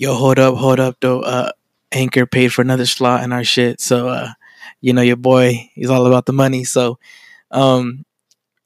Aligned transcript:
yo, 0.00 0.14
hold 0.14 0.38
up, 0.38 0.56
hold 0.56 0.80
up, 0.80 0.96
though. 1.00 1.20
Uh, 1.20 1.52
Anchor 1.92 2.24
paid 2.24 2.54
for 2.54 2.62
another 2.62 2.86
slot 2.86 3.22
in 3.22 3.32
our 3.32 3.44
shit, 3.44 3.82
so 3.82 4.08
uh, 4.08 4.30
you 4.80 4.94
know 4.94 5.02
your 5.02 5.16
boy, 5.16 5.70
he's 5.74 5.90
all 5.90 6.06
about 6.06 6.24
the 6.24 6.32
money. 6.32 6.64
So, 6.64 6.98
um, 7.50 8.06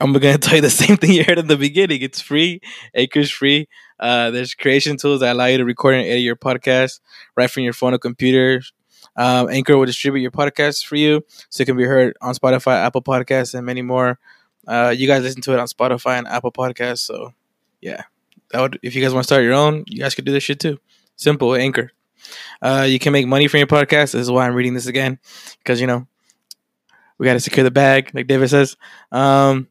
I'm 0.01 0.13
gonna 0.13 0.39
tell 0.39 0.55
you 0.55 0.61
the 0.61 0.71
same 0.71 0.97
thing 0.97 1.11
you 1.11 1.25
heard 1.25 1.41
in 1.41 1.49
the 1.49 1.57
beginning. 1.57 2.03
It's 2.03 2.21
free. 2.21 2.61
Anchor's 2.95 3.33
free. 3.33 3.69
Uh, 3.99 4.31
there's 4.31 4.55
creation 4.55 4.97
tools 4.97 5.21
that 5.21 5.33
allow 5.35 5.47
you 5.47 5.59
to 5.59 5.65
record 5.65 5.97
and 5.97 6.07
edit 6.07 6.23
your 6.23 6.37
podcast 6.37 7.01
right 7.37 7.51
from 7.51 7.65
your 7.65 7.73
phone 7.73 7.95
or 7.95 7.99
computer. 7.99 8.63
Um, 9.17 9.49
Anchor 9.51 9.77
will 9.77 9.87
distribute 9.87 10.23
your 10.23 10.31
podcast 10.31 10.87
for 10.87 10.95
you, 10.95 11.25
so 11.51 11.63
it 11.63 11.67
can 11.67 11.77
be 11.77 11.85
heard 11.85 12.17
on 12.21 12.35
Spotify, 12.35 12.77
Apple 12.85 13.03
Podcasts, 13.03 13.55
and 13.55 13.67
many 13.67 13.83
more. 13.83 14.21
Uh, 14.69 14.95
you 14.97 15.09
guys 15.09 15.23
listen 15.23 15.43
to 15.43 15.53
it 15.53 15.59
on 15.59 15.67
Spotify 15.67 16.17
and 16.17 16.29
Apple 16.29 16.53
Podcasts, 16.53 17.01
so 17.01 17.35
yeah, 17.81 18.03
that 18.53 18.61
would 18.61 18.79
if 18.85 18.95
you 18.95 19.03
guys 19.03 19.13
want 19.13 19.25
to 19.25 19.27
start 19.27 19.43
your 19.43 19.55
own, 19.55 19.83
you 19.89 19.99
guys 19.99 20.15
could 20.15 20.25
do 20.25 20.33
this 20.33 20.45
shit 20.45 20.61
too. 20.61 20.79
Simple, 21.17 21.55
Anchor. 21.55 21.93
Uh, 22.63 22.87
you 22.89 22.99
can 22.99 23.13
make 23.13 23.27
money 23.27 23.49
from 23.49 23.59
your 23.59 23.67
podcast. 23.67 24.13
This 24.13 24.15
is 24.15 24.31
why 24.31 24.47
I'm 24.47 24.55
reading 24.55 24.75
this 24.75 24.87
again, 24.87 25.19
because 25.59 25.81
you 25.81 25.87
know 25.87 26.07
we 27.19 27.27
got 27.27 27.35
to 27.35 27.41
secure 27.41 27.65
the 27.65 27.71
bag, 27.71 28.11
like 28.15 28.27
David 28.27 28.49
says. 28.49 28.77
Um, 29.13 29.69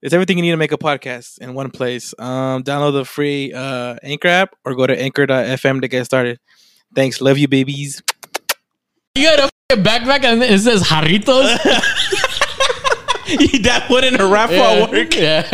it's 0.00 0.12
everything 0.12 0.36
you 0.36 0.42
need 0.42 0.50
to 0.50 0.56
make 0.56 0.72
a 0.72 0.78
podcast 0.78 1.38
in 1.38 1.54
one 1.54 1.70
place. 1.70 2.12
Um, 2.18 2.64
download 2.64 2.94
the 2.94 3.04
free 3.04 3.52
uh, 3.52 3.96
Anchor 4.02 4.28
app 4.28 4.56
or 4.64 4.74
go 4.74 4.86
to 4.86 5.00
anchor.fm 5.00 5.80
to 5.80 5.88
get 5.88 6.04
started. 6.04 6.40
Thanks. 6.94 7.20
Love 7.20 7.38
you, 7.38 7.46
babies. 7.46 8.02
You 9.14 9.24
got 9.24 9.50
a 9.70 9.76
backpack 9.76 10.24
and 10.24 10.42
it 10.42 10.58
says 10.58 10.82
Jarritos. 10.82 12.28
that 13.62 13.86
wouldn't 13.88 14.20
a 14.20 14.26
rap 14.26 14.50
yeah. 14.50 14.84
Yeah. 15.14 15.42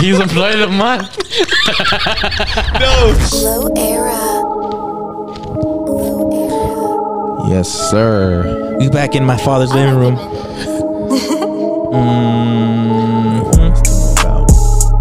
He's 0.00 0.20
employee 0.20 0.52
of 0.52 0.60
the 0.60 0.68
month. 0.68 1.18
no. 2.78 3.16
Low 3.42 3.66
era. 3.76 4.14
Low 5.98 6.30
era. 7.42 7.50
Yes, 7.50 7.68
sir. 7.90 8.76
We 8.78 8.88
back 8.88 9.16
in 9.16 9.24
my 9.24 9.36
father's 9.38 9.72
living 9.74 9.96
room. 9.96 10.14
mm-hmm. 10.16 10.38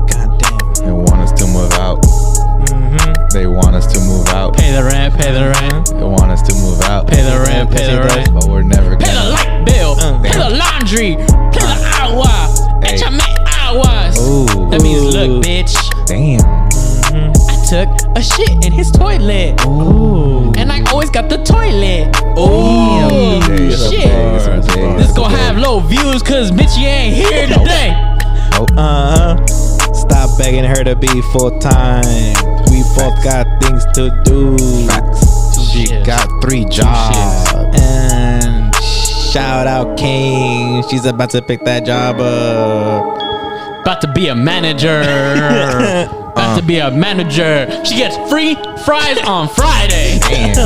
God 0.07 0.39
damn. 0.39 0.57
They 0.83 0.91
want 0.91 1.21
us 1.21 1.31
to 1.33 1.45
move 1.47 1.71
out. 1.73 2.01
Mm-hmm. 2.01 3.13
They 3.37 3.45
want 3.45 3.75
us 3.75 3.85
to 3.93 3.99
move 3.99 4.27
out. 4.29 4.57
Pay 4.57 4.71
the 4.71 4.83
rent, 4.83 5.13
pay 5.13 5.31
the 5.31 5.51
rent, 5.61 5.89
They 5.93 6.03
want 6.03 6.31
us 6.31 6.41
to 6.41 6.53
move 6.55 6.81
out. 6.81 7.05
pay 7.07 7.21
the 7.21 7.37
rent, 7.39 7.69
pay 7.69 7.85
the 7.85 8.01
rent. 8.01 8.33
But 8.33 8.45
we're 8.49 8.63
never 8.63 8.97
Pay 8.97 9.13
the 9.13 9.36
gonna. 9.97 10.13
light 10.13 10.21
bill, 10.21 10.31
pay 10.31 10.37
the 10.39 10.49
laundry, 10.57 11.15
pay 11.51 11.59
the 11.59 11.77
agua. 12.01 12.81
Hey. 12.83 12.97
Échame 12.97 13.21
aguas. 13.63 14.17
Ooh. 14.19 14.45
That 14.69 14.81
means, 14.81 15.13
look, 15.13 15.43
bitch, 15.43 15.75
Damn. 16.05 16.41
I 17.09 17.65
took 17.69 17.89
a 18.17 18.21
shit 18.23 18.65
in 18.65 18.71
his 18.71 18.91
toilet. 18.91 19.59
Ooh. 19.65 20.53
And 20.57 20.71
I 20.71 20.81
always 20.91 21.09
got 21.09 21.29
the 21.29 21.37
toilet. 21.43 22.15
Ooh. 22.37 23.39
Damn. 23.41 23.71
shit. 23.71 24.07
Bars, 24.11 24.45
This 24.67 24.75
bars. 24.75 25.11
gonna 25.13 25.35
have 25.37 25.57
low 25.57 25.79
views 25.81 26.21
cause 26.23 26.51
bitch 26.51 26.77
you 26.79 26.87
ain't 26.87 27.15
here 27.15 27.47
today. 27.47 27.91
Nope. 28.53 28.69
Uh 28.77 29.35
huh. 29.37 29.47
Stop 29.93 30.37
begging 30.37 30.63
her 30.63 30.83
to 30.83 30.95
be 30.95 31.07
full 31.33 31.59
time. 31.59 32.05
We 32.71 32.83
both 32.95 33.21
got 33.23 33.45
things 33.61 33.83
to 33.95 34.11
do. 34.23 34.57
She 35.61 35.87
got 36.03 36.27
three 36.41 36.65
jobs. 36.65 37.46
Shout 39.31 39.67
out 39.67 39.97
King. 39.97 40.83
She's 40.89 41.05
about 41.05 41.29
to 41.31 41.41
pick 41.41 41.63
that 41.65 41.85
job 41.85 42.19
up. 42.19 43.81
About 43.81 44.01
to 44.01 44.11
be 44.13 44.27
a 44.27 44.35
manager. 44.35 45.01
About 46.37 46.55
to 46.59 46.63
be 46.63 46.77
a 46.77 46.91
manager. 46.91 47.67
She 47.83 47.95
gets 47.97 48.15
free 48.29 48.53
fries 48.85 49.17
on 49.25 49.49
Friday. 49.49 50.19
Damn. 50.19 50.57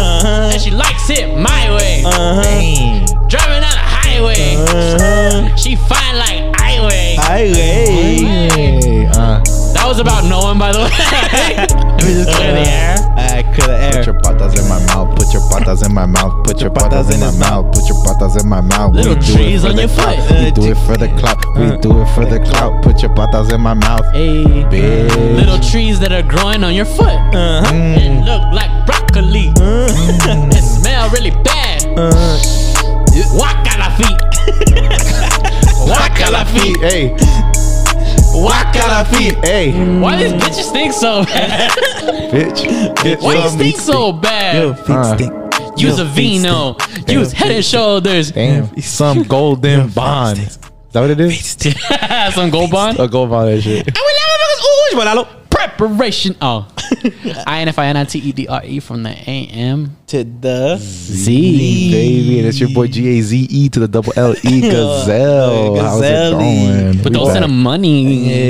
And 0.51 0.61
she 0.61 0.69
likes 0.69 1.09
it 1.09 1.37
my 1.37 1.71
way. 1.77 2.03
Uh-huh. 2.05 3.05
Driving 3.29 3.61
down 3.61 3.71
the 3.71 3.87
highway. 3.87 4.55
Uh-huh. 4.57 5.55
She 5.55 5.75
fine 5.77 6.17
like 6.17 6.55
highway. 6.57 7.15
Highway. 7.17 9.05
Uh, 9.07 9.39
That 9.73 9.85
was 9.87 9.99
about 9.99 10.25
no 10.25 10.39
one, 10.39 10.59
by 10.59 10.73
the 10.73 10.79
way. 10.79 10.89
Let 11.55 12.03
me 12.05 12.13
just 12.13 12.35
clear 12.35 12.51
the 12.53 12.69
air. 12.69 12.95
I 13.51 13.53
could 13.53 13.65
put 13.65 14.05
your 14.05 14.15
patas 14.21 14.57
in 14.57 14.67
my 14.69 14.79
mouth. 14.87 15.15
Put 15.17 15.33
your 15.33 15.41
patas 15.43 15.85
in 15.85 15.93
my 15.93 16.05
mouth. 16.05 16.43
Put 16.45 16.61
your 16.61 16.69
patas 16.69 17.11
in 17.13 17.19
my 17.19 17.31
mouth. 17.31 17.73
Put 17.73 17.87
your 17.89 17.97
patas 18.05 18.39
in 18.41 18.47
my 18.47 18.61
mouth. 18.61 18.93
Little 18.95 19.15
We 19.15 19.19
do 19.19 19.33
it 19.33 19.35
trees 19.35 19.61
for 19.61 19.67
on 19.69 19.75
the 19.75 19.81
your 19.81 19.89
clout. 19.89 20.27
foot. 20.27 20.39
We 20.39 20.51
do 20.51 20.71
it 20.71 20.77
for 20.85 20.97
the 20.97 21.07
clout. 21.19 21.45
We 21.57 21.77
do 21.77 22.01
it 22.01 22.07
for 22.15 22.25
the 22.25 22.39
clout. 22.39 22.81
Put 22.83 23.01
your 23.01 23.11
patas 23.11 23.51
in 23.53 23.59
my 23.59 23.73
mouth. 23.73 24.05
Hey, 24.13 24.43
Bitch. 24.71 25.35
little 25.35 25.59
trees 25.59 25.99
that 25.99 26.11
are 26.13 26.23
growing 26.23 26.63
on 26.63 26.73
your 26.73 26.85
foot. 26.85 27.07
Uh-huh. 27.35 27.71
Mm. 27.73 27.97
It 27.97 28.23
look 28.23 28.41
like 28.53 28.71
broccoli. 28.85 29.51
it 29.59 30.63
smell 30.63 31.09
really 31.09 31.31
bad. 31.43 31.83
Waka 33.35 33.77
la 33.77 33.89
feet. 33.97 34.21
Waka 35.91 36.31
la 36.31 36.43
feet. 36.45 36.77
Hey. 36.79 37.50
Waka 38.33 38.79
la 38.87 39.03
feet. 39.03 39.35
Hey. 39.43 39.71
Why 39.99 40.15
these 40.23 40.33
bitches 40.33 40.69
stink 40.69 40.93
so 40.93 41.23
bad? 41.25 41.71
Bitch. 42.31 42.63
Bitch. 42.95 43.21
Why 43.21 43.33
you 43.33 43.39
Your 43.39 43.49
stink 43.49 43.59
meat 43.59 43.77
so 43.77 44.11
bad? 44.13 44.55
Yo, 44.55 44.73
feet 44.73 44.95
Uh. 44.95 45.15
stink. 45.17 45.33
Use 45.77 45.97
Yo, 45.99 46.05
a 46.05 46.09
feet 46.09 46.41
vino. 46.41 46.75
Use 47.07 47.31
head 47.31 47.51
and 47.51 47.65
shoulders. 47.65 48.31
Damn. 48.31 48.75
Some 48.81 49.23
golden 49.23 49.89
bond. 49.89 50.39
Is 50.39 50.57
that 50.91 51.01
what 51.01 51.09
it 51.09 51.19
is? 51.19 51.57
Some 52.35 52.49
gold 52.49 52.71
bond. 52.71 52.99
A 52.99 53.07
gold 53.07 53.29
bond 53.29 53.49
that 53.49 53.61
shit. 53.61 53.87
Preparation. 55.51 56.35
Oh. 56.41 56.67
I 57.47 57.61
N 57.61 57.67
F 57.67 57.77
I 57.79 57.85
N 57.87 57.97
I 57.97 58.03
T 58.05 58.19
E 58.19 58.31
D 58.31 58.47
R 58.47 58.61
E 58.65 58.79
from 58.79 59.03
the 59.03 59.09
A 59.11 59.45
M 59.47 59.95
To 60.07 60.23
the 60.23 60.77
Z. 60.77 61.91
Baby, 61.91 62.39
and 62.39 62.47
it's 62.47 62.59
your 62.59 62.69
boy 62.69 62.87
G 62.87 63.19
A 63.19 63.21
Z 63.21 63.47
E 63.49 63.69
to 63.69 63.79
the 63.79 63.87
double 63.87 64.13
L 64.15 64.33
E 64.43 64.61
Gazelle. 64.71 65.75
How's 65.77 65.99
it 65.99 66.01
Gazelle. 66.03 66.31
going? 66.31 66.97
But 66.97 67.11
We 67.11 67.17
don't 67.17 67.25
send 67.27 67.41
back. 67.43 67.49
him 67.49 67.63
money. 67.63 68.03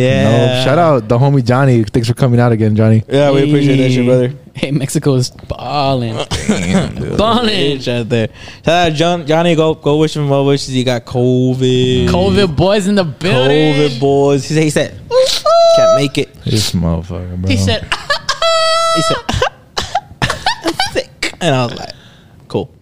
Yeah. 0.06 0.24
No, 0.24 0.64
shout 0.64 0.78
out 0.78 1.08
the 1.08 1.18
homie 1.18 1.46
Johnny. 1.46 1.84
Thanks 1.84 2.08
for 2.08 2.14
coming 2.14 2.40
out 2.40 2.52
again, 2.52 2.76
Johnny. 2.76 3.04
Yeah, 3.08 3.32
we 3.32 3.44
appreciate 3.50 3.78
that 3.78 3.92
shit, 3.92 4.06
brother. 4.06 4.34
Hey, 4.54 4.72
Mexico 4.72 5.14
is 5.16 5.32
balling. 5.32 6.14
Damn, 6.48 6.96
dude. 6.96 7.18
balling. 7.18 7.48
Bitch 7.78 7.88
out 7.88 8.10
there. 8.10 8.28
Shout 8.66 8.92
out 8.92 8.94
John, 8.94 9.26
Johnny. 9.28 9.56
Go 9.56 9.76
go 9.76 9.98
wish 9.98 10.16
him 10.16 10.28
well 10.30 10.46
wishes. 10.46 10.74
He 10.74 10.84
got 10.84 11.06
COVID. 11.06 12.10
COVID 12.10 12.56
boys 12.56 12.88
in 12.88 12.96
the 12.96 13.06
building. 13.06 13.74
COVID 13.76 14.00
boys. 14.00 14.48
He 14.48 14.54
said, 14.56 14.64
he 14.64 14.70
said 14.70 14.98
can't 15.78 15.96
make 15.96 16.18
it. 16.18 16.34
This 16.44 16.74
motherfucker, 16.98 17.38
bro. 17.42 17.50
He 17.50 17.58
said, 17.58 17.82
He 18.96 19.02
said 19.04 19.18
I'm 20.22 20.74
sick, 20.94 21.34
and 21.42 21.56
I 21.56 21.66
was 21.66 21.76
like, 21.78 21.94
cool. 22.48 22.74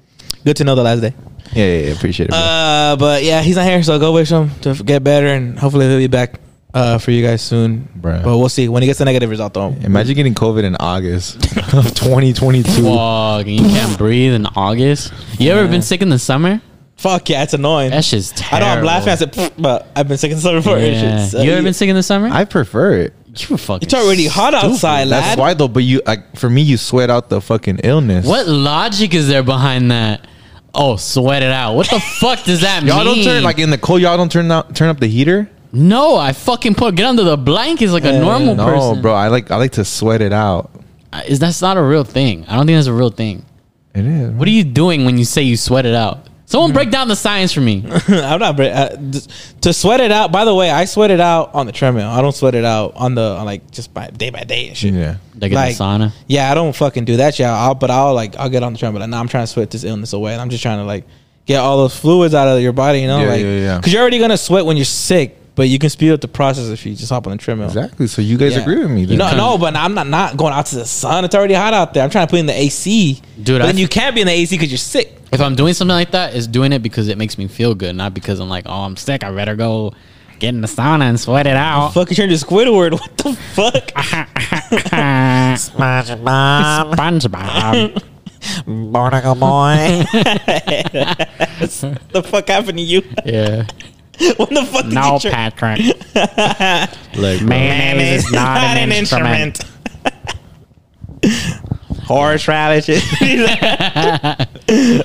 Good 0.43 0.57
to 0.57 0.63
know 0.63 0.75
the 0.75 0.83
last 0.83 1.01
day. 1.01 1.13
yeah, 1.53 1.65
yeah, 1.65 1.87
yeah, 1.87 1.93
appreciate 1.93 2.25
it. 2.27 2.31
Bro. 2.31 2.39
Uh, 2.39 2.95
but 2.95 3.23
yeah, 3.23 3.41
he's 3.41 3.55
not 3.55 3.65
here, 3.65 3.81
so 3.83 3.99
go 3.99 4.11
wish 4.13 4.29
him 4.29 4.49
to 4.61 4.73
get 4.83 5.03
better, 5.03 5.27
and 5.27 5.57
hopefully 5.59 5.87
he'll 5.87 5.97
be 5.97 6.07
back 6.07 6.39
uh, 6.73 6.97
for 6.97 7.11
you 7.11 7.23
guys 7.25 7.41
soon. 7.41 7.87
Bruh. 7.99 8.23
But 8.23 8.37
we'll 8.37 8.49
see 8.49 8.67
when 8.69 8.81
he 8.81 8.87
gets 8.87 8.99
the 8.99 9.05
negative 9.05 9.29
result. 9.29 9.53
Though, 9.53 9.69
Imagine 9.81 10.15
getting 10.15 10.33
COVID 10.35 10.63
in 10.63 10.75
August 10.79 11.35
of 11.73 11.93
2022. 11.93 12.83
fuck, 12.83 13.45
you 13.47 13.59
can't 13.59 13.97
breathe 13.97 14.33
in 14.33 14.45
August. 14.47 15.13
You 15.39 15.51
ever 15.51 15.67
been 15.67 15.81
sick 15.83 16.01
in 16.01 16.09
the 16.09 16.19
summer? 16.19 16.61
fuck 16.97 17.29
yeah, 17.29 17.43
it's 17.43 17.53
annoying. 17.53 17.91
That 17.91 18.03
shit's 18.03 18.33
I 18.33 18.59
terrible. 18.59 18.65
know 18.67 18.73
I'm 18.79 18.83
laughing. 18.85 19.09
I 19.09 19.15
said, 19.15 19.31
"Pfft," 19.31 19.53
but 19.61 19.87
I've 19.95 20.09
been 20.09 20.17
sick 20.17 20.31
in 20.31 20.37
the 20.37 20.41
summer 20.41 20.57
before. 20.59 20.77
Yeah. 20.79 21.29
you 21.41 21.51
ever 21.53 21.63
been 21.63 21.73
sick 21.73 21.87
in 21.89 21.95
the 21.95 22.03
summer? 22.03 22.27
I 22.27 22.43
prefer 22.43 22.93
it. 22.95 23.13
you 23.49 23.57
fucking. 23.57 23.85
It's 23.85 23.93
already 23.93 24.27
hot 24.27 24.53
stupid. 24.53 24.73
outside, 24.73 25.07
lad. 25.07 25.23
That's 25.23 25.37
why 25.39 25.53
though. 25.53 25.67
But 25.67 25.83
you, 25.83 26.01
like, 26.05 26.35
for 26.37 26.49
me, 26.49 26.61
you 26.61 26.77
sweat 26.77 27.09
out 27.09 27.29
the 27.29 27.39
fucking 27.41 27.79
illness. 27.83 28.25
What 28.25 28.47
logic 28.47 29.13
is 29.13 29.27
there 29.27 29.43
behind 29.43 29.91
that? 29.91 30.27
Oh, 30.73 30.95
sweat 30.97 31.41
it 31.43 31.51
out. 31.51 31.73
What 31.75 31.89
the 31.89 31.99
fuck 32.19 32.43
does 32.43 32.61
that 32.61 32.83
Y'all 32.83 33.03
mean? 33.03 33.15
don't 33.15 33.23
turn 33.23 33.43
like 33.43 33.59
in 33.59 33.69
the 33.69 33.77
cold. 33.77 34.01
Y'all 34.01 34.17
don't 34.17 34.31
turn 34.31 34.51
out 34.51 34.75
turn 34.75 34.89
up 34.89 34.99
the 34.99 35.07
heater. 35.07 35.49
no, 35.71 36.15
I 36.15 36.33
fucking 36.33 36.75
put 36.75 36.95
get 36.95 37.05
under 37.05 37.23
the 37.23 37.37
blankets 37.37 37.91
like 37.91 38.03
a 38.05 38.11
Yeah. 38.11 38.19
normal 38.19 38.55
No, 38.55 38.65
person. 38.65 39.01
bro. 39.01 39.13
I 39.13 39.27
like 39.29 39.49
I 39.51 39.55
like 39.57 39.71
to 39.73 39.85
sweat 39.85 40.21
it 40.21 40.33
out. 40.33 40.69
Is 41.27 41.39
that's 41.39 41.61
not 41.61 41.75
a 41.77 41.81
real 41.81 42.03
thing? 42.03 42.45
I 42.47 42.55
don't 42.55 42.67
think 42.67 42.77
that's 42.77 42.87
a 42.87 42.93
real 42.93 43.09
thing. 43.09 43.43
It 43.95 44.05
is. 44.05 44.31
What 44.33 44.47
are 44.47 44.51
you 44.51 44.63
doing 44.63 45.05
when 45.05 45.17
you 45.17 45.25
say 45.25 45.41
you 45.41 45.57
sweat 45.57 45.85
it 45.87 45.95
out? 45.95 46.27
Someone 46.49 46.73
break 46.73 46.89
down 46.89 47.07
the 47.07 47.15
science 47.15 47.53
for 47.53 47.61
me. 47.61 47.83
I'm 48.07 48.39
not 48.39 48.55
bra- 48.55 48.65
uh, 48.65 48.97
to 49.61 49.71
sweat 49.71 50.01
it 50.01 50.11
out. 50.11 50.31
By 50.31 50.45
the 50.45 50.55
way, 50.55 50.71
I 50.71 50.85
sweat 50.85 51.11
it 51.11 51.19
out 51.19 51.53
on 51.53 51.67
the 51.67 51.71
treadmill. 51.71 52.09
I 52.09 52.21
don't 52.23 52.33
sweat 52.33 52.55
it 52.55 52.65
out 52.65 52.93
on 52.95 53.13
the 53.13 53.21
on 53.21 53.45
like 53.45 53.69
just 53.69 53.93
by 53.93 54.07
day 54.09 54.31
by 54.31 54.43
day 54.45 54.69
and 54.69 54.75
shit. 54.75 54.95
Yeah. 54.95 55.17
Like 55.39 55.51
in 55.51 55.55
Like- 55.55 55.77
the 55.77 55.83
sauna. 55.83 56.11
Yeah, 56.25 56.49
I 56.51 56.55
don't 56.55 56.75
fucking 56.75 57.05
do 57.05 57.17
that 57.17 57.35
shit. 57.35 57.45
I'll, 57.45 57.75
but 57.75 57.91
I'll 57.91 58.15
like 58.15 58.35
I'll 58.37 58.49
get 58.49 58.63
on 58.63 58.73
the 58.73 58.79
treadmill. 58.79 59.03
And 59.03 59.11
now 59.11 59.19
I'm 59.19 59.27
trying 59.27 59.43
to 59.43 59.47
sweat 59.47 59.69
this 59.69 59.83
illness 59.83 60.13
away. 60.13 60.33
And 60.33 60.41
I'm 60.41 60.49
just 60.49 60.63
trying 60.63 60.79
to 60.79 60.85
like 60.85 61.05
get 61.45 61.57
all 61.59 61.77
those 61.77 61.95
fluids 61.95 62.33
out 62.33 62.47
of 62.47 62.63
your 62.63 62.73
body. 62.73 63.01
You 63.01 63.07
know, 63.09 63.19
Yeah, 63.21 63.27
like 63.29 63.41
yeah, 63.41 63.57
yeah. 63.59 63.77
because 63.77 63.93
you're 63.93 64.01
already 64.01 64.17
gonna 64.17 64.35
sweat 64.37 64.65
when 64.65 64.75
you're 64.75 64.85
sick, 64.85 65.38
but 65.59 65.67
you 65.67 65.77
can 65.77 65.89
speed 65.89 66.11
up 66.11 66.21
the 66.21 66.27
process 66.29 66.69
if 66.69 66.85
you 66.85 66.95
just 66.95 67.09
hop 67.11 67.27
on 67.27 67.31
the 67.31 67.37
treadmill. 67.37 67.67
Exactly. 67.67 68.07
So 68.07 68.21
you 68.21 68.37
guys 68.37 68.53
Yeah. 68.55 68.61
agree 68.61 68.77
with 68.79 68.89
me? 68.91 69.01
You 69.01 69.07
Then. 69.07 69.17
know, 69.17 69.35
no, 69.35 69.57
but 69.57 69.75
I'm 69.75 69.93
not 69.93 70.07
not 70.07 70.37
going 70.37 70.53
out 70.53 70.67
to 70.67 70.75
the 70.77 70.85
sun. 70.85 71.25
It's 71.25 71.35
already 71.35 71.53
hot 71.53 71.73
out 71.73 71.93
there. 71.93 72.01
I'm 72.01 72.09
trying 72.09 72.25
to 72.27 72.31
put 72.31 72.39
in 72.39 72.45
the 72.45 72.57
AC, 72.57 73.19
Dude, 73.43 73.59
But 73.59 73.63
I- 73.63 73.65
then 73.67 73.77
you 73.77 73.89
can't 73.89 74.15
be 74.15 74.21
in 74.21 74.27
the 74.27 74.33
AC 74.33 74.55
because 74.55 74.71
you're 74.71 74.77
sick. 74.77 75.17
If 75.33 75.41
I'm 75.41 75.55
doing 75.55 75.73
something 75.73 75.93
like 75.93 76.11
that, 76.11 76.33
it's 76.33 76.47
doing 76.47 76.71
it 76.71 76.81
because 76.81 77.09
it 77.09 77.17
makes 77.17 77.37
me 77.37 77.47
feel 77.47 77.75
good, 77.75 77.93
not 77.97 78.13
because 78.13 78.39
I'm 78.39 78.47
like, 78.49 78.63
oh, 78.67 78.83
I'm 78.83 78.95
sick. 78.95 79.21
I 79.25 79.31
better 79.31 79.55
go 79.57 79.91
Get 80.39 80.49
in 80.55 80.61
the 80.61 80.69
sauna 80.69 81.01
and 81.09 81.19
sweat 81.19 81.45
it 81.47 81.57
out. 81.57 81.93
Fuck, 81.93 82.09
you 82.11 82.15
turned 82.15 82.31
to 82.31 82.37
Squidward. 82.37 82.91
What 83.01 83.17
the 83.17 83.33
fuck? 83.33 83.91
SpongeBob, 85.59 86.93
SpongeBob. 86.95 88.03
Barnacle 88.93 89.35
Boy. 89.35 90.05
What 91.89 92.11
the 92.13 92.23
fuck 92.23 92.47
happened 92.47 92.77
to 92.77 92.83
you? 92.83 93.01
yeah. 93.25 93.65
What 94.37 94.49
the 94.49 94.65
fuck 94.65 94.83
did 94.83 94.93
No, 94.93 95.13
you 95.13 95.19
turn? 95.19 95.31
Patrick. 95.31 95.79
Look, 97.15 97.39
bro. 97.39 97.47
Mayonnaise 97.47 98.25
is 98.25 98.31
not, 98.31 98.57
an, 98.77 98.91
instrument. 98.91 99.59
Horseradish. 102.03 102.89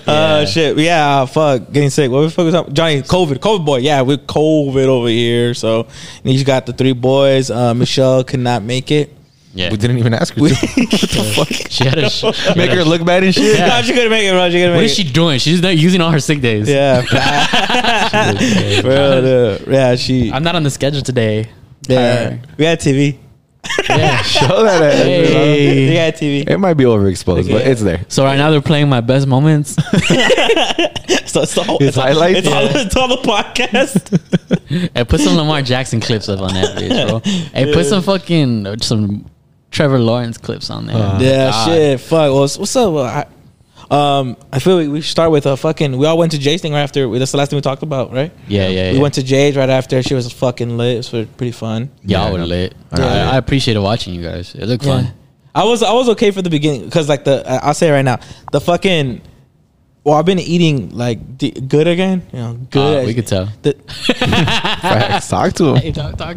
uh, 0.09 0.47
shit. 0.47 0.79
Yeah, 0.79 1.27
fuck. 1.27 1.71
Getting 1.71 1.91
sick. 1.91 2.11
What 2.11 2.23
the 2.23 2.31
fuck 2.31 2.45
was 2.47 2.55
up? 2.55 2.73
Johnny, 2.73 3.03
COVID. 3.03 3.37
COVID 3.39 3.65
boy. 3.65 3.77
Yeah, 3.79 4.03
we're 4.03 4.17
COVID 4.17 4.87
over 4.87 5.09
here. 5.09 5.55
So, 5.55 5.81
and 5.83 6.33
he's 6.33 6.45
got 6.45 6.67
the 6.67 6.73
three 6.73 6.93
boys. 6.93 7.51
Uh, 7.51 7.75
Michelle 7.75 8.25
could 8.25 8.41
not 8.41 8.63
make 8.63 8.91
it. 8.91 9.15
Yeah. 9.57 9.71
We 9.71 9.77
didn't 9.77 9.99
even 9.99 10.15
ask 10.15 10.35
her. 10.35 10.41
what 10.43 10.51
the 10.51 11.33
fuck? 11.37 11.49
She 11.71 11.85
had 11.85 11.99
a. 11.99 12.11
She 12.11 12.27
had 12.27 12.57
Make 12.57 12.71
a- 12.71 12.75
her 12.77 12.85
look 12.85 13.05
bad 13.05 13.23
and 13.23 13.33
shit. 13.35 13.57
Yeah. 13.57 13.69
No, 13.69 13.83
she 13.83 13.93
couldn't 13.93 14.11
make 14.11 14.25
it, 14.27 14.33
bro. 14.33 14.47
She 14.51 14.55
couldn't 14.57 14.71
make 14.73 14.77
What 14.79 14.83
it. 14.85 14.91
is 14.91 14.95
she 14.97 15.05
doing? 15.05 15.39
She's 15.39 15.63
not 15.63 15.77
using 15.77 16.01
all 16.01 16.11
her 16.11 16.19
sick 16.21 16.41
days. 16.41 16.69
Yeah. 16.69 17.03
Bro, 18.83 19.21
dude. 19.21 19.67
yeah, 19.69 19.95
she. 19.97 20.33
I'm 20.33 20.43
not 20.43 20.57
on 20.57 20.63
the 20.65 20.71
schedule 20.71 21.03
today. 21.03 21.49
Yeah. 21.89 22.39
We 22.59 22.65
had 22.65 22.81
TV. 22.81 23.19
Yeah. 23.89 24.21
Show 24.23 24.63
that 24.65 24.83
ass. 24.83 25.03
Hey. 25.05 25.89
We 25.89 25.95
had 25.97 26.17
TV. 26.17 26.49
It 26.49 26.59
might 26.59 26.75
be 26.75 26.85
overexposed, 26.85 27.51
but 27.51 27.67
it's 27.67 27.81
there. 27.83 28.05
So 28.09 28.25
right 28.25 28.37
now 28.37 28.51
they're 28.51 28.61
playing 28.61 28.89
my 28.89 29.01
best 29.01 29.27
moments. 29.27 29.75
So 31.27 31.43
it's 31.43 31.59
all, 31.59 31.79
His 31.79 31.89
it's 31.89 31.99
all, 31.99 32.05
highlights? 32.05 32.39
it's, 32.41 32.49
all, 32.49 32.63
it's 32.65 32.97
all 32.97 33.09
the 33.09 33.17
podcast. 33.17 34.91
Hey, 34.95 35.05
put 35.05 35.21
some 35.21 35.37
Lamar 35.37 35.63
Jackson 35.63 36.01
clips 36.01 36.29
up 36.29 36.41
on 36.41 36.55
that 36.55 36.77
bitch, 36.79 37.09
bro. 37.09 37.19
Hey, 37.53 37.73
put 37.73 37.87
some 37.87 38.03
fucking 38.03 38.81
some 38.83 39.29
Trevor 39.75 39.99
Lawrence 39.99 40.39
clips 40.39 40.71
on 40.71 40.87
there. 40.87 40.97
Uh, 40.97 41.19
yeah, 41.21 41.51
God. 41.51 41.67
shit. 41.67 42.01
Fuck. 42.01 42.11
Well, 42.11 42.41
what's 42.41 42.57
what's 42.57 42.75
up? 42.77 42.93
Well, 42.93 43.05
I, 43.05 43.27
um, 43.91 44.37
I 44.53 44.61
feel 44.61 44.79
we, 44.79 44.89
we 44.89 45.01
should 45.03 45.11
start 45.11 45.31
with 45.31 45.47
a 45.47 45.57
fucking. 45.57 45.99
We 45.99 46.07
all 46.07 46.17
went 46.17 46.33
to 46.33 46.39
Jay's 46.39 46.63
thing 46.63 46.73
right 46.73 46.81
after. 46.81 47.07
That's 47.19 47.33
the 47.33 47.39
last 47.39 47.51
thing 47.51 47.57
we 47.59 47.61
talked 47.61 47.83
about, 47.83 48.13
right? 48.13 48.33
Yeah, 48.49 48.69
yeah, 48.69 48.91
We 48.93 48.97
yeah. 48.97 49.03
went 49.03 49.15
to 49.15 49.23
Jay's 49.23 49.57
right 49.57 49.69
after. 49.69 50.03
She 50.03 50.15
was 50.15 50.33
fucking 50.33 50.77
lit. 50.79 51.05
It 51.07 51.13
was 51.13 51.27
pretty 51.37 51.51
fun. 51.53 51.91
Y'all 52.03 52.27
Yeah, 52.27 52.31
were 52.31 52.37
I 52.39 52.41
know. 52.41 52.47
lit. 52.47 52.75
Yeah. 52.97 53.05
I, 53.31 53.35
I 53.35 53.37
appreciated 53.37 53.81
watching 53.81 54.15
you 54.15 54.23
guys. 54.23 54.55
It 54.55 54.65
looked 54.67 54.85
fun. 54.85 55.13
I 55.55 55.65
was 55.65 55.83
I 55.83 55.93
was 55.93 56.09
okay 56.11 56.31
for 56.31 56.41
the 56.43 56.51
beginning 56.51 56.85
because 56.87 57.09
like 57.09 57.25
the 57.25 57.45
I- 57.47 57.67
I'll 57.69 57.75
say 57.75 57.89
it 57.89 57.93
right 57.93 58.03
now 58.03 58.21
the 58.53 58.61
fucking. 58.61 59.21
Well, 60.05 60.17
I've 60.17 60.27
been 60.27 60.39
eating 60.39 60.91
like 60.91 61.39
d- 61.39 61.51
good 61.53 61.87
again. 61.89 62.23
You 62.33 62.39
know, 62.39 62.53
good. 62.71 63.05
Uh, 63.05 63.07
we 63.07 63.15
could 63.15 63.27
tell. 63.27 63.49
The, 63.63 63.73
Facts. 64.19 65.29
Talk 65.29 65.53
to 65.55 65.65
him. 65.71 65.77
Hey, 65.77 65.93
talk, 65.93 66.17
talk. 66.17 66.37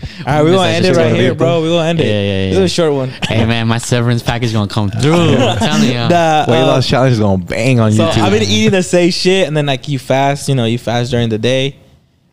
All 0.00 0.24
right, 0.26 0.42
we're 0.42 0.52
gonna 0.52 0.68
end 0.70 0.84
it 0.86 0.96
right 0.96 1.14
here, 1.14 1.34
bro. 1.34 1.60
We're 1.60 1.70
gonna 1.70 1.88
end 1.88 2.00
it. 2.00 2.06
Yeah, 2.06 2.20
yeah, 2.22 2.48
This 2.50 2.58
is 2.58 2.64
a 2.64 2.68
short 2.68 2.92
one. 2.92 3.08
Hey 3.28 3.44
man, 3.44 3.66
my 3.68 3.78
severance 3.78 4.22
package 4.22 4.52
gonna 4.52 4.68
come 4.70 4.90
through. 5.00 5.14
I'm 5.14 5.58
telling 5.58 5.82
you. 5.88 5.94
The, 5.94 6.44
Weight 6.48 6.60
uh, 6.62 6.66
loss 6.66 6.88
challenge 6.88 7.12
is 7.12 7.20
gonna 7.20 7.42
bang 7.44 7.80
on 7.80 7.92
So 7.92 8.06
YouTube. 8.06 8.22
I've 8.22 8.32
been 8.32 8.42
eating 8.42 8.70
the 8.72 8.82
same 8.82 9.10
shit, 9.10 9.46
and 9.48 9.56
then 9.56 9.66
like 9.66 9.88
you 9.88 9.98
fast, 9.98 10.48
you 10.48 10.54
know, 10.54 10.64
you 10.64 10.78
fast 10.78 11.10
during 11.10 11.28
the 11.28 11.38
day, 11.38 11.76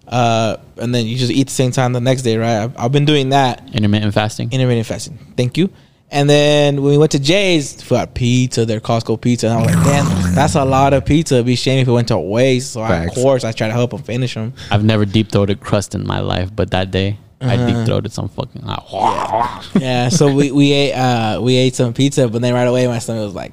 uh, 0.07 0.57
and 0.77 0.93
then 0.93 1.05
you 1.05 1.17
just 1.17 1.31
eat 1.31 1.47
the 1.47 1.53
same 1.53 1.71
time 1.71 1.93
the 1.93 2.01
next 2.01 2.21
day, 2.21 2.37
right? 2.37 2.63
I've, 2.63 2.77
I've 2.77 2.91
been 2.91 3.05
doing 3.05 3.29
that 3.29 3.67
Intermittent 3.73 4.13
fasting. 4.13 4.51
intermittent 4.51 4.85
fasting. 4.87 5.17
Thank 5.35 5.57
you. 5.57 5.69
And 6.11 6.29
then 6.29 6.81
when 6.83 6.91
we 6.91 6.97
went 6.99 7.11
to 7.13 7.19
Jay's, 7.19 7.81
got 7.83 8.13
pizza, 8.13 8.63
their 8.65 8.79
Costco 8.79 9.19
pizza, 9.19 9.47
and 9.47 9.55
I 9.57 9.61
was 9.65 9.75
like, 9.75 9.83
damn, 9.85 10.35
that's 10.35 10.53
a 10.55 10.63
lot 10.63 10.93
of 10.93 11.03
pizza. 11.03 11.35
It'd 11.35 11.47
be 11.47 11.55
shame 11.55 11.79
if 11.79 11.87
it 11.87 11.91
went 11.91 12.09
to 12.09 12.17
waste. 12.19 12.73
So 12.73 12.81
I, 12.81 13.05
of 13.05 13.13
course 13.15 13.43
I 13.43 13.51
try 13.51 13.67
to 13.67 13.73
help 13.73 13.89
them 13.91 14.03
finish 14.03 14.35
them. 14.35 14.53
I've 14.69 14.83
never 14.83 15.03
deep 15.05 15.31
throated 15.31 15.59
crust 15.61 15.95
in 15.95 16.05
my 16.05 16.19
life, 16.19 16.55
but 16.55 16.69
that 16.71 16.91
day 16.91 17.17
I 17.41 17.55
Uh-huh. 17.55 17.67
deep 17.67 17.85
throated 17.85 18.11
some 18.13 18.29
fucking. 18.29 18.63
yeah. 19.81 20.09
So 20.09 20.33
we 20.33 20.51
we 20.51 20.71
ate 20.71 20.93
uh 20.93 21.39
we 21.41 21.55
ate 21.57 21.75
some 21.75 21.93
pizza, 21.93 22.27
but 22.27 22.41
then 22.41 22.53
right 22.53 22.63
away 22.67 22.87
my 22.87 22.99
stomach 22.99 23.23
was 23.25 23.35
like, 23.35 23.51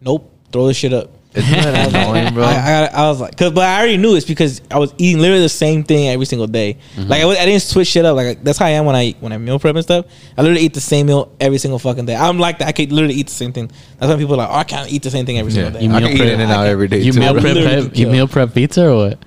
nope, 0.00 0.30
throw 0.52 0.66
this 0.68 0.76
shit 0.76 0.92
up. 0.92 1.10
Isn't 1.34 1.50
that 1.50 1.88
annoying, 1.94 2.34
bro? 2.34 2.44
I, 2.44 2.52
I, 2.52 2.84
I 2.92 3.08
was 3.08 3.18
like, 3.18 3.34
cause, 3.38 3.52
but 3.52 3.64
I 3.64 3.78
already 3.78 3.96
knew 3.96 4.14
it's 4.16 4.26
because 4.26 4.60
I 4.70 4.78
was 4.78 4.92
eating 4.98 5.18
literally 5.22 5.40
the 5.40 5.48
same 5.48 5.82
thing 5.82 6.08
every 6.10 6.26
single 6.26 6.46
day. 6.46 6.76
Mm-hmm. 6.94 7.08
Like 7.08 7.22
I, 7.22 7.24
was, 7.24 7.38
I 7.38 7.46
didn't 7.46 7.62
switch 7.62 7.88
shit 7.88 8.04
up. 8.04 8.16
Like 8.16 8.44
that's 8.44 8.58
how 8.58 8.66
I 8.66 8.70
am 8.76 8.84
when 8.84 8.94
I 8.94 9.12
when 9.20 9.32
I 9.32 9.38
meal 9.38 9.58
prep 9.58 9.74
and 9.74 9.82
stuff. 9.82 10.04
I 10.36 10.42
literally 10.42 10.60
eat 10.60 10.74
the 10.74 10.82
same 10.82 11.06
meal 11.06 11.34
every 11.40 11.56
single 11.56 11.78
fucking 11.78 12.04
day. 12.04 12.16
I'm 12.16 12.38
like 12.38 12.58
that. 12.58 12.68
I 12.68 12.72
could 12.72 12.92
literally 12.92 13.14
eat 13.14 13.28
the 13.28 13.32
same 13.32 13.54
thing. 13.54 13.70
That's 13.98 14.12
why 14.12 14.18
people 14.18 14.34
are 14.34 14.44
like, 14.44 14.50
oh, 14.50 14.56
I 14.56 14.64
can't 14.64 14.92
eat 14.92 15.02
the 15.04 15.10
same 15.10 15.24
thing 15.24 15.38
every 15.38 15.52
yeah. 15.54 15.72
single 15.72 15.80
You 15.82 15.88
day. 15.88 15.94
I 15.94 15.98
meal 16.00 16.08
can 16.08 16.16
eat 16.16 16.20
prep- 16.20 16.32
in 16.34 16.40
and 16.42 16.52
out 16.52 16.66
every 16.66 16.88
day 16.88 16.98
You 17.00 17.12
too. 17.12 17.20
meal 17.20 17.40
prep, 17.40 17.96
you 17.96 18.06
meal 18.08 18.28
prep 18.28 18.52
pizza 18.52 18.86
or 18.90 18.96
what? 18.96 19.18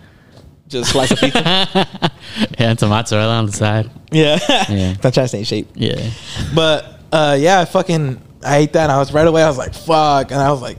Just 0.67 0.91
slice 0.91 1.09
of 1.11 1.19
pizza. 1.19 1.87
yeah, 2.59 2.69
and 2.69 2.79
some 2.79 2.89
mozzarella 2.89 3.33
on 3.35 3.45
the 3.45 3.51
side. 3.51 3.89
yeah, 4.11 4.37
Yeah. 4.69 4.89
I'm 4.91 4.97
trying 4.99 5.11
to 5.11 5.27
stay 5.27 5.39
in 5.39 5.43
shape. 5.45 5.67
Yeah. 5.75 6.09
But 6.53 6.99
uh, 7.11 7.37
yeah, 7.39 7.59
I 7.61 7.65
fucking 7.65 8.21
I 8.43 8.57
ate 8.57 8.73
that. 8.73 8.83
And 8.83 8.91
I 8.91 8.97
was 8.99 9.11
right 9.13 9.27
away. 9.27 9.43
I 9.43 9.47
was 9.47 9.57
like, 9.57 9.73
fuck, 9.73 10.31
and 10.31 10.39
I 10.39 10.51
was 10.51 10.61
like. 10.61 10.77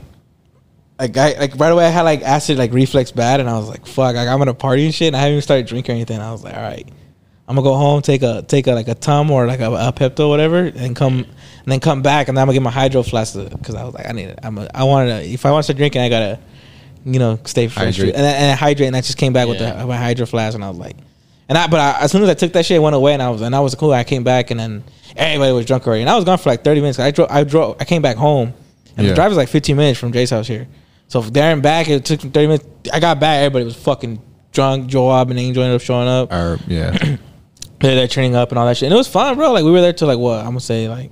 Like 0.99 1.15
I 1.15 1.37
like 1.37 1.55
right 1.59 1.71
away 1.71 1.85
I 1.85 1.89
had 1.89 2.01
like 2.01 2.23
acid 2.23 2.57
like 2.57 2.73
reflex 2.73 3.11
bad 3.11 3.39
and 3.39 3.47
I 3.47 3.55
was 3.59 3.69
like 3.69 3.85
fuck 3.85 4.15
like 4.15 4.27
I'm 4.27 4.39
gonna 4.39 4.55
party 4.55 4.83
and 4.85 4.91
shit 4.95 5.09
and 5.09 5.15
I 5.15 5.19
haven't 5.19 5.33
even 5.33 5.41
started 5.43 5.67
drinking 5.67 5.93
or 5.93 5.95
anything. 5.97 6.19
I 6.19 6.31
was 6.31 6.43
like 6.43 6.55
all 6.55 6.59
right, 6.63 6.87
I'm 7.47 7.55
gonna 7.55 7.63
go 7.63 7.75
home 7.75 8.01
take 8.01 8.23
a 8.23 8.41
take 8.41 8.65
a 8.65 8.71
like 8.71 8.87
a 8.87 8.95
tum 8.95 9.29
or 9.29 9.45
like 9.45 9.59
a, 9.59 9.71
a 9.71 9.93
Pepto 9.93 10.21
or 10.21 10.29
whatever 10.29 10.57
and 10.75 10.95
come 10.95 11.17
and 11.19 11.27
then 11.71 11.79
come 11.79 12.01
back 12.01 12.29
and 12.29 12.35
then 12.35 12.41
I'm 12.41 12.47
gonna 12.47 12.55
get 12.55 12.63
my 12.63 12.71
hydro 12.71 13.03
flask 13.03 13.35
because 13.35 13.75
I 13.75 13.83
was 13.83 13.93
like 13.93 14.07
I 14.09 14.11
need 14.11 14.29
it. 14.29 14.39
I'm 14.41 14.57
a, 14.57 14.67
I 14.73 14.85
wanted 14.85 15.09
to 15.21 15.29
if 15.29 15.45
I 15.45 15.51
want 15.51 15.59
to 15.59 15.63
start 15.65 15.77
drinking 15.77 16.01
I 16.01 16.09
gotta 16.09 16.39
you 17.05 17.19
know 17.19 17.37
stay 17.45 17.67
fresh 17.67 17.99
and 17.99 18.25
I- 18.25 18.29
and 18.31 18.59
hydrate 18.59 18.87
and 18.87 18.95
I 18.95 19.01
just 19.01 19.19
came 19.19 19.33
back 19.33 19.47
with 19.47 19.59
the 19.59 19.85
my 19.85 19.97
hydro 19.97 20.25
flask 20.25 20.55
and 20.55 20.65
I 20.65 20.69
was 20.69 20.79
like 20.79 20.95
and 21.49 21.57
I 21.57 21.67
but 21.67 21.79
I, 21.79 21.99
as 22.01 22.11
soon 22.11 22.23
as 22.23 22.29
I 22.29 22.33
took 22.33 22.53
that 22.53 22.65
shit 22.65 22.75
it 22.77 22.79
went 22.79 22.95
away 22.95 23.13
and 23.13 23.21
I 23.21 23.29
was 23.29 23.41
and 23.41 23.55
I 23.55 23.59
was 23.59 23.75
cool. 23.75 23.91
I 23.93 24.03
came 24.03 24.23
back 24.23 24.51
and 24.51 24.59
then 24.59 24.83
everybody 25.15 25.51
was 25.53 25.65
drunk 25.65 25.87
already. 25.87 26.01
And 26.01 26.09
I 26.09 26.15
was 26.15 26.25
gone 26.25 26.37
for 26.37 26.49
like 26.49 26.63
30 26.63 26.81
minutes. 26.81 26.99
I 26.99 27.11
drove 27.11 27.29
I 27.31 27.43
drove 27.43 27.77
I 27.79 27.85
came 27.85 28.01
back 28.01 28.17
home. 28.17 28.53
And 28.97 29.05
Yeah. 29.05 29.11
the 29.11 29.15
drive 29.15 29.29
was 29.29 29.37
like 29.37 29.49
15 29.49 29.75
minutes 29.75 29.99
from 29.99 30.11
Jay's 30.11 30.29
house 30.29 30.47
here. 30.47 30.67
So 31.07 31.21
from 31.21 31.31
there 31.31 31.51
and 31.53 31.61
back 31.63 31.87
it 31.89 32.03
took 32.05 32.19
30 32.21 32.47
minutes. 32.47 32.65
I 32.91 32.99
got 32.99 33.19
back 33.19 33.37
everybody 33.39 33.65
was 33.65 33.75
fucking 33.75 34.21
drunk 34.51 34.87
Joab 34.87 35.29
and 35.29 35.39
Angel 35.39 35.63
ended 35.63 35.75
up 35.75 35.81
showing 35.81 36.07
up. 36.07 36.31
Or, 36.31 36.59
yeah. 36.67 36.91
they're 37.79 37.95
there 37.95 38.07
training 38.07 38.35
up 38.35 38.49
and 38.49 38.57
all 38.59 38.65
that 38.65 38.75
shit. 38.77 38.87
And 38.87 38.93
it 38.93 38.97
was 38.97 39.07
fun 39.07 39.35
bro. 39.35 39.51
Like 39.53 39.63
we 39.63 39.71
were 39.71 39.81
there 39.81 39.93
till 39.93 40.07
like 40.07 40.17
what 40.19 40.39
I'm 40.39 40.47
gonna 40.47 40.59
say 40.59 40.89
like 40.89 41.11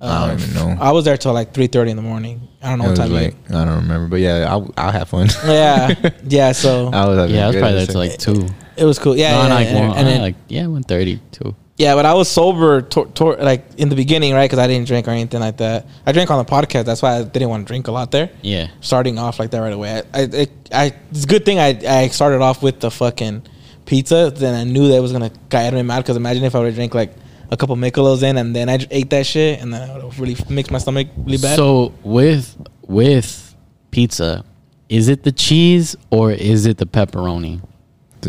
I 0.00 0.28
don't 0.28 0.30
uh, 0.30 0.42
even 0.42 0.54
know. 0.54 0.76
I 0.80 0.92
was 0.92 1.04
there 1.04 1.16
till 1.16 1.32
like 1.32 1.52
3:30 1.52 1.90
in 1.90 1.96
the 1.96 2.02
morning. 2.02 2.46
I 2.62 2.68
don't 2.70 2.78
know 2.78 2.84
It 2.84 2.88
what 2.88 2.98
was 2.98 2.98
time 3.00 3.12
late. 3.12 3.34
I 3.50 3.64
don't 3.64 3.76
remember, 3.82 4.06
but 4.06 4.20
yeah, 4.20 4.46
I'll, 4.48 4.72
I'll 4.76 4.92
have 4.92 5.08
fun. 5.08 5.28
yeah. 5.44 5.92
Yeah 6.24 6.52
so 6.52 6.90
I 6.92 7.04
was 7.06 7.30
Yeah, 7.32 7.44
I 7.44 7.46
was 7.48 7.56
probably 7.56 7.72
there 7.78 7.86
till 7.86 8.00
like 8.00 8.16
two. 8.18 8.46
It 8.78 8.84
was 8.84 8.98
cool 8.98 9.16
yeah, 9.16 9.32
no, 9.32 9.42
yeah, 9.42 9.48
no, 9.48 9.54
like 9.54 9.66
and, 9.66 9.88
one, 9.88 9.98
and 9.98 10.06
then, 10.06 10.20
like 10.20 10.36
yeah, 10.48 10.66
one 10.66 10.82
thirty 10.82 11.20
two. 11.32 11.54
Yeah, 11.78 11.94
but 11.94 12.06
I 12.06 12.14
was 12.14 12.28
sober, 12.28 12.82
tor- 12.82 13.06
tor- 13.06 13.36
like 13.36 13.64
in 13.78 13.88
the 13.88 13.94
beginning, 13.94 14.34
right? 14.34 14.50
Because 14.50 14.58
I 14.58 14.66
didn't 14.66 14.88
drink 14.88 15.06
or 15.06 15.12
anything 15.12 15.38
like 15.38 15.58
that. 15.58 15.86
I 16.04 16.10
drank 16.10 16.28
on 16.28 16.44
the 16.44 16.50
podcast. 16.50 16.86
That's 16.86 17.02
why 17.02 17.18
I 17.18 17.22
didn't 17.22 17.50
want 17.50 17.66
to 17.66 17.70
drink 17.70 17.86
a 17.86 17.92
lot 17.92 18.10
there. 18.10 18.30
Yeah. 18.42 18.66
Starting 18.80 19.16
off 19.16 19.38
like 19.38 19.52
that 19.52 19.60
right 19.60 19.72
away. 19.72 20.02
I, 20.12 20.18
I, 20.18 20.22
it, 20.22 20.50
I 20.72 20.94
it's 21.12 21.22
a 21.22 21.26
good 21.28 21.44
thing 21.44 21.60
I, 21.60 21.78
I 21.86 22.08
started 22.08 22.40
off 22.40 22.64
with 22.64 22.80
the 22.80 22.90
fucking 22.90 23.44
pizza. 23.86 24.32
Then 24.34 24.56
I 24.56 24.64
knew 24.64 24.88
that 24.88 24.96
it 24.96 25.00
was 25.00 25.12
gonna 25.12 25.30
get 25.50 25.72
me 25.72 25.82
mad. 25.82 25.98
Because 25.98 26.16
imagine 26.16 26.42
if 26.42 26.56
I 26.56 26.58
would 26.58 26.74
drank 26.74 26.94
like 26.94 27.14
a 27.48 27.56
couple 27.56 27.76
Micheladas 27.76 28.24
in, 28.24 28.38
and 28.38 28.56
then 28.56 28.68
I 28.68 28.84
ate 28.90 29.10
that 29.10 29.24
shit, 29.24 29.60
and 29.60 29.72
then 29.72 29.88
I 29.88 30.04
would 30.04 30.18
really 30.18 30.36
makes 30.48 30.72
my 30.72 30.78
stomach 30.78 31.06
really 31.16 31.38
bad. 31.38 31.54
So 31.54 31.94
with 32.02 32.56
with 32.88 33.54
pizza, 33.92 34.44
is 34.88 35.08
it 35.08 35.22
the 35.22 35.32
cheese 35.32 35.94
or 36.10 36.32
is 36.32 36.66
it 36.66 36.78
the 36.78 36.86
pepperoni? 36.86 37.62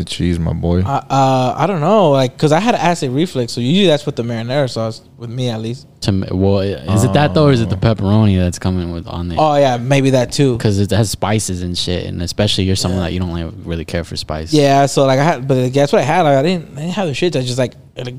The 0.00 0.04
cheese, 0.04 0.38
my 0.38 0.52
boy. 0.52 0.80
uh, 0.80 1.04
uh, 1.08 1.54
I 1.56 1.66
don't 1.66 1.80
know, 1.80 2.10
like, 2.10 2.36
cause 2.36 2.50
I 2.52 2.58
had 2.58 2.74
acid 2.74 3.10
reflux, 3.12 3.52
so 3.52 3.60
usually 3.60 3.86
that's 3.86 4.04
with 4.06 4.16
the 4.16 4.22
marinara 4.24 4.68
sauce, 4.68 5.02
with 5.16 5.30
me 5.30 5.48
at 5.48 5.60
least. 5.60 5.86
To 6.02 6.26
well, 6.32 6.60
is 6.60 7.04
it 7.04 7.12
that 7.12 7.34
though, 7.34 7.46
or 7.46 7.52
is 7.52 7.60
it 7.60 7.68
the 7.68 7.76
pepperoni 7.76 8.38
that's 8.38 8.58
coming 8.58 8.90
with 8.90 9.06
on 9.06 9.28
there? 9.28 9.38
Oh 9.38 9.56
yeah, 9.56 9.76
maybe 9.76 10.10
that 10.10 10.32
too. 10.32 10.56
Because 10.56 10.78
it 10.80 10.90
has 10.90 11.10
spices 11.10 11.62
and 11.62 11.76
shit, 11.76 12.06
and 12.06 12.22
especially 12.22 12.64
you're 12.64 12.74
someone 12.76 13.00
that 13.02 13.12
you 13.12 13.20
don't 13.20 13.30
like 13.32 13.52
really 13.64 13.84
care 13.84 14.02
for 14.02 14.16
spice. 14.16 14.52
Yeah, 14.52 14.86
so 14.86 15.04
like 15.04 15.18
I 15.18 15.24
had, 15.24 15.46
but 15.46 15.56
like, 15.58 15.72
that's 15.74 15.92
what 15.92 16.00
I 16.00 16.04
had. 16.04 16.22
Like 16.22 16.38
I 16.38 16.42
didn't, 16.42 16.72
I 16.72 16.80
didn't 16.80 16.94
have 16.94 17.06
the 17.06 17.14
shit. 17.14 17.36
I 17.36 17.42
just 17.42 17.58
like, 17.58 17.74
like, 17.96 18.14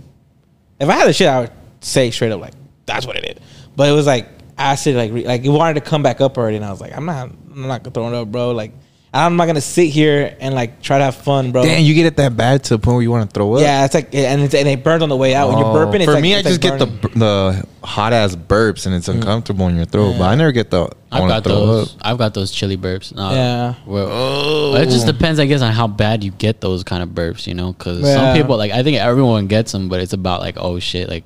if 0.80 0.88
I 0.88 0.94
had 0.94 1.08
the 1.08 1.14
shit, 1.14 1.28
I 1.28 1.42
would 1.42 1.52
say 1.82 2.12
straight 2.12 2.32
up 2.32 2.40
like, 2.40 2.54
that's 2.86 3.06
what 3.08 3.16
it 3.18 3.26
is. 3.38 3.44
But 3.76 3.90
it 3.90 3.94
was 3.94 4.06
like 4.06 4.28
acid, 4.58 4.96
like, 4.96 5.12
re- 5.12 5.26
like 5.26 5.44
it 5.44 5.50
wanted 5.50 5.74
to 5.76 5.82
come 5.82 6.04
back 6.04 6.22
up 6.22 6.38
already, 6.38 6.58
and 6.58 6.66
I 6.66 6.70
was 6.70 6.82
like, 6.82 6.96
I'm 6.96 7.06
not, 7.06 7.30
I'm 7.30 7.68
not 7.68 7.82
gonna 7.84 7.94
throw 7.94 8.08
it 8.10 8.14
up, 8.14 8.32
bro. 8.32 8.52
Like, 8.52 8.74
I'm 9.14 9.36
not 9.36 9.46
gonna 9.46 9.60
sit 9.60 9.90
here 9.90 10.38
and 10.40 10.56
like 10.56 10.82
try 10.82 10.98
to 10.98 11.04
have 11.04 11.16
fun, 11.16 11.52
bro. 11.52 11.64
Damn, 11.64 11.84
you 11.84 11.94
get 11.94 12.06
it 12.06 12.16
that 12.16 12.38
bad 12.38 12.64
to 12.66 12.76
the 12.76 12.80
point 12.80 12.94
where 12.96 13.04
you 13.04 13.12
want 13.12 13.30
to 13.30 13.34
throw 13.34 13.56
up. 13.56 13.62
yeah, 13.62 13.84
it's 13.84 13.94
like, 13.94 14.16
and 14.16 14.42
it's, 14.42 14.54
and 14.54 14.66
it 14.70 14.86
burns 14.86 15.04
on 15.04 15.10
the 15.10 15.18
way 15.18 15.36
out 15.36 15.50
when 15.50 15.58
you're 15.58 15.68
Oh, 15.68 15.74
burping. 15.76 15.96
It's 15.96 16.06
For 16.06 16.14
like, 16.14 16.22
me, 16.22 16.34
I 16.34 16.38
it's 16.40 16.48
just 16.48 16.64
like 16.64 16.72
get 16.72 16.80
the 16.80 16.86
burning. 16.86 17.20
bur- 17.20 17.20
the 17.20 17.68
hot 17.86 18.14
ass 18.14 18.38
burps 18.38 18.86
and 18.86 18.96
it's 18.96 19.10
uncomfortable 19.10 19.68
in 19.68 19.76
your 19.76 19.84
throat. 19.84 20.16
But 20.18 20.30
I 20.30 20.36
never 20.36 20.54
get 20.54 20.72
the. 20.72 20.84
I 21.12 21.18
I've 21.18 21.20
want 21.20 21.30
got 21.30 21.44
to 21.44 21.50
throw 21.50 21.66
those. 21.66 21.94
up. 21.96 22.02
I've 22.04 22.18
got 22.18 22.34
those 22.34 22.52
chili 22.52 22.78
burps. 22.78 23.12
Uh, 23.14 23.34
Yeah. 23.36 23.74
Well, 23.86 24.08
Oh, 24.10 24.76
it 24.76 24.86
just 24.86 25.06
depends, 25.08 25.42
I 25.42 25.46
guess, 25.46 25.62
on 25.62 25.74
how 25.74 25.88
bad 25.88 26.24
you 26.24 26.32
get 26.32 26.62
those 26.62 26.86
kind 26.86 27.04
of 27.04 27.10
burps. 27.10 27.48
You 27.48 27.54
know, 27.54 27.74
because 27.74 28.00
Yeah. 28.04 28.16
some 28.16 28.36
people 28.42 28.56
like 28.56 28.72
I 28.72 28.82
think 28.82 28.96
everyone 28.98 29.48
gets 29.48 29.74
them, 29.74 29.90
but 29.90 30.00
it's 30.00 30.14
about 30.14 30.40
like 30.40 30.56
oh 30.58 30.80
shit, 30.80 31.10
like 31.10 31.26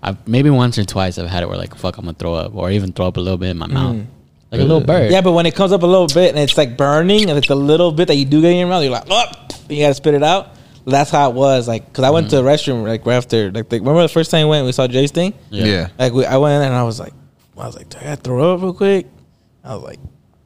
I've 0.00 0.28
maybe 0.28 0.48
once 0.50 0.78
or 0.78 0.84
twice 0.84 1.18
I've 1.18 1.28
had 1.28 1.42
it 1.42 1.48
where 1.48 1.58
like 1.58 1.74
fuck 1.74 1.98
I'm 1.98 2.04
gonna 2.04 2.14
throw 2.16 2.34
up 2.34 2.54
or 2.54 2.70
even 2.70 2.92
throw 2.92 3.08
up 3.08 3.16
a 3.16 3.20
little 3.20 3.38
bit 3.38 3.48
in 3.50 3.58
my 3.58 3.66
mouth, 3.66 3.96
like 4.50 4.60
a 4.60 4.64
little 4.64 4.80
burp. 4.80 5.08
Mm. 5.08 5.10
Yeah, 5.10 5.20
but 5.20 5.32
when 5.32 5.46
it 5.46 5.54
comes 5.54 5.72
up 5.72 5.82
a 5.82 5.86
little 5.86 6.06
bit 6.06 6.30
and 6.30 6.38
it's 6.38 6.56
like 6.56 6.76
burning, 6.76 7.28
and 7.28 7.38
it's 7.38 7.50
a 7.50 7.54
little 7.54 7.92
bit 7.92 8.08
that 8.08 8.14
you 8.14 8.24
do 8.24 8.40
get 8.40 8.52
in 8.52 8.58
your 8.58 8.68
mouth, 8.68 8.82
you're 8.82 8.92
like, 8.92 9.06
oh, 9.10 9.24
you 9.68 9.82
gotta 9.82 9.94
spit 9.94 10.14
it 10.14 10.22
out. 10.22 10.50
That's 10.86 11.10
how 11.10 11.30
it 11.30 11.34
was. 11.34 11.66
Like, 11.66 11.92
cause 11.92 12.04
I 12.04 12.10
went 12.10 12.30
to 12.30 12.36
the 12.36 12.42
restroom 12.42 12.86
like 12.86 13.04
right 13.04 13.16
after. 13.16 13.50
Like, 13.50 13.68
the, 13.68 13.80
remember 13.80 14.02
the 14.02 14.08
first 14.08 14.30
time 14.30 14.46
we 14.46 14.50
went, 14.50 14.66
we 14.66 14.72
saw 14.72 14.86
Jay's 14.86 15.10
thing. 15.10 15.34
Yeah. 15.50 15.64
Yeah. 15.64 15.88
Like, 15.98 16.12
we, 16.12 16.24
I 16.24 16.36
went 16.36 16.62
in 16.62 16.68
and 16.68 16.76
I 16.76 16.84
was 16.84 17.00
like, 17.00 17.12
I 17.58 17.66
was 17.66 17.76
like, 17.76 17.88
do 17.88 17.98
I 17.98 18.04
gotta 18.04 18.22
throw 18.22 18.54
up 18.54 18.62
real 18.62 18.72
quick? 18.72 19.06
I 19.64 19.74
was 19.74 19.82
like, 19.82 19.98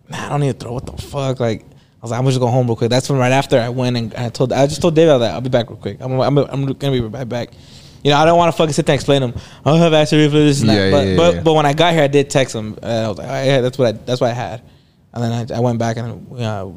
nah, 0.09 0.27
I 0.27 0.29
don't 0.31 0.41
need 0.41 0.59
to 0.59 0.59
throw. 0.59 0.73
What 0.73 0.87
the 0.87 0.97
fuck? 0.97 1.41
Like, 1.41 1.63
I 1.63 1.67
was 2.01 2.11
like, 2.11 2.19
I'm 2.19 2.25
just 2.25 2.39
gonna 2.39 2.51
go 2.51 2.55
home 2.55 2.69
real 2.69 2.77
quick. 2.77 2.89
That's 2.89 3.11
when 3.11 3.19
right 3.19 3.33
after 3.33 3.61
I 3.61 3.69
went 3.69 3.99
and 3.99 4.15
I 4.15 4.31
told, 4.31 4.55
I 4.55 4.67
just 4.67 4.81
told 4.81 4.95
David 4.95 5.21
that 5.21 5.35
I'll 5.35 5.43
be 5.43 5.51
back 5.51 5.69
real 5.69 5.79
quick. 5.79 5.99
I'm, 6.01 6.19
I'm, 6.19 6.39
I'm 6.39 6.73
gonna 6.73 6.93
be 6.93 7.01
right 7.01 7.29
back. 7.29 7.51
You 8.03 8.11
know, 8.13 8.17
I 8.17 8.25
don't 8.25 8.39
want 8.39 8.53
to 8.53 8.57
fucking 8.57 8.73
sit 8.73 8.87
there 8.87 8.95
and 8.95 8.99
explain 8.99 9.21
them. 9.21 9.35
I 9.65 9.77
have 9.77 9.93
acid 9.93 10.19
reflux, 10.19 10.33
this 10.45 10.61
and 10.61 10.71
that. 10.71 10.75
Yeah, 10.77 10.91
but 10.91 11.07
yeah, 11.07 11.17
but 11.17 11.35
yeah. 11.35 11.43
but 11.43 11.55
when 11.55 11.67
I 11.67 11.73
got 11.75 11.93
here, 11.93 12.03
I 12.03 12.07
did 12.09 12.31
text 12.31 12.55
him. 12.55 12.79
And 12.83 13.05
I 13.07 13.09
was 13.09 13.19
like, 13.19 13.29
oh, 13.29 13.45
yeah, 13.45 13.61
that's 13.61 13.77
what 13.79 13.89
I 13.89 13.93
that's 13.93 14.21
what 14.21 14.31
I 14.31 14.35
had. 14.35 14.63
And 15.13 15.23
then 15.25 15.33
I, 15.53 15.57
I 15.57 15.61
went 15.61 15.79
back 15.79 15.97
and 15.99 16.41
uh, 16.41 16.71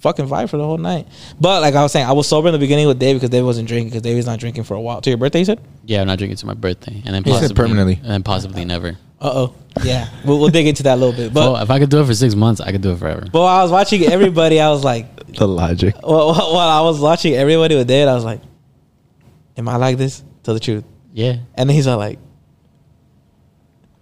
fucking 0.00 0.26
vibe 0.28 0.50
for 0.50 0.58
the 0.58 0.64
whole 0.64 0.78
night. 0.78 1.08
But 1.40 1.62
like 1.62 1.74
I 1.74 1.82
was 1.82 1.90
saying, 1.90 2.06
I 2.06 2.12
was 2.12 2.28
sober 2.28 2.48
in 2.48 2.52
the 2.52 2.58
beginning 2.58 2.86
with 2.86 2.98
David 2.98 3.18
because 3.20 3.30
David 3.30 3.46
wasn't 3.46 3.66
drinking 3.66 3.88
because 3.88 4.02
David's 4.02 4.26
not 4.26 4.38
drinking 4.38 4.64
for 4.64 4.74
a 4.74 4.80
while. 4.80 5.00
To 5.00 5.10
your 5.10 5.16
birthday, 5.16 5.40
you 5.40 5.44
said? 5.46 5.60
Yeah, 5.84 6.00
I'm 6.02 6.06
not 6.06 6.18
drinking 6.18 6.36
to 6.36 6.46
my 6.46 6.54
birthday, 6.54 7.02
and 7.04 7.14
then 7.14 7.24
He 7.24 7.30
said 7.32 7.40
possibly 7.40 7.56
permanently. 7.56 7.94
and 8.02 8.10
then 8.10 8.22
possibly 8.22 8.64
never. 8.64 8.98
Uh 9.20 9.30
oh. 9.34 9.54
Yeah, 9.84 10.08
we'll, 10.24 10.38
we'll 10.38 10.48
dig 10.50 10.66
into 10.66 10.82
that 10.82 10.94
a 10.94 11.00
little 11.00 11.14
bit. 11.14 11.32
But 11.32 11.40
Well, 11.52 11.56
if 11.62 11.70
I 11.70 11.78
could 11.78 11.88
do 11.90 12.00
it 12.02 12.06
for 12.06 12.14
six 12.14 12.34
months, 12.34 12.60
I 12.60 12.72
could 12.72 12.82
do 12.82 12.92
it 12.92 12.98
forever. 12.98 13.22
but 13.32 13.40
while 13.40 13.56
I 13.60 13.62
was 13.62 13.70
watching 13.72 14.02
everybody, 14.04 14.60
I 14.60 14.68
was 14.68 14.84
like, 14.84 15.34
The 15.36 15.48
logic. 15.48 15.94
while, 16.02 16.34
while 16.34 16.58
I 16.68 16.80
was 16.82 17.00
watching 17.00 17.34
everybody 17.34 17.74
with 17.76 17.88
David, 17.88 18.08
I 18.08 18.14
was 18.14 18.24
like, 18.24 18.40
am 19.56 19.68
I 19.68 19.76
like 19.76 19.96
this? 19.96 20.22
Tell 20.42 20.54
the 20.54 20.60
truth. 20.60 20.84
Yeah, 21.14 21.36
And 21.54 21.68
then 21.68 21.74
he's 21.76 21.86
all 21.86 21.98
like, 21.98 22.18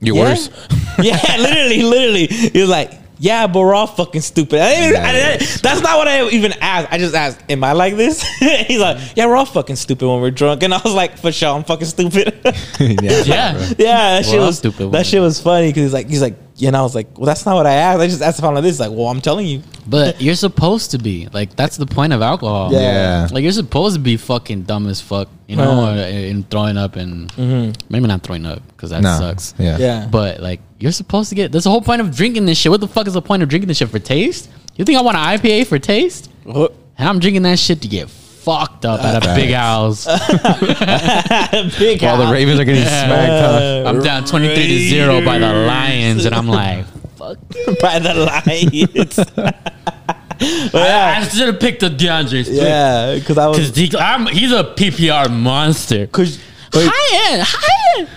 You're 0.00 0.16
Yeah. 0.16 0.22
worse. 0.22 0.48
yeah, 1.02 1.36
literally, 1.38 1.82
literally. 1.82 2.26
He 2.26 2.60
was 2.60 2.70
like, 2.70 2.92
yeah, 3.20 3.46
but 3.46 3.60
we're 3.60 3.74
all 3.74 3.86
fucking 3.86 4.22
stupid. 4.22 4.60
I 4.60 4.74
didn't, 4.74 4.96
I 5.04 5.12
didn't- 5.12 5.62
that's 5.62 5.82
not 5.82 5.98
what 5.98 6.08
I 6.08 6.26
even 6.30 6.54
asked. 6.54 6.88
I 6.90 6.96
just 6.96 7.14
asked, 7.14 7.38
am 7.50 7.62
I 7.62 7.72
like 7.72 7.94
this? 7.94 8.22
He's 8.66 8.80
like, 8.80 8.96
yeah, 9.14 9.26
we're 9.26 9.36
all 9.36 9.44
fucking 9.44 9.76
stupid 9.76 10.08
when 10.08 10.22
we're 10.22 10.30
drunk. 10.30 10.62
And 10.62 10.72
I 10.72 10.80
was 10.82 10.94
like, 10.94 11.18
for 11.18 11.30
sure, 11.30 11.54
I'm 11.54 11.62
fucking 11.62 11.86
stupid. 11.86 12.40
yeah. 12.80 13.22
yeah. 13.24 13.72
yeah, 13.78 14.20
that 14.20 14.24
shit 14.24 14.40
was 14.40 14.56
stupid 14.56 14.92
That 14.92 15.04
shit 15.04 15.20
was 15.20 15.38
funny 15.38 15.68
because 15.68 15.82
he's 15.82 15.92
like, 15.92 16.08
he's 16.08 16.22
like, 16.22 16.36
yeah, 16.56 16.68
and 16.68 16.76
I 16.76 16.82
was 16.82 16.94
like, 16.94 17.16
well, 17.18 17.26
that's 17.26 17.44
not 17.44 17.56
what 17.56 17.66
I 17.66 17.72
asked. 17.74 18.00
I 18.00 18.06
just 18.06 18.22
asked 18.22 18.38
if 18.38 18.44
I'm 18.44 18.54
like 18.54 18.62
this. 18.62 18.76
He's 18.76 18.80
like, 18.80 18.90
well, 18.90 19.08
I'm 19.08 19.20
telling 19.20 19.46
you. 19.46 19.62
But 19.86 20.20
you're 20.20 20.34
supposed 20.34 20.92
to 20.92 20.98
be 20.98 21.28
like 21.32 21.56
that's 21.56 21.76
the 21.76 21.86
point 21.86 22.12
of 22.12 22.22
alcohol. 22.22 22.72
Yeah. 22.72 22.80
Yeah. 22.80 23.28
Like 23.30 23.42
you're 23.42 23.52
supposed 23.52 23.96
to 23.96 24.00
be 24.00 24.16
fucking 24.16 24.62
dumb 24.62 24.86
as 24.86 25.00
fuck, 25.00 25.28
you 25.46 25.56
know, 25.56 25.82
Right. 25.82 25.98
or, 25.98 26.02
and 26.02 26.48
throwing 26.50 26.76
up 26.76 26.96
and 26.96 27.32
mm-hmm. 27.32 27.72
maybe 27.90 28.06
not 28.06 28.22
throwing 28.22 28.46
up 28.46 28.66
because 28.68 28.90
that 28.90 29.02
Nah. 29.02 29.18
sucks. 29.18 29.54
Yeah. 29.58 29.78
Yeah. 29.78 30.08
But 30.10 30.40
like 30.40 30.60
you're 30.80 30.92
supposed 30.92 31.28
to 31.28 31.34
get. 31.36 31.52
That's 31.52 31.64
the 31.64 31.70
whole 31.70 31.82
point 31.82 32.00
of 32.00 32.14
drinking 32.16 32.46
this 32.46 32.58
shit. 32.58 32.70
What 32.72 32.80
the 32.80 32.88
fuck 32.88 33.06
is 33.06 33.12
the 33.14 33.22
point 33.22 33.42
of 33.42 33.48
drinking 33.48 33.68
this 33.68 33.76
shit 33.78 33.88
for 33.90 33.98
taste? 33.98 34.50
You 34.76 34.84
think 34.84 34.98
I 34.98 35.02
want 35.02 35.16
an 35.16 35.22
IPA 35.38 35.66
for 35.66 35.78
taste? 35.78 36.30
What? 36.44 36.74
And 36.98 37.08
I'm 37.08 37.18
drinking 37.18 37.42
that 37.42 37.58
shit 37.58 37.82
to 37.82 37.88
get 37.88 38.08
fucked 38.10 38.84
up 38.86 39.02
at 39.04 39.16
a 39.16 39.20
Facts. 39.20 39.38
big 39.40 39.52
house. 39.54 40.04
Big 41.78 42.02
While 42.02 42.16
the 42.16 42.24
house. 42.24 42.32
Ravens 42.32 42.58
are 42.60 42.64
getting 42.64 42.82
smacked, 42.84 43.30
huh? 43.30 43.84
I'm 43.88 44.00
down 44.02 44.24
23 44.24 44.54
to 44.66 44.78
0 44.88 45.24
by 45.24 45.38
the 45.38 45.52
Lions, 45.52 46.24
and 46.24 46.34
I'm 46.34 46.48
like, 46.48 46.86
fuck. 47.16 47.36
by 47.82 47.98
the 47.98 48.14
Lions. 48.14 49.16
but 49.16 50.74
I, 50.74 50.86
yeah, 50.86 51.22
should 51.28 51.48
have 51.48 51.60
picked 51.60 51.80
the 51.80 51.90
D'Andre 51.90 52.42
Swift. 52.42 52.60
yeah, 52.62 53.14
because 53.16 53.36
I 53.36 53.46
was 53.48 53.70
Because 53.72 54.00
I'm, 54.00 54.26
he's 54.26 54.52
a 54.52 54.64
PPR 54.64 55.30
monster. 55.30 56.06
because 56.06 56.38
High 56.72 57.32
end, 57.32 57.42
high 57.44 57.98
end. 57.98 58.08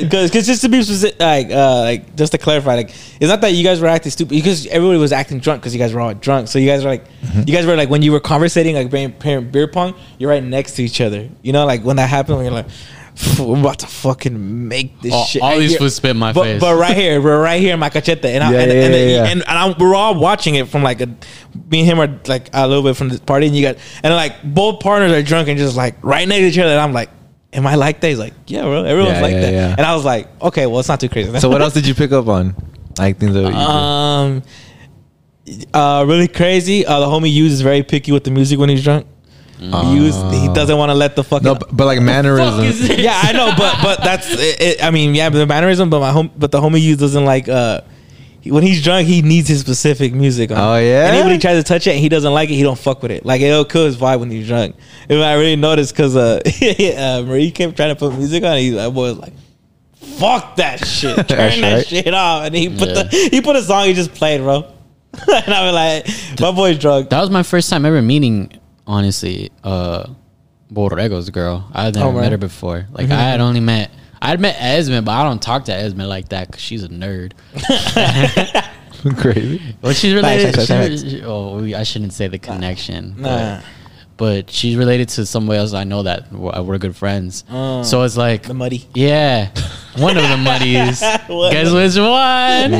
Because 0.00 0.30
just 0.30 0.60
to 0.62 0.68
be 0.68 0.82
specific, 0.82 1.18
like 1.20 1.50
uh, 1.50 1.80
like 1.80 2.16
just 2.16 2.32
to 2.32 2.38
clarify, 2.38 2.74
like 2.74 2.90
it's 2.90 3.28
not 3.28 3.40
that 3.40 3.52
you 3.52 3.64
guys 3.64 3.80
were 3.80 3.86
acting 3.88 4.10
stupid 4.10 4.30
because 4.30 4.66
everybody 4.66 4.98
was 4.98 5.12
acting 5.12 5.38
drunk 5.38 5.62
because 5.62 5.74
you 5.74 5.78
guys 5.78 5.92
were 5.92 6.00
all 6.00 6.14
drunk. 6.14 6.48
So 6.48 6.58
you 6.58 6.66
guys 6.66 6.84
were 6.84 6.90
like, 6.90 7.04
Mm-hmm. 7.20 7.40
you 7.46 7.54
guys 7.54 7.66
were 7.66 7.76
like 7.76 7.90
when 7.90 8.02
you 8.02 8.12
were 8.12 8.20
conversating 8.20 8.74
like 8.74 8.90
playing, 8.90 9.12
playing 9.12 9.50
beer 9.50 9.68
pong, 9.68 9.94
you're 10.18 10.30
right 10.30 10.42
next 10.42 10.72
to 10.76 10.82
each 10.82 11.00
other. 11.00 11.28
You 11.42 11.52
know, 11.52 11.66
like 11.66 11.82
when 11.84 11.96
that 11.96 12.08
happened, 12.08 12.36
when 12.38 12.46
you're 12.46 12.54
like. 12.54 12.66
We're 13.38 13.58
about 13.58 13.80
to 13.80 13.86
fucking 13.86 14.68
make 14.68 14.98
this 15.02 15.12
All- 15.12 15.24
shit. 15.26 15.42
all 15.42 15.58
these 15.58 15.72
you're- 15.72 15.90
spit 15.90 16.12
in 16.12 16.16
my 16.16 16.32
but, 16.32 16.44
face. 16.44 16.60
But 16.60 16.76
right 16.76 16.96
here, 16.96 17.20
we're 17.20 17.42
right 17.42 17.60
here 17.60 17.74
in 17.74 17.80
my 17.80 17.90
cachete, 17.90 18.24
and 18.24 18.42
I, 18.42 18.52
Yeah, 18.52 18.58
and, 18.60 18.72
yeah, 18.72 18.78
and, 18.84 18.94
yeah, 18.94 19.00
the- 19.00 19.10
yeah. 19.10 19.24
and, 19.26 19.40
and 19.46 19.58
I, 19.58 19.74
we're 19.78 19.94
all 19.94 20.18
watching 20.18 20.54
it 20.54 20.68
from 20.68 20.82
like 20.82 21.02
a 21.02 21.06
me 21.70 21.80
and 21.80 21.86
him 21.88 22.00
are 22.00 22.18
like 22.28 22.48
a 22.54 22.66
little 22.66 22.84
bit 22.84 22.96
from 22.96 23.08
the 23.10 23.18
party, 23.18 23.46
and 23.48 23.54
you 23.56 23.62
got 23.62 23.76
and 24.02 24.14
like 24.14 24.42
both 24.42 24.80
partners 24.80 25.12
are 25.12 25.22
drunk 25.22 25.48
and 25.48 25.58
just 25.58 25.76
like 25.76 25.96
right 26.02 26.26
next 26.26 26.40
to 26.40 26.46
each 26.46 26.58
other, 26.58 26.70
and 26.70 26.80
I'm 26.80 26.94
like, 26.94 27.10
"Am 27.52 27.66
I 27.66 27.74
like 27.74 28.00
that?" 28.00 28.08
He's 28.08 28.18
like, 28.18 28.34
"Yeah, 28.46 28.62
bro, 28.62 28.84
everyone's 28.84 29.16
Yeah, 29.16 29.22
like 29.22 29.32
yeah, 29.32 29.40
that," 29.40 29.52
yeah. 29.52 29.74
and 29.76 29.80
I 29.86 29.94
was 29.94 30.04
like, 30.04 30.28
"Okay, 30.42 30.66
well, 30.66 30.80
it's 30.80 30.88
not 30.88 31.00
too 31.00 31.08
crazy." 31.08 31.36
So 31.40 31.48
what 31.48 31.60
else 31.64 31.74
did 31.74 31.86
you 31.86 31.94
pick 31.94 32.12
up 32.12 32.26
on? 32.28 32.54
Like 32.98 33.18
things 33.18 33.34
that 33.34 33.40
you 33.42 33.54
Um, 33.58 34.42
uh, 35.72 36.04
really 36.06 36.28
crazy. 36.28 36.86
Uh, 36.86 37.00
the 37.00 37.06
homie 37.06 37.32
uses 37.32 37.60
very 37.60 37.82
picky 37.82 38.12
with 38.12 38.24
the 38.24 38.30
music 38.30 38.58
when 38.58 38.68
he's 38.68 38.82
drunk. 38.84 39.06
He 39.58 39.66
use 39.94 40.14
he 40.32 40.48
doesn't 40.54 40.78
want 40.78 40.88
to 40.90 40.94
let 40.94 41.16
the 41.16 41.22
fucking 41.24 41.44
no, 41.44 41.54
but, 41.54 41.76
but 41.76 41.84
like 41.84 41.98
Fuck 41.98 42.02
is 42.02 42.06
mannerisms. 42.06 42.88
yeah, 42.98 43.20
I 43.22 43.32
know, 43.32 43.52
but 43.58 43.76
but 43.82 44.02
that's 44.02 44.30
it, 44.32 44.60
it- 44.60 44.82
I 44.82 44.90
mean, 44.90 45.14
yeah, 45.14 45.28
but 45.28 45.36
the 45.36 45.46
mannerism, 45.46 45.90
but 45.90 46.00
my 46.00 46.12
home, 46.12 46.30
but 46.34 46.50
the 46.50 46.58
homie 46.60 46.80
use 46.80 46.96
doesn't 46.96 47.26
like 47.26 47.46
uh 47.46 47.82
when 48.44 48.62
he's 48.62 48.82
drunk, 48.82 49.06
he 49.06 49.22
needs 49.22 49.48
his 49.48 49.60
specific 49.60 50.12
music. 50.14 50.50
On. 50.50 50.58
Oh, 50.58 50.76
yeah? 50.78 51.06
and 51.06 51.14
even 51.16 51.26
when 51.26 51.34
he 51.34 51.40
tries 51.40 51.58
to 51.58 51.62
touch 51.62 51.86
it 51.86 51.90
and 51.92 52.00
he 52.00 52.08
doesn't 52.08 52.32
like 52.32 52.48
it, 52.50 52.54
he 52.54 52.62
don't 52.62 52.78
fuck 52.78 53.02
with 53.02 53.10
it. 53.10 53.24
Like 53.26 53.40
it'll 53.40 53.64
kill 53.64 53.84
his 53.86 53.96
vibe 53.96 54.20
when 54.20 54.30
he's 54.30 54.46
drunk. 54.46 54.76
And 55.08 55.22
I 55.22 55.34
really 55.34 55.56
noticed 55.56 55.92
because 55.94 56.16
uh, 56.16 56.40
uh 56.96 57.22
Marie 57.26 57.50
kept 57.50 57.76
trying 57.76 57.94
to 57.94 57.96
put 57.98 58.14
music 58.16 58.42
on. 58.44 58.56
He 58.58 58.70
that 58.70 58.92
boy 58.94 59.10
was 59.10 59.18
like. 59.18 59.32
Fuck 60.18 60.56
that 60.56 60.86
shit! 60.86 61.14
Turn 61.28 61.36
That's 61.38 61.60
that 61.60 61.72
right. 61.76 61.86
shit 61.86 62.14
off, 62.14 62.44
and 62.46 62.54
he 62.54 62.68
put 62.70 62.88
Yeah. 62.88 63.02
the 63.04 63.28
he 63.30 63.40
put 63.42 63.56
a 63.56 63.62
song 63.62 63.86
he 63.86 63.92
just 63.92 64.12
played, 64.14 64.40
bro. 64.40 64.56
and 65.12 65.54
I 65.54 65.64
was 65.66 65.74
like, 65.74 66.40
my 66.40 66.52
boy's 66.52 66.78
drunk. 66.78 67.10
That 67.10 67.20
was 67.20 67.30
my 67.30 67.42
first 67.42 67.68
time 67.68 67.84
ever 67.84 68.00
meeting, 68.00 68.50
honestly, 68.86 69.50
uh, 69.64 70.08
Borrego's 70.72 71.28
girl. 71.30 71.68
I 71.72 71.84
had 71.84 71.94
never 71.96 72.08
Oh, 72.08 72.12
man. 72.12 72.20
met 72.22 72.32
her 72.32 72.38
before. 72.38 72.86
Like, 72.92 73.10
I 73.10 73.20
had 73.20 73.40
only 73.40 73.60
met, 73.60 73.90
I 74.22 74.28
had 74.28 74.40
met 74.40 74.56
Esme, 74.58 75.02
but 75.04 75.12
I 75.12 75.22
don't 75.24 75.40
talk 75.40 75.64
to 75.66 75.74
Esme 75.74 76.02
like 76.02 76.28
that 76.30 76.46
because 76.48 76.60
she's 76.62 76.82
a 76.84 76.88
nerd. 76.88 77.32
Crazy. 79.16 79.62
Well, 79.80 79.92
she's 79.94 80.12
related. 80.14 80.54
Facts, 80.54 80.68
facts, 80.68 81.02
she- 81.02 81.10
she- 81.10 81.22
oh, 81.24 81.64
I 81.74 81.82
shouldn't 81.84 82.12
say 82.12 82.28
the 82.28 82.38
connection. 82.38 83.14
Nah. 83.22 83.60
But, 83.60 83.64
but 84.18 84.50
she's 84.50 84.76
related 84.76 85.08
to 85.10 85.24
somebody 85.24 85.58
else 85.58 85.72
I 85.72 85.84
know 85.84 86.02
that 86.02 86.30
we're, 86.30 86.54
uh, 86.54 86.62
we're 86.62 86.76
good 86.76 86.94
friends. 86.94 87.44
Oh. 87.50 87.82
so 87.82 88.02
it's 88.02 88.18
like, 88.18 88.42
The 88.42 88.52
muddy. 88.52 88.86
yeah, 88.94 89.48
one 89.96 90.18
of 90.18 90.22
the 90.28 90.36
muddies. 90.44 91.00
One 91.28 91.50
Guess 91.52 91.72
which 91.72 91.96
one? 91.96 92.74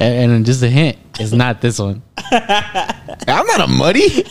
And, 0.00 0.32
and 0.32 0.44
just 0.46 0.62
a 0.64 0.68
hint, 0.68 0.98
it's 1.20 1.32
not 1.32 1.60
this 1.60 1.78
one. 1.78 2.02
I'm 2.30 3.46
not 3.46 3.60
a 3.60 3.66
muddy. 3.66 4.24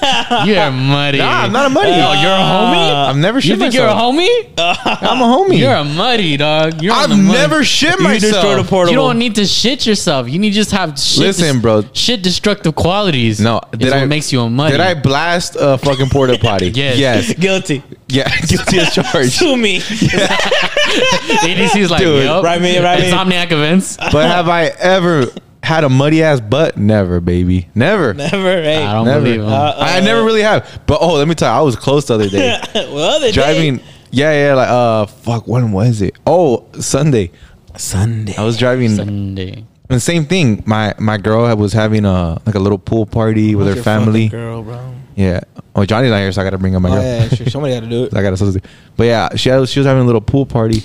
You're 0.46 0.72
muddy. 0.72 1.18
Nah, 1.20 1.44
I'm 1.44 1.52
not 1.52 1.66
a 1.68 1.70
muddy. 1.74 1.92
Oh, 1.92 2.14
you're 2.22 2.32
a 2.32 2.36
homie. 2.36 3.08
I've 3.10 3.18
never 3.18 3.42
shit 3.42 3.58
myself. 3.60 3.66
You 3.66 3.72
think 3.72 3.76
you're 3.76 3.88
a 3.88 3.94
myself. 3.94 4.16
homie? 4.16 4.54
I'm 5.10 5.22
a 5.22 5.26
homie. 5.26 5.58
You're 5.60 5.74
a 5.74 5.84
muddy 5.84 6.38
dog. 6.38 6.82
You're 6.82 6.94
on 6.94 7.00
I've 7.04 7.10
the 7.10 7.16
muddy. 7.18 7.38
never 7.38 7.64
shit 7.64 8.00
You 8.00 8.08
destroyed 8.20 8.44
a 8.44 8.48
myself. 8.48 8.70
portable. 8.70 8.92
You 8.92 8.98
don't 8.98 9.20
need 9.20 9.36
to 9.36 9.46
shit 9.46 9.86
yourself. 9.86 10.30
You 10.30 10.40
need 10.40 10.50
to 10.52 10.56
just 10.56 10.72
have 10.72 10.98
shit. 11.00 11.20
Listen, 11.26 11.60
bro. 11.62 11.84
Shit 11.94 12.22
destructive 12.24 12.76
qualities. 12.76 13.40
No, 13.40 13.60
is 13.74 13.80
did 13.80 13.92
what 13.92 14.08
makes 14.08 14.32
you 14.32 14.42
a 14.42 14.50
muddy. 14.50 14.72
Did 14.74 14.82
I 14.82 14.94
blast 14.94 15.56
a 15.60 15.78
fucking 15.78 16.10
porta 16.10 16.38
potty? 16.40 16.72
Yes. 16.78 16.98
Yes. 17.00 17.34
guilty. 17.40 17.84
Yeah. 18.08 18.30
Guilty 18.48 18.80
as 18.80 18.94
charged. 18.94 19.32
Sue 19.34 19.58
me. 19.58 19.80
EDC's 19.80 21.90
like, 21.92 22.02
Dude, 22.02 22.24
yup. 22.26 22.44
right 22.44 22.62
me, 22.62 22.78
right 22.80 23.00
me. 23.00 23.10
Insomniac 23.12 23.52
events. 23.52 23.98
But 23.98 24.28
have 24.28 24.48
I 24.48 24.66
ever 24.66 25.26
had 25.68 25.84
a 25.84 25.90
muddy 25.90 26.24
ass 26.24 26.40
butt? 26.40 26.78
Never, 26.78 27.20
baby. 27.20 27.68
Never. 27.76 28.14
Never. 28.16 28.62
Hey. 28.64 28.84
I 28.84 28.94
don't 28.94 29.06
Never. 29.06 29.22
believe 29.24 29.42
him. 29.42 29.48
Uh, 29.48 29.74
I 29.78 30.00
never 30.00 30.24
really 30.24 30.42
have. 30.42 30.82
But 30.88 31.00
oh, 31.02 31.16
let 31.16 31.28
me 31.28 31.36
tell 31.36 31.54
you, 31.54 31.60
I 31.60 31.62
was 31.62 31.76
close 31.76 32.06
the 32.06 32.14
other 32.16 32.30
day. 32.30 32.58
well, 32.74 33.20
the 33.20 33.32
driving. 33.32 33.82
Yeah, 34.12 34.32
yeah. 34.48 34.54
Like 34.56 34.70
uh, 34.70 35.06
fuck. 35.08 35.48
When 35.48 35.72
was 35.72 36.02
it? 36.02 36.16
Oh, 36.26 36.66
Sunday. 36.80 37.32
Sunday. 37.76 38.36
I 38.38 38.44
was 38.44 38.58
driving. 38.58 38.96
Sunday. 38.96 39.66
And 39.90 40.02
same 40.02 40.26
thing. 40.26 40.64
My 40.66 40.94
my 41.00 41.18
girl 41.18 41.54
was 41.56 41.74
having 41.74 42.06
a 42.06 42.42
like 42.46 42.56
a 42.56 42.60
little 42.60 42.78
pool 42.80 43.06
party 43.06 43.56
with 43.56 43.68
her 43.68 43.82
family. 43.82 44.30
girl, 44.30 44.64
bro. 44.64 44.96
Yeah. 45.16 45.42
Oh, 45.76 45.86
Johnny's 45.86 46.10
not 46.12 46.18
here, 46.20 46.32
so 46.32 46.42
I 46.42 46.44
gotta 46.44 46.58
bring 46.58 46.76
up 46.76 46.82
my 46.82 46.90
Oh 46.90 46.94
girl. 46.94 47.04
yeah, 47.04 47.28
sure. 47.30 47.48
Somebody 47.48 47.74
got 47.76 47.82
to 47.82 47.90
do 47.90 48.04
it. 48.06 48.14
I 48.16 48.22
got 48.22 48.32
to 48.32 48.38
something. 48.38 48.62
But 48.96 49.04
yeah, 49.06 49.36
she 49.36 49.50
had, 49.50 49.68
she 49.70 49.80
was 49.80 49.86
having 49.88 50.04
a 50.04 50.06
little 50.06 50.22
pool 50.22 50.46
party 50.46 50.82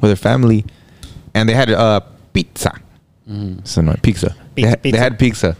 with 0.00 0.10
her 0.10 0.16
family, 0.16 0.64
and 1.34 1.48
they 1.48 1.54
had 1.54 1.70
uh 1.70 2.00
pizza. 2.32 2.72
So 3.64 3.80
no 3.80 3.94
pizza. 4.02 4.34
they, 4.54 4.62
Pizza, 4.62 4.68
had, 4.70 4.82
pizza. 4.82 4.96
they 4.96 5.02
had 5.02 5.18
pizza, 5.18 5.56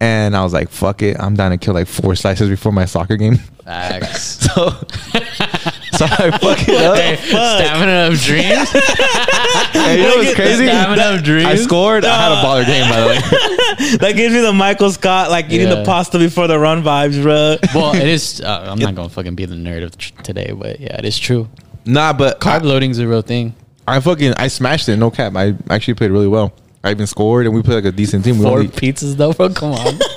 and 0.00 0.36
I 0.36 0.42
was 0.42 0.52
like, 0.52 0.68
"Fuck 0.68 1.02
it, 1.02 1.16
I'm 1.20 1.34
down 1.36 1.52
to 1.52 1.58
kill 1.58 1.74
like 1.74 1.86
four 1.86 2.14
slices 2.16 2.48
before 2.48 2.72
my 2.72 2.84
soccer 2.86 3.16
game." 3.16 3.36
Facts. 3.64 4.40
so, 4.40 4.50
so 5.96 6.04
I 6.06 6.30
fucking 6.38 6.74
up. 6.74 6.96
Hey, 6.98 7.16
stamina 7.16 8.08
of 8.12 8.18
dreams. 8.20 8.68
And 9.76 10.00
you 10.00 10.06
know 10.06 10.16
what's 10.16 10.34
crazy? 10.34 10.66
Stamina 10.66 11.14
of 11.16 11.22
dreams. 11.22 11.46
I 11.46 11.54
scored. 11.56 12.04
I 12.04 12.16
had 12.16 12.32
a 12.32 12.46
baller 12.46 12.64
game 12.66 12.88
by 12.88 13.00
the 13.00 13.06
way. 13.06 13.96
That 13.98 14.12
gives 14.16 14.34
me 14.34 14.40
the 14.40 14.52
Michael 14.52 14.90
Scott 14.90 15.30
like 15.30 15.46
eating 15.46 15.68
Yeah. 15.68 15.74
the 15.76 15.84
pasta 15.84 16.18
before 16.18 16.46
the 16.46 16.58
run 16.58 16.82
vibes, 16.82 17.20
bro. 17.22 17.56
well, 17.74 17.94
it 17.94 18.06
is. 18.08 18.40
Uh, 18.40 18.66
I'm 18.70 18.78
not 18.78 18.94
gonna 18.94 19.08
fucking 19.08 19.34
be 19.34 19.44
the 19.46 19.54
nerd 19.56 19.82
of 19.84 19.96
tr- 19.98 20.12
today, 20.22 20.52
but 20.56 20.80
yeah, 20.80 20.96
it 20.98 21.04
is 21.04 21.18
true. 21.18 21.48
Nah, 21.86 22.12
but 22.12 22.40
Carb 22.40 22.62
I, 22.62 22.64
loading's 22.64 22.98
a 22.98 23.06
real 23.06 23.22
thing. 23.22 23.54
I 23.86 24.00
fucking 24.00 24.34
I 24.36 24.48
smashed 24.48 24.88
it. 24.88 24.96
No 24.96 25.10
cap. 25.10 25.34
I 25.36 25.54
actually 25.70 25.94
played 25.94 26.10
really 26.10 26.28
well. 26.28 26.52
I 26.84 26.90
even 26.90 27.06
scored, 27.06 27.46
and 27.46 27.54
we 27.54 27.62
played 27.62 27.76
like 27.76 27.92
a 27.92 27.96
decent 27.96 28.24
team. 28.24 28.38
We 28.38 28.44
Four 28.44 28.58
only, 28.58 28.68
pizzas 28.68 29.16
though, 29.16 29.32
bro. 29.32 29.48
Come 29.50 29.72
on. 29.72 29.94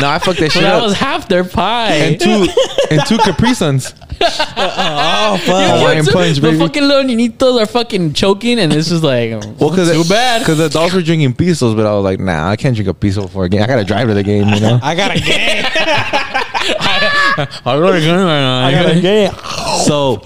No, 0.00 0.08
I 0.08 0.18
fucked 0.18 0.38
that 0.40 0.50
shit 0.50 0.62
that 0.62 0.72
up. 0.76 0.80
That 0.80 0.86
was 0.86 0.96
half 0.96 1.28
their 1.28 1.44
pie. 1.44 1.92
and 1.92 2.18
two 2.18 2.46
and 2.90 3.06
two 3.06 3.18
Capri 3.18 3.52
Suns. 3.52 3.92
Oh 4.22 5.36
fuck! 5.38 5.46
Yeah, 5.46 5.78
Hawaiian 5.78 6.04
too. 6.04 6.12
punch, 6.12 6.38
the 6.38 6.52
fucking 6.58 6.82
little 6.82 7.04
niñitos 7.04 7.60
are 7.62 7.66
fucking 7.66 8.12
choking, 8.14 8.58
and 8.58 8.72
it's 8.72 8.88
just 8.88 9.02
like, 9.02 9.32
um, 9.32 9.40
Well, 9.58 9.70
because 9.70 9.90
too 9.90 10.04
bad. 10.08 10.40
Because 10.40 10.58
the 10.58 10.68
dogs 10.68 10.92
were 10.94 11.00
drinking 11.02 11.34
pisos, 11.34 11.74
but 11.76 11.84
I 11.86 11.94
was 11.94 12.04
like, 12.04 12.18
nah, 12.20 12.48
I 12.50 12.56
can't 12.56 12.74
drink 12.74 12.88
a 12.88 12.94
piso 12.94 13.26
for 13.28 13.44
a 13.44 13.48
game. 13.48 13.62
I 13.62 13.66
gotta 13.66 13.84
drive 13.84 14.08
to 14.08 14.14
the 14.14 14.22
game, 14.22 14.48
you 14.48 14.60
know. 14.60 14.78
I 14.82 14.94
got 14.94 15.16
a 15.16 15.20
game. 15.20 15.64
I, 15.66 17.46
I 17.64 17.78
got 17.78 17.94
a 17.94 18.00
gun 18.00 18.24
right 18.26 18.40
now. 18.40 18.66
I 18.66 18.72
got 18.72 18.96
a 18.96 19.00
game. 19.00 19.32
so 19.86 20.22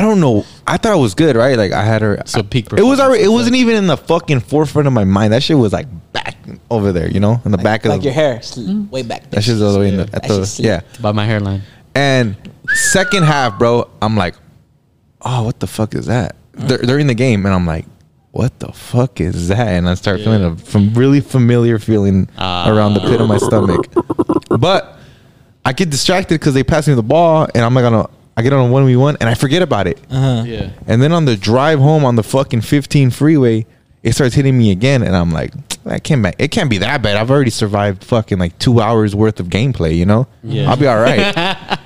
I 0.00 0.02
don't 0.02 0.18
know. 0.18 0.46
I 0.66 0.78
thought 0.78 0.96
it 0.96 1.00
was 1.00 1.14
good, 1.14 1.36
right? 1.36 1.58
Like 1.58 1.72
I 1.72 1.84
had 1.84 2.00
her. 2.00 2.22
So 2.24 2.42
peak 2.42 2.72
It 2.72 2.82
was 2.82 2.98
already. 2.98 3.22
It 3.22 3.28
wasn't 3.28 3.56
even 3.56 3.76
in 3.76 3.86
the 3.86 3.98
fucking 3.98 4.40
forefront 4.40 4.88
of 4.88 4.94
my 4.94 5.04
mind. 5.04 5.34
That 5.34 5.42
shit 5.42 5.58
was 5.58 5.74
like 5.74 5.88
back 6.14 6.36
over 6.70 6.90
there, 6.90 7.10
you 7.10 7.20
know, 7.20 7.38
in 7.44 7.50
the 7.50 7.58
back 7.58 7.84
of 7.84 7.90
like 7.90 8.00
the. 8.00 8.04
your 8.04 8.14
hair, 8.14 8.40
sl- 8.40 8.84
way 8.90 9.02
back. 9.02 9.30
That 9.30 9.44
shit's 9.44 9.60
all 9.60 9.74
the 9.74 9.78
way 9.78 9.90
in 9.90 9.98
the, 9.98 10.08
at 10.14 10.22
the 10.22 10.56
yeah. 10.58 10.80
By 11.02 11.12
my 11.12 11.26
hairline. 11.26 11.60
And 11.94 12.34
second 12.72 13.24
half, 13.24 13.58
bro, 13.58 13.90
I'm 14.00 14.16
like, 14.16 14.36
oh, 15.20 15.42
what 15.42 15.60
the 15.60 15.66
fuck 15.66 15.94
is 15.94 16.06
that? 16.06 16.34
They're, 16.52 16.78
they're 16.78 16.98
in 16.98 17.06
the 17.06 17.14
game, 17.14 17.44
and 17.44 17.54
I'm 17.54 17.66
like, 17.66 17.84
what 18.30 18.58
the 18.58 18.72
fuck 18.72 19.20
is 19.20 19.48
that? 19.48 19.68
And 19.68 19.86
I 19.86 19.92
start 19.96 20.20
feeling 20.20 20.42
a 20.42 20.56
from 20.56 20.94
really 20.94 21.20
familiar 21.20 21.78
feeling 21.78 22.26
Ah. 22.38 22.72
around 22.74 22.94
the 22.94 23.00
pit 23.00 23.20
of 23.20 23.28
my 23.28 23.36
stomach. 23.36 23.84
But 24.58 24.96
I 25.62 25.74
get 25.74 25.90
distracted 25.90 26.40
because 26.40 26.54
they 26.54 26.64
pass 26.64 26.88
me 26.88 26.94
the 26.94 27.02
ball, 27.02 27.48
and 27.54 27.62
I'm 27.62 27.74
like, 27.74 27.84
on 27.84 27.92
a, 27.92 28.10
I 28.40 28.42
get 28.42 28.52
on 28.54 28.68
a 28.68 28.72
one 28.72 28.86
v 28.86 28.96
one, 28.96 29.16
and 29.20 29.28
I 29.28 29.34
forget 29.34 29.60
about 29.62 29.86
it. 29.86 30.00
Uh-huh. 30.10 30.44
Yeah. 30.46 30.70
And 30.86 31.02
then 31.02 31.12
on 31.12 31.26
the 31.26 31.36
drive 31.36 31.78
home 31.78 32.04
on 32.04 32.16
the 32.16 32.22
fucking 32.22 32.62
15 32.62 33.10
freeway, 33.10 33.66
it 34.02 34.12
starts 34.14 34.34
hitting 34.34 34.56
me 34.56 34.70
again, 34.70 35.02
and 35.02 35.14
I'm 35.14 35.30
like, 35.30 35.52
that 35.84 36.04
can't 36.04 36.22
be, 36.22 36.30
it 36.38 36.48
can't 36.50 36.70
be 36.70 36.78
that 36.78 37.02
bad. 37.02 37.16
I've 37.16 37.30
already 37.30 37.50
survived 37.50 38.02
fucking 38.04 38.38
like 38.38 38.58
two 38.58 38.80
hours 38.80 39.14
worth 39.14 39.40
of 39.40 39.48
gameplay, 39.48 39.94
you 39.96 40.06
know? 40.06 40.26
Yeah. 40.42 40.70
I'll 40.70 40.76
be 40.76 40.86
all 40.86 40.98
right. 40.98 41.36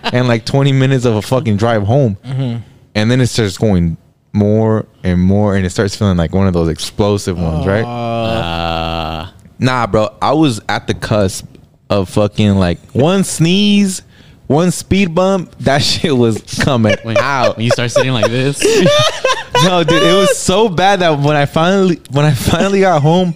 and 0.15 0.29
like 0.29 0.45
20 0.47 0.73
minutes 0.73 1.05
of 1.05 1.17
a 1.17 1.23
fucking 1.23 1.57
drive 1.57 1.83
home, 1.83 2.17
and 2.25 3.11
then 3.11 3.21
it 3.21 3.27
starts 3.27 3.59
going 3.59 3.97
more 4.33 4.87
and 5.03 5.21
more, 5.21 5.57
and 5.57 5.67
it 5.67 5.71
starts 5.71 5.97
feeling 5.97 6.17
like 6.17 6.33
one 6.33 6.47
of 6.47 6.53
those 6.53 6.69
explosive 6.69 7.37
ones, 7.39 7.67
right? 7.67 7.85
Uh, 7.85 9.31
Nah, 9.59 9.87
bro, 9.87 10.15
I 10.21 10.33
was 10.33 10.61
at 10.69 10.87
the 10.89 10.95
cusp 10.95 11.47
of 11.89 12.09
fucking 12.09 12.57
like 12.57 12.79
one 12.93 13.23
sneeze, 13.25 14.03
one 14.47 14.71
speed 14.71 15.15
bump. 15.15 15.55
That 15.61 15.79
shit 15.83 16.17
was 16.17 16.41
coming 16.63 16.97
when, 17.03 17.17
out. 17.19 17.57
when 17.57 17.65
you 17.65 17.71
start 17.71 17.91
sitting 17.91 18.13
like 18.13 18.31
this, 18.31 18.61
no, 19.65 19.85
dude, 19.85 20.03
it 20.03 20.15
was 20.17 20.37
so 20.39 20.69
bad 20.69 21.01
that 21.01 21.19
when 21.19 21.37
I 21.37 21.47
finally 21.47 22.01
when 22.11 22.25
I 22.25 22.33
finally 22.33 22.81
got 22.81 23.03
home, 23.03 23.35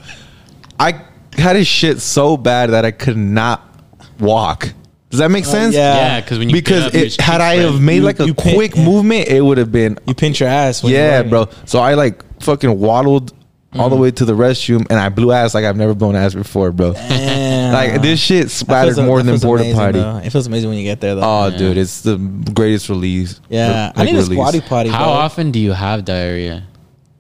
I 0.79 1.05
had 1.33 1.57
a 1.57 1.65
shit 1.65 2.01
so 2.01 2.37
bad 2.37 2.71
that 2.71 2.85
I 2.85 2.91
could 2.91 3.17
not 3.17 3.63
walk. 4.21 4.73
Does 5.11 5.21
that 5.21 5.31
make 5.31 5.45
uh, 5.45 5.49
sense? 5.49 5.75
yeah. 5.75 5.95
yeah, 5.97 6.21
because 6.21 6.39
when 6.39 6.51
you 6.51 6.55
Because 6.55 6.87
up, 6.89 6.95
it, 6.95 7.19
had 7.19 7.41
I 7.41 7.57
have 7.57 7.81
made 7.81 7.97
You- 7.97 8.03
like 8.03 8.21
a 8.21 8.27
you 8.27 8.35
pin- 8.35 8.55
quick 8.57 8.77
yeah. 8.77 8.85
movement, 8.85 9.29
it 9.29 9.41
would 9.41 9.57
have 9.57 9.73
been 9.73 9.99
You 10.07 10.13
pinch 10.15 10.41
your 10.41 10.51
ass. 10.51 10.83
When 10.83 10.93
you're 10.93 11.01
yeah, 11.01 11.23
bro. 11.23 11.49
So 11.65 11.79
I 11.79 11.95
like 11.95 12.23
fucking 12.43 12.79
waddled 12.79 13.33
all 13.75 13.91
the 13.91 13.97
way 13.97 14.11
to 14.11 14.25
the 14.25 14.33
restroom, 14.33 14.87
and 14.91 14.99
I 14.99 15.09
blew 15.11 15.31
ass 15.33 15.55
like 15.55 15.65
I've 15.65 15.77
never 15.77 15.95
blown 15.95 16.17
ass 16.17 16.35
before, 16.35 16.73
bro. 16.73 16.95
Damn. 16.95 17.73
Like 17.73 18.01
this 18.03 18.19
shit 18.19 18.45
That 18.45 18.51
splattered 18.51 18.95
feels- 18.95 19.07
more 19.07 19.19
than 19.23 19.35
feels 19.35 19.45
porta 19.45 19.63
amazing, 19.65 19.79
potty. 19.79 19.99
though. 19.99 20.17
It 20.25 20.31
feels 20.31 20.47
amazing 20.47 20.71
when 20.71 20.79
you 20.79 20.85
get 20.85 21.01
there, 21.01 21.15
though. 21.17 21.23
Oh, 21.23 21.49
Yeah. 21.49 21.59
dude, 21.59 21.77
it's 21.77 22.01
the 22.01 22.17
greatest 22.55 22.89
release. 22.89 23.41
yeah, 23.51 23.93
I 23.95 24.01
Like, 24.05 24.13
need 24.13 24.19
a 24.19 24.23
squatty 24.25 24.61
potty. 24.63 24.89
How 24.89 25.05
bro. 25.05 25.13
often 25.13 25.51
do 25.51 25.59
you 25.59 25.73
have 25.73 26.05
diarrhea? 26.05 26.65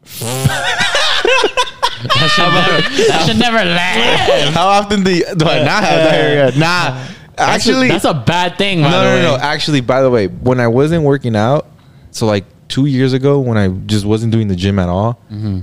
that, 0.21 2.31
should 2.35 2.53
never, 2.53 3.07
that 3.09 3.27
should 3.27 3.39
never 3.39 3.65
laugh. 3.65 4.55
How 4.55 4.69
often 4.69 5.03
do, 5.05 5.15
you, 5.15 5.25
do 5.37 5.45
I 5.47 5.63
not 5.65 5.85
have 5.85 6.11
diarrhea? 6.11 6.59
Nah, 6.59 7.07
actually, 7.37 7.89
that's 7.89 8.05
a 8.05 8.15
bad 8.15 8.57
thing. 8.57 8.83
By 8.83 8.91
no, 8.91 8.99
the 9.01 9.05
no, 9.05 9.15
way. 9.17 9.23
no, 9.23 9.37
no. 9.37 9.43
Actually, 9.43 9.81
by 9.81 10.03
the 10.03 10.11
way, 10.11 10.29
when 10.29 10.61
I 10.61 10.69
wasn't 10.69 11.05
working 11.05 11.37
out, 11.37 11.67
so 12.11 12.27
like 12.27 12.45
two 12.69 12.87
years 12.87 13.13
ago, 13.13 13.39
when 13.41 13.59
I 13.59 13.69
just 13.69 14.05
wasn't 14.05 14.33
doing 14.33 14.49
the 14.49 14.57
gym 14.57 14.79
at 14.79 14.89
all, 14.89 15.21
Mm-hmm. 15.31 15.61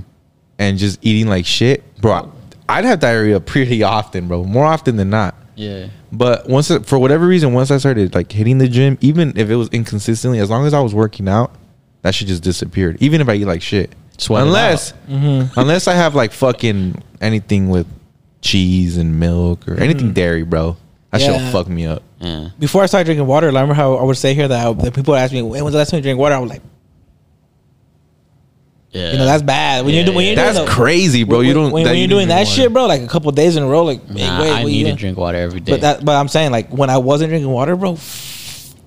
And 0.58 0.78
just 0.78 0.98
eating 1.02 1.28
like 1.28 1.46
shit, 1.46 1.82
bro, 2.00 2.32
I'd 2.68 2.84
have 2.84 3.00
diarrhea 3.00 3.40
pretty 3.40 3.82
often, 3.82 4.28
bro, 4.28 4.44
more 4.44 4.64
often 4.64 4.96
than 4.96 5.10
not. 5.10 5.34
Yeah. 5.54 5.88
But 6.12 6.48
once, 6.48 6.68
for 6.84 6.98
whatever 6.98 7.26
reason, 7.26 7.52
once 7.52 7.70
I 7.70 7.78
started 7.78 8.14
like 8.14 8.30
hitting 8.32 8.58
the 8.58 8.68
gym, 8.68 8.98
even 9.00 9.36
if 9.36 9.48
it 9.50 9.56
was 9.56 9.68
inconsistently, 9.70 10.38
as 10.38 10.50
long 10.50 10.66
as 10.66 10.74
I 10.74 10.80
was 10.80 10.94
working 10.94 11.28
out, 11.28 11.52
that 12.02 12.14
shit 12.14 12.28
just 12.28 12.42
disappeared. 12.42 12.98
Even 13.00 13.20
if 13.20 13.28
I 13.28 13.34
eat 13.34 13.44
like 13.46 13.62
shit, 13.62 13.92
Sweat 14.18 14.42
unless 14.42 14.92
Mm-hmm. 15.08 15.58
unless 15.60 15.88
I 15.88 15.94
have 15.94 16.14
like 16.14 16.32
fucking 16.32 17.02
anything 17.20 17.68
with 17.68 17.86
cheese 18.42 18.96
and 18.96 19.18
milk 19.18 19.66
or 19.68 19.74
anything 19.80 20.12
dairy, 20.12 20.42
bro, 20.42 20.76
that 21.10 21.20
shit'll 21.20 21.36
Yeah. 21.36 21.50
fuck 21.52 21.68
me 21.68 21.86
up. 21.86 22.02
Yeah. 22.20 22.48
Before 22.58 22.82
I 22.82 22.86
started 22.86 23.04
drinking 23.06 23.26
water, 23.26 23.46
I 23.46 23.50
remember 23.50 23.74
how 23.74 23.94
I 23.96 24.02
would 24.04 24.16
say 24.16 24.34
here 24.34 24.48
that, 24.48 24.66
I, 24.66 24.72
that 24.72 24.94
people 24.94 25.12
would 25.12 25.18
ask 25.20 25.32
me, 25.32 25.42
"When 25.42 25.62
was 25.64 25.72
the 25.72 25.78
last 25.78 25.90
time 25.90 25.98
you 25.98 26.02
drank 26.02 26.18
water?" 26.18 26.34
I 26.34 26.38
was 26.38 26.50
like, 26.50 26.62
Yeah. 28.96 29.12
"You 29.12 29.18
know, 29.18 29.24
that's 29.26 29.42
bad." 29.42 29.84
When 29.84 29.92
Yeah, 29.94 30.00
you're, 30.00 30.06
do- 30.10 30.16
when 30.16 30.24
yeah. 30.24 30.30
you're 30.32 30.36
That's 30.44 30.56
doing 30.58 30.68
crazy, 30.68 31.24
bro. 31.24 31.38
When, 31.38 31.46
you 31.46 31.54
don't. 31.54 31.70
when, 31.72 31.84
that 31.84 31.90
when 31.90 31.96
you 31.98 32.02
you're 32.02 32.08
doing 32.08 32.28
that 32.28 32.44
drink 32.44 32.56
shit, 32.56 32.72
bro, 32.72 32.86
like 32.86 33.02
a 33.02 33.06
couple 33.06 33.30
days 33.32 33.56
in 33.56 33.62
a 33.62 33.66
row, 33.68 33.84
like, 33.84 34.08
Nah, 34.08 34.40
wait, 34.40 34.50
I 34.52 34.64
need 34.64 34.72
you 34.78 34.84
to 34.86 34.92
drink 34.94 35.16
water 35.18 35.38
every 35.38 35.60
day. 35.60 35.72
But 35.72 35.80
that, 35.82 36.04
but 36.04 36.16
I'm 36.16 36.28
saying 36.28 36.50
like 36.52 36.70
when 36.70 36.90
I 36.90 36.98
wasn't 36.98 37.30
drinking 37.30 37.50
water, 37.50 37.76
bro. 37.76 37.98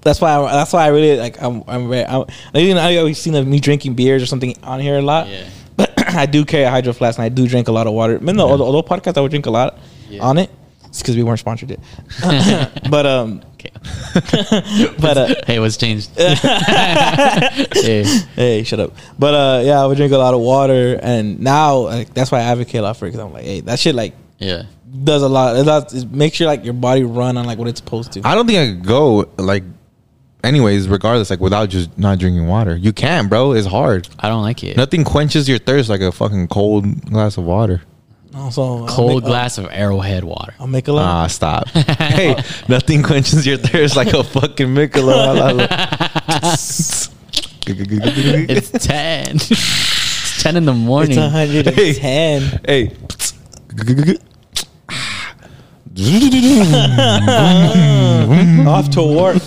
That's 0.01 0.21
why. 0.21 0.33
I, 0.33 0.51
that's 0.53 0.71
why 0.71 0.85
I 0.85 0.87
really 0.87 1.17
like. 1.17 1.41
I'm. 1.41 1.61
I'm. 1.67 1.91
I'm 1.91 2.25
even 2.55 2.77
I 2.77 2.95
always 2.97 3.17
seen 3.19 3.33
me 3.49 3.59
drinking 3.59 3.95
beers 3.95 4.23
or 4.23 4.25
something 4.25 4.55
on 4.63 4.79
here 4.79 4.97
a 4.97 5.01
lot. 5.01 5.27
Yeah. 5.27 5.49
But 5.75 5.91
I 6.15 6.25
do 6.25 6.45
carry 6.45 6.63
a 6.63 6.69
hydro 6.69 6.93
flask 6.93 7.17
and 7.19 7.25
I 7.25 7.29
do 7.29 7.47
drink 7.47 7.67
a 7.67 7.71
lot 7.73 7.85
of 7.85 7.93
water. 7.93 8.17
Man, 8.19 8.35
the 8.37 8.45
Yeah. 8.45 8.49
although, 8.51 8.65
although 8.65 8.81
podcast 8.81 9.17
I 9.17 9.21
would 9.21 9.29
drink 9.31 9.45
a 9.45 9.51
lot 9.51 9.77
Yeah. 10.09 10.23
on 10.23 10.37
it. 10.37 10.49
It's 10.85 11.01
because 11.01 11.15
we 11.17 11.23
weren't 11.23 11.39
sponsored 11.39 11.71
it. 11.71 11.79
but 12.89 13.05
um. 13.05 13.41
Okay. 13.59 13.71
But 14.99 15.17
uh. 15.17 15.35
hey, 15.45 15.59
what's 15.59 15.75
changed? 15.77 16.09
hey. 16.17 18.03
hey, 18.35 18.63
shut 18.63 18.79
up. 18.79 18.93
But 19.17 19.33
uh, 19.33 19.61
yeah, 19.65 19.81
I 19.81 19.85
would 19.85 19.97
drink 19.97 20.13
a 20.13 20.17
lot 20.17 20.33
of 20.33 20.39
water, 20.41 20.97
and 21.01 21.39
now 21.39 21.77
like 21.79 22.13
that's 22.13 22.31
why 22.31 22.39
I 22.39 22.43
advocate 22.43 22.79
a 22.79 22.83
lot 22.83 22.97
for 22.97 23.05
it 23.05 23.09
because 23.11 23.25
I'm 23.25 23.33
like, 23.33 23.43
hey, 23.43 23.61
that 23.61 23.79
shit 23.79 23.95
like 23.95 24.13
Yeah. 24.37 24.63
does 25.03 25.21
a 25.23 25.29
lot. 25.29 25.55
It 25.57 25.65
does 25.65 25.93
it 25.93 26.11
makes 26.11 26.39
your 26.39 26.47
like 26.47 26.63
your 26.63 26.73
body 26.73 27.03
run 27.03 27.37
on 27.37 27.45
like 27.45 27.57
what 27.57 27.67
it's 27.67 27.79
supposed 27.79 28.13
to. 28.13 28.21
I 28.23 28.35
don't 28.35 28.47
think 28.47 28.59
I 28.59 28.67
could 28.67 28.85
go 28.87 29.29
like, 29.37 29.63
anyways, 30.43 30.87
regardless, 30.87 31.29
like 31.29 31.39
without 31.39 31.69
just 31.69 31.97
not 31.97 32.17
drinking 32.19 32.47
water. 32.47 32.75
You 32.77 32.93
can, 32.93 33.27
bro. 33.27 33.51
It's 33.53 33.67
hard. 33.67 34.07
I 34.19 34.29
don't 34.29 34.41
like 34.43 34.63
it. 34.63 34.77
Nothing 34.77 35.03
quenches 35.03 35.47
your 35.49 35.59
thirst 35.59 35.89
like 35.89 36.01
a 36.01 36.11
fucking 36.11 36.47
cold 36.47 37.05
glass 37.05 37.37
of 37.37 37.43
water. 37.43 37.81
Also, 38.35 38.85
Cold 38.87 39.23
make- 39.23 39.29
glass 39.29 39.57
of 39.57 39.65
Arrowhead 39.71 40.23
water. 40.23 40.53
I'll, 40.59 40.67
make 40.67 40.87
a 40.87 40.91
lot. 40.93 41.05
Ah, 41.05 41.27
stop. 41.27 41.67
hey, 41.69 42.35
nothing 42.67 43.01
quenches 43.01 43.45
your 43.45 43.57
thirst 43.57 43.95
like 43.95 44.13
a 44.13 44.23
fucking 44.23 44.67
Michelob. 44.67 45.67
It's 47.71 48.71
ten. 48.71 49.35
it's 49.35 50.41
ten 50.41 50.57
in 50.57 50.65
the 50.65 50.73
morning. 50.73 51.19
it's 51.19 51.99
110. 51.99 52.61
hey. 52.65 52.95
Off 58.67 58.89
to 58.91 59.03
work. 59.03 59.43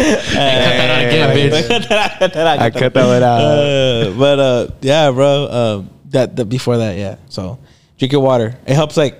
Again, 0.00 1.36
bitch. 1.52 2.36
I 2.60 2.70
cut 2.70 2.94
that 2.94 3.06
one 3.06 3.22
out. 3.22 3.40
Uh, 3.40 4.14
but 4.18 4.38
uh, 4.38 4.68
yeah, 4.80 5.10
bro. 5.10 5.44
Uh, 5.44 5.82
that, 6.10 6.36
that 6.36 6.46
before 6.46 6.78
that, 6.78 6.96
yeah. 6.98 7.16
So 7.28 7.58
drink 7.98 8.12
your 8.12 8.22
water. 8.22 8.56
It 8.66 8.74
helps 8.74 8.96
like. 8.96 9.18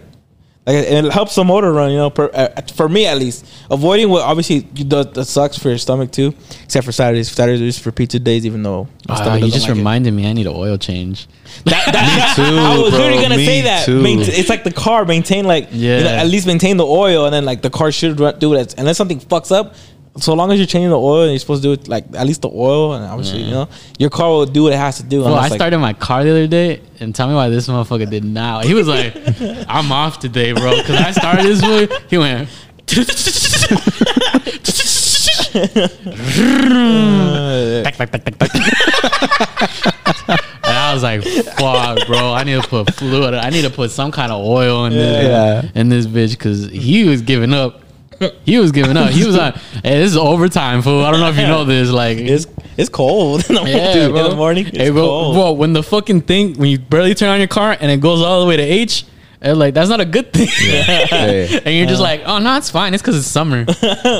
Like 0.67 0.77
it 0.77 1.11
helps 1.13 1.35
the 1.35 1.43
motor 1.43 1.73
run, 1.73 1.91
you 1.91 1.97
know. 1.97 2.11
Per, 2.11 2.31
uh, 2.35 2.61
for 2.75 2.87
me, 2.87 3.07
at 3.07 3.17
least, 3.17 3.47
avoiding 3.71 4.11
what 4.11 4.23
obviously 4.23 4.59
that, 4.85 5.15
that 5.15 5.25
sucks 5.25 5.59
for 5.59 5.71
your 5.71 5.79
stomach 5.79 6.13
too. 6.13 6.35
Except 6.65 6.85
for 6.85 6.93
Saturdays. 6.93 7.31
Saturdays 7.33 7.63
are 7.63 7.65
just 7.65 7.81
for 7.81 7.91
pizza 7.91 8.19
days, 8.19 8.45
even 8.45 8.63
though 8.63 8.87
my 9.09 9.37
you 9.39 9.51
just 9.51 9.63
like 9.63 9.71
it. 9.71 9.79
reminded 9.79 10.13
me 10.13 10.29
I 10.29 10.35
need 10.35 10.47
an 10.47 10.53
oil 10.55 10.77
change. 10.77 11.29
That, 11.65 11.91
that, 11.93 12.35
Me 12.39 12.45
too, 12.51 12.59
I 12.59 12.79
was 12.79 12.91
bro. 12.91 12.99
literally 13.01 13.23
gonna 13.23 13.37
Me 13.39 13.47
say 13.47 13.63
that. 13.63 13.87
too. 13.87 14.03
It's 14.05 14.51
like 14.51 14.63
the 14.63 14.71
car 14.71 15.07
maintain 15.07 15.47
like 15.47 15.73
you 15.73 15.89
know, 15.89 15.99
Yeah. 16.03 16.21
at 16.21 16.27
least 16.27 16.47
maintain 16.47 16.77
the 16.77 16.87
oil, 16.87 17.25
and 17.25 17.33
then 17.33 17.47
like 17.47 17.63
the 17.63 17.71
car 17.71 17.91
should 17.91 18.21
run, 18.21 18.39
do 18.39 18.53
it. 18.55 18.75
Unless 18.77 18.99
something 18.99 19.19
fucks 19.19 19.51
up, 19.51 19.75
so 20.19 20.35
long 20.35 20.51
as 20.53 20.59
you're 20.59 20.67
changing 20.67 20.91
the 20.91 20.99
oil 20.99 21.23
and 21.23 21.31
you're 21.33 21.39
supposed 21.39 21.63
to 21.63 21.75
do 21.77 21.81
it 21.81 21.89
like 21.89 22.05
at 22.15 22.27
least 22.27 22.43
the 22.43 22.51
oil, 22.51 22.95
and 22.95 23.05
obviously 23.05 23.43
you 23.43 23.51
know 23.51 23.69
your 23.99 24.11
car 24.11 24.29
will 24.29 24.47
do 24.47 24.65
what 24.65 24.73
it 24.73 24.77
has 24.77 24.97
to 24.99 25.03
do. 25.05 25.21
Well, 25.23 25.35
I 25.35 25.43
like- 25.49 25.53
started 25.53 25.79
my 25.79 25.93
car 25.93 26.25
the 26.25 26.31
other 26.31 26.47
day, 26.47 26.81
and 26.99 27.15
tell 27.15 27.29
me 27.29 27.35
why 27.35 27.49
this 27.49 27.69
motherfucker 27.69 28.11
did 28.11 28.25
not. 28.25 28.65
He 28.65 28.75
was 28.75 28.89
like, 28.89 29.15
"I'm 29.69 29.91
off 29.93 30.19
today, 30.19 30.53
bro," 30.53 30.77
because 30.77 30.97
I 30.97 31.11
started 31.13 31.45
this 31.47 31.63
way. 31.63 31.89
He 32.09 32.19
went. 32.19 32.49
And 40.63 40.79
I 40.79 40.95
was 40.95 41.03
like, 41.03 41.23
"Fuck, 41.25 42.07
bro! 42.07 42.33
I 42.33 42.45
need 42.45 42.63
to 42.63 42.69
put 42.69 42.95
fluid. 42.95 43.35
I 43.35 43.51
need 43.51 43.63
to 43.63 43.71
put 43.71 43.91
some 43.91 44.13
kind 44.13 44.31
of 44.31 44.45
oil 44.45 44.85
in 44.87 44.93
this 44.93 45.25
Yeah. 45.25 45.71
in 45.81 45.89
this 45.89 46.07
bitch 46.07 46.31
because 46.33 46.69
he 46.69 47.09
was 47.09 47.23
giving 47.23 47.53
up. 47.53 47.81
He 48.45 48.59
was 48.59 48.71
giving 48.73 48.97
up. 48.97 49.11
He 49.11 49.25
was 49.27 49.37
like, 49.37 49.55
Hey, 49.57 49.99
this 49.99 50.11
is 50.11 50.17
overtime, 50.17 50.83
fool. 50.83 51.05
I 51.05 51.11
don't 51.11 51.21
know 51.21 51.29
if 51.31 51.37
you 51.39 51.47
know 51.47 51.65
this. 51.65 51.91
Like, 51.91 52.19
it's 52.35 52.47
it's 52.77 52.89
cold 52.91 53.45
in 53.49 53.55
the, 53.57 53.63
yeah, 53.63 53.93
dude, 53.93 54.13
bro. 54.13 54.25
in 54.25 54.31
the 54.31 54.37
morning. 54.37 54.67
It's 54.67 54.77
hey, 54.77 54.91
bro, 54.91 55.03
cold. 55.07 55.35
bro, 55.35 55.53
when 55.53 55.73
the 55.73 55.83
fucking 55.83 56.23
thing, 56.23 56.55
when 56.59 56.69
you 56.71 56.79
barely 56.79 57.15
turn 57.15 57.29
on 57.31 57.39
your 57.39 57.49
car 57.49 57.77
and 57.81 57.91
it 57.91 58.01
goes 58.01 58.23
all 58.23 58.41
the 58.41 58.47
way 58.47 58.57
to 58.57 58.63
H, 58.63 59.05
And 59.43 59.59
like 59.59 59.73
that's 59.73 59.89
not 59.89 60.01
a 60.01 60.05
good 60.05 60.33
thing. 60.35 60.49
Hey. 60.49 61.61
and 61.65 61.75
you're 61.75 61.87
just 61.87 62.03
like, 62.03 62.21
oh 62.27 62.39
no, 62.39 62.57
it's 62.59 62.69
fine. 62.71 62.93
It's 62.93 63.03
because 63.03 63.17
it's 63.17 63.27
summer, 63.27 63.65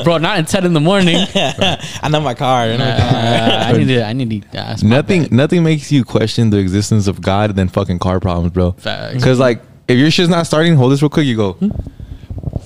bro. 0.03 0.17
Not 0.17 0.39
at 0.39 0.47
ten 0.47 0.65
in 0.65 0.73
the 0.73 0.79
morning. 0.79 1.17
I 1.35 2.09
know 2.09 2.21
my 2.21 2.33
car. 2.33 2.63
I 2.63 2.77
know. 2.77 2.85
Uh, 2.85 3.65
I 3.67 3.71
need 3.77 3.87
to. 3.87 4.03
I 4.03 4.13
need 4.13 4.51
to. 4.51 4.57
Uh, 4.59 4.77
Nothing, 4.81 5.21
bad. 5.23 5.31
nothing 5.31 5.61
makes 5.63 5.91
you 5.91 6.03
question 6.03 6.49
the 6.49 6.57
existence 6.57 7.05
of 7.07 7.21
God 7.21 7.55
than 7.55 7.67
fucking 7.69 7.99
car 7.99 8.19
problems, 8.19 8.51
bro. 8.51 8.71
Because 8.71 9.37
like, 9.37 9.61
if 9.87 9.97
your 9.99 10.09
shit's 10.09 10.29
not 10.29 10.47
starting, 10.47 10.75
hold 10.75 10.91
this 10.91 11.03
real 11.03 11.09
quick. 11.09 11.27
You 11.27 11.37
go. 11.37 11.57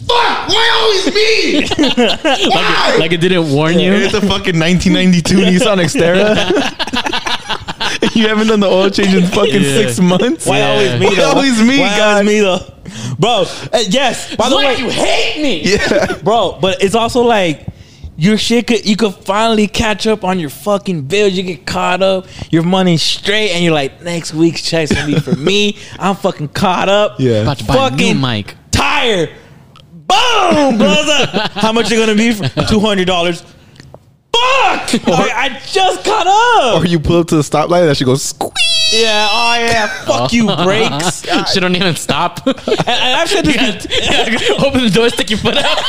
Fuck! 0.08 0.50
Why 0.50 0.66
always 0.82 1.06
me? 1.16 1.68
Like, 2.56 3.00
like 3.00 3.12
it 3.12 3.22
didn't 3.22 3.52
warn 3.52 3.80
you. 3.80 3.92
It's 3.94 4.14
a 4.14 4.22
fucking 4.22 4.58
1992 4.60 5.36
Nissan 5.38 5.80
Xterra. 5.84 6.36
you 8.16 8.28
haven't 8.28 8.48
done 8.48 8.60
the 8.60 8.68
oil 8.68 8.90
change 8.90 9.14
in 9.14 9.26
fucking 9.28 9.62
Yeah. 9.62 9.74
six 9.78 10.00
months. 10.00 10.46
Why 10.46 10.60
Yeah. 10.60 10.70
always 10.70 11.00
me 11.00 11.06
Why 11.08 11.16
though? 11.16 11.30
always 11.30 11.62
me, 11.62 11.80
Why 11.80 11.98
God? 11.98 12.12
always 12.18 12.26
me 12.28 12.40
though? 12.42 13.16
Bro, 13.20 13.46
uh, 13.74 13.80
yes. 13.90 14.36
By 14.36 14.50
the 14.50 14.56
like 14.56 14.78
way, 14.78 14.84
you 14.84 14.90
hate 14.92 15.42
me. 15.42 15.62
Yeah. 15.64 16.18
bro, 16.24 16.58
but 16.62 16.82
it's 16.84 16.96
also 16.96 17.22
like 17.24 17.66
your 18.18 18.38
shit 18.38 18.68
could 18.68 18.86
you 18.86 18.96
could 18.96 19.14
finally 19.14 19.68
catch 19.68 20.08
up 20.08 20.24
on 20.24 20.40
your 20.40 20.50
fucking 20.50 21.02
bills. 21.04 21.34
You 21.34 21.44
get 21.44 21.66
caught 21.66 22.02
up, 22.02 22.28
your 22.52 22.64
money's 22.64 23.02
straight, 23.02 23.52
and 23.52 23.64
you're 23.64 23.74
like, 23.74 24.02
next 24.02 24.34
week's 24.34 24.62
check's 24.62 24.92
gonna 24.94 25.08
be 25.08 25.20
for 25.20 25.36
me. 25.36 25.78
I'm 26.00 26.16
fucking 26.16 26.50
caught 26.50 26.90
up. 26.90 27.20
Yeah. 27.20 27.42
About 27.42 27.58
to 27.60 27.66
buy 27.66 27.88
a 27.88 27.92
new 27.92 28.16
mic. 28.16 28.56
tire. 28.72 29.30
Boom, 30.08 30.78
blows 30.78 31.08
up. 31.10 31.52
How 31.52 31.72
much 31.72 31.90
you 31.92 31.98
gonna 31.98 32.16
be 32.16 32.32
for 32.34 32.48
two 32.68 32.80
hundred 32.80 33.06
dollars? 33.06 33.42
Fuck! 33.42 33.52
I, 35.08 35.32
I 35.36 35.62
just 35.72 36.04
caught 36.06 36.28
up. 36.28 36.82
Or 36.82 36.86
you 36.86 37.00
pull 37.00 37.22
up 37.22 37.28
to 37.28 37.36
the 37.38 37.42
stoplight, 37.42 37.88
and 37.88 37.98
she 37.98 38.04
goes 38.06 38.22
squeak. 38.24 38.52
yeah, 38.92 39.28
oh 39.32 39.56
yeah. 39.60 39.88
Fuck 40.06 40.34
you, 40.34 40.48
oh, 40.50 40.64
brakes. 40.66 41.24
she 41.54 41.60
don't 41.60 41.76
even 41.76 41.96
stop. 41.96 42.46
And, 42.46 42.58
and 42.68 42.88
I've 43.16 43.30
said 43.30 43.46
this. 43.46 43.88
Open 44.64 44.84
the 44.84 44.92
door, 44.94 45.10
stick 45.10 45.30
your 45.30 45.40
foot 45.40 45.56
out. 45.58 45.80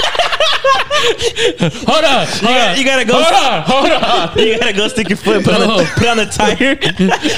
hold 1.87 2.05
on, 2.05 2.27
hold 2.27 2.41
gotta- 2.43 2.71
on. 2.73 2.79
you 2.79 2.85
gotta 2.85 3.05
go- 3.05 3.23
Hold 3.23 3.35
on, 3.35 3.63
hold 3.63 3.91
on. 3.93 4.39
You 4.39 4.59
gotta 4.59 4.73
go 4.73 4.89
stick 4.89 5.09
your 5.09 5.19
foot, 5.19 5.45
put 5.45 5.55
on 5.55 5.61
No. 5.61 5.77
the, 5.79 5.83
oh. 5.83 5.95
put 5.97 6.07
on 6.09 6.17
the 6.17 6.27
tire, 6.27 6.75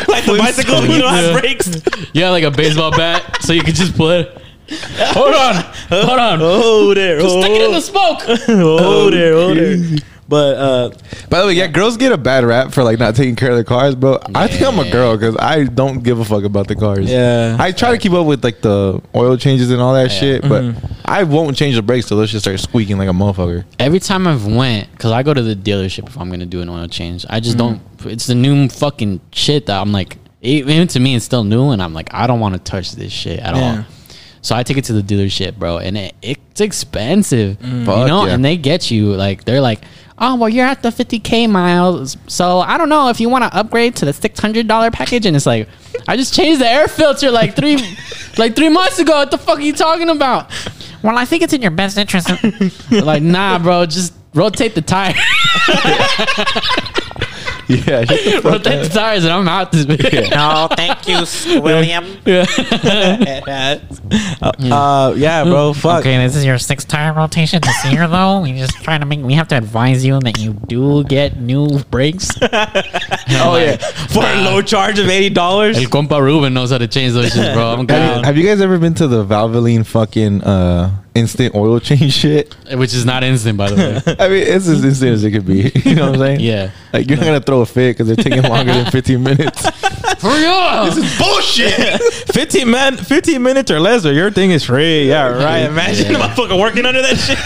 like 0.08 0.24
the 0.24 0.36
bicycle. 0.38 0.82
You 0.86 0.98
don't 1.00 1.12
have 1.12 1.34
Yeah. 1.34 1.40
brakes. 1.40 1.70
Yeah, 2.12 2.30
like 2.30 2.44
a 2.44 2.50
baseball 2.50 2.90
bat, 2.92 3.38
so 3.42 3.52
you 3.52 3.62
can 3.62 3.74
just 3.74 3.96
pull 3.96 4.10
it. 4.10 4.37
Hold 4.70 5.34
on, 5.34 5.54
hold 5.88 6.18
on. 6.18 6.38
Oh 6.42 6.94
there, 6.94 7.18
Just 7.20 7.34
oh, 7.36 7.40
stick 7.40 7.52
it 7.52 7.62
in 7.62 7.72
the 7.72 7.80
smoke. 7.80 8.20
oh 8.48 9.10
there, 9.10 9.32
oh 9.34 9.54
there. 9.54 9.98
But 10.28 10.56
uh, 10.58 10.90
By 11.30 11.40
the 11.40 11.46
way, 11.46 11.52
yeah, 11.54 11.68
girls 11.68 11.96
get 11.96 12.12
a 12.12 12.18
bad 12.18 12.44
rap 12.44 12.72
for 12.74 12.84
like 12.84 12.98
not 12.98 13.14
taking 13.16 13.34
care 13.34 13.48
of 13.48 13.56
their 13.56 13.64
cars, 13.64 13.94
bro. 13.94 14.18
I 14.34 14.46
think 14.46 14.62
I'm 14.62 14.78
a 14.78 14.90
girl 14.90 15.16
because 15.16 15.34
I 15.38 15.64
don't 15.64 16.00
give 16.02 16.18
a 16.20 16.24
fuck 16.24 16.44
about 16.44 16.68
the 16.68 16.76
cars. 16.76 17.10
Yeah. 17.10 17.56
I 17.58 17.72
try 17.72 17.92
to 17.92 17.96
keep 17.98 18.12
up 18.12 18.26
with 18.26 18.44
like 18.44 18.60
the 18.60 19.00
oil 19.14 19.38
changes 19.38 19.70
and 19.70 19.80
all 19.80 19.94
that 19.94 20.10
shit, 20.12 20.42
but 20.46 20.74
I 21.06 21.22
won't 21.22 21.56
change 21.56 21.76
the 21.76 21.82
brakes 21.82 22.08
till 22.08 22.18
those 22.18 22.30
just 22.30 22.44
start 22.44 22.60
squeaking 22.60 22.98
like 22.98 23.08
a 23.08 23.12
motherfucker. 23.12 23.64
Every 23.78 24.00
time 24.00 24.26
I've 24.26 24.44
went, 24.44 24.92
because 24.92 25.12
I 25.12 25.22
go 25.22 25.32
to 25.32 25.42
the 25.42 25.56
dealership 25.56 26.06
if 26.08 26.18
I'm 26.18 26.28
gonna 26.28 26.44
do 26.44 26.60
an 26.60 26.68
oil 26.68 26.86
change, 26.88 27.24
I 27.30 27.40
just 27.40 27.56
don't. 27.56 27.80
It's 28.04 28.26
the 28.26 28.34
new 28.34 28.68
fucking 28.68 29.22
shit 29.32 29.64
that 29.66 29.80
I'm 29.80 29.92
like. 29.92 30.18
Even 30.40 30.86
to 30.88 31.00
me, 31.00 31.16
it's 31.16 31.24
still 31.24 31.42
new, 31.42 31.70
and 31.70 31.82
I'm 31.82 31.92
like, 31.94 32.14
I 32.14 32.28
don't 32.28 32.38
want 32.38 32.54
to 32.54 32.60
touch 32.60 32.92
this 32.92 33.10
shit 33.12 33.40
at 33.40 33.56
Yeah. 33.56 33.78
all. 33.78 33.84
So 34.42 34.54
I 34.54 34.62
take 34.62 34.76
it 34.76 34.84
to 34.84 34.92
the 34.92 35.02
dealership, 35.02 35.56
bro, 35.56 35.78
and 35.78 35.96
it, 35.96 36.14
it's 36.22 36.60
expensive, 36.60 37.60
you 37.60 37.68
mm. 37.68 38.06
know. 38.06 38.26
yeah. 38.26 38.34
And 38.34 38.44
they 38.44 38.56
get 38.56 38.90
you 38.90 39.14
like 39.14 39.44
they're 39.44 39.60
like, 39.60 39.82
oh 40.18 40.36
well, 40.36 40.48
you're 40.48 40.66
at 40.66 40.82
the 40.82 40.90
50k 40.90 41.50
miles, 41.50 42.16
so 42.26 42.60
I 42.60 42.78
don't 42.78 42.88
know 42.88 43.08
if 43.08 43.20
you 43.20 43.28
want 43.28 43.44
to 43.44 43.56
upgrade 43.56 43.96
to 43.96 44.04
the 44.04 44.12
six 44.12 44.40
hundred 44.40 44.68
dollar 44.68 44.90
package. 44.90 45.26
And 45.26 45.36
it's 45.36 45.46
like, 45.46 45.68
I 46.06 46.16
just 46.16 46.34
changed 46.34 46.60
the 46.60 46.68
air 46.68 46.88
filter 46.88 47.30
like 47.30 47.56
three, 47.56 47.78
like 48.38 48.56
three 48.56 48.68
months 48.68 48.98
ago. 48.98 49.16
What 49.16 49.30
the 49.30 49.38
fuck 49.38 49.58
are 49.58 49.62
you 49.62 49.72
talking 49.72 50.10
about? 50.10 50.50
Well, 51.02 51.16
I 51.16 51.24
think 51.24 51.42
it's 51.42 51.52
in 51.52 51.62
your 51.62 51.70
best 51.70 51.96
interest. 51.96 52.28
like, 52.90 53.22
nah, 53.22 53.58
bro, 53.58 53.86
just 53.86 54.14
rotate 54.34 54.74
the 54.74 54.82
tire, 54.82 55.14
Yeah, 57.68 58.04
shut 58.04 58.08
the 58.08 58.40
fuck 58.42 58.44
rotate 58.44 58.82
the 58.82 58.88
tires, 58.88 59.24
and 59.24 59.32
I'm 59.32 59.46
out 59.46 59.72
this 59.72 59.84
bitch. 59.84 60.30
No, 60.30 60.68
thank 60.74 61.06
you, 61.06 61.60
William. 61.60 62.04
uh, 64.72 65.12
yeah, 65.14 65.44
bro. 65.44 65.74
Fuck. 65.74 66.00
Okay, 66.00 66.16
this 66.16 66.34
is 66.34 66.46
your 66.46 66.56
sixth 66.56 66.88
tire 66.88 67.12
rotation 67.12 67.60
this 67.60 67.92
year, 67.92 68.08
though. 68.08 68.40
We 68.48 68.56
just 68.56 68.82
trying 68.82 69.00
to 69.00 69.06
make. 69.06 69.20
We 69.20 69.34
have 69.34 69.48
to 69.48 69.56
advise 69.56 70.04
you 70.04 70.18
that 70.20 70.38
you 70.38 70.54
do 70.54 71.04
get 71.04 71.38
new 71.40 71.80
brakes. 71.90 72.30
Oh 72.40 73.58
yeah, 73.58 73.76
for 73.76 74.24
a 74.24 74.42
low 74.42 74.62
charge 74.62 74.98
of 74.98 75.08
eighty 75.08 75.28
dollars. 75.28 75.76
El 75.76 75.84
compa 75.84 76.22
Ruben 76.22 76.54
knows 76.54 76.70
how 76.70 76.78
to 76.78 76.88
change 76.88 77.12
those 77.12 77.32
shit, 77.32 77.52
bro. 77.54 77.74
I'm 77.74 77.86
Have 77.88 78.16
you, 78.16 78.22
have 78.24 78.36
you 78.38 78.46
guys 78.46 78.60
ever 78.62 78.78
been 78.78 78.94
to 78.94 79.06
the 79.08 79.24
Valvoline 79.24 79.84
fucking 79.84 80.42
uh, 80.42 80.90
instant 81.18 81.54
oil 81.54 81.80
change 81.80 82.12
shit? 82.12 82.54
Which 82.72 82.94
is 82.94 83.04
not 83.04 83.22
instant, 83.24 83.58
by 83.58 83.70
the 83.70 83.76
way. 83.76 84.16
I 84.18 84.28
mean, 84.28 84.42
it's 84.46 84.66
as 84.68 84.82
instant 84.84 85.12
as 85.12 85.24
it 85.24 85.32
could 85.32 85.46
be. 85.46 85.70
You 85.88 85.94
know 85.94 86.06
what 86.10 86.14
I'm 86.14 86.20
saying? 86.20 86.40
Yeah. 86.40 86.70
Like 86.92 87.08
you're 87.08 87.16
not 87.18 87.24
gonna 87.26 87.40
throw 87.40 87.60
a 87.62 87.66
fit 87.66 87.96
because 87.96 88.06
they're 88.06 88.16
taking 88.16 88.42
longer 88.42 88.72
than 88.72 88.90
15 88.90 89.22
minutes. 89.22 89.68
For 90.18 90.28
real. 90.30 90.84
This 90.86 90.96
is 90.96 91.18
bullshit. 91.18 92.02
Fifteen 92.34 92.70
man, 92.70 92.96
fifteen 92.96 93.40
minutes 93.42 93.70
or 93.70 93.78
less, 93.78 94.04
or 94.04 94.12
your 94.12 94.30
thing 94.32 94.50
is 94.50 94.64
free. 94.64 95.08
Yeah, 95.08 95.28
right. 95.28 95.60
Imagine 95.70 96.10
Yeah. 96.10 96.18
a 96.24 96.28
motherfucker 96.28 96.58
working 96.58 96.84
under 96.86 97.00
that 97.02 97.16
shit. 97.16 97.38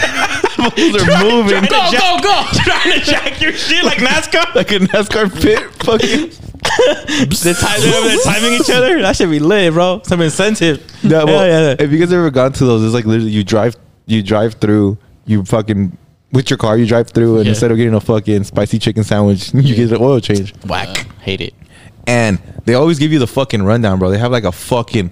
They're 0.75 1.23
moving 1.23 1.61
go, 1.69 1.91
go, 1.91 2.19
go. 2.23 2.43
trying 2.63 2.99
to 2.99 3.05
jack 3.05 3.41
your 3.41 3.51
shit 3.53 3.83
like 3.83 3.97
NASCAR. 3.99 4.55
like 4.55 4.71
a 4.71 4.79
NASCAR 4.79 5.29
pit. 5.41 5.59
Fucking. 5.83 6.31
They're, 6.77 7.53
time, 7.53 7.79
they're 7.81 8.17
timing 8.23 8.53
each 8.53 8.69
other. 8.69 9.01
That 9.01 9.15
should 9.15 9.29
be 9.29 9.39
lit, 9.39 9.73
bro. 9.73 10.01
Some 10.05 10.21
incentive. 10.21 10.83
Yeah, 11.03 11.23
well, 11.23 11.27
Hell 11.39 11.47
yeah. 11.47 11.75
Have 11.79 11.91
you 11.91 11.99
guys 11.99 12.11
ever 12.13 12.29
gone 12.31 12.53
to 12.53 12.65
those? 12.65 12.83
It's 12.83 12.93
like 12.93 13.05
literally 13.05 13.31
you 13.31 13.43
drive, 13.43 13.75
you 14.05 14.23
drive 14.23 14.55
through, 14.55 14.97
you 15.25 15.43
fucking 15.45 15.97
with 16.31 16.49
your 16.49 16.57
car, 16.57 16.77
you 16.77 16.85
drive 16.87 17.09
through, 17.09 17.37
and 17.37 17.45
Yeah. 17.45 17.51
instead 17.51 17.71
of 17.71 17.77
getting 17.77 17.93
a 17.93 17.99
fucking 18.01 18.43
spicy 18.45 18.79
chicken 18.79 19.03
sandwich, 19.03 19.53
you 19.53 19.75
get 19.75 19.91
an 19.91 19.97
oil 20.01 20.19
change. 20.19 20.53
Whack. 20.65 20.87
Uh, 20.89 21.21
hate 21.21 21.41
it. 21.41 21.53
And 22.07 22.39
they 22.65 22.73
always 22.73 22.99
give 22.99 23.11
you 23.13 23.19
the 23.19 23.27
fucking 23.27 23.61
rundown, 23.63 23.99
bro. 23.99 24.09
They 24.09 24.17
have 24.17 24.31
like 24.31 24.43
a 24.43 24.51
fucking 24.51 25.11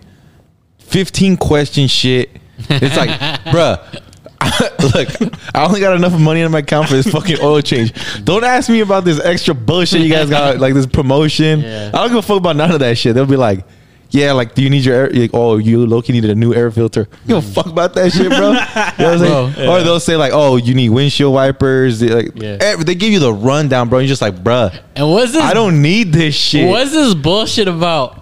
15 0.80 1.38
question 1.38 1.88
shit. 1.88 2.30
It's 2.70 2.98
like, 2.98 3.10
bruh. 3.46 4.02
Look, 4.96 5.10
I 5.56 5.66
only 5.66 5.80
got 5.80 5.96
enough 5.96 6.20
money 6.20 6.42
in 6.42 6.52
my 6.52 6.60
account 6.60 6.88
for 6.88 6.96
this 6.96 7.08
fucking 7.08 7.38
oil 7.42 7.62
change. 7.62 7.94
Don't 8.24 8.44
ask 8.44 8.70
me 8.70 8.80
about 8.82 9.04
this 9.06 9.20
extra 9.20 9.54
bullshit 9.54 10.02
you 10.02 10.10
guys 10.10 10.30
got, 10.30 10.58
like 10.60 10.74
this 10.74 10.86
promotion. 10.88 11.62
Yeah. 11.62 11.92
I 11.94 11.98
don't 11.98 12.10
give 12.10 12.18
a 12.18 12.22
fuck 12.22 12.38
about 12.38 12.56
none 12.56 12.72
of 12.72 12.80
that 12.80 12.98
shit. 12.98 13.14
They'll 13.16 13.26
be 13.26 13.36
like, 13.36 13.66
yeah, 14.10 14.34
like, 14.34 14.56
do 14.56 14.62
you 14.62 14.70
need 14.70 14.84
your 14.84 14.94
air? 14.96 15.10
Like, 15.10 15.32
oh, 15.34 15.58
you 15.58 15.86
lowkey 15.86 16.10
needed 16.10 16.32
a 16.32 16.36
new 16.36 16.54
air 16.54 16.70
filter. 16.70 17.08
You 17.26 17.36
don't 17.36 17.46
fuck 17.46 17.68
about 17.68 17.94
that 17.94 18.12
shit, 18.12 18.28
bro. 18.30 18.50
You 18.50 18.56
know 18.56 18.58
what 18.58 19.00
I'm 19.00 19.20
saying? 19.54 19.54
Bro, 19.54 19.74
Or 19.74 19.84
they'll 19.84 20.00
say 20.02 20.18
like, 20.18 20.32
oh, 20.34 20.58
you 20.58 20.74
need 20.74 20.90
windshield 20.90 21.34
wipers. 21.34 22.00
They, 22.02 22.10
like, 22.10 22.32
Yeah. 22.36 22.58
every- 22.60 22.84
they 22.84 22.96
give 22.96 23.14
you 23.14 23.20
the 23.20 23.32
rundown, 23.34 23.88
bro. 23.88 24.00
You're 24.00 24.08
just 24.10 24.22
like, 24.22 24.36
bruh, 24.44 24.78
And 24.98 25.10
what's 25.12 25.32
this? 25.32 25.42
I 25.42 25.54
don't 25.54 25.82
need 25.82 26.12
this 26.12 26.36
shit. 26.36 26.68
What's 26.68 26.92
this 26.92 27.14
bullshit 27.14 27.70
about? 27.70 28.21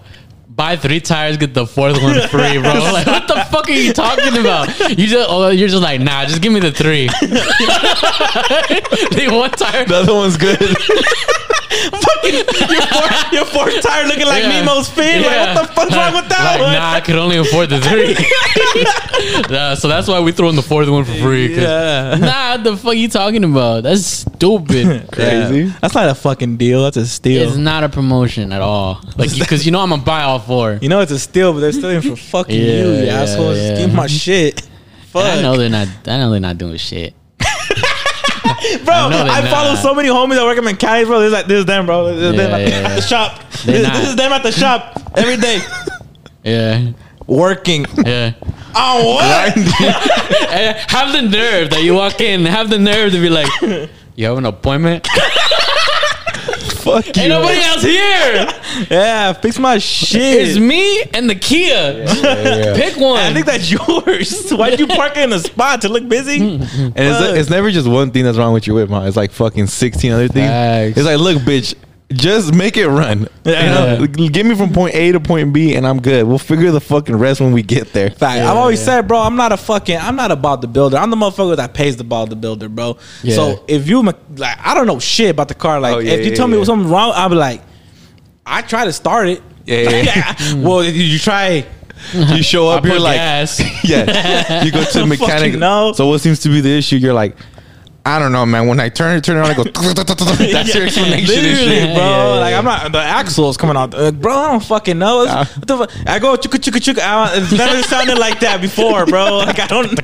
Buy 0.60 0.76
three 0.76 1.00
tires, 1.00 1.38
get 1.38 1.54
the 1.54 1.66
fourth 1.66 2.04
one 2.04 2.20
free, 2.28 2.58
bro. 2.58 2.74
Like, 2.92 3.08
what 3.08 3.30
the 3.30 3.36
fuck 3.50 3.70
are 3.70 3.72
you 3.72 3.94
talking 3.94 4.38
about? 4.42 4.68
You 4.90 5.08
just, 5.08 5.30
oh, 5.32 5.48
you're 5.52 5.70
just 5.70 5.82
like, 5.82 6.02
nah, 6.02 6.26
just 6.26 6.42
give 6.42 6.52
me 6.52 6.60
the 6.60 6.74
three. 6.74 7.08
Leave 9.18 9.32
one 9.32 9.52
tire. 9.52 9.86
The 9.86 9.96
other 9.96 10.14
one's 10.14 10.36
good. 10.36 10.60
your, 12.30 12.44
fourth, 12.88 13.34
your 13.34 13.46
fourth 13.46 13.82
tire 13.82 14.08
looking 14.08 14.26
like 14.26 14.44
Yeah. 14.44 14.62
Nemo's 14.66 14.90
fin. 14.90 15.24
Yeah. 15.24 15.30
Like, 15.30 15.56
what 15.56 15.68
the 15.68 15.74
fuck's 15.74 15.96
wrong 15.96 16.14
with 16.16 16.30
that 16.30 16.44
Like, 16.44 16.62
one? 16.62 16.74
nah, 16.74 16.92
I 16.94 17.02
could 17.02 17.16
only 17.16 17.38
afford 17.38 17.70
the 17.70 17.80
three. 17.80 18.16
Yeah, 19.54 19.76
so 19.76 19.88
that's 19.88 20.08
why 20.08 20.20
we 20.20 20.32
throw 20.32 20.50
in 20.50 20.56
the 20.56 20.62
fourth 20.62 20.90
one 20.90 21.06
for 21.06 21.14
free. 21.16 21.56
Yeah. 21.56 22.18
Nah, 22.20 22.52
what 22.52 22.64
the 22.64 22.78
fuck 22.78 22.96
you 22.96 23.08
talking 23.08 23.44
about? 23.44 23.84
That's 23.84 24.06
stupid. 24.06 25.10
Crazy. 25.12 25.60
Yeah. 25.66 25.78
That's 25.82 25.96
not 25.96 26.10
a 26.10 26.16
fucking 26.16 26.58
deal. 26.58 26.84
That's 26.84 26.98
a 26.98 27.08
steal. 27.08 27.48
It's 27.48 27.58
not 27.58 27.84
a 27.84 27.90
promotion 27.90 28.52
at 28.52 28.62
all. 28.62 29.02
Like, 29.18 29.38
because 29.38 29.66
you 29.66 29.72
know 29.72 29.82
I'm 29.82 29.90
gonna 29.90 30.02
buy 30.02 30.24
all 30.24 30.40
four. 30.50 30.80
you 30.82 30.90
know 30.90 31.00
it's 31.02 31.12
a 31.14 31.20
steal, 31.20 31.54
but 31.54 31.60
they're 31.62 31.72
stealing 31.72 32.02
for 32.02 32.16
fucking 32.34 32.56
Yeah, 32.60 32.66
you, 32.82 32.88
you 32.90 33.04
yeah, 33.06 33.22
assholes. 33.22 33.58
yeah. 33.58 33.78
Give 33.78 33.94
my 33.94 34.08
shit. 34.08 34.62
Fuck. 35.14 35.24
And 35.30 35.40
I 35.40 35.42
know 35.42 35.56
they're 35.58 35.70
not. 35.70 35.88
I 36.08 36.18
know 36.18 36.30
they're 36.32 36.40
not 36.50 36.58
doing 36.58 36.78
shit. 36.78 37.14
bro. 37.40 38.94
I 38.94 39.42
I, 39.42 39.50
follow 39.50 39.76
so 39.76 39.94
many 39.96 40.10
homies 40.10 40.36
that 40.36 40.44
work 40.44 40.58
in 40.58 40.64
mechanics, 40.64 41.08
bro. 41.08 41.20
This 41.20 41.28
is 41.28 41.34
like 41.34 41.48
this 41.48 41.60
is 41.60 41.66
them, 41.66 41.86
bro. 41.86 42.14
This 42.14 42.32
is 42.32 42.36
them 42.38 42.50
Yeah, 42.52 42.58
at, 42.58 42.66
the, 42.66 42.70
yeah, 42.90 42.96
the 42.96 43.02
shop. 43.02 43.52
This, 43.52 43.88
this 43.88 44.10
is 44.10 44.16
them 44.16 44.32
at 44.32 44.44
the 44.44 44.52
shop 44.52 45.02
every 45.16 45.38
day 45.38 45.60
Yeah, 46.44 46.92
working. 47.28 47.86
yeah. 48.06 48.34
Oh 48.76 49.16
what? 49.16 49.54
Have 50.92 51.12
the 51.14 51.22
nerve 51.24 51.70
that 51.72 51.82
you 51.84 51.94
walk 51.96 52.22
in. 52.22 52.46
Have 52.46 52.70
the 52.70 52.78
nerve 52.80 53.12
to 53.14 53.20
be 53.20 53.30
like, 53.30 53.50
you 54.16 54.26
have 54.28 54.38
an 54.38 54.46
appointment. 54.46 55.08
Fuck 56.90 57.16
you. 57.16 57.22
Ain't 57.24 57.30
nobody 57.30 57.60
else 57.60 57.84
here. 57.84 58.88
yeah, 58.90 59.34
fix 59.34 59.60
my 59.60 59.78
shit. 59.78 60.48
It's 60.48 60.60
me 60.60 61.04
and 61.14 61.30
the 61.30 61.36
Kia. 61.36 62.06
yeah. 62.06 62.74
Pick 62.76 62.98
one. 62.98 63.20
I 63.20 63.34
think 63.34 63.46
that's 63.46 63.72
yours. 63.72 64.50
Why'd 64.52 64.80
you 64.80 64.88
park 64.88 65.18
it 65.18 65.24
in 65.24 65.34
a 65.34 65.40
spot 65.40 65.82
to 65.82 65.90
look 65.90 66.08
busy? 66.08 66.40
And 66.40 66.94
it's, 66.96 67.40
it's 67.40 67.50
never 67.50 67.72
just 67.72 67.88
one 67.88 68.12
thing 68.12 68.24
that's 68.24 68.38
wrong 68.38 68.54
with 68.54 68.68
your 68.68 68.76
whip, 68.76 68.90
huh? 68.90 69.02
It's 69.02 69.18
like 69.18 69.32
fucking 69.32 69.68
16 69.68 70.12
other 70.12 70.28
things. 70.28 70.48
Facts. 70.48 70.98
It's 70.98 71.06
like, 71.06 71.20
look, 71.20 71.38
bitch, 71.44 71.76
just 72.12 72.54
make 72.54 72.76
it 72.78 72.88
run. 72.88 73.28
Yeah. 73.44 73.98
You 74.00 74.08
know, 74.08 74.30
get 74.30 74.46
me 74.46 74.56
from 74.56 74.74
point 74.74 74.96
A 74.96 75.12
to 75.12 75.20
point 75.20 75.54
B, 75.54 75.76
and 75.76 75.86
I'm 75.86 76.02
good. 76.02 76.26
We'll 76.26 76.40
figure 76.40 76.72
the 76.72 76.82
fucking 76.82 77.16
rest 77.16 77.40
when 77.40 77.52
we 77.52 77.62
get 77.62 77.94
there. 77.94 78.10
Fact. 78.10 78.42
I've 78.42 78.58
always 78.58 78.84
said, 78.84 79.08
bro, 79.08 79.20
I'm 79.20 79.36
not 79.36 79.52
a 79.52 79.58
fucking, 79.58 79.98
I'm 79.98 80.16
not 80.16 80.32
a 80.32 80.36
builder. 80.68 80.98
I'm 80.98 81.12
the 81.12 81.16
motherfucker 81.18 81.58
that 81.58 81.74
pays 81.74 81.98
the 81.98 82.04
ball 82.04 82.26
the 82.26 82.36
builder, 82.36 82.68
bro. 82.68 82.98
Yeah. 83.22 83.36
So 83.36 83.64
if 83.68 83.88
you, 83.88 84.02
like, 84.02 84.58
I 84.60 84.74
don't 84.74 84.88
know 84.88 85.00
shit 85.00 85.32
about 85.32 85.50
the 85.50 85.56
car. 85.56 85.80
Like, 85.80 85.96
Oh, 85.96 86.00
yeah, 86.00 86.14
if 86.14 86.26
you 86.26 86.32
yeah, 86.32 86.38
tell 86.38 86.48
me 86.48 86.64
something 86.66 86.90
wrong, 86.90 87.12
I'll 87.16 87.30
be 87.30 87.36
like, 87.36 87.62
I 88.46 88.62
try 88.64 88.86
to 88.86 88.94
start 88.94 89.28
it. 89.30 89.44
Yeah, 89.66 89.90
yeah, 89.90 90.54
well, 90.56 90.82
did 90.82 90.96
you 90.96 91.20
try? 91.20 91.66
You 92.14 92.42
show 92.42 92.70
up, 92.70 92.86
I 92.86 92.88
you're 92.88 93.00
like, 93.00 93.18
gas. 93.18 93.60
yeah. 93.84 94.64
You 94.64 94.72
go 94.72 94.84
to 94.84 95.00
the 95.02 95.06
mechanic. 95.06 95.56
no. 95.60 95.94
So 95.94 96.08
what 96.08 96.22
seems 96.22 96.40
to 96.40 96.50
be 96.50 96.62
the 96.62 96.78
issue? 96.78 96.96
You're 96.96 97.14
like, 97.14 97.36
I 98.06 98.18
don't 98.18 98.32
know, 98.32 98.46
man. 98.46 98.68
When 98.68 98.80
I 98.80 98.90
turn 98.90 99.18
it, 99.18 99.24
turn 99.24 99.38
it 99.38 99.42
on, 99.42 99.52
I 99.52 99.54
go. 99.54 99.64
That's 99.72 100.74
your 100.74 100.86
explanation 100.86 101.20
and 101.20 101.28
Literally, 101.28 101.56
shit. 101.76 101.96
bro. 101.96 102.04
Yeah, 102.04 102.34
yeah, 102.34 102.40
like. 102.40 102.54
I'm 102.56 102.66
not 102.66 102.92
the 102.92 102.98
axle's 103.00 103.58
coming 103.58 103.76
out, 103.78 103.94
uh, 103.94 104.12
bro. 104.12 104.36
I 104.36 104.52
don't 104.52 104.64
fucking 104.64 104.98
know. 104.98 105.24
It's- 105.24 105.58
what 105.58 105.68
the 105.68 105.78
fuck? 105.78 105.92
I 106.08 106.18
go 106.20 106.36
chuka 106.36 106.58
chuka 106.58 106.80
chuka. 106.80 107.02
I 107.02 107.30
don't- 107.36 107.44
It's 107.44 107.52
never 107.52 107.84
sounded 107.84 108.18
like 108.18 108.40
that 108.40 108.62
before, 108.62 109.06
bro. 109.06 109.38
Like 109.40 109.60
I 109.60 109.68
don't. 109.68 109.92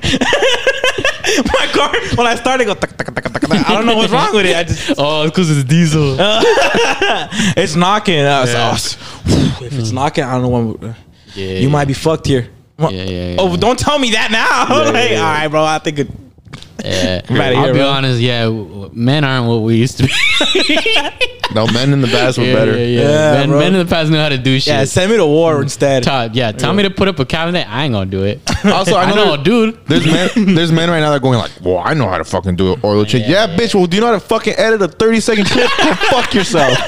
My 1.48 1.68
car 1.74 1.92
when 2.16 2.28
I 2.28 2.36
started, 2.36 2.66
go. 2.66 2.76
tuck, 2.76 2.96
tuck, 2.96 3.14
tuck, 3.14 3.24
tuck, 3.24 3.42
tuck. 3.42 3.52
I 3.52 3.74
don't 3.74 3.86
know 3.86 3.96
what's 3.98 4.12
wrong 4.14 4.34
with 4.36 4.46
it. 4.46 4.56
I 4.56 4.64
just 4.64 4.94
Oh, 4.98 5.24
it's 5.24 5.32
because 5.32 5.50
it's 5.58 5.68
diesel. 5.68 6.16
it's 7.58 7.76
knocking. 7.76 8.20
I 8.20 8.42
was, 8.72 8.94
if 9.62 9.74
it's 9.74 9.92
knocking, 9.92 10.24
I 10.24 10.34
don't 10.34 10.42
know 10.44 10.50
when. 10.78 10.96
Yeah, 11.34 11.58
you 11.60 11.70
might 11.70 11.86
be 11.88 11.94
fucked 11.94 12.28
here. 12.28 12.48
Yeah, 12.78 12.90
yeah, 12.90 13.04
yeah. 13.32 13.36
Oh, 13.40 13.56
don't 13.58 13.80
tell 13.80 13.98
me 14.00 14.12
that 14.12 14.32
now. 14.32 14.68
Like, 14.92 15.12
all 15.18 15.24
right, 15.24 15.48
bro. 15.48 15.64
I 15.64 15.80
think 15.80 16.00
it. 16.00 16.08
Yeah. 16.86 17.22
I'm 17.30 17.36
outta 17.42 17.56
I'll 17.56 17.64
here, 17.66 17.74
be 17.74 17.80
bro. 17.80 17.90
honest. 17.90 18.20
Yeah, 18.22 18.44
w- 18.46 18.66
w- 18.68 18.90
men 18.94 19.24
aren't 19.24 19.48
what 19.48 19.62
we 19.62 19.76
used 19.78 19.98
to 19.98 20.04
be. 20.04 20.14
No, 21.54 21.68
men 21.68 21.94
in 21.94 22.02
the 22.02 22.08
past 22.08 22.38
were 22.38 22.44
yeah, 22.44 22.54
better. 22.56 22.72
Yeah, 22.78 22.86
yeah. 22.86 23.02
Yeah, 23.02 23.32
men, 23.40 23.50
bro. 23.50 23.60
men 23.60 23.74
in 23.76 23.86
the 23.86 23.90
past 23.90 24.10
knew 24.12 24.18
how 24.18 24.30
to 24.30 24.38
do 24.38 24.60
shit. 24.60 24.74
Yeah, 24.74 24.84
send 24.86 25.12
me 25.12 25.18
to 25.18 25.26
war 25.26 25.56
mm. 25.60 25.64
instead. 25.64 26.04
Todd, 26.04 26.36
yeah, 26.36 26.52
tell 26.52 26.74
me 26.74 26.84
to 26.84 26.90
put 26.90 27.08
up 27.08 27.20
a 27.20 27.26
cabinet. 27.26 27.70
I 27.70 27.84
ain't 27.86 27.94
gonna 27.94 28.10
do 28.10 28.24
it. 28.24 28.42
Also, 28.66 28.96
I 28.96 29.04
I 29.04 29.10
know, 29.12 29.16
know, 29.16 29.36
there- 29.36 29.44
dude. 29.44 29.86
There's 29.86 30.06
men, 30.08 30.56
there's 30.56 30.72
men 30.72 30.90
right 30.90 31.00
now 31.00 31.12
that 31.12 31.18
are 31.18 31.20
going 31.20 31.38
like, 31.38 31.52
well, 31.62 31.78
I 31.78 31.94
know 31.94 32.10
how 32.10 32.18
to 32.18 32.24
fucking 32.26 32.56
do 32.56 32.74
an 32.74 32.82
oil 32.84 33.06
change. 33.06 33.28
Yeah, 33.30 33.46
bitch. 33.56 33.76
Well, 33.76 33.86
do 33.86 33.96
you 33.96 34.02
know 34.02 34.08
how 34.08 34.14
to 34.14 34.20
fucking 34.20 34.56
edit 34.58 34.82
a 34.82 34.88
30 34.88 35.20
second 35.20 35.46
clip? 35.46 35.70
Go 35.78 35.94
fuck 36.10 36.34
yourself. 36.34 36.76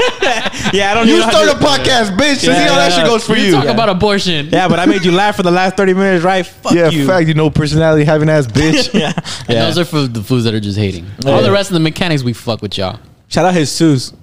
Yeah, 0.73 0.91
I 0.91 0.95
don't. 0.95 1.07
You 1.07 1.17
even 1.17 1.29
know 1.29 1.33
how 1.33 1.43
start 1.45 1.47
a 1.55 1.59
to- 1.59 1.65
podcast, 1.65 2.17
bitch. 2.17 2.37
See 2.37 2.47
Yeah, 2.47 2.67
how 2.67 2.75
that 2.75 2.89
yeah. 2.91 2.97
shit 2.97 3.05
goes 3.05 3.25
for 3.25 3.35
you. 3.35 3.51
Talk 3.53 3.65
about 3.67 3.87
abortion. 3.89 4.49
Yeah, 4.51 4.67
but 4.67 4.79
I 4.79 4.85
made 4.85 5.05
you 5.05 5.11
laugh 5.13 5.37
for 5.37 5.43
the 5.43 5.51
last 5.51 5.77
thirty 5.77 5.93
minutes, 5.93 6.25
right? 6.25 6.45
Fuck 6.45 6.73
Yeah, 6.73 6.89
you. 6.89 7.05
fact. 7.07 7.27
You 7.29 7.35
know, 7.35 7.49
personality 7.49 8.03
having 8.03 8.27
ass 8.27 8.47
bitch. 8.47 8.93
yeah. 8.99 9.13
And 9.47 9.57
those 9.57 9.77
are 9.77 9.85
for 9.87 10.07
the 10.07 10.21
fools 10.23 10.43
that 10.45 10.53
are 10.53 10.59
just 10.59 10.77
hating. 10.77 11.05
Yeah. 11.19 11.31
All 11.31 11.41
the 11.41 11.51
rest 11.51 11.69
of 11.69 11.73
the 11.75 11.79
mechanics, 11.79 12.23
we 12.23 12.33
fuck 12.33 12.61
with 12.61 12.77
y'all. 12.77 12.99
Shout 13.29 13.45
out 13.45 13.53
Jesus. 13.53 14.13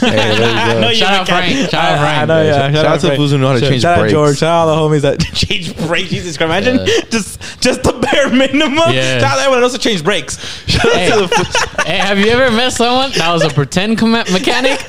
Hey, 0.00 0.10
there 0.16 0.32
you 0.32 0.38
go. 0.38 0.44
I 0.48 0.80
know 0.80 0.92
Shout 0.94 0.98
you're 0.98 1.08
out. 1.08 1.26
Frank. 1.28 1.70
Shout 1.70 1.74
out 1.74 1.84
I- 1.84 1.94
I 1.94 1.98
Frank. 1.98 2.28
know, 2.28 2.42
Yeah, 2.42 2.48
yeah. 2.68 2.72
shout 2.72 2.86
out 2.86 2.94
to 3.00 3.06
Frank. 3.08 3.16
fools 3.18 3.30
who 3.32 3.38
know 3.38 3.48
how 3.48 3.52
to 3.52 3.60
Shout- 3.60 3.68
change 3.68 3.82
Shout 3.82 3.92
out 3.98 4.00
brakes. 4.00 4.12
George. 4.12 4.38
Shout 4.38 4.48
out 4.48 4.68
all 4.68 4.88
the 4.88 4.96
homies 4.96 5.00
that 5.02 5.20
change 5.34 5.76
brakes. 5.86 6.08
Jesus 6.08 6.36
Christ, 6.38 6.66
imagine 6.66 6.86
Yeah. 6.86 7.00
just 7.10 7.60
just 7.60 7.82
the 7.82 7.92
bare 7.92 8.30
minimum. 8.30 8.78
Yeah. 8.94 9.18
Shout 9.20 9.32
out 9.32 9.34
to 9.36 9.40
everyone 9.42 9.62
else 9.62 9.72
that 9.72 9.82
change 9.82 10.02
brakes. 10.02 10.38
Shout 10.66 10.90
Hey, 10.90 11.10
out 11.12 11.14
to 11.16 11.20
the 11.20 11.28
fools. 11.28 11.84
hey, 11.86 11.98
have 11.98 12.18
you 12.18 12.28
ever 12.28 12.50
met 12.56 12.72
someone 12.72 13.10
that 13.12 13.30
was 13.30 13.42
a 13.44 13.50
pretend 13.50 13.98
com- 13.98 14.12
mechanic 14.12 14.80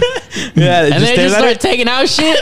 Yeah, 0.55 0.85
and 0.85 1.03
they 1.03 1.15
just 1.17 1.35
at 1.35 1.39
start 1.39 1.59
taking 1.59 1.89
out 1.89 2.07
shit? 2.07 2.39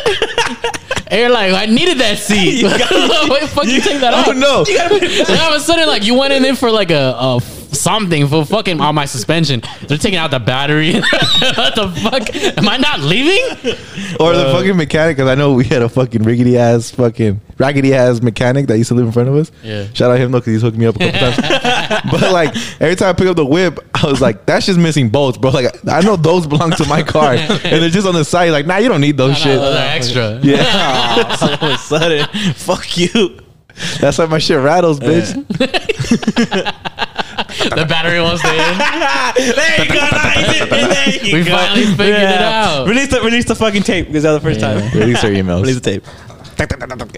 and 1.08 1.20
you're 1.20 1.30
like, 1.32 1.54
I 1.54 1.66
needed 1.66 1.98
that 2.00 2.20
seat. 2.20 2.62
You 2.62 2.70
gotta- 2.70 3.30
Why 3.30 3.40
the 3.42 3.48
fuck 3.48 3.66
you 3.66 3.82
take 3.82 4.00
that 4.02 4.14
Oh 4.14 4.30
out? 4.30 4.38
no! 4.38 4.64
And 4.70 5.40
all 5.42 5.54
of 5.54 5.60
a 5.60 5.60
sudden, 5.60 5.88
like 5.88 6.04
you 6.04 6.14
went 6.14 6.34
in 6.34 6.44
there 6.44 6.56
for 6.56 6.70
like 6.70 6.92
a, 6.92 7.16
a 7.18 7.36
f- 7.38 7.63
something 7.74 8.28
for 8.28 8.46
fucking 8.46 8.80
on 8.80 8.96
my 8.96 9.06
suspension. 9.06 9.62
They're 9.88 9.98
taking 9.98 10.20
out 10.20 10.32
the 10.32 10.40
battery. 10.40 10.94
what 11.00 11.76
the 11.76 11.92
fuck? 12.02 12.36
Am 12.58 12.68
I 12.68 12.78
not 12.78 13.00
leaving? 13.02 13.74
Or 14.20 14.34
the 14.34 14.48
uh, 14.48 14.54
fucking 14.54 14.78
mechanic, 14.78 15.18
because 15.18 15.30
I 15.30 15.36
know 15.36 15.54
we 15.54 15.66
had 15.66 15.82
a 15.82 15.90
fucking 15.90 16.22
riggedy 16.22 16.56
ass, 16.56 16.92
fucking 16.92 17.42
raggedy 17.58 17.94
ass 17.94 18.22
mechanic 18.22 18.68
that 18.68 18.78
used 18.78 18.90
to 18.90 18.96
live 18.96 19.06
in 19.06 19.12
front 19.12 19.30
of 19.30 19.36
us. 19.36 19.52
Yeah. 19.64 19.88
Shout 19.94 20.12
out 20.12 20.20
him 20.20 20.32
though, 20.32 20.40
because 20.40 20.54
he's 20.54 20.62
hooked 20.62 20.78
me 20.78 20.86
up 20.86 20.96
a 20.96 21.12
couple 21.12 21.20
times. 21.20 22.12
but 22.12 22.32
like 22.32 22.56
every 22.82 22.96
time 22.96 23.10
I 23.10 23.14
pick 23.14 23.28
up 23.28 23.36
the 23.36 23.46
whip, 23.46 23.80
I 23.94 24.08
was 24.08 24.22
like, 24.22 24.46
that's 24.46 24.66
just 24.66 24.80
missing 24.80 25.10
bolts, 25.10 25.38
bro. 25.38 25.52
Like 25.52 25.88
I 25.88 26.02
know 26.02 26.16
those 26.16 26.48
belong 26.48 26.72
to 26.72 26.88
my 26.88 27.04
car, 27.04 27.34
and 27.36 27.60
they're 27.62 27.90
just 27.90 28.08
on 28.08 28.16
the 28.16 28.26
side. 28.26 28.52
Like, 28.52 28.66
nah, 28.66 28.78
you 28.78 28.90
don't 28.90 29.02
need 29.02 29.18
those 29.18 29.38
shit. 29.38 29.60
Those 29.60 29.76
are 29.76 29.96
extra. 29.96 30.40
Yeah, 30.44 31.38
all 31.42 31.54
of 31.54 31.64
a 31.64 31.78
sudden, 31.78 32.28
fuck 32.54 32.98
you. 32.98 33.40
that's 34.00 34.18
why 34.18 34.26
my 34.26 34.40
shit 34.40 34.60
rattles, 34.60 35.00
bitch. 35.00 35.34
The 37.58 37.86
battery 37.88 38.20
won't 38.22 38.40
stay 38.40 38.50
in. 38.56 38.78
there 39.56 39.82
you 39.84 39.88
go. 39.90 40.00
Nice. 40.12 40.70
There 40.70 41.26
you 41.26 41.34
We 41.38 41.44
go. 41.44 41.56
finally 41.58 41.86
figured 41.86 42.22
it 42.22 42.42
out. 42.42 42.88
Release 42.88 43.10
the 43.10 43.22
release 43.22 43.46
the 43.46 43.56
fucking 43.56 43.84
tape 43.84 44.08
because 44.08 44.24
that 44.24 44.32
was 44.32 44.42
the 44.42 44.50
first 44.50 44.60
Yeah. 44.60 44.80
time. 44.90 45.00
Release 45.00 45.24
our 45.24 45.30
emails. 45.32 45.62
Release 45.66 45.80
the 45.80 45.82
tape. 45.92 46.06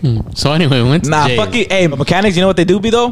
Hmm. 0.01 0.19
So 0.33 0.51
anyway, 0.53 0.81
we 0.81 0.89
went 0.89 1.03
to 1.05 1.09
Nah, 1.09 1.27
Jay's. 1.27 1.37
fucking. 1.39 1.67
Hey, 1.69 1.87
mechanics. 1.87 2.35
You 2.35 2.41
know 2.41 2.47
what 2.47 2.57
they 2.57 2.65
do 2.65 2.79
be 2.79 2.89
though? 2.89 3.09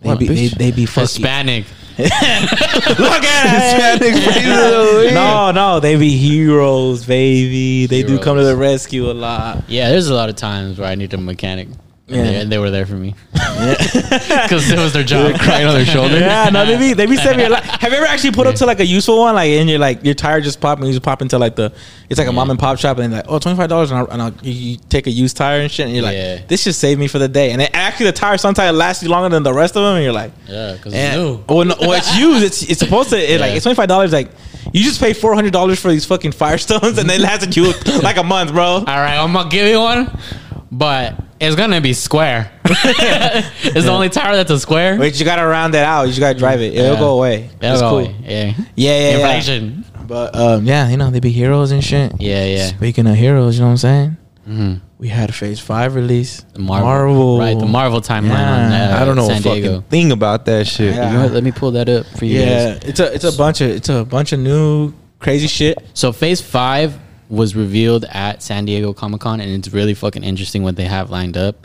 They 0.00 0.08
What, 0.08 0.18
be, 0.18 0.26
they, 0.28 0.34
bitch? 0.48 0.50
they 0.58 0.70
be 0.70 0.86
fucking. 0.86 1.02
Hispanic. 1.02 1.64
Look 1.98 2.12
at 2.12 3.98
Hispanic 3.98 4.22
phrases 4.22 4.46
of 4.52 4.70
the 4.70 5.02
week. 5.06 5.14
No, 5.14 5.48
eh? 5.48 5.52
no, 5.52 5.80
they 5.80 5.96
be 5.96 6.16
heroes, 6.16 7.04
baby. 7.04 7.86
They 7.86 8.02
do 8.04 8.18
come 8.20 8.36
to 8.36 8.44
the 8.44 8.54
rescue 8.56 9.10
a 9.10 9.12
lot. 9.12 9.64
Yeah, 9.68 9.88
there's 9.90 10.08
a 10.08 10.14
lot 10.14 10.28
of 10.28 10.36
times 10.36 10.78
where 10.78 10.88
I 10.88 10.94
need 10.94 11.12
a 11.14 11.18
mechanic. 11.18 11.68
And, 12.08 12.16
Yeah. 12.16 12.22
they, 12.24 12.40
and 12.40 12.52
they 12.52 12.58
were 12.58 12.70
there 12.70 12.86
for 12.86 12.94
me 12.94 13.14
because 13.32 14.70
it 14.70 14.78
was 14.78 14.92
their 14.94 15.04
job. 15.04 15.38
crying 15.40 15.66
on 15.66 15.74
their 15.74 15.84
shoulder. 15.84 16.18
Yeah, 16.18 16.48
no, 16.50 16.64
they 16.64 16.78
be 16.78 16.94
they 16.94 17.04
be 17.06 17.16
saving 17.16 17.40
your 17.40 17.50
life. 17.50 17.64
Have 17.80 17.92
you 17.92 17.98
ever 17.98 18.06
actually 18.06 18.30
put 18.32 18.46
up 18.46 18.54
to 18.56 18.66
like 18.66 18.80
a 18.80 18.86
useful 18.86 19.18
one, 19.18 19.34
like 19.34 19.50
and 19.50 19.68
you're 19.68 19.78
like 19.78 20.02
your 20.04 20.14
tire 20.14 20.40
just 20.40 20.58
pop 20.60 20.78
and 20.78 20.86
you 20.86 20.94
just 20.94 21.02
pop 21.04 21.20
into 21.22 21.38
like 21.38 21.54
the 21.56 21.72
it's 22.08 22.18
like 22.18 22.28
a 22.28 22.32
mom 22.32 22.48
and 22.50 22.58
pop 22.58 22.78
shop 22.78 22.96
and 22.98 23.12
they're 23.12 23.20
like 23.20 23.30
oh 23.30 23.38
twenty 23.38 23.58
five 23.58 23.68
dollars 23.68 23.90
and, 23.90 24.00
I'll, 24.00 24.06
and 24.10 24.22
I'll, 24.22 24.32
you, 24.42 24.78
take 24.88 25.06
a 25.06 25.10
used 25.10 25.36
tire 25.36 25.60
and 25.60 25.70
shit 25.70 25.84
and 25.86 25.94
you're 25.94 26.02
like 26.04 26.16
Yeah. 26.16 26.40
this 26.48 26.62
should 26.62 26.74
save 26.74 26.98
me 26.98 27.08
for 27.08 27.18
the 27.18 27.28
day 27.28 27.50
and 27.52 27.60
it, 27.60 27.70
actually 27.74 28.06
the 28.06 28.12
tire 28.12 28.38
sometimes 28.38 28.76
lasts 28.76 29.02
you 29.02 29.10
longer 29.10 29.28
than 29.28 29.42
the 29.42 29.52
rest 29.52 29.76
of 29.76 29.82
them 29.82 29.96
and 29.96 30.04
you're 30.04 30.12
like 30.14 30.32
Yeah, 30.46 30.72
because 30.74 30.94
it's 30.94 31.02
eh, 31.14 31.16
new. 31.16 31.44
well, 31.48 31.64
no, 31.66 31.74
well 31.80 31.92
it's 31.92 32.16
used 32.16 32.42
it's 32.44 32.62
it's 32.62 32.78
supposed 32.78 33.10
to 33.10 33.18
it, 33.18 33.38
like 33.40 33.52
it's 33.52 33.64
twenty 33.64 33.76
five 33.76 33.88
dollars 33.88 34.12
like 34.12 34.30
you 34.72 34.82
just 34.82 34.98
pay 35.00 35.12
four 35.12 35.34
hundred 35.34 35.52
dollars 35.52 35.78
for 35.78 35.90
these 35.90 36.06
fucking 36.06 36.32
Firestones 36.32 36.96
and 36.98 37.08
they 37.10 37.18
lasted 37.18 37.54
you 37.56 37.72
like 38.02 38.16
a 38.18 38.22
month, 38.22 38.52
bro. 38.52 38.64
All 38.64 38.84
right, 38.84 39.16
I'm 39.18 39.32
gonna 39.32 39.48
give 39.50 39.66
you 39.66 39.78
one, 39.80 40.10
but 40.72 41.18
it's 41.40 41.56
gonna 41.56 41.80
be 41.80 41.92
square. 41.92 42.50
it's 42.64 43.84
the 43.84 43.90
only 43.90 44.08
tire 44.08 44.36
that's 44.36 44.50
a 44.50 44.58
square. 44.58 44.98
Wait, 44.98 45.18
you 45.18 45.24
gotta 45.24 45.46
round 45.46 45.74
it 45.74 45.82
out. 45.84 46.02
You 46.02 46.08
just 46.08 46.20
gotta 46.20 46.38
drive 46.38 46.60
it. 46.60 46.74
It'll 46.74 46.94
Yeah. 46.94 46.98
go 46.98 47.16
away. 47.16 47.50
That'll 47.60 47.74
it's 47.74 47.82
go 47.82 47.88
cool. 47.90 47.98
away. 47.98 48.16
Yeah. 48.22 48.64
Yeah, 48.76 49.18
yeah, 49.18 49.40
yeah. 49.40 49.70
But 50.06 50.34
um, 50.34 50.64
yeah, 50.64 50.88
you 50.88 50.96
know 50.96 51.10
they 51.10 51.20
be 51.20 51.30
heroes 51.30 51.70
and 51.70 51.84
shit. 51.84 52.12
Yeah, 52.20 52.44
yeah. 52.44 52.66
Speaking 52.68 53.06
of 53.06 53.14
heroes, 53.16 53.56
you 53.56 53.60
know 53.60 53.66
what 53.66 53.72
I'm 53.72 53.76
saying? 53.76 54.16
hmm 54.46 54.74
We 54.98 55.08
had 55.08 55.28
a 55.28 55.32
Phase 55.32 55.60
Five 55.60 55.94
release. 55.94 56.44
The 56.54 56.60
Marvel, 56.60 57.38
right? 57.38 57.58
The 57.58 57.66
Marvel 57.66 58.00
timeline 58.00 58.30
on 58.30 58.70
Yeah. 58.70 58.96
uh, 58.96 59.02
I 59.02 59.04
don't 59.04 59.16
know 59.16 59.28
San 59.28 59.38
a 59.38 59.42
fucking 59.42 59.62
Diego. 59.62 59.84
thing 59.90 60.10
about 60.12 60.46
that 60.46 60.66
shit. 60.66 60.94
Yeah. 60.94 61.08
You 61.10 61.16
know 61.18 61.22
what? 61.24 61.32
Let 61.32 61.44
me 61.44 61.52
pull 61.52 61.72
that 61.72 61.88
up 61.90 62.06
for 62.16 62.24
you 62.24 62.40
Yeah, 62.40 62.74
guys. 62.74 62.84
it's 62.88 63.00
a 63.00 63.12
it's 63.14 63.24
a 63.24 63.32
bunch 63.36 63.60
of 63.60 63.70
it's 63.70 63.88
a 63.90 64.04
bunch 64.04 64.32
of 64.32 64.40
new 64.40 64.94
crazy 65.18 65.46
shit. 65.46 65.76
So 65.92 66.12
Phase 66.12 66.40
Five 66.40 66.98
was 67.28 67.54
revealed 67.54 68.04
at 68.06 68.42
San 68.42 68.64
Diego 68.64 68.92
Comic 68.92 69.20
Con, 69.20 69.40
and 69.40 69.50
it's 69.50 69.72
really 69.72 69.94
fucking 69.94 70.24
interesting 70.24 70.62
what 70.62 70.76
they 70.76 70.84
have 70.84 71.10
lined 71.10 71.36
up. 71.36 71.56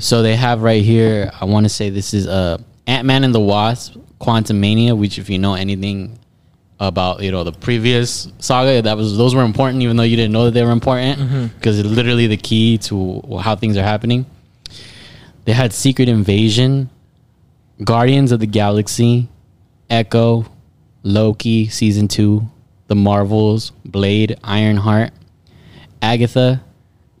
So 0.00 0.22
they 0.22 0.36
have 0.36 0.62
right 0.62 0.82
here. 0.82 1.30
I 1.40 1.44
want 1.44 1.64
to 1.64 1.68
say 1.70 1.90
this 1.90 2.14
is 2.14 2.26
uh, 2.26 2.58
Ant 2.86 3.06
Man 3.06 3.24
and 3.24 3.34
the 3.34 3.40
Wasp: 3.40 3.96
Quantumania, 4.20 4.96
which 4.96 5.18
if 5.18 5.28
you 5.28 5.38
know 5.38 5.54
anything 5.54 6.18
about 6.80 7.22
you 7.22 7.30
know 7.32 7.42
the 7.44 7.52
previous 7.52 8.28
saga, 8.38 8.80
that 8.82 8.96
was 8.96 9.16
those 9.18 9.34
were 9.34 9.44
important, 9.44 9.82
even 9.82 9.96
though 9.96 10.04
you 10.04 10.16
didn't 10.16 10.32
know 10.32 10.44
that 10.44 10.52
they 10.52 10.64
were 10.64 10.70
important 10.70 11.18
because 11.54 11.78
it's 11.78 11.88
literally 11.88 12.26
the 12.26 12.36
key 12.36 12.78
to 12.78 13.20
how 13.42 13.54
things 13.56 13.76
are 13.76 13.82
happening. 13.82 14.24
They 15.44 15.52
had 15.52 15.72
Secret 15.72 16.08
Invasion, 16.08 16.88
Guardians 17.84 18.32
of 18.32 18.40
the 18.40 18.46
Galaxy, 18.46 19.28
Echo, 19.90 20.44
Loki 21.02 21.68
season 21.68 22.06
two, 22.08 22.46
The 22.88 22.94
Marvels, 22.94 23.70
Blade, 23.84 24.38
Ironheart, 24.42 25.12
Agatha, 26.02 26.62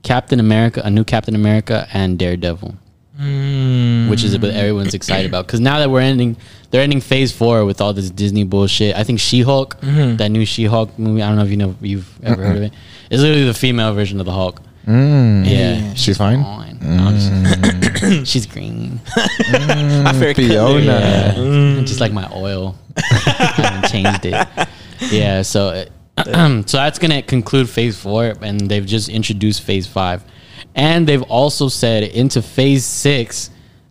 Captain 0.02 0.40
America, 0.40 0.82
a 0.84 0.90
new 0.90 1.04
Captain 1.04 1.34
America, 1.34 1.86
and 1.92 2.18
Daredevil, 2.18 2.74
hmm. 3.16 4.08
which 4.08 4.24
is 4.24 4.36
what 4.38 4.50
everyone's 4.50 4.94
excited 4.94 5.28
about. 5.28 5.46
Because 5.46 5.60
now 5.60 5.78
that 5.78 5.90
we're 5.90 6.00
ending, 6.00 6.36
they're 6.70 6.82
ending 6.82 7.00
Phase 7.00 7.32
Four 7.32 7.64
with 7.64 7.80
all 7.80 7.92
this 7.92 8.10
Disney 8.10 8.44
bullshit. 8.44 8.96
I 8.96 9.04
think 9.04 9.20
She 9.20 9.42
Hulk, 9.42 9.80
mm-hmm. 9.80 10.16
that 10.16 10.30
new 10.30 10.44
She 10.44 10.64
Hulk 10.64 10.98
movie. 10.98 11.22
I 11.22 11.28
don't 11.28 11.36
know 11.36 11.44
if 11.44 11.50
you 11.50 11.56
know, 11.56 11.76
you've 11.80 12.08
ever 12.24 12.42
heard 12.42 12.56
of 12.56 12.62
it. 12.62 12.72
It's 13.10 13.22
literally 13.22 13.46
the 13.46 13.54
female 13.54 13.94
version 13.94 14.20
of 14.20 14.26
the 14.26 14.32
Hulk. 14.32 14.62
Mm. 14.86 15.46
Yeah, 15.46 15.92
She's 15.94 16.16
fine? 16.16 16.42
fine. 16.42 16.78
No, 16.80 17.10
just- 17.12 17.30
mm. 17.30 18.26
she's 18.26 18.46
green. 18.46 19.00
Mm. 19.06 20.06
I 20.06 20.12
feel 20.14 20.32
Fiona. 20.32 20.82
Yeah. 20.82 21.80
Just 21.84 22.00
like 22.00 22.12
my 22.12 22.26
oil. 22.32 22.74
I 22.96 23.52
haven't 23.56 23.90
changed 23.90 24.24
it. 24.24 24.68
Yeah, 25.10 25.42
so 25.42 25.84
uh, 26.16 26.62
so 26.66 26.76
that's 26.78 26.98
gonna 26.98 27.22
conclude 27.22 27.68
phase 27.68 27.98
four, 28.00 28.34
and 28.42 28.60
they've 28.68 28.84
just 28.86 29.08
introduced 29.08 29.62
phase 29.62 29.86
five, 29.86 30.24
and 30.74 31.06
they've 31.06 31.22
also 31.22 31.68
said 31.68 32.02
into 32.02 32.42
phase 32.42 32.84
six, 32.84 33.50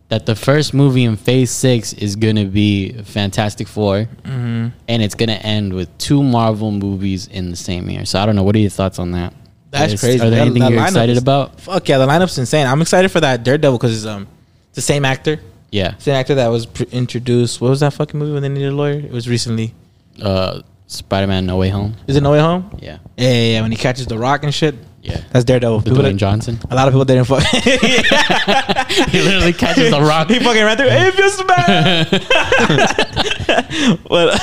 that 0.10 0.26
the 0.26 0.36
first 0.36 0.74
movie 0.74 1.04
in 1.04 1.18
Phase 1.18 1.52
Six 1.52 1.92
is 1.94 2.16
gonna 2.16 2.46
be 2.46 2.94
Fantastic 3.04 3.68
4 3.68 4.08
Mm-hmm. 4.24 4.68
and 4.88 5.04
it's 5.04 5.16
gonna 5.16 5.34
end 5.34 5.74
with 5.74 5.90
two 5.98 6.24
Marvel 6.24 6.72
movies 6.72 7.28
in 7.28 7.50
the 7.50 7.58
same 7.58 7.90
year. 7.90 8.06
So 8.06 8.18
I 8.20 8.26
don't 8.26 8.38
know. 8.38 8.44
What 8.44 8.56
are 8.56 8.60
your 8.60 8.70
thoughts 8.70 9.00
on 9.00 9.12
that? 9.12 9.34
That's 9.70 9.92
Is- 9.94 10.00
crazy. 10.00 10.18
Are 10.22 10.30
there 10.30 10.40
That- 10.40 10.46
anything 10.46 10.62
that 10.62 10.72
you're 10.72 10.82
excited 10.82 11.18
about? 11.18 11.60
Fuck 11.60 11.90
yeah, 11.90 11.98
the 11.98 12.08
lineup's 12.08 12.38
insane. 12.38 12.68
I'm 12.68 12.82
excited 12.82 13.12
for 13.12 13.20
that 13.20 13.44
Daredevil 13.44 13.78
because 13.78 13.98
it's 13.98 14.06
um 14.06 14.28
it's 14.70 14.76
the 14.76 14.82
same 14.82 15.04
actor, 15.04 15.42
Yeah. 15.74 15.96
same 15.98 16.16
actor 16.16 16.36
that 16.36 16.48
was 16.48 16.66
pr- 16.68 16.84
introduced. 16.94 17.60
What 17.60 17.70
was 17.72 17.82
that 17.82 17.92
fucking 17.92 18.18
movie 18.18 18.32
when 18.32 18.44
they 18.44 18.50
needed 18.50 18.72
a 18.72 18.76
lawyer? 18.76 19.00
It 19.00 19.12
was 19.12 19.28
recently. 19.28 19.74
Uh, 20.22 20.62
Spider-Man: 20.88 21.46
No 21.46 21.58
Way 21.58 21.70
Home. 21.70 21.96
Is 22.08 22.16
it 22.16 22.24
No 22.24 22.32
Way 22.32 22.40
Home? 22.40 22.78
Yeah. 22.82 22.98
Yeah, 23.18 23.30
yeah, 23.30 23.42
yeah, 23.54 23.62
when 23.62 23.72
he 23.72 23.78
catches 23.78 24.08
the 24.08 24.18
rock 24.18 24.44
and 24.44 24.54
shit. 24.54 24.76
Yeah. 25.04 25.22
That's 25.32 25.46
Daredevil. 25.46 25.80
The 25.82 25.92
Dwayne 25.92 26.02
that- 26.04 26.16
Johnson. 26.18 26.60
a 26.70 26.76
lot 26.76 26.88
of 26.88 26.94
people 26.94 27.06
didn't 27.06 27.26
fuck. 27.26 27.42
he 29.10 29.22
literally 29.22 29.54
catches 29.54 29.90
the 29.92 30.02
rock. 30.02 30.28
he 30.32 30.40
fucking 30.40 30.64
ran 30.64 30.76
through. 30.78 30.90
Hey, 30.90 31.12
feels 31.12 31.42
bad. 31.44 32.10
well, 34.10 34.38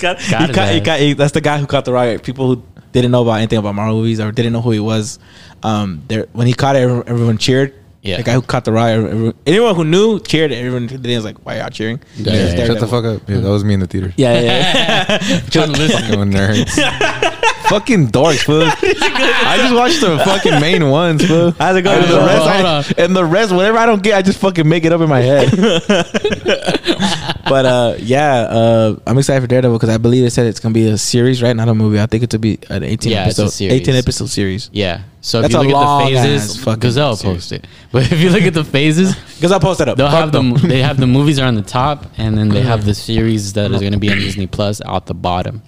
got, 0.00 0.18
Got 0.30 0.48
he 0.48 0.54
caught, 0.54 0.68
he 0.72 0.80
caught, 0.80 0.98
he- 1.00 1.12
that's 1.12 1.32
the 1.32 1.40
guy 1.40 1.58
who 1.58 1.66
caught 1.66 1.84
the 1.84 1.92
rock. 1.92 2.22
People 2.22 2.54
who 2.54 2.62
didn't 2.92 3.10
know 3.12 3.22
about 3.22 3.34
anything 3.34 3.58
about 3.58 3.74
Marvel 3.74 3.96
movies 3.96 4.18
or 4.20 4.32
didn't 4.32 4.52
know 4.52 4.62
who 4.62 4.70
he 4.72 4.80
was. 4.80 5.18
Um, 5.62 6.02
there 6.08 6.26
when 6.32 6.46
he 6.46 6.52
caught 6.54 6.76
it, 6.76 6.80
everyone 7.06 7.38
cheered. 7.38 7.74
Yeah. 8.02 8.18
the 8.18 8.22
guy 8.22 8.32
who 8.34 8.42
caught 8.42 8.64
the 8.64 8.72
riot, 8.72 9.04
everyone- 9.04 9.34
anyone 9.46 9.74
who 9.74 9.84
knew 9.84 10.20
cheered. 10.20 10.52
Everyone 10.52 10.86
who 10.88 10.98
didn't 10.98 11.16
was 11.16 11.24
like, 11.24 11.44
"Why 11.44 11.56
are 11.56 11.62
y'all 11.62 11.70
cheering?" 11.70 12.00
Yeah, 12.16 12.32
It's 12.32 12.54
yeah, 12.54 12.60
yeah. 12.60 12.66
Shut 12.66 12.80
the 12.80 12.86
fuck 12.86 13.04
up. 13.04 13.22
Yeah, 13.28 13.38
that 13.40 13.48
was 13.50 13.64
me 13.64 13.74
in 13.74 13.80
the 13.80 13.86
theater. 13.88 14.12
Yeah, 14.16 14.40
yeah. 14.40 15.18
yeah. 15.28 15.40
Trying 15.50 15.72
to 15.72 15.78
listen. 15.78 16.30
Nerds. 16.30 17.24
fucking 17.68 18.08
dorks, 18.08 18.44
fool. 18.44 18.62
I 18.72 19.56
just 19.58 19.74
watched 19.74 20.00
the 20.00 20.18
fucking 20.24 20.60
main 20.60 20.88
ones, 20.90 21.24
fool. 21.26 21.52
How's 21.52 21.76
it 21.76 21.82
going? 21.82 22.02
And 22.02 22.10
the, 22.10 22.18
rest, 22.18 22.38
hold 22.38 22.66
I- 22.66 22.78
on. 22.78 22.84
and 22.98 23.16
the 23.16 23.24
rest, 23.24 23.52
whatever 23.52 23.78
I 23.78 23.86
don't 23.86 24.02
get, 24.02 24.14
I 24.16 24.22
just 24.22 24.38
fucking 24.38 24.68
make 24.68 24.84
it 24.84 24.92
up 24.92 25.00
in 25.00 25.08
my 25.08 25.20
head. 25.20 25.50
but 27.48 27.64
uh, 27.66 27.94
yeah, 27.98 28.34
uh, 28.42 28.96
I'm 29.06 29.18
excited 29.18 29.40
for 29.40 29.46
Daredevil 29.46 29.76
because 29.78 29.88
I 29.94 29.98
believe 29.98 30.22
they 30.24 30.30
said 30.30 30.46
it's 30.46 30.60
gonna 30.60 30.72
be 30.72 30.88
a 30.88 30.98
series, 30.98 31.42
right? 31.42 31.54
Not 31.54 31.68
a 31.68 31.74
movie. 31.74 32.00
I 32.00 32.06
think 32.06 32.22
it's 32.24 32.32
to 32.32 32.38
be 32.38 32.58
an 32.70 32.82
18 32.82 33.12
Yeah, 33.12 33.26
it's 33.28 33.38
a 33.38 33.42
episode, 33.42 33.48
series. 33.56 33.72
18 33.82 33.94
episode 33.94 34.28
series. 34.28 34.70
Yeah. 34.72 35.02
So 35.20 35.42
That's 35.42 35.54
if 35.54 35.60
a 35.60 35.62
you 35.64 35.68
look 35.70 35.76
at 35.76 35.84
long 35.84 36.12
the 36.12 36.18
ass 36.18 36.24
phases, 36.26 36.64
fucking 36.64 36.80
Gazelle 36.80 37.16
series. 37.16 37.36
posted. 37.36 37.66
But 37.92 38.12
if 38.12 38.20
you 38.20 38.30
look 38.30 38.42
at 38.42 38.54
the 38.54 38.64
phases, 38.64 39.14
Because 39.36 39.50
I'll 39.52 39.60
post 39.60 39.78
that 39.78 39.88
up. 39.88 39.96
they'll 39.96 40.10
Fuck 40.10 40.20
have 40.20 40.32
the 40.32 40.66
they 40.68 40.80
have 40.82 40.96
the 40.98 41.06
movies 41.06 41.38
are 41.38 41.46
on 41.46 41.54
the 41.54 41.62
top, 41.62 42.06
and 42.18 42.36
then 42.36 42.48
they 42.50 42.62
have 42.62 42.84
the 42.84 42.94
series 42.94 43.54
that 43.54 43.70
is 43.72 43.80
going 43.80 43.92
to 43.94 43.98
be 43.98 44.10
on 44.10 44.18
Disney 44.18 44.46
Plus 44.46 44.80
out 44.84 45.06
the 45.06 45.14
bottom. 45.14 45.62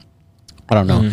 I 0.68 0.74
don't 0.74 0.86
know, 0.86 1.10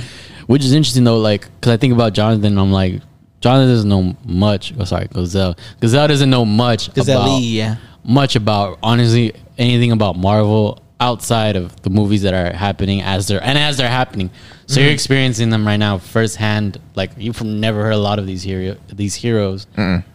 which 0.47 0.65
is 0.65 0.73
interesting 0.73 1.03
though. 1.03 1.19
Like, 1.19 1.47
because 1.55 1.71
I 1.71 1.77
think 1.77 1.93
about 1.93 2.13
Jonathan, 2.13 2.57
I'm 2.57 2.71
like, 2.71 3.01
Jonathan 3.41 3.69
doesn't 3.69 3.89
know 3.89 4.15
much. 4.25 4.73
Oh, 4.79 4.83
sorry, 4.83 5.07
Gazelle. 5.07 5.55
Gazelle 5.79 6.07
doesn't 6.07 6.29
know 6.29 6.45
much 6.45 6.93
Gazelle, 6.93 7.21
about 7.21 7.41
yeah. 7.41 7.75
much 8.03 8.35
about 8.35 8.79
honestly 8.81 9.33
anything 9.57 9.91
about 9.91 10.17
Marvel 10.17 10.81
outside 10.99 11.55
of 11.55 11.79
the 11.83 11.91
movies 11.91 12.23
that 12.23 12.33
are 12.33 12.51
happening 12.55 13.01
as 13.01 13.27
they're 13.27 13.43
and 13.43 13.57
as 13.57 13.77
they're 13.77 13.89
happening. 13.89 14.31
So 14.65 14.79
you're 14.79 14.87
mm-hmm. 14.89 14.93
experiencing 14.95 15.49
them 15.51 15.65
right 15.65 15.77
now 15.77 15.99
firsthand. 15.99 16.79
Like 16.95 17.11
you've 17.17 17.41
never 17.43 17.83
heard 17.83 17.93
a 17.93 17.97
lot 17.97 18.17
of 18.17 18.25
these 18.25 18.41
hero 18.41 18.75
these 18.91 19.13
heroes, 19.13 19.67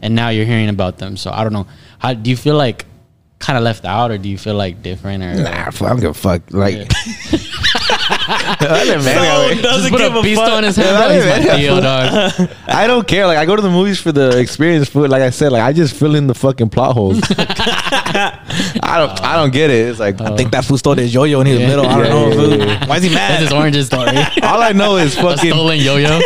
and 0.03 0.15
now 0.15 0.31
you're 0.31 0.47
hearing 0.47 0.69
about 0.69 0.99
them. 0.99 1.17
So 1.17 1.31
I 1.31 1.45
don't 1.45 1.53
know. 1.53 1.67
How 2.01 2.15
do 2.15 2.29
you 2.29 2.37
feel 2.37 2.57
like 2.57 2.87
kind 3.39 3.57
of 3.57 3.65
left 3.65 3.85
out, 3.85 4.11
or 4.11 4.19
do 4.19 4.29
you 4.29 4.39
feel 4.39 4.55
like 4.55 4.83
different, 4.83 5.23
or 5.23 5.43
Nah, 5.43 5.67
I 5.67 5.71
don't 5.71 6.01
give 6.01 6.11
a 6.11 6.15
fuck. 6.15 6.43
Like, 6.53 6.75
Yeah. 6.75 6.89
I 8.29 8.85
didn't 8.85 9.05
man, 9.05 9.15
So 9.17 9.55
like, 9.55 9.63
just 9.63 9.91
put 9.91 10.01
a 10.01 10.23
beast 10.23 10.41
on 10.41 10.63
his 10.65 10.77
head? 10.77 10.87
Yeah, 10.87 11.07
bro? 11.07 11.15
He's 11.41 11.47
my 11.49 11.57
yeah. 11.57 11.81
Dog. 11.81 12.51
I 12.69 12.87
don't 12.87 13.07
care. 13.07 13.27
Like, 13.27 13.39
I 13.39 13.45
go 13.47 13.57
to 13.57 13.63
the 13.63 13.71
movies 13.71 14.01
for 14.01 14.13
the 14.13 14.39
experience. 14.39 14.89
Food, 14.89 15.11
like 15.11 15.23
I 15.23 15.31
said, 15.31 15.53
like 15.53 15.63
I 15.63 15.73
just 15.73 15.95
fill 15.95 16.15
in 16.15 16.27
the 16.27 16.35
fucking 16.35 16.69
plot 16.71 16.95
holes. 16.95 17.21
I 17.31 18.95
don't. 18.99 19.21
I 19.23 19.37
don't 19.37 19.53
get 19.53 19.71
it. 19.71 19.89
It's 19.89 19.99
like 20.01 20.21
oh. 20.21 20.33
I 20.33 20.37
think 20.37 20.51
that 20.53 20.65
fool 20.65 20.79
stole 20.79 20.95
his 20.95 21.13
yo-yo 21.13 21.39
when 21.39 21.47
he 21.47 21.53
was 21.55 21.63
Yeah. 21.63 21.69
little. 21.69 21.87
I 21.87 21.97
don't 21.97 22.05
Yeah, 22.05 22.11
know. 22.13 22.29
yeah, 22.29 22.35
fool. 22.35 22.51
yeah, 22.59 22.65
yeah. 22.65 22.87
Why 22.87 22.97
is 22.97 23.03
he 23.03 23.09
That's 23.09 23.33
mad? 23.33 23.41
his 23.43 23.53
origin 23.53 23.85
story. 23.85 24.09
all 24.43 24.63
I 24.63 24.73
know 24.73 24.97
is 24.97 25.17
a 25.17 25.23
fucking 25.23 25.51
stolen 25.53 25.79
yo-yo. 25.81 26.21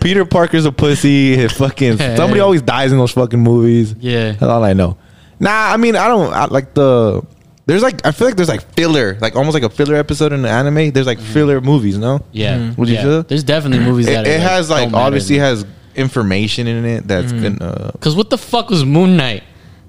Peter 0.00 0.24
Parker's 0.24 0.64
a 0.64 0.72
pussy. 0.72 1.36
His 1.36 1.52
fucking 1.52 1.98
Hey. 1.98 2.16
somebody 2.16 2.40
always 2.40 2.62
dies 2.62 2.92
in 2.92 2.98
those 2.98 3.12
fucking 3.12 3.40
movies. 3.40 3.94
Yeah. 3.98 4.32
That's 4.32 4.42
all 4.44 4.64
I 4.64 4.72
know. 4.72 4.96
Nah, 5.40 5.72
I 5.72 5.76
mean 5.76 5.96
I 5.96 6.08
don't 6.08 6.32
I, 6.32 6.44
like 6.46 6.74
the. 6.74 7.22
There's 7.66 7.82
like 7.82 8.04
I 8.04 8.10
feel 8.10 8.26
like 8.26 8.36
there's 8.36 8.48
like 8.48 8.74
filler, 8.74 9.16
like 9.20 9.36
almost 9.36 9.54
like 9.54 9.62
a 9.62 9.68
filler 9.68 9.94
episode 9.94 10.32
in 10.32 10.42
the 10.42 10.48
anime. 10.48 10.90
There's 10.90 11.06
like 11.06 11.18
mm-hmm. 11.18 11.32
filler 11.32 11.60
movies, 11.60 11.96
no? 11.96 12.24
Yeah. 12.32 12.58
Mm-hmm. 12.58 12.80
Would 12.80 12.88
you 12.88 12.94
yeah. 12.96 13.02
feel? 13.02 13.22
There's 13.22 13.44
definitely 13.44 13.84
movies 13.84 14.08
It, 14.08 14.12
that 14.12 14.26
it 14.26 14.40
are, 14.40 14.48
has 14.48 14.68
like 14.68 14.90
don't 14.90 15.00
obviously 15.00 15.38
has 15.38 15.64
information 15.94 16.66
in 16.66 16.84
it 16.84 17.06
that's 17.06 17.32
mm-hmm. 17.32 17.58
gonna. 17.58 17.72
Uh, 17.72 17.92
Cause 17.98 18.16
what 18.16 18.30
the 18.30 18.38
fuck 18.38 18.70
was 18.70 18.84
Moon 18.84 19.16
Knight? 19.16 19.44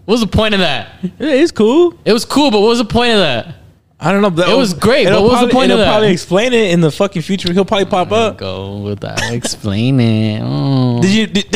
What 0.06 0.14
was 0.14 0.22
the 0.22 0.28
point 0.28 0.54
of 0.54 0.60
that? 0.60 1.00
It's 1.20 1.52
cool. 1.52 1.98
It 2.06 2.14
was 2.14 2.26
cool, 2.26 2.52
but 2.52 2.60
what 2.60 2.68
was 2.68 2.80
the 2.80 2.86
point 2.86 3.14
of 3.14 3.20
that? 3.20 3.56
I 4.00 4.12
don't 4.12 4.22
know. 4.22 4.30
but 4.30 4.50
It 4.50 4.56
was 4.56 4.74
great, 4.74 5.06
but 5.06 5.22
what 5.22 5.32
was 5.32 5.42
the 5.42 5.48
point 5.48 5.72
of 5.72 5.76
it'll 5.76 5.86
that? 5.86 5.92
probably 5.92 6.12
explain 6.12 6.52
it 6.52 6.72
in 6.74 6.82
the 6.82 6.92
fucking 6.92 7.22
future. 7.22 7.54
He'll 7.54 7.64
probably 7.64 7.86
pop 7.86 8.12
up. 8.12 8.38
Go 8.38 8.80
with 8.80 9.00
that. 9.00 9.32
Explain 9.32 10.00
it. 10.00 10.42
Oh. 10.44 11.02
Did 11.02 11.12
you? 11.12 11.28
Did, 11.28 11.46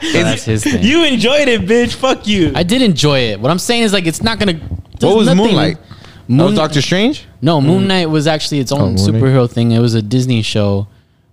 that's 0.12 0.44
his 0.44 0.64
thing. 0.64 0.82
you 0.82 1.04
enjoyed 1.04 1.48
it, 1.48 1.62
bitch. 1.62 1.94
Fuck 1.94 2.26
you. 2.26 2.52
I 2.54 2.62
did 2.62 2.82
enjoy 2.82 3.20
it. 3.20 3.40
What 3.40 3.50
I'm 3.50 3.58
saying 3.58 3.82
is 3.82 3.92
like 3.92 4.06
it's 4.06 4.22
not 4.22 4.38
gonna. 4.38 4.54
What 5.00 5.16
was 5.16 5.26
nothing- 5.26 5.44
Moonlight? 5.44 5.78
That 5.80 6.36
Moon, 6.36 6.46
was 6.46 6.54
Doctor 6.54 6.80
Strange. 6.80 7.26
no, 7.42 7.60
mm. 7.60 7.66
Moon 7.66 7.88
Knight 7.88 8.06
was 8.06 8.28
actually 8.28 8.60
its 8.60 8.70
oh, 8.70 8.76
own 8.76 8.82
Oh, 8.82 8.86
Moon 8.86 8.94
Knight. 8.96 9.22
superhero 9.22 9.50
thing. 9.50 9.72
It 9.72 9.80
was 9.80 9.94
a 9.94 10.02
Disney 10.02 10.42
show 10.42 10.86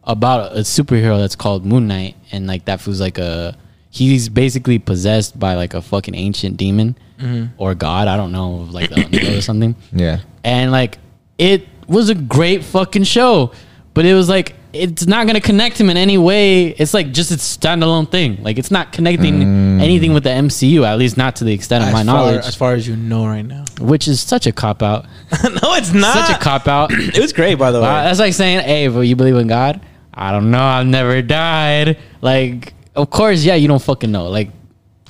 about 0.04 0.54
a 0.54 0.62
superhero 0.62 1.20
that's 1.20 1.36
called 1.36 1.66
Moon 1.66 1.88
Knight, 1.88 2.16
and 2.32 2.48
like 2.48 2.66
that 2.66 2.86
was 2.88 3.00
like 3.00 3.18
a. 3.18 3.56
He's 3.90 4.28
basically 4.30 4.80
possessed 4.80 5.40
by 5.40 5.56
like 5.56 5.74
a 5.74 5.82
fucking 5.82 6.16
ancient 6.16 6.58
demon 6.58 6.98
mm-hmm. 7.20 7.54
or 7.58 7.74
god. 7.76 8.08
I 8.08 8.18
don't 8.18 8.32
know, 8.32 8.68
like 8.72 8.90
the, 8.90 9.38
or 9.38 9.42
something. 9.42 9.76
Yeah. 9.92 10.20
and 10.44 10.72
like 10.72 10.98
it 11.38 11.68
was 11.88 12.10
a 12.10 12.16
great 12.16 12.64
fucking 12.64 13.04
show 13.04 13.52
but 13.98 14.06
it 14.06 14.14
was 14.14 14.30
like 14.30 14.54
it's 14.74 15.08
not 15.08 15.28
gonna 15.28 15.42
connect 15.42 15.80
him 15.80 15.90
in 15.90 15.98
any 15.98 16.18
way. 16.18 16.68
It's 16.68 16.94
like 16.94 17.12
just 17.12 17.32
its 17.32 17.58
standalone 17.58 18.10
thing. 18.10 18.44
Like 18.44 18.58
it's 18.58 18.72
not 18.72 18.92
connecting 18.92 19.40
mm. 19.40 19.82
anything 19.82 20.14
with 20.14 20.24
the 20.24 20.30
mcu 20.30 20.86
at 20.86 20.98
least 20.98 21.18
not 21.18 21.38
to 21.38 21.44
the 21.44 21.54
extent 21.54 21.84
of 21.84 21.90
as 21.90 21.94
my 21.94 22.04
far, 22.04 22.06
knowledge. 22.06 22.46
as 22.46 22.56
far 22.56 22.74
as 22.74 22.88
you 22.88 22.96
know 22.96 23.26
right 23.26 23.44
now. 23.44 23.66
which 23.80 24.08
is 24.08 24.20
such 24.20 24.48
a 24.48 24.52
cop 24.52 24.84
out. 24.84 25.06
No, 25.44 25.74
it's 25.74 25.94
not. 25.94 26.28
such 26.28 26.36
a 26.36 26.40
cop 26.40 26.68
out. 26.68 26.92
It 27.18 27.20
was 27.20 27.34
great, 27.34 27.56
by 27.56 27.72
the 27.72 27.80
way. 27.80 27.86
that's 27.86 28.20
like 28.20 28.34
saying 28.34 28.60
hey 28.62 28.88
but 28.88 29.02
you 29.02 29.16
believe 29.16 29.36
in 29.36 29.48
god? 29.48 29.82
I 30.14 30.32
don't 30.32 30.52
know. 30.52 30.64
I've 30.64 30.88
never 30.88 31.22
died. 31.22 31.98
Like 32.22 32.74
of 32.96 33.10
course 33.10 33.44
yeah 33.44 33.56
you 33.56 33.68
don't 33.68 33.82
fucking 33.82 34.12
know. 34.12 34.30
Like 34.30 34.52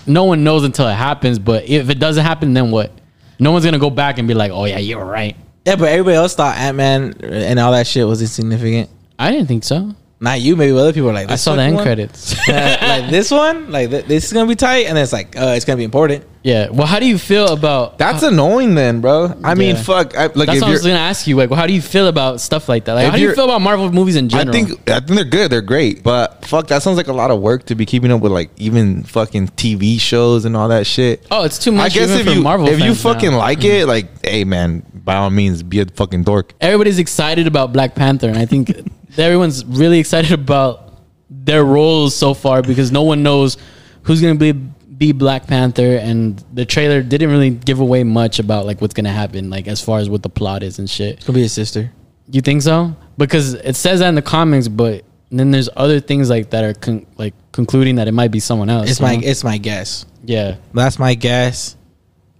no 0.05 0.23
one 0.25 0.43
knows 0.43 0.63
until 0.63 0.87
it 0.87 0.95
happens 0.95 1.39
but 1.39 1.67
if 1.67 1.89
it 1.89 1.99
doesn't 1.99 2.23
happen 2.23 2.53
then 2.53 2.71
what? 2.71 2.91
No 3.39 3.51
one's 3.51 3.65
gonna 3.65 3.79
go 3.79 3.89
back 3.89 4.19
and 4.19 4.27
be 4.27 4.33
like 4.33 4.51
oh 4.51 4.65
yeah 4.65 4.77
you 4.77 4.97
were 4.97 5.05
right. 5.05 5.35
Yeah, 5.65 5.75
but 5.75 5.89
everybody 5.89 6.15
else 6.15 6.33
thought 6.33 6.55
Ant 6.55 6.77
Man 6.77 7.13
and 7.21 7.59
all 7.59 7.73
that 7.73 7.87
shit 7.87 8.07
was 8.07 8.21
insignificant. 8.21 8.89
I 9.19 9.31
didn't 9.31 9.47
think 9.47 9.63
so 9.63 9.93
Not 10.19 10.41
you, 10.41 10.55
maybe 10.55 10.71
other 10.77 10.93
people 10.93 11.09
are 11.11 11.13
like. 11.13 11.29
i 11.29 11.35
saw 11.35 11.55
the 11.55 11.61
end 11.61 11.75
one? 11.75 11.83
credits 11.85 12.35
like 12.47 13.09
this 13.11 13.29
one, 13.29 13.71
like 13.71 13.89
th- 13.91 14.05
this 14.05 14.25
is 14.25 14.33
gonna 14.33 14.49
be 14.49 14.55
tight, 14.55 14.87
and 14.87 14.97
then 14.97 15.03
it's 15.03 15.13
like, 15.13 15.37
uh, 15.37 15.53
it's 15.55 15.63
gonna 15.65 15.77
be 15.77 15.83
important. 15.83 16.25
Yeah. 16.41 16.69
Well, 16.71 16.87
how 16.87 16.99
do 16.99 17.05
you 17.05 17.17
feel 17.19 17.47
about? 17.53 17.97
That's 17.99 18.23
annoying, 18.23 18.73
then, 18.73 19.01
bro. 19.01 19.33
I 19.43 19.53
mean, 19.53 19.75
fuck. 19.75 20.15
I, 20.17 20.27
like, 20.27 20.47
That's 20.47 20.57
if 20.57 20.61
what 20.61 20.69
I 20.69 20.71
was 20.71 20.83
you're, 20.85 20.93
gonna 20.93 21.03
ask 21.03 21.27
you. 21.27 21.35
Like, 21.35 21.49
well, 21.51 21.59
how 21.59 21.67
do 21.67 21.73
you 21.73 21.81
feel 21.81 22.07
about 22.07 22.39
stuff 22.41 22.69
like 22.69 22.85
that? 22.85 22.93
Like, 22.93 23.11
how 23.11 23.17
do 23.17 23.21
you 23.21 23.35
feel 23.35 23.45
about 23.45 23.61
Marvel 23.61 23.91
movies 23.91 24.15
in 24.15 24.25
I 24.25 24.29
general? 24.29 24.53
think 24.53 24.89
I 24.89 25.01
think 25.01 25.15
they're 25.19 25.23
good. 25.37 25.51
They're 25.51 25.61
great, 25.61 26.01
but 26.03 26.45
fuck, 26.45 26.65
that 26.67 26.81
sounds 26.81 26.97
like 26.97 27.09
a 27.09 27.13
lot 27.13 27.29
of 27.29 27.41
work 27.41 27.65
to 27.65 27.75
be 27.75 27.85
keeping 27.85 28.11
up 28.11 28.21
with 28.21 28.31
like 28.31 28.49
even 28.57 29.03
fucking 29.03 29.49
TV 29.49 29.99
shows 29.99 30.45
and 30.45 30.55
all 30.57 30.69
that 30.69 30.87
shit. 30.87 31.27
Oh, 31.29 31.43
it's 31.43 31.59
too 31.59 31.71
much. 31.73 31.91
I 31.91 31.99
guess 31.99 32.09
even 32.09 32.21
if 32.21 32.25
for 32.27 32.33
you 32.33 32.41
Marvel 32.41 32.67
if 32.67 32.79
you 32.79 32.85
fans 32.95 33.03
now. 33.05 33.13
fucking 33.13 33.31
like 33.33 33.63
it, 33.63 33.85
like, 33.85 34.25
hey 34.25 34.43
man, 34.45 34.83
by 34.93 35.15
all 35.17 35.29
means, 35.29 35.61
be 35.63 35.79
a 35.81 35.85
fucking 35.85 36.23
dork. 36.23 36.53
everybody's 36.61 36.97
excited 36.97 37.45
about 37.45 37.71
Black 37.73 37.93
Panther, 37.93 38.29
and 38.29 38.37
I 38.37 38.45
think 38.45 38.71
everyone's 39.25 39.65
really 39.65 39.99
excited 39.99 40.31
about 40.39 40.83
their 41.29 41.63
roles 41.63 42.15
so 42.15 42.33
far 42.33 42.61
because 42.61 42.91
no 42.91 43.03
one 43.03 43.23
knows 43.23 43.57
who's 44.03 44.21
gonna 44.21 44.35
be 44.35 44.53
be 44.97 45.11
Black 45.11 45.45
Panther, 45.45 45.97
and 45.97 46.43
the 46.53 46.65
trailer 46.65 47.03
didn't 47.03 47.29
really 47.29 47.51
give 47.51 47.79
away 47.79 48.03
much 48.03 48.39
about 48.39 48.65
like 48.65 48.81
what's 48.81 48.93
gonna 48.95 49.11
happen, 49.11 49.49
like 49.49 49.67
as 49.67 49.79
far 49.81 49.99
as 49.99 50.09
what 50.09 50.23
the 50.23 50.29
plot 50.29 50.63
is 50.63 50.79
and 50.79 50.89
shit. 50.89 51.17
It's 51.17 51.25
gonna 51.25 51.35
be 51.35 51.43
his 51.43 51.53
sister. 51.53 51.91
You 52.31 52.41
think 52.41 52.61
so? 52.63 52.95
Because 53.17 53.53
it 53.53 53.75
says 53.75 53.99
that 53.99 54.09
in 54.09 54.15
the 54.15 54.21
comics, 54.23 54.67
but 54.67 55.03
then 55.29 55.51
there's 55.51 55.69
other 55.75 55.99
things 55.99 56.29
like 56.29 56.49
that 56.49 56.63
are 56.63 56.73
con- 56.73 57.05
like 57.17 57.33
concluding 57.51 57.95
that 57.97 58.07
it 58.07 58.13
might 58.13 58.31
be 58.31 58.39
someone 58.39 58.69
else. 58.69 58.89
It's 58.89 58.99
my 58.99 59.15
know? 59.17 59.21
it's 59.27 59.43
my 59.43 59.57
guess. 59.57 60.05
yeah. 60.23 60.55
That's 60.73 60.97
my 60.97 61.13
guess. 61.13 61.75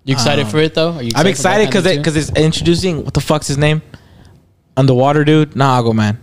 You 0.04 0.14
excited 0.14 0.46
Um, 0.46 0.52
for 0.52 0.58
it 0.60 0.74
though? 0.74 0.94
Are 0.94 1.04
you 1.04 1.12
I'm 1.16 1.28
excited 1.28 1.68
because 1.68 1.86
it 1.86 1.98
because 1.98 2.16
it's 2.16 2.32
introducing 2.38 3.04
what 3.04 3.14
the 3.14 3.22
fuck's 3.22 3.48
his 3.48 3.58
name, 3.58 3.82
underwater 4.76 5.24
dude. 5.26 5.56
Nah, 5.56 5.82
Aquaman. 5.82 6.18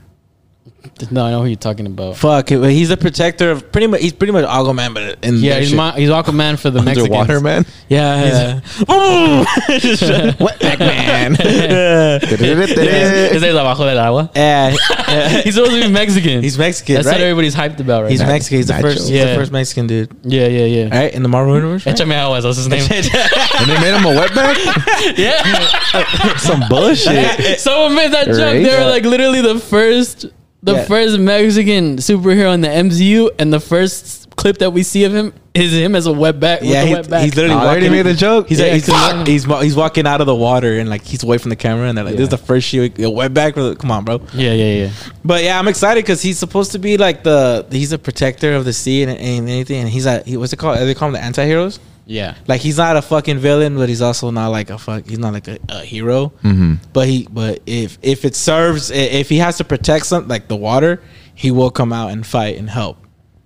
No, 1.10 1.24
I 1.26 1.30
know 1.30 1.40
who 1.42 1.46
you're 1.48 1.56
talking 1.56 1.86
about. 1.86 2.16
Fuck, 2.16 2.48
he's 2.50 2.90
a 2.90 2.96
protector 2.96 3.50
of 3.50 3.70
pretty 3.72 3.86
much. 3.86 4.00
He's 4.00 4.12
pretty 4.12 4.32
much 4.32 4.44
Aquaman, 4.46 4.94
but 4.94 5.18
in 5.24 5.36
Yeah, 5.36 5.58
he's, 5.58 5.68
shit. 5.68 5.76
Ma- 5.76 5.92
he's 5.92 6.08
Aquaman 6.08 6.58
for 6.58 6.70
the 6.70 6.78
Underwater 6.88 7.40
Mexicans. 7.40 7.42
man. 7.42 7.64
Yeah, 7.88 8.60
yeah. 8.78 10.30
Wetback 10.38 10.78
man. 10.78 11.36
yeah. 11.40 12.18
His 12.18 13.42
Abajo 13.42 13.84
del 13.84 13.98
Agua. 13.98 14.30
Yeah, 14.34 14.74
yeah. 15.08 15.28
He's 15.42 15.54
supposed 15.54 15.72
to 15.72 15.80
be 15.86 15.92
Mexican. 15.92 16.42
He's 16.42 16.56
Mexican, 16.58 16.94
That's 16.96 17.06
right? 17.06 17.14
what 17.14 17.20
everybody's 17.22 17.54
hyped 17.54 17.80
about 17.80 18.02
right 18.02 18.10
He's 18.10 18.20
now. 18.20 18.28
Mexican. 18.28 18.56
He's 18.58 18.66
the 18.68 18.74
Nacho. 18.74 18.80
first. 18.82 18.98
He's 19.00 19.10
Yeah. 19.10 19.24
the 19.26 19.34
first 19.34 19.52
Mexican 19.52 19.86
dude. 19.86 20.16
Yeah, 20.22 20.46
yeah, 20.46 20.64
yeah. 20.64 20.98
Right 20.98 21.12
in 21.14 21.22
the 21.22 21.28
Marvel 21.28 21.54
universe. 21.56 21.84
Right? 21.86 21.94
Échame 21.96 22.14
agua, 22.14 22.40
that's 22.40 22.56
his 22.56 22.68
name. 22.68 22.80
and 22.90 23.70
they 23.70 23.80
made 23.80 23.94
him 23.94 24.04
a 24.04 24.14
wetback? 24.20 25.18
yeah. 25.18 26.36
Some 26.38 26.62
bullshit. 26.68 27.60
Someone 27.60 27.94
made 27.94 28.12
that 28.12 28.26
joke. 28.26 28.38
Right? 28.38 28.62
They 28.62 28.78
were 28.78 28.88
like 28.90 29.04
literally 29.04 29.40
the 29.42 29.58
first, 29.58 30.26
the 30.64 30.72
Yeah. 30.74 30.84
first 30.86 31.18
Mexican 31.18 31.98
superhero 31.98 32.52
in 32.54 32.60
the 32.62 32.68
MCU, 32.68 33.30
and 33.38 33.52
the 33.52 33.60
first 33.60 34.28
clip 34.36 34.58
that 34.58 34.72
we 34.72 34.82
see 34.82 35.04
of 35.04 35.14
him 35.14 35.32
is 35.54 35.72
him 35.72 35.94
as 35.94 36.06
a 36.08 36.10
wetback. 36.10 36.58
Yeah, 36.62 36.82
with 36.82 36.88
he, 36.88 36.94
the 36.94 37.00
wetback. 37.02 37.22
he's 37.22 37.36
literally. 37.36 37.54
Oh, 37.54 37.58
I 37.64 37.66
already 37.68 37.88
made 37.90 38.02
the 38.02 38.14
joke. 38.14 38.48
He's 38.48 38.58
Yeah, 38.58 38.66
like, 38.66 38.74
he's, 38.74 38.86
fuck. 38.88 39.26
he's 39.26 39.44
he's 39.62 39.76
walking 39.76 40.06
out 40.06 40.20
of 40.20 40.26
the 40.26 40.34
water 40.34 40.78
and 40.80 40.90
like 40.90 41.04
he's 41.04 41.22
away 41.22 41.38
from 41.38 41.50
the 41.50 41.56
camera 41.56 41.88
and 41.88 41.96
they're 41.96 42.04
like, 42.04 42.14
"This 42.16 42.24
is 42.24 42.28
the 42.30 42.38
first 42.38 42.66
shit. 42.66 42.96
we- 42.98 43.06
Wet 43.06 43.32
back. 43.32 43.54
Come 43.54 43.90
on, 43.90 44.04
bro." 44.04 44.20
yeah, 44.34 44.52
yeah, 44.52 44.84
yeah. 44.84 44.90
But 45.24 45.44
yeah, 45.44 45.58
I'm 45.58 45.68
excited 45.68 46.02
because 46.02 46.22
he's 46.22 46.38
supposed 46.38 46.72
to 46.72 46.78
be 46.80 46.96
like 46.96 47.22
the 47.22 47.66
he's 47.70 47.92
a 47.92 47.98
protector 47.98 48.54
of 48.56 48.64
the 48.64 48.72
sea 48.72 49.02
and, 49.04 49.12
and 49.12 49.48
anything. 49.48 49.80
And 49.82 49.88
he's 49.88 50.06
a 50.06 50.22
he, 50.26 50.36
what's 50.36 50.52
it 50.52 50.56
called? 50.58 50.78
They 50.78 50.94
call 50.94 51.08
him 51.08 51.14
the 51.14 51.22
anti-heroes. 51.22 51.78
Yeah. 52.06 52.34
Like 52.46 52.60
he's 52.60 52.76
not 52.76 52.96
a 52.96 53.02
fucking 53.02 53.38
villain, 53.38 53.76
but 53.76 53.88
he's 53.88 54.02
also 54.02 54.30
not 54.30 54.48
like 54.48 54.70
a 54.70 54.78
fuck. 54.78 55.06
He's 55.06 55.18
not 55.18 55.32
like 55.32 55.48
a, 55.48 55.58
a 55.68 55.80
hero. 55.80 56.32
Mm-hmm. 56.42 56.74
But 56.92 57.08
he 57.08 57.26
but 57.30 57.60
if 57.66 57.98
if 58.02 58.24
it 58.24 58.34
serves 58.36 58.90
if 58.90 59.28
he 59.28 59.38
has 59.38 59.56
to 59.58 59.64
protect 59.64 60.06
something 60.06 60.28
like 60.28 60.48
the 60.48 60.56
water, 60.56 61.02
he 61.34 61.50
will 61.50 61.70
come 61.70 61.92
out 61.92 62.10
and 62.10 62.26
fight 62.26 62.58
and 62.58 62.68
help. 62.68 62.98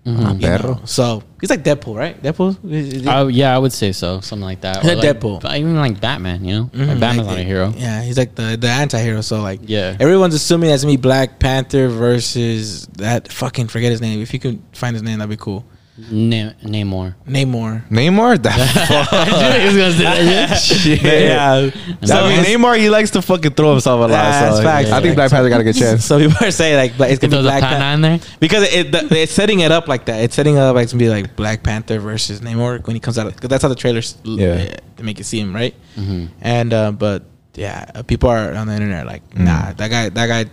Mhm. 0.07 0.41
you 0.41 0.49
know? 0.49 0.81
So 0.87 1.23
he's 1.39 1.51
like 1.51 1.63
Deadpool, 1.65 1.95
right? 1.95 2.21
Deadpool. 2.23 2.57
Is- 2.73 2.95
is 2.95 3.07
Oh 3.07 3.27
yeah, 3.29 3.55
I 3.55 3.59
would 3.59 3.75
say 3.75 3.93
so, 3.93 4.21
something 4.21 4.45
like 4.45 4.63
that. 4.63 4.81
He's 4.81 4.91
Or 4.91 4.95
a 4.95 4.97
like, 4.97 5.05
Deadpool. 5.21 5.45
Even 5.57 5.77
like 5.77 6.01
Batman, 6.01 6.45
you 6.47 6.55
know, 6.55 6.65
Mhm, 6.73 6.89
like 6.89 7.01
Batman's 7.01 7.27
like, 7.29 7.37
not 7.37 7.39
a 7.39 7.43
hero. 7.43 7.75
Yeah, 7.77 8.03
he's 8.03 8.17
like 8.17 8.35
the 8.35 8.57
the 8.59 8.69
anti-hero. 8.69 9.21
So 9.21 9.43
like, 9.43 9.61
Yeah. 9.67 9.97
everyone's 10.01 10.35
assuming 10.35 10.71
that's 10.71 10.85
me 10.85 10.97
Black 10.97 11.39
Panther 11.39 11.89
versus 11.89 12.87
that 12.97 13.31
fucking 13.31 13.69
forget 13.69 13.91
his 13.91 14.01
name. 14.01 14.23
If 14.23 14.33
you 14.33 14.41
can 14.41 14.63
find 14.73 14.95
his 14.97 15.03
name, 15.03 15.19
that'd 15.19 15.29
be 15.31 15.37
cool. 15.37 15.65
Na- 15.99 16.53
Namor. 16.63 17.17
Namor. 17.27 17.83
Neymar? 17.91 18.41
That 18.45 18.55
He 19.61 19.67
was 19.67 19.77
gonna 19.77 19.93
say 19.93 20.05
that 20.05 20.55
shit. 20.61 21.01
shit. 21.01 21.03
yeah. 21.03 21.53
I 21.55 21.63
mean, 21.65 22.45
Neymar, 22.45 22.79
he 22.79 22.89
likes 22.89 23.11
to 23.11 23.21
fucking 23.23 23.55
throw 23.55 23.73
himself 23.73 23.99
a 23.99 24.03
lot. 24.03 24.11
Yeah, 24.11 24.41
that's 24.43 24.57
so 24.59 24.63
facts. 24.63 24.91
I 24.93 25.01
think 25.03 25.17
Black 25.17 25.31
Panther 25.33 25.49
got 25.49 25.61
a 25.61 25.65
good 25.65 25.75
chance. 25.75 26.05
So 26.05 26.19
people 26.25 26.47
are 26.47 26.53
saying 26.53 26.77
like, 26.77 26.97
but 26.97 27.11
it's 27.11 27.19
gonna 27.19 27.33
there 27.33 27.41
be 27.43 27.47
Black 27.49 27.63
Panther 27.63 27.95
in 27.97 28.01
there, 28.03 28.21
because 28.39 28.73
it, 28.73 28.95
it, 28.95 29.11
it's 29.13 29.33
setting 29.33 29.59
it 29.61 29.73
up 29.73 29.89
like 29.89 30.05
that. 30.07 30.21
It's 30.23 30.37
setting 30.37 30.55
it 30.55 30.61
up 30.61 30.77
like 30.77 30.85
it's 30.85 30.93
gonna 30.93 31.03
be 31.03 31.09
like 31.11 31.35
Black 31.35 31.65
Panther 31.65 31.99
versus 31.99 32.41
Namor 32.43 32.87
when 32.87 32.95
he 32.95 33.01
comes 33.01 33.19
out. 33.19 33.35
Because 33.35 33.49
that's 33.49 33.63
how 33.63 33.69
the 33.69 33.75
trailers 33.75 34.17
Yeah. 34.23 34.55
yeah. 34.57 34.77
they 34.97 35.03
make 35.03 35.19
it 35.19 35.25
seem 35.25 35.53
right. 35.53 35.75
mm-hmm. 35.97 36.27
And 36.41 36.73
uh, 36.73 36.93
but 36.93 37.25
yeah, 37.55 37.91
uh, 37.97 38.03
people 38.05 38.31
are 38.31 38.55
on 38.55 38.69
the 38.69 38.75
internet 38.75 39.05
like, 39.05 39.29
Mm. 39.31 39.41
nah, 39.47 39.73
that 39.73 39.89
guy, 39.91 40.09
that 40.11 40.27
guy, 40.29 40.45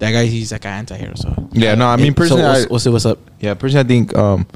that 0.00 0.12
guy, 0.12 0.26
he's 0.26 0.52
like 0.52 0.66
an 0.66 0.72
anti-hero. 0.72 1.14
So 1.14 1.48
Yeah, 1.52 1.74
no, 1.76 1.86
I 1.86 1.96
mean, 1.96 2.12
personally, 2.12 2.42
we'll, 2.42 2.52
I- 2.64 2.66
we'll 2.68 2.78
see 2.78 2.90
what's 2.90 3.06
up. 3.06 3.18
Yeah, 3.40 3.54
personally, 3.54 3.84
I 3.84 3.88
think 3.88 4.16
um, 4.16 4.46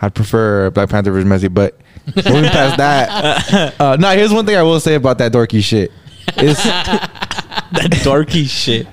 I'd 0.00 0.14
prefer 0.14 0.70
Black 0.70 0.88
Panther 0.90 1.12
versus 1.12 1.28
Messi. 1.28 1.52
But 1.52 1.78
moving 2.16 2.50
past 2.50 2.76
that, 2.78 3.80
uh, 3.80 3.96
no. 3.96 4.10
Here's 4.14 4.32
one 4.32 4.44
thing 4.46 4.56
I 4.56 4.62
will 4.62 4.80
say 4.80 4.94
about 4.94 5.18
that 5.18 5.32
dorky 5.32 5.62
shit. 5.62 5.90
Is 6.38 6.56
that 6.64 7.90
dorky 8.02 8.46
shit. 8.48 8.86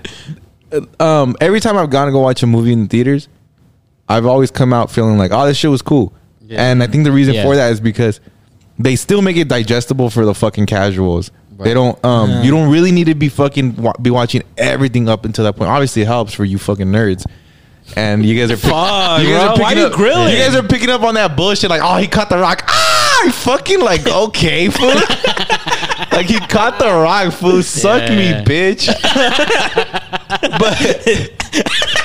um, 1.01 1.35
every 1.41 1.59
time 1.59 1.77
I've 1.77 1.89
gone 1.89 2.07
to 2.07 2.11
go 2.11 2.19
watch 2.21 2.43
a 2.43 2.47
movie 2.47 2.71
in 2.73 2.83
the 2.83 2.87
theaters, 2.87 3.27
I've 4.07 4.25
always 4.25 4.51
come 4.51 4.73
out 4.73 4.91
feeling 4.91 5.17
like, 5.17 5.31
oh, 5.31 5.45
this 5.45 5.57
shit 5.57 5.69
was 5.71 5.81
cool. 5.81 6.13
Yeah. 6.41 6.71
And 6.71 6.81
I 6.81 6.87
think 6.87 7.03
the 7.03 7.11
reason 7.11 7.33
Yeah. 7.35 7.43
for 7.43 7.55
that 7.55 7.71
is 7.71 7.79
because 7.79 8.19
they 8.79 8.95
still 8.95 9.21
make 9.21 9.37
it 9.37 9.47
digestible 9.47 10.09
for 10.09 10.25
the 10.25 10.33
fucking 10.33 10.65
casuals. 10.65 11.31
They 11.59 11.73
don't. 11.73 12.03
Um, 12.05 12.29
Yeah. 12.29 12.43
you 12.43 12.51
don't 12.51 12.71
really 12.71 12.91
need 12.93 13.07
to 13.07 13.15
be 13.15 13.27
fucking 13.27 13.75
wa- 13.75 13.93
be 14.01 14.09
watching 14.09 14.43
everything 14.57 15.09
up 15.09 15.25
until 15.25 15.43
that 15.43 15.57
point. 15.57 15.69
Obviously, 15.69 16.03
it 16.03 16.05
helps 16.07 16.33
for 16.33 16.45
you 16.45 16.57
fucking 16.57 16.87
nerds. 16.87 17.25
And 17.95 18.25
you 18.25 18.39
guys 18.39 18.51
are 18.51 18.55
pick- 18.57 18.69
Fuck, 18.71 19.21
you 19.21 19.29
guys 19.29 19.35
bro. 19.35 19.41
are 19.43 19.49
picking 19.49 19.63
Why 19.63 19.73
you 19.73 19.85
up, 19.87 19.93
grilling? 19.93 20.31
You 20.33 20.37
guys 20.39 20.55
are 20.55 20.63
picking 20.63 20.89
up 20.89 21.01
on 21.03 21.15
that 21.15 21.35
bullshit. 21.35 21.69
Like, 21.69 21.81
oh, 21.83 21.97
he 21.97 22.07
caught 22.07 22.29
the 22.29 22.37
rock. 22.37 22.63
Ah, 22.67 23.21
he 23.25 23.31
fucking 23.31 23.81
like 23.81 24.07
okay, 24.27 24.69
fool. 24.69 24.87
like 26.11 26.27
he 26.27 26.39
caught 26.47 26.77
the 26.79 26.85
rock, 26.87 27.33
fool. 27.33 27.61
Suck 27.63 28.09
me, 28.09 28.29
Yeah. 28.29 28.43
bitch. 28.43 28.87
but 30.59 30.77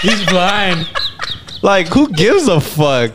he's 0.03 0.26
blind. 0.26 0.89
like 1.62 1.87
who 1.89 2.09
gives 2.12 2.49
a 2.49 2.61
fuck 2.61 3.12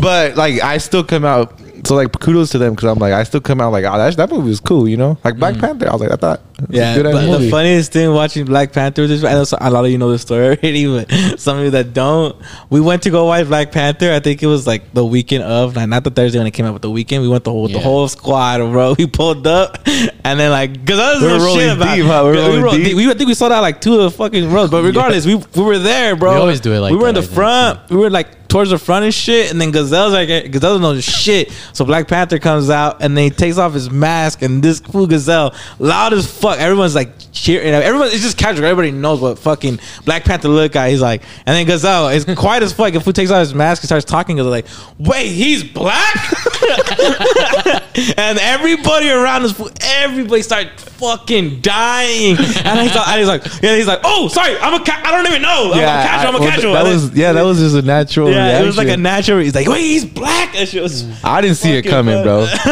but 0.00 0.36
like 0.36 0.60
i 0.62 0.78
still 0.78 1.04
come 1.04 1.24
out 1.24 1.57
so 1.88 1.94
like 1.94 2.12
kudos 2.20 2.50
to 2.50 2.58
them 2.58 2.74
because 2.74 2.88
i'm 2.88 2.98
like 2.98 3.12
i 3.12 3.22
still 3.22 3.40
come 3.40 3.60
out 3.60 3.72
like 3.72 3.84
oh 3.84 3.96
that, 3.98 4.16
that 4.16 4.30
movie 4.30 4.48
was 4.48 4.60
cool 4.60 4.88
you 4.88 4.96
know 4.96 5.18
like 5.24 5.36
black 5.38 5.54
mm. 5.54 5.60
panther 5.60 5.88
i 5.88 5.92
was 5.92 6.00
like 6.00 6.10
i 6.12 6.16
thought 6.16 6.40
it 6.58 6.70
a 6.70 6.76
Yeah, 6.76 6.96
good 6.96 7.06
ass 7.06 7.12
but 7.14 7.38
the 7.38 7.50
funniest 7.50 7.92
thing 7.92 8.12
watching 8.12 8.44
Black 8.44 8.72
Panther 8.72 9.06
this 9.06 9.22
I 9.22 9.32
know 9.32 9.44
a 9.60 9.70
lot 9.70 9.84
of 9.84 9.90
you 9.90 9.98
know 9.98 10.10
the 10.10 10.18
story 10.18 10.44
already, 10.56 10.86
but 10.86 11.38
some 11.38 11.58
of 11.58 11.64
you 11.64 11.70
that 11.70 11.94
don't, 11.94 12.34
we 12.68 12.80
went 12.80 13.02
to 13.04 13.10
go 13.10 13.26
watch 13.26 13.46
Black 13.46 13.70
Panther. 13.70 14.12
I 14.12 14.18
think 14.20 14.42
it 14.42 14.46
was 14.46 14.66
like 14.66 14.92
the 14.92 15.04
weekend 15.04 15.44
of, 15.44 15.76
like 15.76 15.88
not 15.88 16.02
the 16.02 16.10
Thursday 16.10 16.38
when 16.38 16.46
it 16.46 16.50
came 16.52 16.66
out, 16.66 16.72
but 16.72 16.82
the 16.82 16.90
weekend. 16.90 17.22
We 17.22 17.28
went 17.28 17.44
the 17.44 17.52
whole 17.52 17.68
the 17.68 17.78
whole 17.78 18.08
squad, 18.08 18.58
bro. 18.58 18.94
We 18.98 19.06
pulled 19.06 19.46
up, 19.46 19.78
and 19.86 20.40
then 20.40 20.50
like 20.50 20.72
because 20.72 20.98
I 20.98 21.12
was 21.14 21.22
We 21.22 21.28
were 21.28 21.38
no 21.38 21.54
shit 21.54 21.76
about 21.76 21.94
deep, 21.94 22.04
huh? 22.04 22.22
We 22.24 22.30
were 22.30 22.36
Yeah, 22.36 22.60
rolled 22.60 22.76
deep. 22.76 22.96
We 22.96 23.08
I 23.08 23.14
think 23.14 23.28
we 23.28 23.34
sold 23.34 23.52
out 23.52 23.62
like 23.62 23.80
two 23.80 23.94
of 23.94 24.00
the 24.00 24.10
fucking 24.10 24.50
rows, 24.50 24.70
but 24.70 24.82
regardless, 24.90 25.26
we 25.26 25.36
we 25.36 25.62
were 25.62 25.78
there, 25.78 26.16
bro. 26.16 26.32
We 26.32 26.40
always 26.40 26.60
do 26.60 26.72
it 26.72 26.80
like 26.80 26.90
we 26.90 26.98
were 26.98 27.08
in 27.08 27.14
the 27.14 27.20
I 27.20 27.24
think, 27.24 27.34
front. 27.34 27.90
We 27.90 27.96
were 27.98 28.10
like 28.10 28.37
towards 28.48 28.70
the 28.70 28.78
front 28.78 29.04
and 29.04 29.14
shit, 29.14 29.50
and 29.50 29.60
then 29.60 29.70
Gazelle's 29.70 30.12
like 30.12 30.50
Gazelle 30.50 30.78
knows 30.78 31.04
shit. 31.04 31.52
So 31.72 31.84
Black 31.84 32.08
Panther 32.08 32.38
comes 32.38 32.70
out 32.70 33.02
and 33.02 33.16
then 33.16 33.24
he 33.24 33.30
takes 33.30 33.58
off 33.58 33.74
his 33.74 33.90
mask, 33.90 34.42
and 34.42 34.62
this 34.62 34.80
fool 34.80 35.06
Gazelle 35.06 35.54
loud 35.78 36.12
as 36.14 36.26
fuck. 36.30 36.58
Everyone's 36.58 36.94
like 36.94 37.10
cheering. 37.32 37.72
Everyone, 37.72 38.08
it's 38.08 38.22
just 38.22 38.38
casual. 38.38 38.64
Everybody 38.64 38.90
knows 38.90 39.20
what 39.20 39.38
fucking 39.38 39.78
Black 40.04 40.24
Panther 40.24 40.48
look 40.48 40.74
like. 40.74 40.90
He's 40.90 41.02
like, 41.02 41.22
and 41.46 41.54
then 41.54 41.66
Gazelle 41.66 42.08
is 42.08 42.24
quiet 42.36 42.62
as 42.62 42.72
fuck. 42.72 42.94
If 42.94 43.04
he 43.04 43.12
takes 43.12 43.30
off 43.30 43.40
his 43.40 43.54
mask 43.54 43.82
and 43.82 43.88
starts 43.88 44.06
talking, 44.06 44.36
Gazelle 44.36 44.50
like, 44.50 44.66
wait, 44.98 45.28
he's 45.28 45.62
black. 45.62 46.16
and 48.16 48.38
everybody 48.38 49.10
around 49.10 49.44
us, 49.44 49.80
everybody 49.82 50.42
started 50.42 50.70
fucking 50.98 51.60
dying. 51.60 52.36
And 52.38 52.80
he's 52.80 52.94
like, 52.94 53.08
and 53.08 53.18
he's 53.18 53.28
like, 53.28 53.44
yeah, 53.62 53.76
he's 53.76 53.86
like, 53.86 54.00
oh, 54.04 54.28
sorry, 54.28 54.56
I'm 54.58 54.74
a, 54.80 54.84
ca- 54.84 55.00
I 55.04 55.10
don't 55.12 55.26
even 55.26 55.42
know. 55.42 55.72
I'm 55.72 55.78
a 55.78 55.82
casual. 55.82 56.28
I'm 56.36 56.42
a 56.42 56.46
casual. 56.50 56.72
that 56.74 56.84
was 56.84 57.14
yeah 57.16 57.32
that 57.32 57.42
was 57.42 57.58
just 57.58 57.74
a 57.76 57.82
natural 57.82 58.30
yeah, 58.30 58.60
it 58.60 58.66
was 58.66 58.76
like 58.76 58.88
a 58.88 58.96
natural. 58.96 59.38
He's 59.38 59.54
like, 59.54 59.66
wait, 59.68 59.82
he's 59.82 60.04
black. 60.04 60.54
Shit 60.54 60.82
was. 60.82 61.04
i 61.24 61.40
didn't 61.40 61.56
see 61.56 61.72
it 61.76 61.82
coming 61.82 62.22
bro 62.24 62.40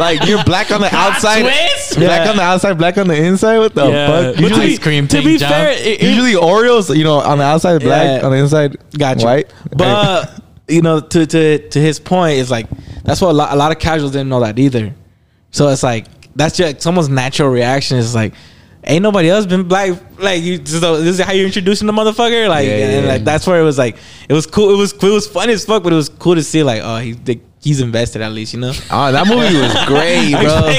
like 0.00 0.26
you're 0.26 0.42
black 0.44 0.70
on 0.72 0.80
the 0.80 0.92
outside 0.94 1.42
twist? 1.42 1.96
black 1.96 2.24
Yeah. 2.24 2.30
on 2.30 2.36
the 2.36 2.42
outside 2.42 2.76
black 2.78 2.98
on 2.98 3.06
the 3.06 3.16
inside 3.16 3.58
what 3.58 3.74
the 3.74 3.86
Yeah. 3.88 4.06
fuck 4.08 4.34
But 4.36 4.42
usually, 4.42 4.66
Ice 4.72 4.78
cream 4.80 5.06
To 5.08 5.22
be 5.22 5.36
John. 5.38 5.48
fair, 5.50 5.70
it- 5.70 5.78
it- 5.86 6.02
usually 6.02 6.32
oreos 6.32 6.94
you 6.96 7.04
know 7.04 7.20
on 7.20 7.38
the 7.38 7.44
outside 7.44 7.80
black 7.82 8.20
Yeah. 8.20 8.26
on 8.26 8.32
the 8.32 8.38
inside 8.38 8.76
Gotcha. 8.98 9.24
white 9.24 9.52
But 9.76 10.40
you 10.68 10.82
know, 10.82 11.00
to 11.00 11.26
to 11.26 11.68
to 11.68 11.80
his 11.80 11.98
point, 12.00 12.38
it's 12.38 12.50
like 12.50 12.66
that's 13.04 13.20
what 13.20 13.30
a 13.30 13.32
lot, 13.32 13.52
a 13.52 13.56
lot 13.56 13.72
of 13.72 13.78
casuals 13.78 14.12
didn't 14.12 14.28
know 14.28 14.40
that 14.40 14.58
either. 14.58 14.94
So 15.50 15.68
it's 15.68 15.82
like 15.82 16.06
that's 16.36 16.56
just 16.56 16.80
someone's 16.82 17.08
natural 17.08 17.48
reaction. 17.48 17.98
Is 17.98 18.14
like, 18.14 18.34
ain't 18.84 19.02
nobody 19.02 19.30
else 19.30 19.46
been 19.46 19.64
black. 19.68 20.00
Like 20.18 20.42
you, 20.42 20.64
so 20.64 21.00
this 21.02 21.18
is 21.18 21.24
how 21.24 21.32
you're 21.32 21.46
introducing 21.46 21.86
the 21.86 21.92
motherfucker. 21.92 22.48
Like, 22.48 22.66
Yeah, 22.66 22.76
yeah, 22.78 22.84
and 22.98 23.06
yeah. 23.06 23.12
like 23.12 23.24
that's 23.24 23.46
where 23.46 23.60
it 23.60 23.64
was 23.64 23.78
like, 23.78 23.96
it 24.28 24.32
was 24.32 24.46
cool. 24.46 24.72
It 24.72 24.76
was 24.76 24.92
it 24.92 25.02
was 25.02 25.26
fun 25.26 25.50
as 25.50 25.64
fuck, 25.64 25.82
but 25.82 25.92
it 25.92 25.96
was 25.96 26.08
cool 26.08 26.34
to 26.34 26.42
see 26.42 26.62
like, 26.62 26.82
oh, 26.84 26.98
he 26.98 27.16
he's 27.62 27.80
invested 27.82 28.22
at 28.22 28.32
least, 28.32 28.54
you 28.54 28.60
know. 28.60 28.72
oh 28.90 29.12
that 29.12 29.26
movie 29.26 29.54
was 29.60 29.72
great 29.86 30.32
bro 30.32 30.72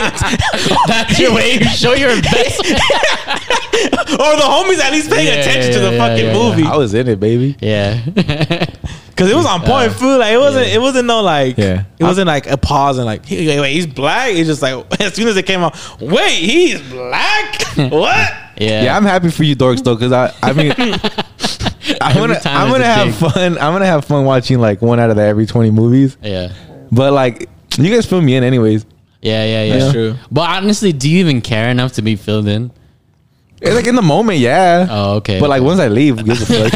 That's 0.87 1.19
your 1.19 1.31
way 1.33 1.59
to 1.59 1.65
show 1.65 1.93
your 1.93 2.09
investment. 2.09 2.79
or 4.17 4.33
the 4.35 4.41
homies 4.49 4.79
at 4.79 4.91
least 4.91 5.09
paying 5.11 5.27
Yeah, 5.27 5.33
attention 5.35 5.73
to 5.73 5.79
the 5.79 5.91
yeah, 5.91 5.97
fucking 5.97 6.25
yeah, 6.25 6.33
movie 6.33 6.63
i 6.63 6.75
was 6.75 6.93
in 6.95 7.07
it 7.07 7.19
baby 7.19 7.55
yeah. 7.61 8.01
Because 9.11 9.29
it 9.31 9.35
was 9.35 9.45
on 9.45 9.59
point. 9.61 9.89
Uh, 9.91 9.93
food 9.93 10.17
like 10.17 10.33
it 10.33 10.37
wasn't. 10.37 10.67
yeah. 10.67 10.73
It 10.75 10.81
wasn't 10.81 11.05
no 11.07 11.21
like. 11.21 11.57
Yeah. 11.57 11.83
It 11.99 12.03
wasn't 12.03 12.27
like 12.27 12.47
a 12.47 12.57
pause 12.57 12.97
and 12.97 13.05
like, 13.05 13.25
he, 13.25 13.47
wait, 13.59 13.73
he's 13.73 13.85
black. 13.87 14.33
It's 14.33 14.47
just 14.47 14.61
like 14.61 14.85
as 15.01 15.13
soon 15.13 15.27
as 15.27 15.37
it 15.37 15.45
came 15.45 15.59
out, 15.61 15.75
wait, 16.01 16.31
he's 16.33 16.81
black. 16.89 17.61
what? 17.77 18.33
Yeah. 18.57 18.83
Yeah, 18.83 18.97
I'm 18.97 19.03
happy 19.05 19.29
for 19.31 19.43
you, 19.43 19.55
dorks, 19.55 19.83
though, 19.83 19.95
because 19.95 20.11
I, 20.11 20.33
I 20.41 20.53
mean, 20.53 20.71
I'm 22.01 22.17
Every 22.17 22.21
gonna, 22.21 22.39
time 22.39 22.57
I'm 22.57 22.71
there's 22.71 22.71
gonna 22.71 22.83
a 22.83 22.87
have 22.87 23.15
thing. 23.15 23.29
fun. 23.31 23.53
I'm 23.57 23.73
gonna 23.73 23.85
have 23.85 24.05
fun 24.05 24.25
watching 24.25 24.59
like 24.59 24.81
one 24.81 24.99
out 24.99 25.09
of 25.09 25.15
the 25.15 25.23
every 25.23 25.45
20 25.45 25.71
movies. 25.71 26.17
Yeah. 26.21 26.53
But 26.91 27.13
like, 27.13 27.49
you 27.77 27.93
guys 27.93 28.05
fill 28.05 28.21
me 28.21 28.35
in 28.35 28.43
anyways. 28.43 28.85
Yeah, 29.21 29.45
yeah, 29.45 29.63
yeah. 29.63 29.77
That's 29.77 29.93
true. 29.93 30.15
But 30.31 30.49
honestly, 30.49 30.91
do 30.93 31.09
you 31.09 31.19
even 31.19 31.41
care 31.41 31.69
enough 31.69 31.93
to 31.93 32.01
be 32.01 32.15
filled 32.15 32.47
in? 32.47 32.71
It's 33.61 33.75
like 33.75 33.85
in 33.87 33.95
the 33.95 34.01
moment, 34.01 34.39
yeah. 34.39 34.87
Oh, 34.89 35.15
okay. 35.17 35.39
But 35.39 35.49
like 35.49 35.61
once 35.61 35.79
I 35.79 35.87
leave, 35.87 36.17
who 36.17 36.23
gives 36.25 36.41
a 36.41 36.45
fuck? 36.47 36.71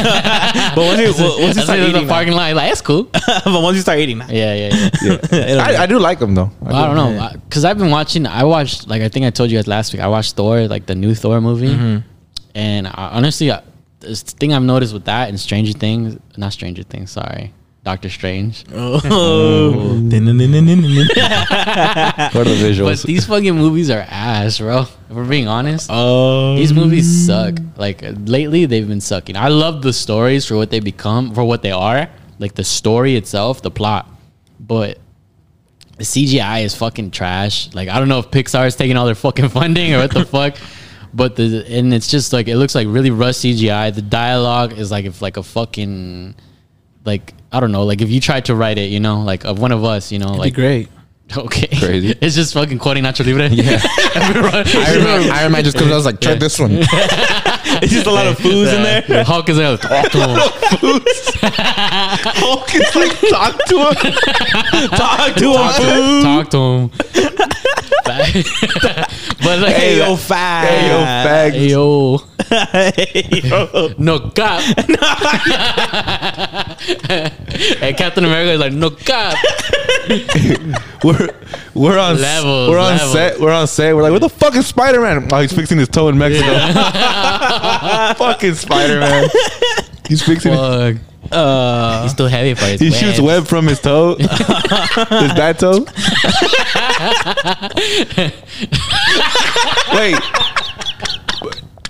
But 0.76 0.76
once 0.84 1.00
you, 1.00 1.24
once 1.42 1.56
you 1.56 1.62
start 1.62 1.78
in 1.80 1.90
eating, 1.90 2.02
the 2.06 2.08
parking 2.08 2.32
lot. 2.32 2.54
Like 2.54 2.68
that's 2.70 2.80
cool. 2.80 3.04
but 3.44 3.62
once 3.62 3.74
you 3.76 3.82
start 3.82 3.98
eating, 3.98 4.18
now, 4.18 4.28
Yeah, 4.28 4.54
yeah, 4.54 4.74
yeah. 4.74 4.90
Yeah. 5.02 5.12
it'll 5.50 5.60
I, 5.60 5.70
be- 5.72 5.76
I 5.78 5.86
do 5.86 5.98
like 5.98 6.20
them 6.20 6.34
though. 6.36 6.50
Well, 6.60 6.76
I 6.76 6.86
don't 6.86 6.96
know, 6.96 7.30
because 7.44 7.64
I've 7.64 7.76
been 7.78 7.90
watching. 7.90 8.24
I 8.26 8.44
watched 8.44 8.86
like 8.88 9.02
I 9.02 9.08
think 9.08 9.26
I 9.26 9.30
told 9.30 9.50
you 9.50 9.58
guys 9.58 9.66
last 9.66 9.92
week. 9.92 10.00
I 10.00 10.06
watched 10.06 10.36
Thor, 10.36 10.68
like 10.68 10.86
the 10.86 10.94
new 10.94 11.14
Thor 11.14 11.40
movie, 11.40 11.68
Mm-hmm. 11.74 12.08
and 12.54 12.86
I, 12.86 13.10
honestly, 13.12 13.50
I, 13.50 13.62
this 14.00 14.22
thing 14.22 14.52
I've 14.52 14.62
noticed 14.62 14.92
with 14.94 15.06
that 15.06 15.28
and 15.28 15.40
Stranger 15.40 15.72
Things, 15.72 16.18
not 16.36 16.52
Stranger 16.52 16.84
Things, 16.84 17.10
sorry, 17.10 17.52
Doctor 17.86 18.10
Strange. 18.10 18.64
Oh. 18.74 18.94
What 18.96 19.04
are 22.36 22.44
the 22.50 22.82
But 22.82 23.02
these 23.02 23.26
fucking 23.26 23.54
movies 23.54 23.90
are 23.90 24.00
ass, 24.00 24.58
bro. 24.58 24.80
If 24.80 24.90
we're 25.08 25.24
being 25.24 25.46
honest. 25.46 25.88
Oh. 25.88 26.56
These 26.56 26.72
movies 26.72 27.26
suck. 27.26 27.60
Like 27.76 28.02
lately, 28.02 28.66
they've 28.66 28.88
been 28.88 29.00
sucking. 29.00 29.36
I 29.36 29.46
love 29.48 29.82
the 29.82 29.92
stories 29.92 30.46
for 30.46 30.56
what 30.56 30.70
they 30.70 30.80
become, 30.80 31.32
for 31.32 31.44
what 31.44 31.62
they 31.62 31.70
are. 31.70 32.10
Like 32.40 32.56
the 32.56 32.64
story 32.64 33.14
itself, 33.14 33.62
the 33.62 33.70
plot, 33.70 34.10
but 34.58 34.98
the 35.96 36.02
CGI 36.02 36.64
is 36.64 36.74
fucking 36.74 37.12
trash. 37.12 37.72
Like 37.72 37.88
I 37.88 38.00
don't 38.00 38.08
know 38.08 38.18
if 38.18 38.32
Pixar 38.32 38.66
is 38.66 38.74
taking 38.74 38.96
all 38.96 39.06
their 39.06 39.14
fucking 39.14 39.50
funding 39.50 39.94
or 39.94 39.98
what 39.98 40.12
the 40.12 40.24
fuck. 40.36 40.56
But 41.14 41.36
the 41.36 41.64
and 41.70 41.94
it's 41.94 42.10
just 42.10 42.32
like 42.32 42.48
it 42.48 42.56
looks 42.56 42.74
like 42.74 42.88
really 42.90 43.12
rough 43.12 43.36
CGI. 43.36 43.94
The 43.94 44.02
dialogue 44.02 44.72
is 44.72 44.90
like 44.90 45.04
if 45.04 45.22
like 45.22 45.36
a 45.36 45.44
fucking 45.44 46.34
like 47.04 47.32
I 47.56 47.60
don't 47.60 47.72
know, 47.72 47.84
like 47.84 48.02
if 48.02 48.10
you 48.10 48.20
tried 48.20 48.44
to 48.46 48.54
write 48.54 48.76
it, 48.76 48.90
you 48.90 49.00
know, 49.00 49.20
like 49.22 49.44
of 49.46 49.58
one 49.58 49.72
of 49.72 49.82
us, 49.82 50.12
you 50.12 50.18
know, 50.18 50.28
Like 50.32 50.38
like 50.38 50.54
great. 50.54 50.88
okay, 51.36 51.66
Crazy. 51.78 52.14
It's 52.20 52.34
just 52.36 52.52
fucking 52.54 52.78
quoting 52.78 53.02
Nacho 53.04 53.24
Libre. 53.24 53.48
Yeah, 53.48 53.80
Iron 54.14 55.04
Man, 55.04 55.30
Iron 55.30 55.52
Man 55.52 55.64
just 55.64 55.76
comes 55.78 55.90
out 55.90 55.94
I 55.94 55.96
was 55.96 56.04
like, 56.06 56.20
try 56.20 56.34
this 56.34 56.58
one. 56.58 56.72
It's 57.82 57.92
just 57.92 58.06
a 58.06 58.10
lot 58.10 58.26
of 58.26 58.38
foods 58.38 58.72
in 58.72 58.82
there. 58.82 59.02
The 59.02 59.22
Hulk 59.24 59.48
is 59.48 59.58
like, 59.58 59.80
talk 59.80 60.10
to 60.12 60.18
him. 60.28 60.36
Hulk 62.36 62.74
is 62.74 62.94
like, 62.96 63.18
talk 63.30 63.64
to 63.66 63.78
him. 63.78 63.94
Talk 64.90 65.34
to 65.34 65.52
talk, 65.52 65.80
him. 65.82 66.22
talk 66.22 66.48
to 66.50 66.58
him. 66.58 66.90
but 69.42 69.58
like, 69.60 69.74
uh, 69.74 69.78
Hey 69.78 69.98
yo, 69.98 70.16
fag. 70.16 70.64
Hey, 70.64 70.88
yo, 70.88 70.98
fags. 71.26 71.56
hey, 72.48 73.40
yo, 73.48 73.92
no 73.98 74.30
cap. 74.30 74.62
and 77.82 77.96
Captain 77.96 78.24
America 78.24 78.52
is 78.52 78.60
like, 78.60 78.72
no 78.72 78.90
cap. 78.90 79.36
We're 81.02 81.28
we're 81.74 81.98
on 81.98 82.20
Levels, 82.20 82.70
we're 82.70 82.78
on 82.78 82.92
levels. 82.96 83.12
set. 83.12 83.40
We're 83.40 83.52
on 83.52 83.66
set. 83.66 83.94
We're 83.96 84.02
like, 84.02 84.10
where 84.12 84.20
the 84.20 84.28
fuck 84.28 84.54
is 84.54 84.66
Spider 84.66 85.00
Man? 85.00 85.28
Oh, 85.32 85.40
he's 85.40 85.52
fixing 85.52 85.78
his 85.78 85.88
toe 85.88 86.08
in 86.08 86.16
Mexico. 86.18 86.46
Fucking 88.18 88.54
Spider 88.54 89.00
Man. 89.00 89.28
He's 90.08 90.22
fixing. 90.22 90.52
it. 90.52 90.56
Fuck. 90.56 90.96
Uh, 91.32 92.02
He's 92.04 92.12
still 92.12 92.28
heavy 92.28 92.54
for 92.54 92.66
his 92.66 92.80
He 92.80 92.92
shoots 92.92 93.20
web 93.20 93.46
from 93.46 93.66
his 93.66 93.80
toe. 93.80 94.14
his 94.18 94.28
bad 95.34 95.58
toe. 95.58 95.84
Wait. 99.92 100.16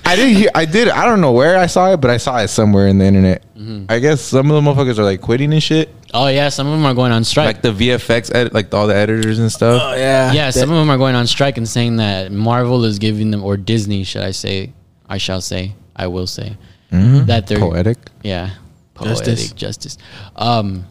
I 0.06 0.14
didn't 0.14 0.36
hear. 0.36 0.50
I 0.54 0.64
did. 0.64 0.88
I 0.88 1.04
don't 1.04 1.20
know 1.20 1.32
where 1.32 1.58
I 1.58 1.66
saw 1.66 1.92
it, 1.92 2.00
but 2.00 2.10
I 2.10 2.16
saw 2.16 2.38
it 2.38 2.48
somewhere 2.48 2.86
in 2.86 2.98
the 2.98 3.04
internet. 3.04 3.42
Mm-hmm. 3.56 3.86
I 3.88 3.98
guess 3.98 4.20
some 4.20 4.50
of 4.50 4.62
the 4.64 4.70
motherfuckers 4.70 4.98
are 4.98 5.04
like 5.04 5.20
quitting 5.20 5.52
and 5.52 5.62
shit. 5.62 5.90
Oh 6.14 6.28
yeah, 6.28 6.48
some 6.48 6.68
of 6.68 6.72
them 6.74 6.86
are 6.86 6.94
going 6.94 7.10
on 7.10 7.24
strike. 7.24 7.46
Like 7.46 7.62
the 7.62 7.72
VFX, 7.72 8.32
edit, 8.32 8.54
like 8.54 8.72
all 8.72 8.86
the 8.86 8.94
editors 8.94 9.40
and 9.40 9.50
stuff. 9.50 9.82
oh 9.84 9.96
yeah. 9.96 10.32
yeah, 10.32 10.50
some 10.50 10.70
of 10.70 10.76
them 10.76 10.88
are 10.90 10.96
going 10.96 11.16
on 11.16 11.26
strike 11.26 11.56
and 11.56 11.68
saying 11.68 11.96
that 11.96 12.30
Marvel 12.30 12.84
is 12.84 13.00
giving 13.00 13.32
them, 13.32 13.42
or 13.42 13.56
Disney, 13.56 14.04
should 14.04 14.22
I 14.22 14.30
say? 14.30 14.72
I 15.08 15.18
shall 15.18 15.40
say, 15.40 15.74
I 15.94 16.06
will 16.06 16.26
say 16.26 16.56
that 16.90 17.46
they're 17.46 17.58
Poetic. 17.58 17.98
Yeah. 18.22 18.50
Poetic 18.94 19.26
Justice. 19.26 19.52
justice. 19.52 19.98
Um, 20.34 20.86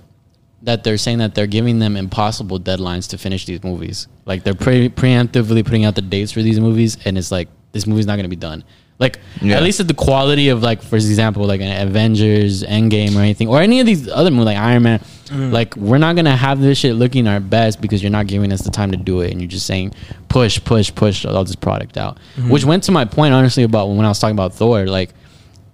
that 0.62 0.84
they're 0.84 0.98
saying 0.98 1.20
that 1.20 1.36
they're 1.36 1.48
giving 1.48 1.80
them 1.80 1.96
impossible 1.96 2.60
deadlines 2.60 3.10
to 3.10 3.18
finish 3.18 3.46
these 3.46 3.64
movies. 3.64 4.08
Like 4.26 4.44
they're 4.44 4.56
pre- 4.56 4.90
preemptively 4.90 5.64
putting 5.64 5.86
out 5.86 5.96
the 5.96 6.02
dates 6.02 6.32
for 6.32 6.42
these 6.42 6.60
movies, 6.60 6.98
and 7.06 7.18
it's 7.18 7.32
like 7.32 7.50
this 7.72 7.86
movie's 7.86 8.06
not 8.08 8.16
going 8.16 8.24
to 8.24 8.30
be 8.30 8.36
done. 8.36 8.64
Like 8.98 9.20
Yeah. 9.42 9.58
at 9.58 9.64
least 9.64 9.80
at 9.82 9.88
the 9.90 9.94
quality 9.94 10.50
of 10.50 10.64
like, 10.64 10.82
for 10.82 10.96
example, 10.96 11.46
like 11.46 11.60
an 11.62 11.88
Avengers, 11.88 12.64
Endgame, 12.64 13.16
or 13.16 13.20
anything, 13.20 13.50
or 13.50 13.62
any 13.62 13.80
of 13.82 13.86
these 13.86 14.08
other 14.08 14.32
movies 14.32 14.46
like 14.46 14.58
Iron 14.58 14.84
Man. 14.84 15.00
Mm. 15.26 15.52
Like 15.52 15.76
we're 15.76 15.98
not 15.98 16.16
gonna 16.16 16.36
have 16.36 16.62
this 16.62 16.78
shit 16.78 16.96
looking 16.96 17.28
our 17.28 17.40
best 17.40 17.82
because 17.82 18.02
you're 18.02 18.12
not 18.12 18.28
giving 18.28 18.54
us 18.54 18.62
the 18.62 18.72
time 18.72 18.92
to 18.92 18.98
do 18.98 19.22
it, 19.22 19.32
and 19.32 19.42
you're 19.42 19.50
just 19.50 19.66
saying 19.66 19.94
push, 20.30 20.64
push, 20.64 20.94
push 20.96 21.26
all 21.26 21.44
this 21.44 21.56
product 21.56 21.98
out. 21.98 22.20
Mm-hmm. 22.38 22.50
Which 22.50 22.64
went 22.64 22.84
to 22.84 22.92
my 22.92 23.06
point 23.06 23.34
honestly 23.34 23.64
about 23.64 23.90
when 23.90 24.06
I 24.06 24.10
was 24.10 24.20
talking 24.20 24.36
about 24.36 24.54
Thor. 24.54 24.86
Like 24.86 25.14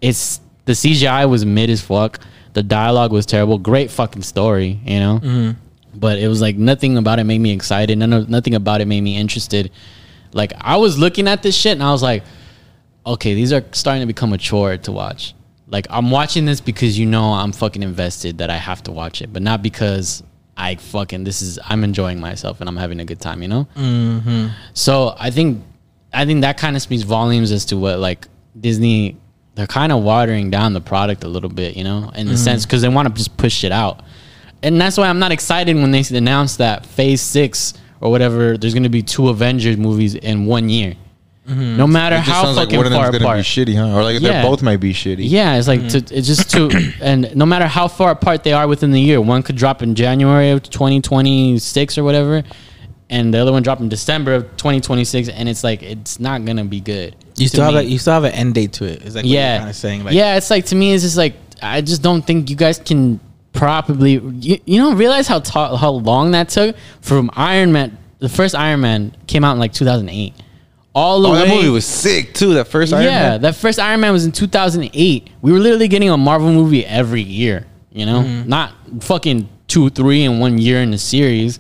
it's 0.02 0.40
the 0.66 0.74
CGI 0.74 1.30
was 1.30 1.46
mid 1.46 1.70
as 1.70 1.82
fuck. 1.82 2.20
The 2.54 2.64
dialogue 2.64 3.12
was 3.12 3.26
terrible. 3.26 3.58
Great 3.58 3.92
fucking 3.92 4.24
story, 4.24 4.80
you 4.86 5.00
know. 5.00 5.20
Mm-hmm. 5.22 6.00
But 6.00 6.18
it 6.20 6.28
was 6.28 6.42
like 6.42 6.56
nothing 6.56 6.98
about 6.98 7.20
it 7.20 7.26
made 7.26 7.40
me 7.40 7.52
excited. 7.52 7.98
None 7.98 8.14
of, 8.14 8.30
nothing 8.30 8.56
about 8.56 8.82
it 8.82 8.86
made 8.88 9.02
me 9.02 9.18
interested. 9.18 9.72
Like 10.34 10.54
I 10.60 10.78
was 10.78 10.98
looking 10.98 11.28
at 11.28 11.44
this 11.44 11.56
shit 11.56 11.74
and 11.74 11.84
I 11.84 11.92
was 11.92 12.02
like, 12.02 12.24
okay, 13.06 13.34
these 13.34 13.52
are 13.54 13.64
starting 13.72 14.02
to 14.02 14.08
become 14.08 14.34
a 14.34 14.38
chore 14.38 14.78
to 14.78 14.92
watch. 14.92 15.34
Like 15.68 15.88
I'm 15.90 16.12
watching 16.12 16.46
this 16.46 16.60
because 16.62 17.00
you 17.00 17.06
know 17.06 17.34
I'm 17.34 17.52
fucking 17.52 17.82
invested 17.82 18.40
that 18.40 18.50
I 18.50 18.58
have 18.58 18.84
to 18.84 18.92
watch 18.92 19.22
it, 19.22 19.32
but 19.32 19.42
not 19.42 19.64
because 19.64 20.22
I 20.58 20.76
fucking 20.76 21.24
this 21.24 21.42
is 21.42 21.60
I'm 21.64 21.84
enjoying 21.84 22.20
myself 22.20 22.60
and 22.60 22.70
I'm 22.70 22.76
having 22.76 23.00
a 23.00 23.06
good 23.06 23.20
time, 23.22 23.42
you 23.42 23.48
know. 23.48 23.68
Mm-hmm. 23.76 24.48
So 24.74 25.16
I 25.18 25.32
think 25.32 25.64
I 26.14 26.26
think 26.26 26.42
that 26.42 26.58
kind 26.58 26.76
of 26.76 26.82
speaks 26.82 27.04
volumes 27.04 27.52
as 27.52 27.66
to 27.66 27.78
what 27.78 28.00
like 28.00 28.28
Disney 28.60 29.18
they're 29.56 29.68
kind 29.68 29.92
of 29.92 30.04
watering 30.04 30.50
down 30.50 30.74
the 30.74 30.82
product 30.82 31.24
a 31.24 31.28
little 31.28 31.50
bit, 31.50 31.76
you 31.76 31.84
know, 31.84 32.12
in 32.16 32.28
the 32.28 32.34
mm-hmm. 32.34 32.36
sense 32.36 32.66
because 32.66 32.82
they 32.82 32.90
want 32.90 33.08
to 33.08 33.14
just 33.14 33.36
push 33.38 33.64
it 33.64 33.72
out, 33.72 34.02
and 34.64 34.80
that's 34.80 34.98
why 34.98 35.08
I'm 35.08 35.20
not 35.20 35.32
excited 35.32 35.76
when 35.76 35.92
they 35.92 36.04
announced 36.12 36.58
that 36.58 36.86
Phase 36.86 37.22
Six 37.22 37.74
or 38.02 38.12
whatever. 38.12 38.58
There's 38.58 38.74
going 38.74 38.84
to 38.84 38.90
be 38.90 39.04
two 39.04 39.30
Avengers 39.30 39.78
movies 39.78 40.16
in 40.16 40.46
one 40.46 40.70
year. 40.70 40.96
Mm-hmm. 41.48 41.78
No 41.78 41.88
matter 41.88 42.18
It 42.18 42.20
how 42.20 42.44
sounds 42.44 42.58
like 42.58 42.68
fucking 42.68 42.78
one 42.78 42.86
of 42.86 42.94
far 42.94 43.06
them's 43.06 43.18
gonna 43.18 43.26
apart. 43.26 43.38
be 43.40 43.44
shitty, 43.44 43.76
huh? 43.76 43.98
Or 43.98 44.04
like 44.04 44.22
they 44.22 44.42
both 44.44 44.62
might 44.62 44.78
be 44.78 44.94
shitty. 44.94 45.22
Yeah, 45.22 45.58
it's 45.58 45.68
like 45.68 45.80
mm-hmm. 45.80 46.06
to, 46.06 46.16
it's 46.16 46.28
just 46.28 46.52
too, 46.52 46.70
and 47.02 47.36
no 47.36 47.46
matter 47.46 47.66
how 47.66 47.88
far 47.88 48.12
apart 48.12 48.44
they 48.44 48.54
are 48.54 48.68
within 48.68 48.92
the 48.92 49.02
year, 49.02 49.20
one 49.20 49.42
could 49.42 49.56
drop 49.56 49.82
in 49.82 49.96
January 49.96 50.52
of 50.52 50.62
2026 50.64 51.98
or 51.98 52.04
whatever, 52.04 52.44
and 53.10 53.34
the 53.34 53.40
other 53.40 53.52
one 53.52 53.64
drop 53.64 53.80
in 53.80 53.90
December 53.90 54.36
of 54.36 54.44
2026, 54.58 55.30
and 55.30 55.50
it's 55.50 55.64
like 55.64 55.82
it's 55.82 56.20
not 56.20 56.46
gonna 56.46 56.64
be 56.64 56.80
good. 56.80 57.16
You 57.38 57.46
to 57.46 57.50
still 57.50 57.66
have 57.66 57.76
a, 57.76 57.84
you 57.84 57.98
still 57.98 58.14
have 58.14 58.24
an 58.24 58.34
end 58.34 58.54
date 58.54 58.74
to 58.74 58.86
it. 58.86 59.02
Is 59.02 59.16
like 59.16 59.26
yeah, 59.26 59.58
kind 59.58 59.70
of 59.72 59.76
saying 59.76 60.04
like 60.04 60.14
yeah, 60.14 60.38
it's 60.38 60.52
like 60.52 60.66
to 60.66 60.76
me, 60.76 60.94
it's 60.94 61.04
just 61.04 61.18
like 61.18 61.34
I 61.62 61.82
just 61.82 62.04
don't 62.04 62.22
think 62.22 62.52
you 62.52 62.56
guys 62.56 62.78
can 62.78 63.20
probably 63.54 64.14
You, 64.14 64.60
you 64.66 64.78
don't 64.80 64.98
realize 64.98 65.28
how 65.28 65.40
ta- 65.40 65.76
how 65.76 65.92
long 65.92 66.32
that 66.32 66.50
took 66.50 66.76
from 67.02 67.30
Iron 67.34 67.72
Man. 67.72 67.98
The 68.20 68.30
first 68.30 68.54
Iron 68.54 68.82
Man 68.82 69.16
came 69.26 69.44
out 69.44 69.54
in 69.54 69.60
like 69.60 69.74
2008. 69.74 70.34
All 70.94 71.22
the 71.22 71.30
Oh, 71.30 71.32
way. 71.34 71.40
that 71.48 71.56
movie 71.56 71.70
was 71.70 71.86
sick 71.86 72.34
too. 72.34 72.54
That 72.56 72.68
first 72.68 72.92
Iron 72.94 73.04
yeah, 73.06 73.10
Man. 73.12 73.32
Yeah, 73.32 73.38
that 73.40 73.56
first 73.56 73.80
Iron 73.80 74.02
Man 74.02 74.12
was 74.12 74.26
in 74.26 74.32
2008. 74.32 75.30
We 75.42 75.52
were 75.52 75.60
literally 75.60 75.88
getting 75.88 76.10
a 76.10 76.18
Marvel 76.18 76.52
movie 76.52 76.86
every 76.86 77.22
year, 77.22 77.66
you 77.92 78.06
know? 78.06 78.22
Mm-hmm. 78.24 78.50
Not 78.50 78.74
fucking 79.00 79.48
two, 79.68 79.90
three 79.90 80.24
in 80.26 80.40
one 80.40 80.58
year 80.58 80.82
in 80.82 80.92
the 80.92 80.98
series. 80.98 81.60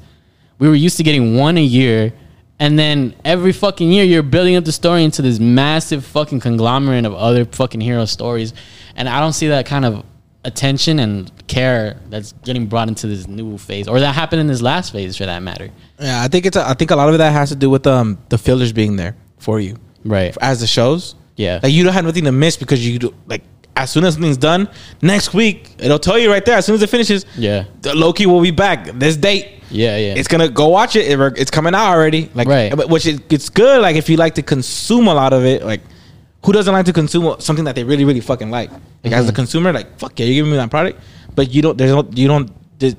We 0.60 0.68
were 0.68 0.76
used 0.76 0.98
to 0.98 1.04
getting 1.04 1.38
one 1.38 1.58
a 1.58 1.64
year. 1.64 2.14
And 2.60 2.78
then 2.78 3.16
every 3.26 3.54
fucking 3.54 3.92
year, 3.92 4.04
you're 4.04 4.22
building 4.22 4.56
up 4.56 4.66
the 4.66 4.72
story 4.72 5.04
into 5.04 5.22
this 5.24 5.40
massive 5.40 6.06
fucking 6.06 6.42
conglomerate 6.42 7.06
of 7.06 7.14
other 7.16 7.46
fucking 7.46 7.82
hero 7.82 8.06
stories. 8.06 8.54
And 8.96 9.10
I 9.10 9.20
don't 9.20 9.34
see 9.34 9.48
that 9.48 9.66
kind 9.66 9.84
of 9.86 10.06
attention 10.44 11.00
and 11.00 11.32
care 11.56 12.00
that's 12.10 12.30
getting 12.48 12.66
brought 12.72 12.88
into 12.88 13.06
this 13.08 13.28
new 13.28 13.58
phase, 13.58 13.88
or 13.92 14.00
that 14.00 14.14
happened 14.22 14.42
in 14.44 14.48
this 14.48 14.62
last 14.62 14.88
phase, 14.94 15.18
for 15.18 15.26
that 15.26 15.42
matter. 15.50 15.68
Yeah, 16.00 16.24
I 16.26 16.28
think 16.32 16.46
it's. 16.48 16.58
A, 16.58 16.64
I 16.68 16.74
think 16.74 16.92
a 16.92 16.96
lot 16.96 17.10
of 17.10 17.18
that 17.24 17.32
has 17.40 17.50
to 17.50 17.56
do 17.56 17.70
with 17.76 17.86
um 17.96 18.18
the 18.30 18.38
fillers 18.38 18.72
being 18.82 18.96
there 19.02 19.14
for 19.38 19.60
you 19.60 19.74
Right. 20.06 20.36
as 20.42 20.60
the 20.62 20.68
shows. 20.68 21.16
Yeah. 21.38 21.60
like 21.64 21.74
you 21.74 21.84
don't 21.84 21.94
have 21.94 22.06
nothing 22.06 22.26
to 22.26 22.32
miss 22.32 22.56
because 22.58 22.80
you 22.88 23.00
do, 23.00 23.14
like 23.34 23.44
as 23.76 23.90
soon 23.90 24.04
as 24.06 24.14
something's 24.16 24.38
done 24.52 24.68
next 25.02 25.34
week, 25.34 25.58
it'll 25.80 25.98
tell 26.10 26.20
you 26.20 26.30
right 26.32 26.46
there. 26.46 26.58
As 26.58 26.66
soon 26.66 26.76
as 26.76 26.82
it 26.84 26.90
finishes, 26.90 27.26
Yeah. 27.38 27.66
the 27.82 27.96
Loki 27.96 28.26
will 28.32 28.42
be 28.42 28.52
back 28.52 28.80
this 29.04 29.16
date. 29.18 29.46
Yeah, 29.72 29.96
yeah. 30.06 30.14
It's 30.20 30.28
gonna 30.28 30.50
go 30.50 30.68
watch 30.68 30.96
it. 30.96 31.06
It- 31.12 31.38
It's 31.42 31.52
coming 31.58 31.74
out 31.74 31.88
already. 31.96 32.30
Like, 32.40 32.48
Right. 32.48 32.70
Which 32.94 33.06
is 33.12 33.20
it's 33.30 33.50
good. 33.50 33.82
Like 33.82 33.96
if 33.96 34.08
you 34.10 34.18
like 34.26 34.36
to 34.40 34.44
consume 34.56 35.08
a 35.08 35.16
lot 35.22 35.32
of 35.34 35.46
it, 35.46 35.60
like 35.72 35.82
who 36.44 36.52
doesn't 36.58 36.74
like 36.74 36.86
to 36.92 36.94
consume 37.02 37.26
something 37.40 37.66
that 37.68 37.76
they 37.76 37.84
really 37.92 38.06
really 38.10 38.20
fucking 38.32 38.52
like? 38.58 38.70
Like 39.04 39.14
as 39.20 39.28
a 39.30 39.34
consumer, 39.42 39.72
like 39.74 39.88
fuck 39.98 40.20
yeah, 40.20 40.26
you're 40.28 40.36
giving 40.40 40.52
me 40.52 40.58
that 40.58 40.70
product, 40.70 41.00
but 41.36 41.54
you 41.54 41.62
don't. 41.62 41.78
There's 41.78 41.92
no. 41.92 42.08
You 42.14 42.28
don't. 42.28 42.52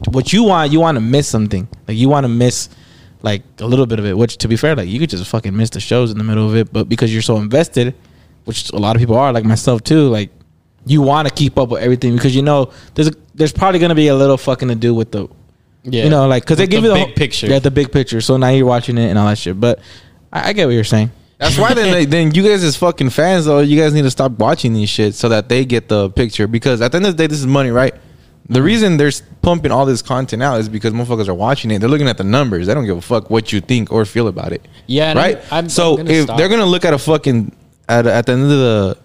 What 0.09 0.33
you 0.33 0.45
want, 0.45 0.73
you 0.73 0.81
want 0.81 0.97
to 0.97 1.01
miss 1.01 1.29
something. 1.29 1.67
Like 1.89 1.97
you 1.97 2.09
want 2.09 2.25
to 2.25 2.29
miss 2.29 2.69
like 3.23 3.43
a 3.59 3.67
little 3.67 3.87
bit 3.87 3.99
of 3.99 4.07
it. 4.07 4.17
Which 4.17 4.37
to 4.39 4.49
be 4.49 4.57
fair, 4.57 4.77
like 4.77 4.89
you 4.89 4.99
could 4.99 5.11
just 5.11 5.29
fucking 5.29 5.57
miss 5.57 5.71
the 5.71 5.81
shows 5.81 6.11
in 6.11 6.19
the 6.19 6.25
middle 6.25 6.49
of 6.49 6.57
it, 6.57 6.73
but 6.73 6.89
because 6.89 7.13
you're 7.13 7.23
so 7.23 7.37
invested, 7.37 7.95
which 8.45 8.71
a 8.71 8.77
lot 8.77 8.97
of 8.97 9.01
people 9.01 9.17
are, 9.17 9.33
like 9.33 9.45
myself 9.45 9.83
too, 9.83 10.09
like. 10.09 10.31
You 10.85 11.01
want 11.01 11.29
to 11.29 11.33
keep 11.33 11.59
up 11.59 11.69
with 11.69 11.81
everything 11.81 12.17
because 12.17 12.35
you 12.35 12.43
know 12.43 12.73
there's 12.95 13.07
a, 13.07 13.13
there's 13.37 13.53
probably 13.53 13.79
gonna 13.79 13.95
be 13.95 14.09
a 14.09 14.17
little 14.17 14.37
fucking 14.37 14.67
to 14.67 14.75
do 14.75 14.93
with 14.93 15.13
the 15.13 15.29
yeah. 15.85 16.05
you 16.05 16.11
know, 16.11 16.27
like 16.29 16.45
because 16.45 16.59
they 16.59 16.67
give 16.67 16.83
the 16.83 16.89
you 16.89 16.95
the 16.95 17.01
big 17.01 17.07
whole, 17.07 17.15
picture. 17.15 17.47
Yeah, 17.47 17.59
the 17.59 17.71
big 17.71 17.93
picture. 17.93 18.21
So 18.21 18.37
now 18.37 18.49
you're 18.49 18.67
watching 18.67 18.99
it 18.99 19.09
and 19.09 19.19
all 19.19 19.27
that 19.27 19.39
shit. 19.39 19.59
But 19.59 19.81
I, 20.33 20.51
I 20.51 20.53
get 20.53 20.67
what 20.67 20.75
you're 20.75 20.85
saying. 20.85 21.11
That's 21.39 21.59
why 21.59 21.75
then 21.75 22.09
then 22.09 22.35
you 22.35 22.43
guys 22.45 22.63
as 22.63 22.77
fucking 22.77 23.11
fans 23.11 23.47
though, 23.47 23.61
you 23.61 23.81
guys 23.81 23.93
need 23.93 24.03
to 24.03 24.11
stop 24.11 24.33
watching 24.33 24.75
these 24.75 24.89
shit 24.89 25.15
so 25.15 25.29
that 25.31 25.49
they 25.49 25.65
get 25.65 25.89
the 25.89 26.11
picture. 26.11 26.47
Because 26.47 26.81
at 26.81 26.93
the 26.93 26.97
end 26.97 27.07
of 27.07 27.17
the 27.17 27.23
day, 27.23 27.27
this 27.27 27.41
is 27.41 27.47
money, 27.47 27.71
right? 27.71 27.95
The 28.49 28.63
reason 28.63 28.97
they're 28.97 29.13
pumping 29.41 29.71
all 29.71 29.87
this 29.87 30.03
content 30.03 30.43
out 30.43 30.61
is 30.61 30.69
because 30.69 30.93
motherfuckers 30.93 31.29
are 31.29 31.35
watching 31.35 31.71
it. 31.71 31.79
They're 31.79 31.89
looking 31.89 32.09
at 32.09 32.19
the 32.19 32.25
numbers. 32.25 32.67
They 32.67 32.75
don't 32.75 32.85
give 32.85 32.97
a 32.99 33.01
fuck 33.03 33.31
what 33.31 33.53
you 33.53 33.61
think 33.61 33.93
or 33.93 34.05
feel 34.05 34.29
about 34.29 34.53
it. 34.53 34.67
Yeah, 34.87 35.15
right. 35.15 35.37
I'm- 35.37 35.47
I'm- 35.53 35.69
so 35.69 35.93
I'm 35.93 35.97
gonna 36.05 36.11
if 36.11 36.25
stop. 36.25 36.39
they're 36.39 36.49
gonna 36.49 36.67
look 36.67 36.85
at 36.85 36.93
a 36.93 36.99
fucking 36.99 37.53
at, 37.89 38.07
at 38.07 38.27
the 38.27 38.33
end 38.33 38.43
of 38.43 38.49
the 38.49 38.99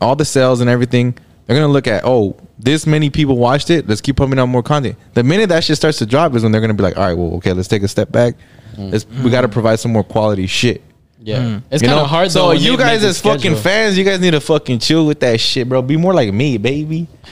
all 0.00 0.14
the 0.16 0.24
sales 0.24 0.60
and 0.60 0.68
everything. 0.70 1.16
They're 1.46 1.56
gonna 1.56 1.72
look 1.72 1.86
at 1.88 2.04
oh, 2.04 2.36
this 2.58 2.86
many 2.86 3.10
people 3.10 3.36
watched 3.36 3.70
it. 3.70 3.88
Let's 3.88 4.00
keep 4.00 4.16
pumping 4.16 4.38
out 4.38 4.46
more 4.46 4.62
content. 4.62 4.96
The 5.14 5.22
minute 5.24 5.48
that 5.48 5.64
shit 5.64 5.76
starts 5.76 5.98
to 5.98 6.06
drop 6.06 6.34
is 6.34 6.42
when 6.42 6.52
they're 6.52 6.60
gonna 6.60 6.74
be 6.74 6.82
like, 6.82 6.96
all 6.96 7.04
right, 7.04 7.16
well, 7.16 7.34
okay, 7.36 7.52
let's 7.52 7.68
take 7.68 7.82
a 7.82 7.88
step 7.88 8.12
back. 8.12 8.34
Mm. 8.76 8.92
Let's, 8.92 9.06
we 9.06 9.30
got 9.30 9.42
to 9.42 9.48
provide 9.48 9.80
some 9.80 9.92
more 9.92 10.04
quality 10.04 10.46
shit. 10.46 10.82
Yeah, 11.24 11.60
it's 11.70 11.82
kind 11.82 11.98
of 12.00 12.08
hard. 12.08 12.30
So 12.32 12.46
though 12.48 12.52
you 12.52 12.76
guys 12.76 13.04
as 13.04 13.20
fucking 13.20 13.56
fans, 13.56 13.96
you 13.96 14.04
guys 14.04 14.20
need 14.20 14.32
to 14.32 14.40
fucking 14.40 14.80
chill 14.80 15.06
with 15.06 15.20
that 15.20 15.38
shit, 15.40 15.68
bro. 15.68 15.80
Be 15.82 15.96
more 15.96 16.12
like 16.12 16.32
me, 16.32 16.58
baby. 16.58 17.06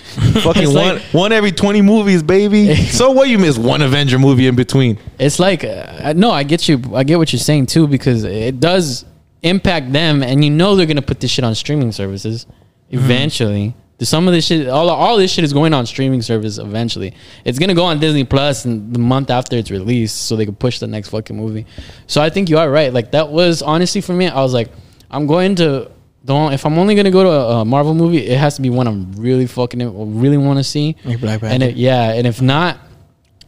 fucking 0.42 0.72
one, 0.72 0.74
like- 0.74 1.02
one 1.12 1.32
every 1.32 1.52
twenty 1.52 1.82
movies, 1.82 2.22
baby. 2.22 2.74
so 2.86 3.10
what? 3.10 3.28
You 3.28 3.38
miss 3.38 3.58
one 3.58 3.82
Avenger 3.82 4.18
movie 4.18 4.46
in 4.46 4.54
between. 4.56 4.98
It's 5.18 5.38
like 5.38 5.64
uh, 5.64 6.12
no, 6.16 6.30
I 6.30 6.44
get 6.44 6.68
you. 6.68 6.80
I 6.94 7.02
get 7.04 7.18
what 7.18 7.32
you're 7.32 7.40
saying 7.40 7.66
too 7.66 7.86
because 7.88 8.24
it 8.24 8.60
does 8.60 9.04
impact 9.42 9.92
them, 9.92 10.22
and 10.22 10.44
you 10.44 10.50
know 10.50 10.76
they're 10.76 10.86
gonna 10.86 11.02
put 11.02 11.18
this 11.20 11.30
shit 11.30 11.44
on 11.44 11.54
streaming 11.54 11.92
services 11.92 12.46
eventually. 12.90 13.68
The- 13.68 13.74
Some 14.02 14.26
of 14.26 14.32
this 14.32 14.46
shit, 14.46 14.68
all 14.68 14.88
all 14.88 15.16
this 15.16 15.30
shit 15.30 15.44
is 15.44 15.52
going 15.52 15.74
on 15.74 15.84
streaming 15.86 16.22
service 16.22 16.58
eventually. 16.58 17.14
It's 17.44 17.58
gonna 17.58 17.74
go 17.74 17.84
on 17.84 18.00
Disney 18.00 18.24
Plus 18.24 18.64
and 18.64 18.94
the 18.94 18.98
month 18.98 19.30
after 19.30 19.56
it's 19.56 19.70
released, 19.70 20.26
so 20.26 20.36
they 20.36 20.46
can 20.46 20.54
push 20.54 20.78
the 20.78 20.86
next 20.86 21.10
fucking 21.10 21.36
movie. 21.36 21.66
So 22.06 22.22
I 22.22 22.30
think 22.30 22.48
you 22.48 22.58
are 22.58 22.70
right. 22.70 22.92
Like 22.92 23.10
that 23.10 23.30
was 23.30 23.62
honestly 23.62 24.00
for 24.00 24.14
me. 24.14 24.26
I 24.26 24.40
was 24.40 24.54
like, 24.54 24.70
I'm 25.10 25.26
going 25.26 25.54
to 25.56 25.90
don't. 26.24 26.52
If 26.52 26.64
I'm 26.66 26.78
only 26.78 26.94
gonna 26.94 27.10
go 27.10 27.24
to 27.24 27.30
a, 27.30 27.64
Marvel 27.64 27.94
movie, 27.94 28.26
it 28.26 28.38
has 28.38 28.56
to 28.56 28.62
be 28.62 28.70
one 28.70 28.86
I'm 28.86 29.12
really 29.12 29.46
fucking 29.46 30.20
really 30.20 30.36
want 30.38 30.58
to 30.58 30.64
see. 30.64 30.96
Like 31.04 31.20
Black 31.20 31.42
And 31.42 31.62
it, 31.62 31.76
yeah, 31.76 32.12
and 32.12 32.26
if 32.26 32.40
not, 32.40 32.78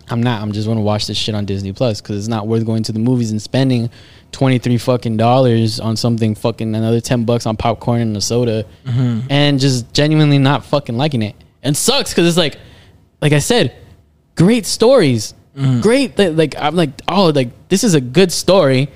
I'm 0.09 0.23
not. 0.23 0.43
I'm 0.43 0.53
just 0.53 0.67
gonna 0.67 0.81
watch 0.81 1.07
this 1.07 1.17
shit 1.17 1.35
on 1.35 1.45
Disney 1.45 1.73
Plus 1.73 2.01
because 2.01 2.19
it's 2.19 2.29
not 2.29 2.47
worth 2.47 2.65
going 2.67 2.83
to 2.85 2.93
the 2.93 2.99
movies 2.99 3.31
and 3.31 3.41
spending 3.41 3.91
twenty 4.33 4.59
three 4.59 4.79
fucking 4.79 5.17
dollars 5.17 5.79
on 5.79 5.97
something 5.97 6.35
fucking 6.35 6.75
another 6.75 7.01
ten 7.01 7.25
bucks 7.25 7.47
on 7.47 7.57
popcorn 7.57 8.01
and 8.01 8.17
a 8.17 8.21
soda, 8.21 8.65
mm-hmm. 8.85 9.27
and 9.31 9.61
just 9.61 9.93
genuinely 9.93 10.39
not 10.39 10.65
fucking 10.65 10.97
liking 10.97 11.23
it. 11.23 11.37
And 11.63 11.77
sucks 11.77 12.11
because 12.11 12.27
it's 12.27 12.37
like, 12.37 12.57
like 13.21 13.33
I 13.33 13.39
said, 13.39 13.77
great 14.35 14.67
stories, 14.67 15.35
mm-hmm. 15.57 15.81
great. 15.81 16.17
That 16.17 16.35
like 16.35 16.55
I'm 16.59 16.75
like, 16.75 16.91
oh, 17.09 17.27
like 17.27 17.69
this 17.69 17.85
is 17.85 17.95
a 17.95 18.01
good 18.01 18.33
story. 18.33 18.89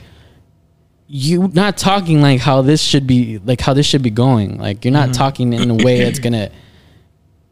You 1.09 1.49
not 1.49 1.77
talking 1.77 2.21
like 2.21 2.41
how 2.41 2.63
this 2.63 2.83
should 2.83 3.07
be, 3.07 3.39
like 3.39 3.61
how 3.61 3.75
this 3.75 3.87
should 3.87 4.03
be 4.03 4.11
going. 4.11 4.59
Like 4.59 4.85
you're 4.85 4.93
not 4.93 5.11
mm-hmm. 5.11 5.19
talking 5.19 5.53
in 5.53 5.71
a 5.71 5.75
way 5.75 6.03
that's 6.03 6.19
gonna. 6.19 6.51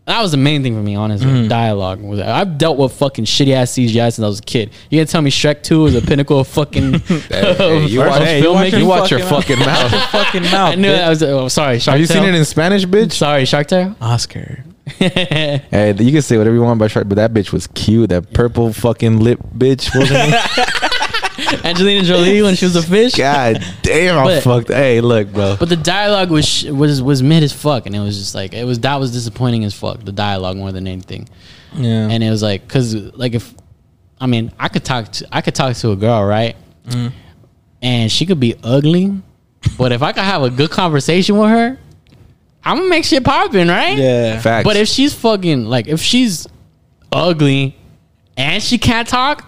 That 0.07 0.21
was 0.21 0.33
the 0.33 0.37
main 0.37 0.63
thing 0.63 0.75
for 0.75 0.83
me, 0.83 0.97
honestly. 0.97 1.27
Mm. 1.27 1.49
Dialogue. 1.49 2.01
Was 2.03 2.21
I've 2.21 2.59
dealt 2.59 2.77
with 2.77 2.93
fucking 2.93 3.25
shitty 3.25 3.55
ass 3.55 3.73
CGI 3.73 4.13
since 4.13 4.21
I 4.23 4.27
was 4.27 4.39
a 4.41 4.43
kid. 4.43 4.71
You 4.91 4.99
gonna 4.99 5.07
tell 5.07 5.23
me 5.23 5.31
Shrek 5.31 5.63
Two 5.63 5.87
is 5.87 5.95
a 5.95 6.03
pinnacle 6.03 6.41
of 6.41 6.49
fucking 6.49 6.93
Hey, 7.31 7.87
you 7.87 8.01
watch- 8.01 8.23
hey, 8.23 8.43
you 8.43 8.53
watch 8.53 8.71
your- 8.73 8.81
you 8.81 8.87
watch 8.87 9.11
your 9.11 9.21
fucking 9.21 9.59
mouth. 9.61 9.91
Your 9.93 10.01
fucking 10.03 10.45
I 10.45 10.53
mouth. 10.53 10.77
knew 10.79 10.89
bitch. 10.89 10.97
that 10.99 11.09
was. 11.09 11.23
Oh, 11.23 11.49
sorry, 11.49 11.79
Shark 11.79 11.93
Have 11.95 12.01
you 12.01 12.07
seen 12.07 12.25
it 12.25 12.35
in 12.35 12.45
Spanish, 12.45 12.85
bitch? 12.85 13.13
Sorry, 13.13 13.47
Shark 13.47 13.67
Tale. 13.69 13.97
Oscar. 14.01 14.63
Hey, 14.99 15.95
you 15.99 16.13
can 16.13 16.21
say 16.21 16.37
whatever 16.37 16.55
you 16.55 16.61
want 16.63 16.79
about 16.79 16.91
Shark, 16.91 17.09
but 17.09 17.15
that 17.15 17.33
bitch 17.33 17.53
was 17.53 17.67
cute. 17.69 18.11
That 18.11 18.33
purple 18.35 18.75
fucking 18.75 19.21
lip 19.21 19.39
bitch. 19.57 19.99
Was 19.99 20.11
her 20.11 20.15
name? 20.15 20.35
Angelina 21.65 22.03
Jolie 22.05 22.43
when 22.43 22.55
she 22.55 22.65
was 22.65 22.77
a 22.77 22.83
fish. 22.83 23.15
God 23.15 23.63
damn, 23.83 24.19
I'm 24.19 24.25
But- 24.25 24.43
fucked. 24.43 24.69
Hey, 24.69 25.01
look, 25.01 25.33
bro. 25.33 25.57
But 25.59 25.69
the 25.69 25.77
dialogue 25.77 26.31
was 26.31 26.65
was 26.65 27.03
was 27.03 27.23
mid 27.23 27.43
as 27.43 27.53
fuck, 27.53 27.87
and 27.87 27.95
it 27.95 28.01
was 28.01 28.19
just 28.19 28.35
like 28.35 28.53
it 28.55 28.65
was 28.65 28.81
that 28.81 28.97
was 29.01 29.13
disappointing 29.13 29.65
as 29.65 29.75
fuck. 29.75 30.05
The 30.05 30.13
dialogue 30.13 30.57
more 30.57 30.73
than 30.73 30.87
anything, 30.87 31.29
Yeah. 31.75 32.09
and 32.11 32.23
it 32.23 32.31
was 32.31 32.43
like 32.43 32.63
because 32.67 32.95
like 32.95 33.35
if 33.35 33.53
I 34.21 34.27
mean 34.27 34.53
I 34.59 34.69
could 34.69 34.85
talk 34.85 35.11
to 35.13 35.29
I 35.33 35.41
could 35.41 35.55
talk 35.55 35.75
to 35.77 35.91
a 35.91 35.97
girl 35.97 36.25
right, 36.25 36.57
mm-hmm. 36.87 37.09
and 37.83 38.11
she 38.13 38.27
could 38.27 38.41
be 38.41 38.55
ugly, 38.63 39.13
but 39.77 39.93
if 39.93 40.03
I 40.03 40.13
could 40.13 40.25
have 40.25 40.43
a 40.43 40.51
good 40.51 40.71
conversation 40.71 41.37
with 41.37 41.51
her, 41.51 41.79
I'm 42.65 42.77
gonna 42.79 42.89
make 42.89 43.05
shit 43.05 43.25
popping, 43.25 43.69
right? 43.69 43.99
yeah. 43.99 44.41
Facts. 44.41 44.65
But 44.65 44.77
if 44.77 44.89
she's 44.89 45.15
fucking 45.15 45.65
like 45.67 45.89
if 45.89 46.01
she's 46.01 46.47
ugly 47.13 47.77
and 48.37 48.63
she 48.63 48.79
can't 48.79 49.07
talk, 49.09 49.45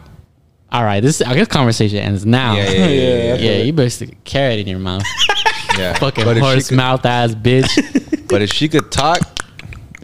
all 0.76 0.84
right, 0.84 1.00
this 1.00 1.22
I 1.22 1.32
guess 1.34 1.48
conversation 1.48 1.96
ends 1.98 2.26
now. 2.26 2.54
yeah, 2.54 2.64
yeah, 2.70 2.70
yeah, 2.70 2.86
yeah, 2.86 3.16
yeah. 3.16 3.34
Yeah, 3.56 3.62
you 3.62 3.72
better 3.72 3.88
stick 3.88 4.10
a 4.12 4.14
carrot 4.24 4.58
in 4.58 4.66
your 4.66 4.78
mouth. 4.78 5.02
yeah. 5.78 5.94
Fucking 5.94 6.24
but 6.24 6.36
horse 6.36 6.68
could- 6.68 6.76
mouth 6.76 7.06
ass 7.06 7.34
bitch. 7.34 7.70
But 8.28 8.42
if 8.42 8.50
she 8.52 8.68
could 8.68 8.90
talk, 8.90 9.20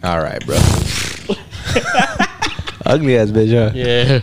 all 0.01 0.17
right, 0.19 0.43
bro. 0.45 0.55
Ugly 2.85 3.17
ass 3.17 3.29
bitch, 3.31 3.51
huh? 3.53 3.71
yeah. 3.75 4.19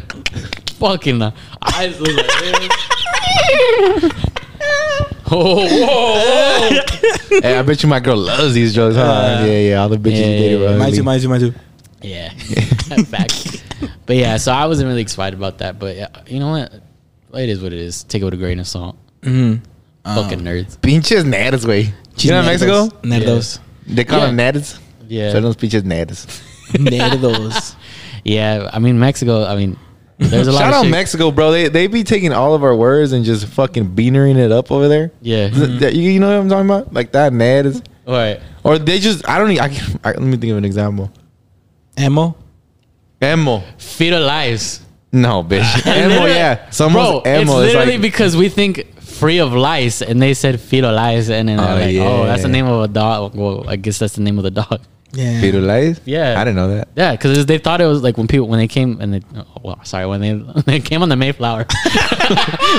Fucking 0.79 1.21
uh, 1.23 1.31
eyes 1.63 2.01
look 2.01 2.17
like 2.17 2.27
this. 2.27 2.71
oh, 5.31 5.69
whoa, 5.69 5.69
whoa. 5.87 7.41
Hey, 7.43 7.59
I 7.59 7.63
bet 7.63 7.83
you 7.83 7.89
my 7.91 8.01
girl 8.01 8.17
loves 8.17 8.55
these 8.55 8.75
jokes, 8.75 8.97
huh? 8.97 9.43
yeah, 9.45 9.59
yeah. 9.59 9.83
All 9.83 9.89
the 9.91 9.97
bitches 9.99 10.13
Yeah, 10.21 10.27
you 10.27 10.39
dated 10.39 10.61
yeah, 10.61 10.67
were 10.67 10.73
yeah. 10.73 10.79
Mine 10.79 10.87
ugly. 10.89 10.97
too, 10.97 11.03
mine 11.05 11.21
too, 11.21 11.29
mine 11.29 11.41
too. 11.41 11.55
Yeah. 12.03 12.31
Fact. 13.05 13.63
But 14.07 14.17
yeah, 14.17 14.37
so 14.37 14.53
I 14.53 14.67
wasn't 14.67 14.89
really 14.89 15.03
excited 15.03 15.39
about 15.39 15.59
that. 15.59 15.79
But 15.79 15.97
yeah, 15.97 16.09
you 16.27 16.39
know 16.41 16.51
what? 16.51 16.73
It 17.41 17.49
is 17.49 17.63
what 17.63 17.73
it 17.73 17.79
is. 17.79 18.05
Take 18.05 18.23
it 18.23 18.25
with 18.25 18.35
a 18.35 18.37
grain 18.37 18.59
of 18.61 18.67
salt. 18.67 18.97
Mm-hmm. 19.23 19.65
Fucking 20.05 20.41
nerds. 20.41 20.81
Pinches 20.81 21.25
nerds, 21.25 21.65
güey. 21.65 21.93
You 22.19 22.31
know 22.33 22.41
in 22.41 22.47
Mexico? 22.47 22.89
Nerdos. 23.03 23.59
They 23.87 24.05
call 24.05 24.21
Yeah. 24.21 24.27
them 24.33 24.37
nerds. 24.39 24.79
Yeah. 25.09 25.33
So 25.33 25.41
those 25.41 25.57
pinches 25.57 25.83
nerds. 25.85 26.27
Nerdos. 26.73 27.75
Yeah, 28.25 28.69
I 28.73 28.79
mean 28.79 28.99
Mexico. 28.99 29.45
I 29.45 29.57
mean, 29.57 29.77
there's 30.19 30.47
a 30.47 30.53
lot 30.53 30.59
Shout 30.61 30.69
of 30.71 30.75
out 30.77 30.83
shit- 30.83 30.91
Mexico, 30.91 31.31
bro. 31.31 31.51
They 31.51 31.69
they 31.69 31.87
be 31.87 32.05
taking 32.05 32.33
all 32.33 32.55
of 32.55 32.63
our 32.63 32.75
words 32.77 33.13
and 33.13 33.25
just 33.25 33.47
fucking 33.47 33.95
beanering 33.97 34.37
it 34.37 34.53
up 34.53 34.71
over 34.71 34.89
there. 34.89 35.11
Yeah. 35.23 35.49
Th- 35.49 35.95
You, 35.95 36.11
you 36.11 36.21
know 36.21 36.29
what 36.29 36.41
I'm 36.43 36.49
talking 36.49 36.67
about? 36.67 36.93
Like 36.93 37.13
that 37.13 37.33
nerds. 37.33 37.85
All 38.07 38.15
right. 38.15 38.41
Or 38.65 38.79
they 38.79 38.99
just 38.99 39.27
I 39.29 39.39
don't 39.39 39.51
even, 39.53 39.63
I, 39.65 39.69
can- 39.69 40.01
I 40.05 40.09
let 40.11 40.21
me 40.23 40.37
think 40.37 40.51
of 40.53 40.59
an 40.59 40.65
example. 40.65 41.11
Emo. 41.99 42.37
Emo. 43.23 43.63
Fetal 43.79 44.23
lies. 44.23 44.81
No, 45.13 45.43
bitch. 45.43 45.87
Emo, 45.87 46.27
yeah. 46.27 46.71
Someone's 46.71 47.23
Bro, 47.23 47.23
emo. 47.27 47.41
it's 47.41 47.43
It's 47.43 47.51
literally 47.51 47.93
like, 47.93 48.01
because 48.03 48.37
we 48.37 48.49
think 48.49 48.99
free 49.01 49.39
of 49.39 49.53
lice, 49.53 50.03
and 50.03 50.23
they 50.23 50.35
said 50.35 50.61
fetal 50.61 50.95
lice, 50.95 51.29
and 51.29 51.49
then 51.49 51.57
they're 51.59 51.67
Oh, 51.67 51.75
like, 51.75 51.97
oh, 52.23 52.25
that's 52.27 52.43
the 52.43 52.49
name 52.49 52.67
of 52.67 52.83
a 52.83 52.89
dog. 52.89 53.35
Well, 53.35 53.69
I 53.69 53.77
guess 53.77 53.99
that's 53.99 54.15
the 54.15 54.23
name 54.23 54.39
of 54.39 54.45
the 54.45 54.51
dog. 54.53 54.81
Yeah. 55.13 55.41
Fetal 55.41 55.61
life? 55.63 56.01
Yeah. 56.05 56.41
I 56.41 56.45
didn't 56.45 56.55
know 56.57 56.69
that. 56.77 56.89
Yeah, 56.95 57.13
because 57.13 57.45
they 57.45 57.59
thought 57.59 57.81
it 57.81 57.87
was 57.87 58.01
like 58.01 58.17
when 58.17 58.29
people 58.29 58.47
when 58.47 58.61
they 58.61 58.69
came 58.69 59.01
and 59.01 59.15
they 59.15 59.21
oh, 59.37 59.45
well 59.65 59.81
sorry 59.85 60.07
when 60.07 60.21
they 60.21 60.35
when 60.35 60.63
they 60.65 60.79
came 60.79 61.03
on 61.03 61.09
the 61.09 61.17
Mayflower 61.17 61.67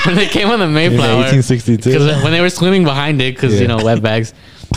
when 0.05 0.15
they 0.15 0.27
came 0.27 0.49
on 0.49 0.59
the 0.59 0.67
Mayflower 0.69 1.17
1862. 1.17 1.89
because 1.91 2.23
when 2.23 2.31
they 2.31 2.39
were 2.39 2.49
swimming 2.49 2.85
behind 2.85 3.21
it 3.21 3.35
because 3.35 3.55
Yeah. 3.55 3.63
you 3.63 3.67
know 3.67 3.83
wet 3.83 4.01
bags 4.01 4.33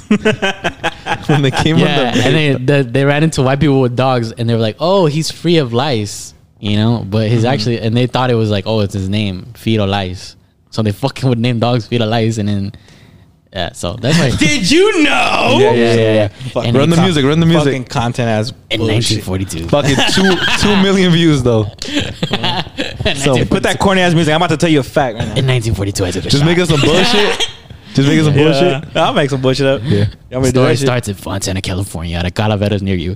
when 1.29 1.43
they 1.43 1.51
came 1.51 1.79
yeah 1.79 2.11
on 2.11 2.15
the 2.17 2.25
and 2.25 2.35
they, 2.35 2.55
they 2.55 2.83
they 2.91 3.05
ran 3.05 3.23
into 3.23 3.43
white 3.43 3.61
people 3.61 3.81
with 3.81 3.97
dogs 3.97 4.33
and 4.33 4.49
they 4.49 4.55
were 4.55 4.61
like 4.61 4.77
oh 4.81 5.07
he's 5.07 5.31
free 5.31 5.59
of 5.59 5.73
lice 5.73 6.35
you 6.61 6.77
know 6.77 7.05
but 7.09 7.29
his 7.29 7.45
mm-hmm. 7.45 7.53
actually 7.53 7.81
and 7.81 7.97
they 7.97 8.07
thought 8.07 8.31
it 8.31 8.35
was 8.35 8.51
like 8.51 8.67
oh 8.67 8.81
it's 8.81 8.95
his 8.95 9.09
name 9.09 9.45
feed 9.55 9.75
fetal 9.75 9.87
lice 9.87 10.37
so 10.71 10.83
they 10.83 10.93
fucking 10.93 11.29
would 11.29 11.39
name 11.39 11.59
dogs 11.59 11.85
feed 11.87 11.97
fetal 11.97 12.09
lice 12.09 12.39
and 12.39 12.49
then 12.49 12.73
yeah 13.53 13.73
so 13.73 13.95
that's 13.95 14.19
like 14.19 14.37
Did 14.39 14.69
you 14.71 15.03
know? 15.05 15.59
Yeah, 15.61 15.73
yeah, 15.73 15.95
yeah, 15.95 16.15
yeah. 16.15 16.29
Fuck, 16.29 16.65
And 16.67 16.77
Run 16.77 16.91
the 16.91 16.97
they- 16.97 17.03
music, 17.03 17.25
run 17.25 17.39
the 17.39 17.47
music. 17.47 17.67
Fucking 17.67 17.85
content 17.85 18.29
as 18.29 18.53
in 18.71 18.81
bullshit. 18.81 19.25
1942 19.25 19.69
Fucking 19.69 19.97
two 20.13 20.37
two 20.61 20.83
million 20.83 21.13
views 21.13 21.43
though. 21.43 21.67
So 23.17 23.45
Put 23.45 23.63
that 23.65 23.79
corny 23.79 24.01
ass 24.01 24.15
music. 24.15 24.33
I'm 24.33 24.39
about 24.41 24.51
to 24.51 24.57
tell 24.57 24.69
you 24.71 24.81
a 24.81 24.83
fact 24.83 25.15
right 25.19 25.27
now. 25.29 25.35
in 25.37 25.47
1942 25.47 26.05
I 26.05 26.11
took 26.11 26.25
a 26.25 26.29
just 26.29 26.39
shot. 26.43 26.47
make 26.47 26.59
us 26.59 26.69
some 26.69 26.81
bullshit. 26.81 27.49
Just 27.95 28.09
make 28.09 28.19
us 28.19 28.25
some 28.27 28.35
bullshit. 28.35 28.85
Yeah. 28.95 29.05
I'll 29.05 29.15
make 29.15 29.31
some 29.31 29.41
bullshit 29.41 29.67
up. 29.67 29.81
Yeah. 29.85 30.07
Y'all 30.31 30.41
want 30.41 30.47
to 30.47 30.53
do 30.53 30.59
story 30.59 30.67
that 30.69 30.77
shit? 30.79 30.87
starts 30.87 31.09
in 31.09 31.15
Fontana, 31.15 31.61
California, 31.63 32.17
at 32.17 32.27
a 32.27 32.31
Calaveras 32.31 32.83
near 32.83 32.97
you. 32.97 33.15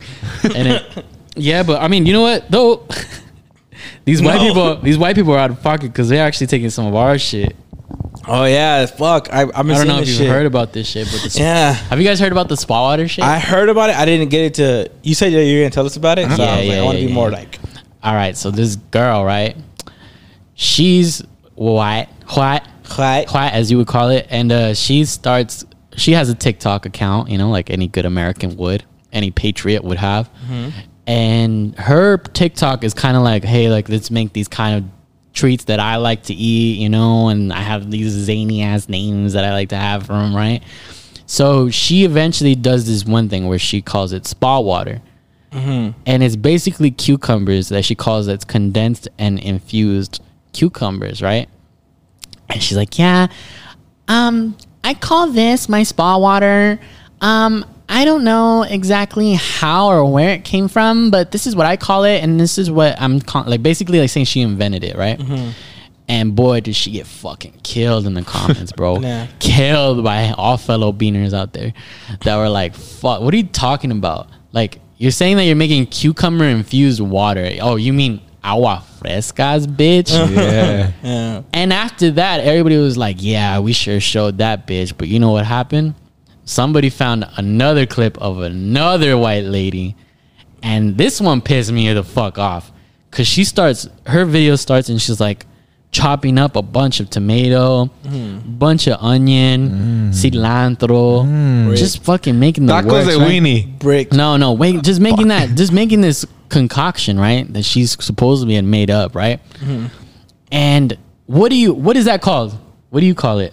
And 0.54 0.68
it, 0.68 1.04
yeah, 1.36 1.62
but 1.62 1.82
I 1.82 1.88
mean, 1.88 2.06
you 2.06 2.12
know 2.12 2.22
what 2.22 2.50
though? 2.50 2.86
these 4.04 4.22
white 4.22 4.36
No. 4.40 4.46
people, 4.48 4.76
these 4.76 4.96
white 4.98 5.16
people 5.16 5.32
are 5.34 5.38
out 5.38 5.50
of 5.50 5.62
pocket 5.62 5.88
because 5.92 6.08
they're 6.08 6.24
actually 6.24 6.46
taking 6.46 6.70
some 6.70 6.86
of 6.86 6.94
our 6.94 7.18
shit. 7.18 7.56
Oh 8.26 8.44
yeah, 8.44 8.84
fuck. 8.86 9.28
I, 9.32 9.42
I've 9.42 9.50
I 9.56 9.62
don't 9.62 9.86
know 9.88 10.00
if 10.00 10.08
you've 10.08 10.18
shit. 10.18 10.28
heard 10.28 10.44
about 10.46 10.72
this 10.72 10.86
shit, 10.88 11.08
but 11.10 11.22
the, 11.22 11.38
Yeah. 11.38 11.72
have 11.72 11.98
you 11.98 12.06
guys 12.06 12.20
heard 12.20 12.32
about 12.32 12.48
the 12.48 12.56
spa 12.56 12.82
water 12.82 13.08
shit? 13.08 13.24
I 13.24 13.38
heard 13.38 13.68
about 13.70 13.90
it. 13.90 13.96
I 13.96 14.04
didn't 14.04 14.28
get 14.28 14.42
it 14.44 14.54
to. 14.54 14.90
You 15.02 15.14
said 15.14 15.32
that 15.32 15.44
you're 15.44 15.62
gonna 15.62 15.70
tell 15.70 15.86
us 15.86 15.96
about 15.96 16.18
it. 16.18 16.26
Uh-huh. 16.26 16.36
So 16.36 16.42
Yeah, 16.44 16.50
I 16.52 16.56
was 16.58 16.66
like, 16.68 16.74
yeah, 16.76 16.80
I 16.80 16.84
want 16.84 16.96
to 16.96 17.02
yeah, 17.02 17.06
be 17.08 17.12
more 17.14 17.30
yeah. 17.30 17.36
like. 17.38 17.58
All 18.02 18.14
right, 18.14 18.36
so 18.36 18.50
this 18.50 18.76
girl, 18.76 19.24
right? 19.24 19.56
She's 20.54 21.22
white, 21.54 22.08
white, 22.28 22.62
White, 23.32 23.52
as 23.52 23.70
you 23.70 23.76
would 23.78 23.86
call 23.86 24.08
it, 24.10 24.26
and 24.30 24.50
uh, 24.52 24.74
she 24.74 25.04
starts. 25.04 25.64
She 25.96 26.12
has 26.12 26.28
a 26.30 26.34
TikTok 26.34 26.86
account, 26.86 27.28
you 27.28 27.38
know, 27.38 27.50
like 27.50 27.70
any 27.70 27.88
good 27.88 28.04
American 28.04 28.56
would, 28.56 28.84
any 29.12 29.30
patriot 29.30 29.82
would 29.82 29.98
have. 29.98 30.30
And 31.06 31.74
her 31.76 32.18
TikTok 32.18 32.84
is 32.84 32.94
kind 32.94 33.16
of 33.16 33.22
like, 33.22 33.42
hey, 33.42 33.68
like 33.70 33.88
let's 33.88 34.10
make 34.10 34.32
these 34.32 34.46
kind 34.48 34.76
of 34.84 34.90
treats 35.32 35.64
that 35.64 35.80
I 35.80 35.96
like 35.96 36.24
to 36.24 36.34
eat, 36.34 36.78
you 36.78 36.88
know, 36.88 37.28
and 37.28 37.52
I 37.52 37.60
have 37.62 37.90
these 37.90 38.10
zany 38.12 38.62
ass 38.62 38.88
names 38.88 39.32
that 39.32 39.44
I 39.44 39.52
like 39.52 39.70
to 39.70 39.76
have 39.76 40.06
for 40.06 40.12
them, 40.12 40.34
right? 40.36 40.62
So 41.26 41.68
she 41.70 42.04
eventually 42.04 42.54
does 42.54 42.86
this 42.86 43.04
one 43.04 43.28
thing 43.28 43.46
where 43.48 43.58
she 43.58 43.82
calls 43.82 44.12
it 44.12 44.26
spa 44.26 44.60
water 44.60 45.00
and 46.06 46.22
it's 46.22 46.36
basically 46.36 46.90
cucumbers 46.90 47.70
that 47.70 47.84
she 47.84 47.94
calls 47.94 48.28
it's 48.28 48.44
condensed 48.44 49.08
and 49.18 49.38
infused 49.38 50.22
cucumbers, 50.52 51.22
right? 51.22 51.48
And 52.48 52.62
she's 52.62 52.76
like, 52.76 52.98
"Yeah, 52.98 53.28
um, 54.08 54.56
I 54.84 54.94
call 54.94 55.28
this 55.28 55.68
my 55.68 55.82
spa 55.82 56.16
water. 56.18 56.80
Um, 57.20 57.64
I 57.90 58.04
don't 58.04 58.22
know 58.24 58.62
exactly 58.62 59.34
how 59.34 59.88
or 59.88 60.10
where 60.10 60.30
it 60.30 60.44
came 60.44 60.68
from, 60.68 61.10
but 61.10 61.30
this 61.32 61.46
is 61.46 61.56
what 61.56 61.66
I 61.66 61.76
call 61.76 62.04
it, 62.04 62.22
and 62.22 62.38
this 62.38 62.58
is 62.58 62.70
what 62.70 63.00
I'm 63.00 63.20
call- 63.20 63.44
like 63.44 63.62
basically 63.62 63.98
like 64.00 64.10
saying 64.10 64.26
she 64.26 64.40
invented 64.40 64.84
it, 64.84 64.96
right? 64.96 65.18
And 66.10 66.34
boy, 66.34 66.60
did 66.60 66.74
she 66.74 66.90
get 66.92 67.06
fucking 67.06 67.60
killed 67.62 68.06
in 68.06 68.14
the 68.14 68.22
comments, 68.22 68.72
bro. 68.72 68.98
Yeah. 69.00 69.26
Killed 69.40 70.02
by 70.02 70.30
all 70.38 70.56
fellow 70.56 70.90
beaners 70.92 71.34
out 71.34 71.52
there 71.52 71.74
that 72.24 72.36
were 72.36 72.48
like, 72.48 72.74
"Fuck, 72.74 73.20
what 73.20 73.32
are 73.34 73.36
you 73.36 73.42
talking 73.44 73.90
about?" 73.90 74.28
Like 74.52 74.80
you're 74.96 75.10
saying 75.10 75.36
that 75.36 75.44
you're 75.44 75.54
making 75.56 75.86
cucumber 75.86 76.44
infused 76.44 77.00
water. 77.00 77.50
Oh, 77.60 77.76
you 77.76 77.92
mean 77.92 78.20
agua 78.42 78.82
frescas, 78.98 79.66
bitch? 79.66 80.10
Yeah. 80.10 80.92
Yeah. 81.02 81.42
And 81.52 81.72
after 81.72 82.10
that, 82.12 82.40
everybody 82.40 82.76
was 82.76 82.96
like, 82.96 83.16
"Yeah, 83.20 83.60
we 83.60 83.72
sure 83.72 84.00
showed 84.00 84.38
that 84.38 84.66
bitch." 84.66 84.94
But 84.96 85.08
you 85.08 85.20
know 85.20 85.30
what 85.30 85.46
happened? 85.46 85.94
Somebody 86.44 86.90
found 86.90 87.26
another 87.36 87.86
clip 87.86 88.18
of 88.18 88.40
another 88.40 89.16
white 89.16 89.44
lady, 89.44 89.96
and 90.62 90.98
this 90.98 91.20
one 91.20 91.40
pissed 91.40 91.72
me 91.72 91.92
the 91.92 92.02
fuck 92.02 92.38
off 92.38 92.72
because 93.10 93.26
she 93.26 93.44
starts 93.44 93.88
her 94.06 94.24
video 94.24 94.56
starts 94.56 94.88
and 94.88 95.00
she's 95.00 95.20
like 95.20 95.46
chopping 95.90 96.38
up 96.38 96.56
a 96.56 96.62
bunch 96.62 97.00
of 97.00 97.08
tomato, 97.10 97.86
hmm. 97.86 98.38
bunch 98.58 98.86
of 98.86 99.02
onion, 99.02 99.68
hmm. 99.68 100.10
cilantro, 100.10 101.24
hmm. 101.24 101.74
just 101.74 102.02
fucking 102.04 102.38
making 102.38 102.66
the 102.66 102.72
Tacos 102.72 102.90
works, 102.90 103.08
de 103.08 103.18
right? 103.18 103.30
weenie. 103.30 103.78
Brick. 103.78 104.12
No, 104.12 104.36
no, 104.36 104.52
wait, 104.52 104.82
just 104.82 105.00
making 105.00 105.28
that, 105.28 105.50
just 105.56 105.72
making 105.72 106.00
this 106.00 106.26
concoction, 106.48 107.18
right? 107.18 107.50
That 107.52 107.64
she's 107.64 108.02
supposedly 108.02 108.54
had 108.54 108.64
made 108.64 108.90
up, 108.90 109.14
right? 109.14 109.40
And 110.50 110.96
what 111.26 111.50
do 111.50 111.56
you, 111.56 111.74
what 111.74 111.96
is 111.96 112.06
that 112.06 112.22
called? 112.22 112.56
What 112.90 113.00
do 113.00 113.06
you 113.06 113.14
call 113.14 113.38
it? 113.40 113.52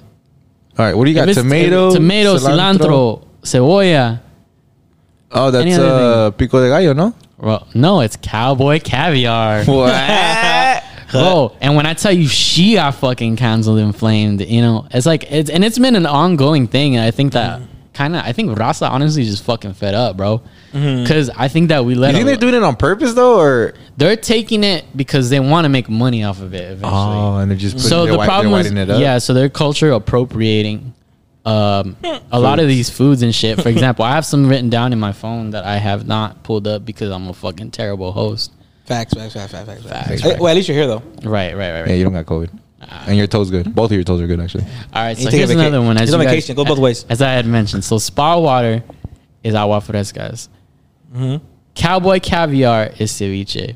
All 0.78 0.86
right, 0.86 0.96
what 0.96 1.06
do 1.06 1.12
you 1.12 1.16
got? 1.16 1.34
Tomato, 1.34 1.93
tomato, 1.93 2.38
cilantro, 2.38 3.26
cebolla. 3.41 4.20
Oh, 5.32 5.52
that's 5.52 5.78
uh, 5.78 6.32
pico 6.32 6.62
de 6.62 6.70
gallo, 6.70 6.93
no? 6.93 7.14
Well, 7.38 7.68
no, 7.74 8.02
it's 8.02 8.18
cowboy 8.18 8.80
caviar. 8.80 9.64
What? 9.66 10.84
Bro, 11.12 11.56
and 11.62 11.76
when 11.76 11.86
I 11.86 11.93
tell 11.93 12.12
you 12.12 12.28
she 12.28 12.74
got 12.74 12.96
fucking 12.96 13.36
canceled 13.38 13.80
and 13.80 13.96
flamed, 13.96 14.41
you 14.41 14.62
know, 14.62 14.88
it's 14.91 15.06
like 15.06 15.32
it's 15.32 15.50
and 15.50 15.64
it's 15.64 15.78
been 15.80 15.96
an 15.96 16.06
ongoing 16.06 16.68
thing. 16.68 16.96
And 16.98 17.06
I 17.06 17.12
think 17.12 17.34
that 17.34 17.62
kind 17.93 18.16
of, 18.16 18.24
I 18.26 18.34
think 18.34 18.58
Raza 18.58 18.89
honestly 18.89 19.24
just 19.24 19.43
fucking 19.43 19.76
fed 19.76 19.93
up, 19.93 20.18
bro. 20.18 20.41
Because 20.76 21.30
I 21.30 21.48
think 21.48 21.70
that 21.70 21.86
we 21.86 21.96
let 21.96 22.10
you 22.10 22.18
think 22.18 22.28
they're 22.28 22.36
doing 22.36 22.54
it 22.54 22.62
on 22.64 22.76
purpose 22.76 23.14
though, 23.14 23.40
or 23.40 23.74
they're 23.96 24.18
taking 24.18 24.64
it 24.66 24.84
because 24.96 25.30
they 25.30 25.40
want 25.40 25.64
to 25.64 25.70
make 25.70 25.88
money 25.90 26.24
off 26.26 26.42
of 26.42 26.54
it 26.54 26.64
eventually. 26.74 26.92
oh, 26.94 27.38
and 27.38 27.50
they're 27.50 27.58
just 27.58 27.76
putting, 27.78 27.90
so 27.90 28.04
they're 28.04 28.12
the 28.12 28.18
white- 28.18 28.26
problem 28.28 28.54
is, 28.60 28.72
it 28.72 28.90
up. 28.90 29.00
yeah, 29.00 29.18
so 29.20 29.34
they're 29.34 29.48
culture 29.50 29.92
appropriating 29.92 30.94
um, 31.46 31.96
a 32.32 32.40
lot 32.40 32.60
of 32.60 32.68
these 32.68 32.90
foods 32.90 33.22
and 33.22 33.34
shit. 33.34 33.62
For 33.62 33.70
example, 33.76 34.04
I 34.04 34.12
have 34.16 34.26
some 34.26 34.48
written 34.50 34.70
down 34.70 34.92
in 34.94 35.00
my 35.00 35.12
phone 35.14 35.52
that 35.52 35.64
I 35.64 35.78
have 35.78 36.06
not 36.08 36.44
pulled 36.44 36.68
up 36.68 36.84
because 36.86 37.10
I'm 37.12 37.28
a 37.28 37.34
fucking 37.34 37.72
terrible 37.72 38.12
host. 38.12 38.52
Facts, 38.86 39.14
facts, 39.14 39.34
facts, 39.34 39.52
facts, 39.52 39.66
facts. 39.66 39.84
Facts, 39.86 40.22
Hey, 40.22 40.36
Well, 40.40 40.48
at 40.50 40.56
least 40.56 40.68
you're 40.68 40.78
here 40.78 40.88
though. 40.88 41.04
Right, 41.24 41.56
right, 41.56 41.56
right, 41.56 41.58
yeah, 41.58 41.82
right. 41.84 41.92
you 41.92 42.04
don't 42.04 42.14
got 42.14 42.26
COVID, 42.26 42.50
and 43.08 43.16
your 43.18 43.28
toes 43.28 43.50
good. 43.50 43.74
Both 43.74 43.92
of 43.92 43.96
your 43.96 44.04
toes 44.04 44.22
are 44.22 44.28
good 44.28 44.40
actually. 44.42 44.66
All 44.94 45.04
right, 45.04 45.18
so 45.18 45.30
here's 45.30 45.50
vaca- 45.50 45.60
another 45.62 45.82
one. 45.82 45.98
He's 45.98 46.10
you 46.10 46.16
on 46.16 46.22
guys- 46.24 46.32
vacation. 46.32 46.56
Go 46.56 46.66
both 46.66 46.80
ways. 46.80 47.06
As 47.10 47.22
I 47.22 47.32
had 47.32 47.46
mentioned, 47.46 47.84
so 47.84 47.98
spa 47.98 48.38
water 48.38 48.84
is 49.44 49.54
agua 49.56 49.80
frescas. 49.82 50.50
Mm-hmm. 51.16 51.45
Cowboy 51.76 52.20
caviar 52.20 52.91
is 52.99 53.11
ceviche. 53.11 53.76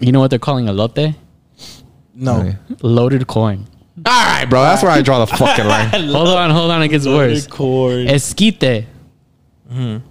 You 0.00 0.12
know 0.12 0.20
what 0.20 0.30
they're 0.30 0.38
calling 0.38 0.66
elote? 0.66 1.14
No. 2.14 2.40
Okay. 2.40 2.56
Loaded 2.82 3.26
corn. 3.26 3.66
All 4.06 4.24
right, 4.24 4.46
bro. 4.48 4.62
That's 4.62 4.82
where 4.82 4.92
I 4.92 5.02
draw 5.02 5.24
the 5.24 5.26
fucking 5.26 5.66
line. 5.66 5.88
hold 5.90 6.28
on, 6.28 6.50
hold 6.50 6.70
on, 6.70 6.82
it 6.82 6.88
gets 6.88 7.06
worse. 7.06 7.46
Corn. 7.46 8.08
Esquite. 8.08 8.86
Mm-hmm. 9.70 10.06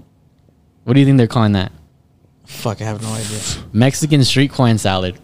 What 0.83 0.93
do 0.93 0.99
you 0.99 1.05
think 1.05 1.17
they're 1.17 1.27
calling 1.27 1.53
that? 1.53 1.71
Fuck, 2.45 2.81
I 2.81 2.85
have 2.85 3.01
no 3.01 3.11
idea. 3.13 3.39
Mexican 3.73 4.23
street 4.23 4.51
corn 4.51 4.77
salad. 4.77 5.19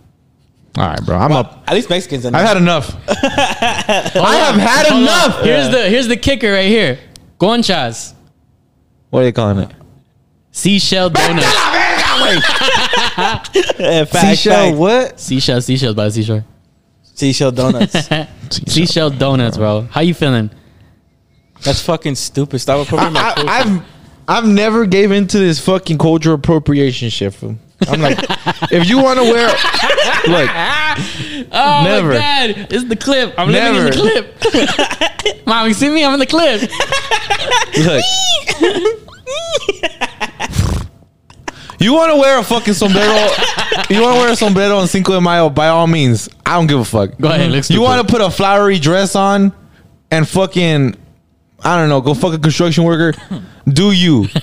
All 0.78 0.88
right, 0.88 1.06
bro. 1.06 1.18
I'm 1.18 1.32
up. 1.32 1.64
At 1.68 1.74
least 1.74 1.90
Mexicans. 1.90 2.26
I've 2.26 2.34
had 2.34 2.58
enough. 2.58 2.96
I 3.08 4.36
have 4.36 4.56
had 4.56 4.88
enough. 4.88 5.42
Here's 5.42 5.70
the 5.70 5.90
here's 5.90 6.08
the 6.08 6.18
kicker 6.18 6.52
right 6.52 6.68
here. 6.68 7.00
Conchas. 7.40 8.14
What 9.10 9.22
are 9.22 9.24
they 9.24 9.32
calling 9.32 9.60
it? 9.60 9.75
Seashell 10.56 11.10
donuts. 11.10 11.46
Seashell. 14.10 14.76
What? 14.76 15.20
seashell, 15.20 15.60
seashells 15.62 15.96
by 15.98 16.06
the 16.06 16.12
seashore. 16.12 16.46
Seashell 17.04 17.52
donuts. 17.52 17.94
Seashell 18.72 19.10
donuts, 19.10 19.58
bro. 19.58 19.82
How 19.92 20.00
you 20.00 20.14
feeling? 20.14 20.50
That's 21.62 21.82
fucking 21.82 22.16
stupid. 22.16 22.60
Stop 22.60 22.86
appropriating 22.88 23.14
my 23.16 23.20
I, 23.20 23.34
culture. 23.34 23.50
I, 23.50 23.60
I've 23.60 23.84
I've 24.28 24.48
never 24.48 24.86
gave 24.86 25.12
into 25.12 25.40
this 25.40 25.60
fucking 25.60 25.98
cultural 25.98 26.36
appropriation 26.36 27.10
shit. 27.10 27.34
fool. 27.34 27.58
I'm 27.90 28.00
like, 28.02 28.18
if 28.72 28.90
you 28.90 29.04
want 29.04 29.20
to 29.20 29.24
wear, 29.26 29.48
look, 30.30 30.50
Oh 31.52 31.82
Never. 31.84 32.10
my 32.14 32.16
god, 32.16 32.68
it's 32.72 32.86
the 32.86 32.96
clip. 32.96 33.34
I'm 33.38 33.50
living 33.50 33.76
in 33.76 33.86
the 33.88 33.92
clip. 33.92 35.46
Mom, 35.46 35.68
you 35.68 35.74
see 35.74 35.90
me? 35.90 36.06
I'm 36.06 36.14
in 36.14 36.20
the 36.22 36.26
clip. 36.26 36.62
look. 37.86 38.04
You 41.86 41.94
want 41.94 42.12
to 42.12 42.18
wear 42.18 42.40
a 42.40 42.44
fucking 42.44 42.74
sombrero? 42.74 43.14
you 43.92 44.02
want 44.02 44.16
to 44.16 44.20
wear 44.22 44.32
a 44.32 44.36
sombrero 44.36 44.78
on 44.78 44.88
Cinco 44.88 45.14
de 45.14 45.22
Mayo? 45.22 45.52
By 45.52 45.68
all 45.68 45.86
means, 45.86 46.28
I 46.44 46.56
don't 46.56 46.66
give 46.66 46.80
a 46.80 46.84
fuck. 46.84 47.16
Go 47.22 47.30
ahead, 47.30 47.52
looks 47.52 47.70
You 47.70 47.80
want 47.82 48.02
to 48.08 48.12
put 48.12 48.22
a 48.22 48.32
flowery 48.32 48.80
dress 48.80 49.16
on 49.16 49.54
and 50.10 50.28
fucking, 50.28 50.96
I 51.64 51.78
don't 51.78 51.90
know, 51.90 52.02
go 52.02 52.16
fuck 52.16 52.34
a 52.34 52.40
construction 52.40 52.86
worker? 52.86 53.16
Do 53.68 53.92
you? 53.92 54.26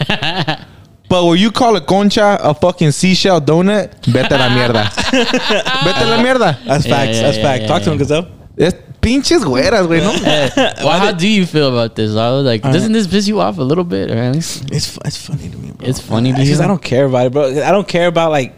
But 1.09 1.27
when 1.27 1.37
you 1.37 1.51
call 1.51 1.75
a 1.77 1.81
concha 1.83 2.39
a 2.41 2.55
fucking 2.55 2.93
seashell 2.93 3.39
donut, 3.43 4.03
vete 4.07 4.31
a 4.31 4.39
la 4.39 4.49
mierda. 4.49 4.89
vete 5.85 6.01
a 6.01 6.07
la 6.07 6.17
mierda. 6.25 6.65
That's 6.65 6.87
Yeah, 6.87 6.95
facts. 6.97 7.17
yeah, 7.17 7.23
That's 7.23 7.37
yeah, 7.39 7.43
fact. 7.43 7.63
yeah, 7.63 7.69
Talk 7.69 7.83
to 7.83 7.89
yeah. 7.89 7.93
him, 7.93 7.99
Gazelle. 7.99 8.29
Es 8.57 8.75
pinches 9.03 9.45
güeras, 9.45 9.87
güey, 9.87 10.01
¿no? 10.01 10.13
well, 10.85 10.99
how 10.99 11.13
do 11.13 11.29
you 11.29 11.45
feel 11.45 11.69
about 11.69 11.95
this? 11.97 12.11
Lalo? 12.13 12.41
Like, 12.41 12.63
doesn't 12.63 12.93
this 12.93 13.07
piss 13.07 13.29
you 13.29 13.41
off 13.41 13.59
a 13.59 13.63
little 13.63 13.85
bit, 13.85 14.11
or 14.11 14.17
at 14.17 14.35
least 14.35 14.71
It's 14.73 14.97
it's 15.05 15.19
funny 15.19 15.51
to 15.51 15.57
me, 15.59 15.73
bro. 15.73 15.87
It's 15.87 16.01
funny 16.01 16.33
to 16.33 16.39
It's 16.41 16.49
just 16.49 16.61
you? 16.61 16.65
I 16.65 16.69
don't 16.69 16.83
care 16.83 17.05
about 17.05 17.27
it, 17.27 17.33
bro. 17.33 17.49
I 17.63 17.71
don't 17.71 17.87
care 17.87 18.07
about 18.07 18.31
like 18.31 18.55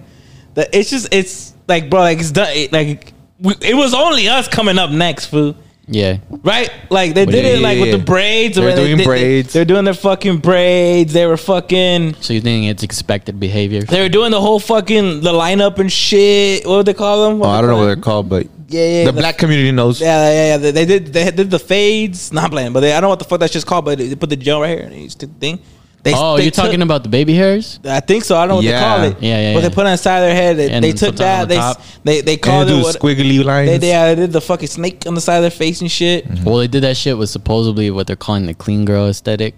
the. 0.55 0.68
It's 0.76 0.90
just 0.90 1.12
it's 1.12 1.55
like, 1.66 1.90
bro, 1.90 2.01
like 2.01 2.20
it's 2.20 2.30
done. 2.30 2.49
It, 2.53 2.72
like 2.72 3.12
we, 3.40 3.55
it 3.61 3.74
was 3.74 3.95
only 3.95 4.28
us 4.28 4.47
coming 4.47 4.78
up 4.78 4.90
next, 4.90 5.26
fool. 5.26 5.57
yeah? 5.88 6.18
Right? 6.30 6.70
Like 6.90 7.14
they 7.14 7.24
What 7.24 7.32
did 7.32 7.42
do 7.42 7.49
it 7.49 7.61
like 7.61 7.76
yeah, 7.78 7.82
with 7.82 7.92
the 7.92 8.05
braids. 8.05 8.57
They're 8.57 8.68
or 8.68 8.72
they- 8.76 8.84
doing 8.86 8.99
they- 8.99 9.05
braids. 9.05 9.53
They're 9.53 9.64
doing 9.64 9.84
their 9.84 9.95
fucking 9.95 10.38
braids. 10.38 11.12
They 11.12 11.26
were 11.26 11.36
fucking. 11.36 12.14
So 12.20 12.32
you 12.32 12.40
think 12.40 12.66
it's 12.66 12.82
expected 12.82 13.40
behavior? 13.40 13.82
They 13.82 14.01
were 14.01 14.09
doing 14.09 14.30
the 14.30 14.40
whole 14.40 14.61
fucking 14.61 15.20
the 15.22 15.32
lineup 15.32 15.78
and 15.78 15.90
shit. 15.90 16.64
What 16.66 16.76
would 16.78 16.86
they 16.86 16.95
call 16.95 17.28
them? 17.30 17.42
Oh, 17.42 17.49
I 17.49 17.61
don't 17.61 17.70
know 17.70 17.76
what 17.78 17.86
they're 17.86 17.97
called, 17.97 18.28
but 18.28 18.47
Yeah, 18.68 18.86
yeah. 18.86 19.04
the 19.04 19.12
black 19.12 19.36
community 19.38 19.70
knows. 19.72 20.00
Yeah, 20.00 20.30
yeah, 20.30 20.46
yeah. 20.52 20.56
They, 20.58 20.70
they 20.72 20.86
did. 20.86 21.06
They 21.12 21.30
did 21.30 21.50
the 21.50 21.58
fades. 21.58 22.32
Not 22.32 22.50
playing, 22.50 22.72
but 22.72 22.80
they, 22.80 22.92
I 22.92 23.00
don't 23.00 23.02
know 23.02 23.08
what 23.10 23.18
the 23.18 23.24
fuck 23.26 23.40
that's 23.40 23.52
just 23.52 23.66
called. 23.66 23.84
But 23.84 23.98
they 23.98 24.14
put 24.14 24.30
the 24.30 24.36
gel 24.36 24.60
right 24.60 24.70
here 24.76 24.86
and 24.86 24.92
they 24.92 25.00
used 25.00 25.20
to 25.20 25.26
thing. 25.26 25.58
They, 26.02 26.12
oh, 26.14 26.36
they 26.36 26.42
you're 26.42 26.50
took- 26.50 26.64
talking 26.66 26.82
about 26.82 27.02
the 27.02 27.08
baby 27.08 27.32
hairs? 27.34 27.80
I 27.82 28.00
think 28.00 28.24
so. 28.24 28.36
I 28.36 28.40
don't 28.40 28.48
know 28.48 28.54
what 28.56 28.64
Yeah. 28.64 28.72
they 28.78 28.84
call 28.84 29.04
it. 29.18 29.22
Yeah, 29.22 29.40
yeah, 29.40 29.54
What 29.54 29.62
yeah. 29.62 29.68
they 29.70 29.74
put 29.74 29.86
on 29.86 29.92
the 29.92 29.96
side 29.96 30.18
of 30.18 30.24
their 30.28 30.34
head. 30.34 30.56
They, 30.58 30.70
And 30.70 30.84
they 30.84 30.92
took 30.92 31.16
that 31.16 31.18
that. 31.18 31.42
on 31.44 31.48
They 31.48 31.54
the 31.56 31.60
s- 31.62 31.76
top. 31.76 31.84
they 32.04 32.20
they 32.20 32.36
called 32.36 32.68
do 32.68 32.78
it 32.78 32.82
what. 32.82 32.96
squiggly 33.00 33.42
lines. 33.42 33.70
They, 33.70 33.78
they, 33.78 33.94
uh, 33.94 34.14
did 34.14 34.30
the 34.32 34.40
fucking 34.42 34.68
snake 34.68 35.04
on 35.06 35.14
the 35.14 35.22
side 35.22 35.36
of 35.36 35.42
their 35.42 35.50
face 35.50 35.80
and 35.80 35.90
shit. 35.90 36.26
Well, 36.44 36.58
they 36.58 36.68
did 36.68 36.82
that 36.82 36.98
shit 36.98 37.16
with 37.16 37.30
supposedly 37.30 37.90
what 37.90 38.06
they're 38.06 38.16
calling 38.16 38.44
the 38.44 38.52
clean 38.54 38.84
girl 38.84 39.08
aesthetic. 39.08 39.54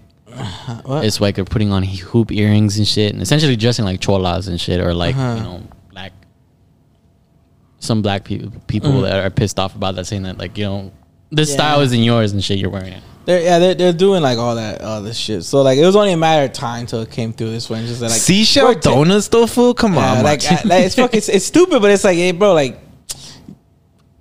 What? 0.83 1.03
It's 1.03 1.19
like 1.19 1.35
they're 1.35 1.43
putting 1.45 1.71
on 1.73 1.83
hoop 1.83 2.31
earrings 2.31 2.77
and 2.77 2.87
shit, 2.87 3.11
and 3.13 3.21
essentially 3.21 3.55
dressing 3.57 3.83
like 3.85 3.99
cholas 3.99 4.47
and 4.47 4.59
shit, 4.61 4.79
or 4.79 4.93
like 4.93 5.15
Uh-huh. 5.15 5.35
you 5.35 5.43
know 5.43 5.57
black. 5.57 5.76
Some 7.79 8.01
black 8.01 8.23
people 8.23 8.51
people 8.67 9.01
that 9.01 9.23
are 9.23 9.29
pissed 9.29 9.59
off 9.59 9.75
about 9.75 9.95
that, 9.95 10.05
saying 10.05 10.23
that 10.23 10.37
like 10.37 10.57
you 10.57 10.65
know 10.65 10.91
this 11.31 11.49
Yeah. 11.49 11.55
style 11.55 11.81
isn't 11.81 12.03
yours 12.03 12.31
and 12.31 12.43
shit. 12.43 12.57
You're 12.59 12.69
wearing 12.71 12.93
it. 12.93 13.03
They're, 13.25 13.41
yeah, 13.41 13.59
they're, 13.59 13.75
they're 13.75 13.93
doing 13.93 14.23
like 14.23 14.37
all 14.37 14.55
that 14.55 14.81
all 14.81 15.01
this 15.01 15.17
shit. 15.17 15.43
So 15.43 15.61
like 15.61 15.77
it 15.77 15.85
was 15.85 15.95
only 15.97 16.13
a 16.13 16.17
matter 16.17 16.45
of 16.45 16.53
time 16.53 16.85
till 16.85 17.01
it 17.01 17.11
came 17.11 17.33
through 17.33 17.51
this 17.51 17.69
one. 17.69 17.85
Just 17.85 18.01
like 18.01 18.11
Seashell 18.11 18.73
bro, 18.73 18.81
donuts, 18.81 19.27
though, 19.27 19.45
fool? 19.45 19.73
Come 19.73 19.95
Yeah, 19.95 20.13
on, 20.19 20.23
like. 20.23 20.43
I- 20.51 20.61
like, 20.63 20.85
it's 20.85 20.95
fucking 20.95 21.17
it's, 21.17 21.27
it's 21.29 21.45
stupid, 21.45 21.81
but 21.81 21.91
it's 21.91 22.03
like, 22.05 22.15
hey, 22.17 22.31
bro, 22.31 22.53
like 22.53 22.79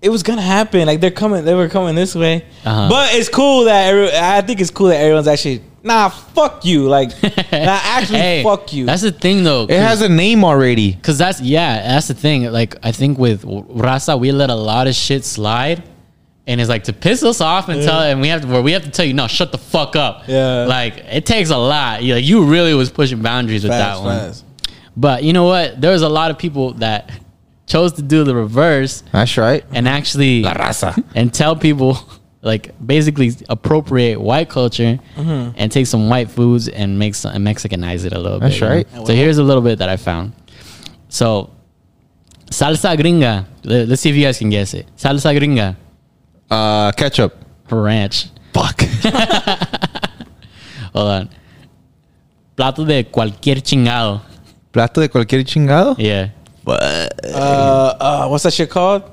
it 0.06 0.10
was 0.10 0.22
gonna 0.22 0.40
happen. 0.40 0.86
Like 0.86 1.00
they're 1.00 1.10
coming, 1.10 1.44
they 1.44 1.54
were 1.54 1.68
coming 1.68 1.96
this 1.96 2.14
way. 2.14 2.44
Uh-huh. 2.64 2.88
But 2.88 3.14
it's 3.14 3.28
cool 3.28 3.64
that 3.64 3.88
every, 3.88 4.16
I 4.16 4.40
think 4.40 4.60
it's 4.60 4.70
cool 4.70 4.86
that 4.86 5.00
everyone's 5.00 5.26
actually 5.26 5.62
nah, 5.82 6.08
fuck 6.08 6.64
you, 6.64 6.88
like 6.88 7.10
nah, 7.22 7.80
actually 7.82 8.18
Hey, 8.18 8.42
fuck 8.44 8.72
you. 8.72 8.86
That's 8.86 9.02
the 9.02 9.10
thing 9.10 9.42
though. 9.42 9.64
it 9.64 9.80
has 9.80 10.02
a 10.02 10.08
name 10.08 10.44
already. 10.44 10.94
Cause 10.94 11.18
that's 11.18 11.40
yeah, 11.40 11.82
that's 11.82 12.06
the 12.08 12.14
thing. 12.14 12.44
Like 12.44 12.76
I 12.84 12.92
think 12.92 13.18
with 13.18 13.42
Raza, 13.42 14.18
we 14.18 14.30
let 14.30 14.48
a 14.50 14.54
lot 14.54 14.86
of 14.86 14.94
shit 14.94 15.24
slide, 15.24 15.82
and 16.46 16.60
it's 16.60 16.70
like 16.70 16.84
to 16.84 16.92
piss 16.92 17.24
us 17.24 17.40
off 17.40 17.68
and 17.68 17.82
tell, 17.82 18.00
and 18.00 18.20
we 18.20 18.28
have 18.28 18.42
to 18.42 18.46
where 18.46 18.62
we 18.62 18.72
have 18.72 18.84
to 18.84 18.90
tell 18.90 19.04
you, 19.04 19.14
no, 19.14 19.26
shut 19.26 19.50
the 19.50 19.58
fuck 19.58 19.96
up. 19.96 20.28
Yeah. 20.28 20.66
like 20.66 20.98
it 20.98 21.26
takes 21.26 21.50
a 21.50 21.58
lot. 21.58 22.04
You, 22.04 22.14
like 22.14 22.24
you 22.24 22.44
really 22.44 22.74
was 22.74 22.90
pushing 22.90 23.22
boundaries 23.22 23.64
with 23.64 23.72
Fast, 23.72 24.02
that 24.02 24.06
one. 24.06 24.18
fast. 24.18 24.44
But 24.96 25.24
you 25.24 25.32
know 25.32 25.44
what? 25.44 25.80
There 25.80 25.90
was 25.90 26.02
a 26.02 26.08
lot 26.08 26.30
of 26.30 26.38
people 26.38 26.74
that 26.74 27.10
chose 27.66 27.92
to 27.94 28.02
do 28.02 28.24
the 28.24 28.34
reverse 28.34 29.02
That's 29.12 29.36
right. 29.36 29.64
and 29.72 29.88
actually 29.88 30.42
La 30.42 30.54
raza. 30.54 31.02
and 31.14 31.32
tell 31.34 31.56
people 31.56 31.98
like 32.42 32.72
basically 32.84 33.32
appropriate 33.48 34.20
white 34.20 34.48
culture 34.48 34.98
Mm-hmm. 35.16 35.52
and 35.56 35.72
take 35.72 35.86
some 35.86 36.08
white 36.08 36.30
foods 36.30 36.68
and 36.68 36.98
make 36.98 37.14
some 37.16 37.34
and 37.34 37.44
Mexicanize 37.46 38.04
it 38.04 38.12
a 38.12 38.18
little 38.18 38.38
That's 38.38 38.54
bit. 38.54 38.60
you 38.62 38.68
know? 38.68 38.74
right. 38.76 39.06
So 39.06 39.14
here's 39.14 39.38
a 39.38 39.42
little 39.42 39.62
bit 39.62 39.78
that 39.80 39.88
I 39.88 39.96
found. 39.96 40.32
So 41.08 41.50
salsa 42.50 42.96
gringa. 42.96 43.46
Let- 43.64 43.88
Let's 43.88 44.02
see 44.02 44.10
if 44.10 44.16
you 44.16 44.22
guys 44.22 44.38
can 44.38 44.50
guess 44.50 44.74
it. 44.74 44.86
Salsa 44.96 45.34
gringa 45.36 45.76
Uh, 46.48 46.92
ketchup. 46.92 47.34
ranch. 47.70 48.26
Fuck. 48.54 48.82
Hold 50.94 51.08
on. 51.08 51.28
Plato 52.54 52.84
de 52.84 53.04
cualquier 53.04 53.60
chingado. 53.60 54.22
Plato 54.72 55.00
de 55.00 55.08
cualquier 55.08 55.44
chingado. 55.44 55.94
Yeah. 55.98 56.30
Uh, 56.66 57.08
uh, 58.00 58.28
what's 58.28 58.44
that 58.44 58.52
shit 58.52 58.70
called? 58.70 59.10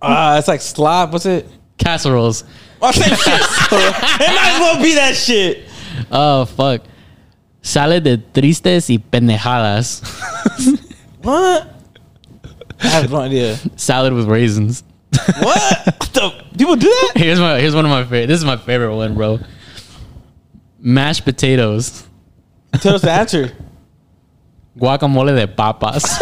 Uh, 0.00 0.36
it's 0.38 0.48
like 0.48 0.60
slop. 0.60 1.12
What's 1.12 1.26
it? 1.26 1.48
Casseroles. 1.76 2.44
Oh, 2.80 2.92
same 2.92 3.16
shit. 3.16 3.40
it 3.40 4.34
might 4.34 4.52
as 4.54 4.60
well 4.60 4.82
be 4.82 4.94
that 4.94 5.14
shit. 5.16 5.64
Oh 6.10 6.44
fuck. 6.44 6.82
Sale 7.62 8.00
de 8.00 8.18
tristes 8.18 8.88
y 8.88 8.98
pendejadas. 8.98 10.02
What? 11.22 11.68
I 12.80 12.86
have 12.86 13.10
no 13.10 13.18
idea. 13.18 13.56
Salad 13.76 14.12
with 14.12 14.26
raisins. 14.26 14.84
What? 15.40 15.84
the, 16.14 16.44
people 16.56 16.76
do 16.76 16.86
that? 16.86 17.12
Here's 17.16 17.40
my 17.40 17.60
here's 17.60 17.74
one 17.74 17.84
of 17.84 17.90
my 17.90 18.04
favorite. 18.04 18.26
This 18.28 18.38
is 18.38 18.44
my 18.44 18.56
favorite 18.56 18.94
one, 18.94 19.14
bro. 19.14 19.40
Mashed 20.78 21.24
potatoes. 21.24 22.06
Tell 22.80 22.94
us 22.94 23.02
the 23.02 23.10
answer. 23.10 23.52
Guacamole 24.78 25.34
de 25.34 25.46
papas. 25.48 26.04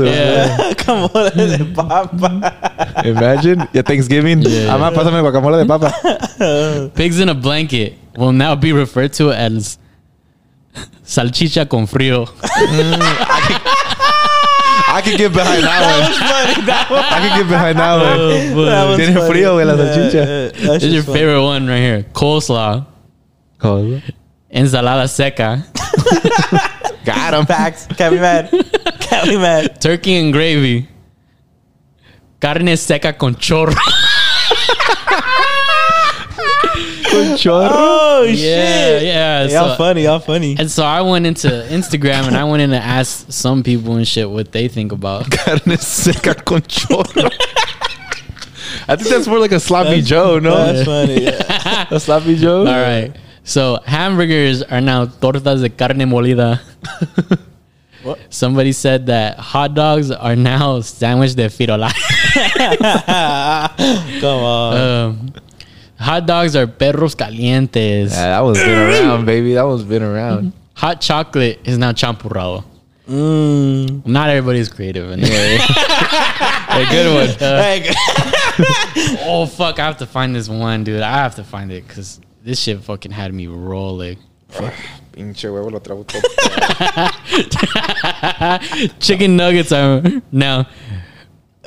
yeah. 0.00 0.72
Come 0.78 1.04
on, 1.14 1.74
papa. 1.74 3.02
Imagine. 3.04 3.68
Yeah, 3.72 3.82
Thanksgiving. 3.82 4.42
Yeah. 4.42 4.74
Ama, 4.74 4.90
pásame 4.92 5.20
guacamole 5.22 5.58
de 5.62 5.66
papa. 5.66 6.90
Pigs 6.94 7.20
in 7.20 7.28
a 7.28 7.34
blanket 7.34 7.94
will 8.16 8.32
now 8.32 8.54
be 8.54 8.72
referred 8.72 9.12
to 9.14 9.32
as 9.32 9.78
salchicha 11.04 11.68
con 11.68 11.86
frío. 11.86 12.26
Mm. 12.26 12.98
I 14.94 15.00
can 15.02 15.16
get 15.16 15.32
behind 15.32 15.62
that 15.64 15.80
one. 16.90 16.98
I 17.00 17.28
can 17.28 17.38
get 17.40 17.48
behind 17.48 17.78
that 17.78 17.94
one. 17.96 18.66
That 18.66 18.84
was 18.88 18.96
Tiene 18.98 19.14
funny. 19.14 19.28
frío, 19.30 19.54
güey, 19.56 19.64
la 19.66 19.74
salchicha. 19.76 20.14
yeah, 20.14 20.24
that 20.68 20.80
This 20.80 20.84
is 20.84 20.94
your 20.94 21.02
funny. 21.02 21.18
favorite 21.18 21.42
one 21.42 21.66
right 21.66 21.78
here. 21.80 22.02
Coleslaw. 22.12 22.86
Coleslaw. 23.58 24.02
Ensalada 24.54 25.08
seca. 25.08 25.64
Got 27.04 27.34
him. 27.34 27.46
Facts. 27.46 27.86
Can't 27.96 28.14
be 28.14 28.20
mad. 28.20 28.50
Can't 29.00 29.28
be 29.28 29.36
mad. 29.36 29.80
Turkey 29.80 30.14
and 30.16 30.32
gravy. 30.32 30.88
Carne 32.40 32.76
seca 32.76 33.12
con 33.12 33.34
chorro. 33.34 33.74
Con 37.12 37.36
Oh 37.46 38.22
Yeah, 38.26 38.34
shit. 38.34 39.02
yeah. 39.02 39.42
Y'all 39.48 39.68
so- 39.70 39.76
funny. 39.76 40.04
Y'all 40.04 40.18
funny. 40.18 40.56
And 40.58 40.70
so 40.70 40.82
I 40.84 41.02
went 41.02 41.26
into 41.26 41.48
Instagram 41.48 42.26
and 42.26 42.36
I 42.36 42.44
went 42.44 42.62
in 42.62 42.70
to 42.70 42.78
ask 42.78 43.30
some 43.30 43.62
people 43.62 43.96
and 43.96 44.08
shit 44.08 44.30
what 44.30 44.50
they 44.52 44.68
think 44.68 44.92
about. 44.92 45.30
Carne 45.30 45.76
seca 45.78 46.34
con 46.34 46.62
chorro. 46.62 47.30
I 48.88 48.96
think 48.96 49.10
that's 49.10 49.26
more 49.26 49.38
like 49.38 49.52
a 49.52 49.60
sloppy 49.60 50.00
Joe, 50.02 50.38
no? 50.38 50.56
That's 50.56 50.84
funny. 50.86 51.22
Yeah. 51.24 51.86
A 51.90 52.00
sloppy 52.00 52.36
Joe. 52.36 52.60
All 52.60 52.64
right. 52.64 53.14
So 53.44 53.78
hamburgers 53.84 54.62
are 54.62 54.80
now 54.80 55.06
tortas 55.06 55.62
de 55.62 55.68
carne 55.68 56.04
molida. 56.06 56.60
What? 58.02 58.18
Somebody 58.30 58.72
said 58.72 59.06
that 59.06 59.38
hot 59.38 59.74
dogs 59.74 60.10
are 60.10 60.36
now 60.36 60.80
sandwich 60.80 61.34
de 61.34 61.48
firulais. 61.48 61.92
Come 64.20 64.42
on. 64.44 64.76
um, 64.76 65.32
hot 65.98 66.26
dogs 66.26 66.54
are 66.54 66.66
perros 66.66 67.14
calientes. 67.14 68.10
Yeah, 68.10 68.30
that 68.30 68.40
one's 68.40 68.58
been 68.58 68.78
around, 68.78 69.26
baby. 69.32 69.54
That 69.54 69.62
one's 69.64 69.84
been 69.84 70.02
around. 70.02 70.52
Hot 70.74 71.00
chocolate 71.00 71.60
is 71.64 71.78
now 71.78 71.92
champurrado. 71.92 72.64
Mm. 73.08 74.06
Not 74.06 74.30
everybody's 74.30 74.68
creative 74.68 75.10
in 75.10 75.20
there. 75.20 75.58
A 75.60 76.86
good 76.88 77.12
one. 77.12 77.28
Hey, 77.38 77.90
oh 79.26 79.46
fuck! 79.46 79.80
I 79.80 79.84
have 79.84 79.98
to 79.98 80.06
find 80.06 80.34
this 80.34 80.48
one, 80.48 80.84
dude. 80.84 81.02
I 81.02 81.14
have 81.18 81.34
to 81.34 81.44
find 81.44 81.72
it 81.72 81.86
because 81.86 82.20
this 82.42 82.60
shit 82.60 82.80
fucking 82.80 83.12
had 83.12 83.32
me 83.32 83.46
rolling. 83.46 84.18
Pinche 85.12 85.48
huevo 85.48 85.70
lo 85.70 85.78
trabo 85.80 86.04
todo. 86.06 86.22
Chicken 89.00 89.36
nuggets 89.36 89.72
are 89.72 90.02
now 90.30 90.66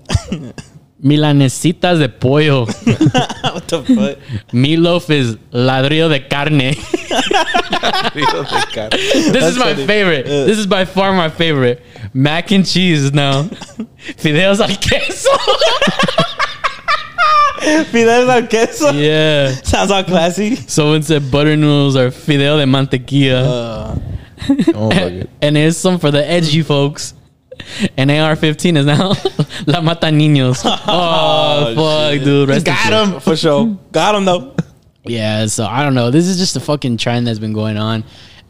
milanesitas 1.03 1.99
de 1.99 2.09
pollo. 2.09 2.65
what 2.65 3.67
the 3.67 3.83
fuck? 3.83 4.17
Meatloaf 4.51 5.09
is 5.09 5.35
ladrillo 5.51 6.09
de 6.09 6.19
carne. 6.27 6.73
This 9.31 9.43
is 9.43 9.57
my 9.57 9.73
funny. 9.73 9.87
favorite. 9.87 10.25
Uh. 10.25 10.45
This 10.45 10.57
is 10.57 10.67
by 10.67 10.85
far 10.85 11.13
my 11.13 11.29
favorite. 11.29 11.81
Mac 12.13 12.51
and 12.51 12.65
cheese 12.65 13.13
now. 13.13 13.43
Fideos 14.17 14.59
al 14.59 14.75
queso. 14.77 15.29
Fideos 17.59 18.27
al 18.29 18.47
queso. 18.47 18.91
yeah. 18.91 19.49
Sounds 19.63 19.91
all 19.91 20.03
classy. 20.03 20.55
Someone 20.55 21.03
said 21.03 21.29
butter 21.31 21.55
noodles 21.55 21.95
are 21.95 22.09
fideo 22.09 22.57
de 22.57 22.65
mantequilla. 22.65 23.43
Uh, 23.45 23.99
Oh, 24.75 24.91
fuck 24.91 25.11
it. 25.11 25.29
and 25.41 25.55
here's 25.55 25.77
some 25.77 25.97
for 25.97 26.11
the 26.11 26.23
edgy 26.29 26.61
folks. 26.61 27.13
And 27.97 28.11
AR-15 28.11 28.77
is 28.77 28.85
now 28.85 29.13
La 29.65 29.81
Mata 29.81 30.07
Niños. 30.07 30.61
Oh, 30.87 31.73
fuck, 31.75 32.23
dude. 32.23 32.49
Rest 32.49 32.67
in 32.67 32.73
got 32.73 32.77
shit. 33.07 33.13
him 33.15 33.19
for 33.21 33.35
sure. 33.35 33.77
Got 33.91 34.13
him 34.15 34.25
though. 34.25 34.55
Yeah, 35.05 35.45
so 35.47 35.65
I 35.65 35.83
don't 35.83 35.95
know. 35.95 36.11
This 36.11 36.27
is 36.27 36.37
just 36.37 36.55
a 36.55 36.59
fucking 36.59 36.97
trend 36.97 37.25
that's 37.25 37.39
been 37.39 37.53
going 37.53 37.77
on. 37.77 38.03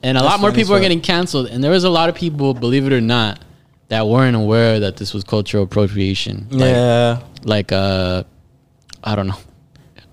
And 0.03 0.17
a 0.17 0.23
lot 0.23 0.39
more 0.39 0.51
people 0.51 0.73
are 0.73 0.79
getting 0.79 1.01
canceled. 1.01 1.47
And 1.47 1.63
there 1.63 1.71
was 1.71 1.83
a 1.83 1.89
lot 1.89 2.09
of 2.09 2.15
people, 2.15 2.53
believe 2.53 2.85
it 2.87 2.93
or 2.93 3.01
not, 3.01 3.39
that 3.89 4.07
weren't 4.07 4.35
aware 4.35 4.79
that 4.81 4.97
this 4.97 5.13
was 5.13 5.23
cultural 5.23 5.63
appropriation. 5.63 6.47
Like, 6.49 6.61
Yeah. 6.71 7.21
like 7.43 7.71
uh 7.71 8.23
I 9.05 9.15
don't 9.15 9.27
know. 9.27 9.37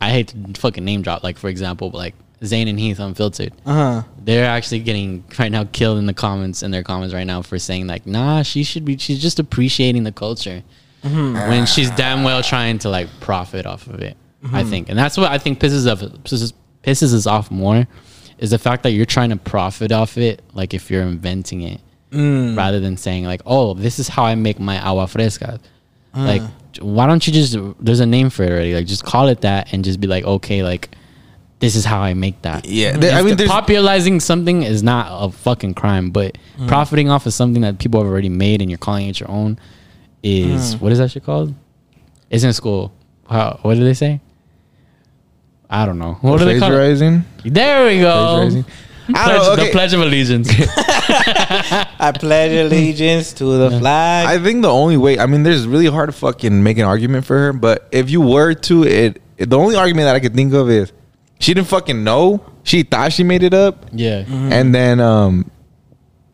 I 0.00 0.10
hate 0.10 0.28
to 0.28 0.60
fucking 0.60 0.84
name 0.84 1.02
drop, 1.02 1.22
like 1.22 1.38
for 1.38 1.48
example, 1.48 1.90
like 1.90 2.14
Zane 2.44 2.68
and 2.68 2.78
Heath 2.78 2.98
unfiltered. 3.00 3.52
Uh 3.64 3.72
huh. 3.72 4.02
They're 4.18 4.48
actually 4.48 4.80
getting 4.80 5.24
right 5.38 5.50
now 5.50 5.64
killed 5.64 5.98
in 5.98 6.06
the 6.06 6.14
comments 6.14 6.62
in 6.62 6.70
their 6.70 6.82
comments 6.82 7.14
right 7.14 7.26
now 7.26 7.42
for 7.42 7.58
saying 7.58 7.86
like, 7.86 8.06
nah, 8.06 8.42
she 8.42 8.64
should 8.64 8.84
be 8.84 8.98
she's 8.98 9.20
just 9.20 9.38
appreciating 9.38 10.04
the 10.04 10.12
culture. 10.12 10.62
Mm-hmm. 11.02 11.50
When 11.50 11.66
she's 11.66 11.90
damn 11.90 12.22
well 12.22 12.42
trying 12.42 12.78
to 12.80 12.88
like 12.88 13.08
profit 13.20 13.66
off 13.66 13.86
of 13.86 14.00
it. 14.00 14.16
I 14.44 14.46
mm-hmm. 14.46 14.70
think. 14.70 14.88
And 14.88 14.98
that's 14.98 15.16
what 15.16 15.30
I 15.30 15.38
think 15.38 15.60
pisses 15.60 15.90
off 15.90 16.00
pisses, 16.24 16.52
pisses 16.82 17.14
us 17.14 17.26
off 17.26 17.50
more 17.50 17.86
is 18.38 18.50
the 18.50 18.58
fact 18.58 18.82
that 18.82 18.90
you're 18.90 19.06
trying 19.06 19.30
to 19.30 19.36
profit 19.36 19.92
off 19.92 20.18
it, 20.18 20.42
like 20.52 20.74
if 20.74 20.90
you're 20.90 21.02
inventing 21.02 21.62
it. 21.62 21.80
Mm. 22.10 22.56
Rather 22.56 22.80
than 22.80 22.96
saying 22.96 23.24
like, 23.24 23.40
oh, 23.46 23.72
this 23.74 23.98
is 23.98 24.08
how 24.08 24.24
I 24.24 24.34
make 24.34 24.58
my 24.60 24.78
agua 24.78 25.06
fresca. 25.06 25.60
Like, 26.14 26.42
uh. 26.42 26.48
Why 26.80 27.06
don't 27.06 27.26
you 27.26 27.32
just? 27.32 27.56
There's 27.80 28.00
a 28.00 28.06
name 28.06 28.30
for 28.30 28.44
it 28.44 28.50
already. 28.50 28.74
Like, 28.74 28.86
just 28.86 29.04
call 29.04 29.28
it 29.28 29.42
that 29.42 29.72
and 29.72 29.84
just 29.84 30.00
be 30.00 30.06
like, 30.06 30.24
okay, 30.24 30.62
like, 30.62 30.90
this 31.62 31.76
is 31.76 31.84
how 31.84 32.00
I 32.00 32.14
make 32.14 32.42
that. 32.42 32.64
Yeah, 32.64 32.96
there- 32.96 33.12
I 33.12 33.22
mean, 33.22 33.36
there's 33.36 33.50
popularizing 33.50 34.20
something 34.20 34.62
is 34.62 34.82
not 34.82 35.06
a 35.10 35.30
fucking 35.30 35.74
crime, 35.74 36.10
but 36.10 36.36
mm. 36.58 36.66
profiting 36.66 37.08
off 37.08 37.26
of 37.26 37.32
something 37.32 37.62
that 37.62 37.78
people 37.78 38.00
have 38.00 38.10
already 38.10 38.28
made 38.28 38.60
and 38.60 38.70
you're 38.70 38.78
calling 38.78 39.08
it 39.08 39.20
your 39.20 39.30
own 39.30 39.58
is 40.22 40.74
mm. 40.74 40.80
what 40.80 40.92
is 40.92 40.98
that 40.98 41.10
shit 41.10 41.24
called? 41.24 41.54
It's 42.30 42.44
in 42.44 42.52
school. 42.52 42.92
How, 43.28 43.58
what 43.62 43.74
do 43.74 43.84
they 43.84 43.94
say? 43.94 44.20
I 45.70 45.86
don't 45.86 45.98
know. 45.98 46.14
What 46.20 46.38
do 46.38 46.44
they 46.44 46.58
call 46.58 46.68
it? 46.68 46.74
plagiarizing. 46.74 47.24
There 47.44 47.86
we 47.86 48.00
go. 48.00 48.64
Plagiarizing. 49.06 49.16
I 49.16 49.24
Pledge, 49.24 49.42
know, 49.42 49.52
okay. 49.52 49.66
The 49.66 49.72
Pledge 49.72 49.92
of 49.94 50.00
Allegiance. 50.00 50.48
I 51.98 52.12
pledge 52.12 52.52
allegiance 52.52 53.32
to 53.34 53.44
the 53.44 53.78
flag. 53.78 54.26
I 54.26 54.42
think 54.42 54.62
the 54.62 54.70
only 54.70 54.96
way, 54.96 55.18
I 55.18 55.26
mean, 55.26 55.42
there's 55.42 55.66
really 55.66 55.86
hard 55.86 56.08
to 56.08 56.12
fucking 56.12 56.62
make 56.62 56.78
an 56.78 56.84
argument 56.84 57.24
for 57.26 57.36
her, 57.38 57.52
but 57.52 57.88
if 57.92 58.10
you 58.10 58.20
were 58.20 58.54
to, 58.54 58.84
it, 58.84 59.22
it- 59.38 59.50
the 59.50 59.58
only 59.58 59.76
argument 59.76 60.06
that 60.06 60.14
I 60.16 60.20
could 60.20 60.34
think 60.34 60.52
of 60.54 60.70
is 60.70 60.92
she 61.40 61.54
didn't 61.54 61.68
fucking 61.68 62.04
know. 62.04 62.44
She 62.64 62.84
thought 62.84 63.12
she 63.12 63.24
made 63.24 63.42
it 63.42 63.54
up, 63.54 63.86
yeah. 63.92 64.24
and 64.28 64.72
then, 64.72 65.00
um, 65.00 65.50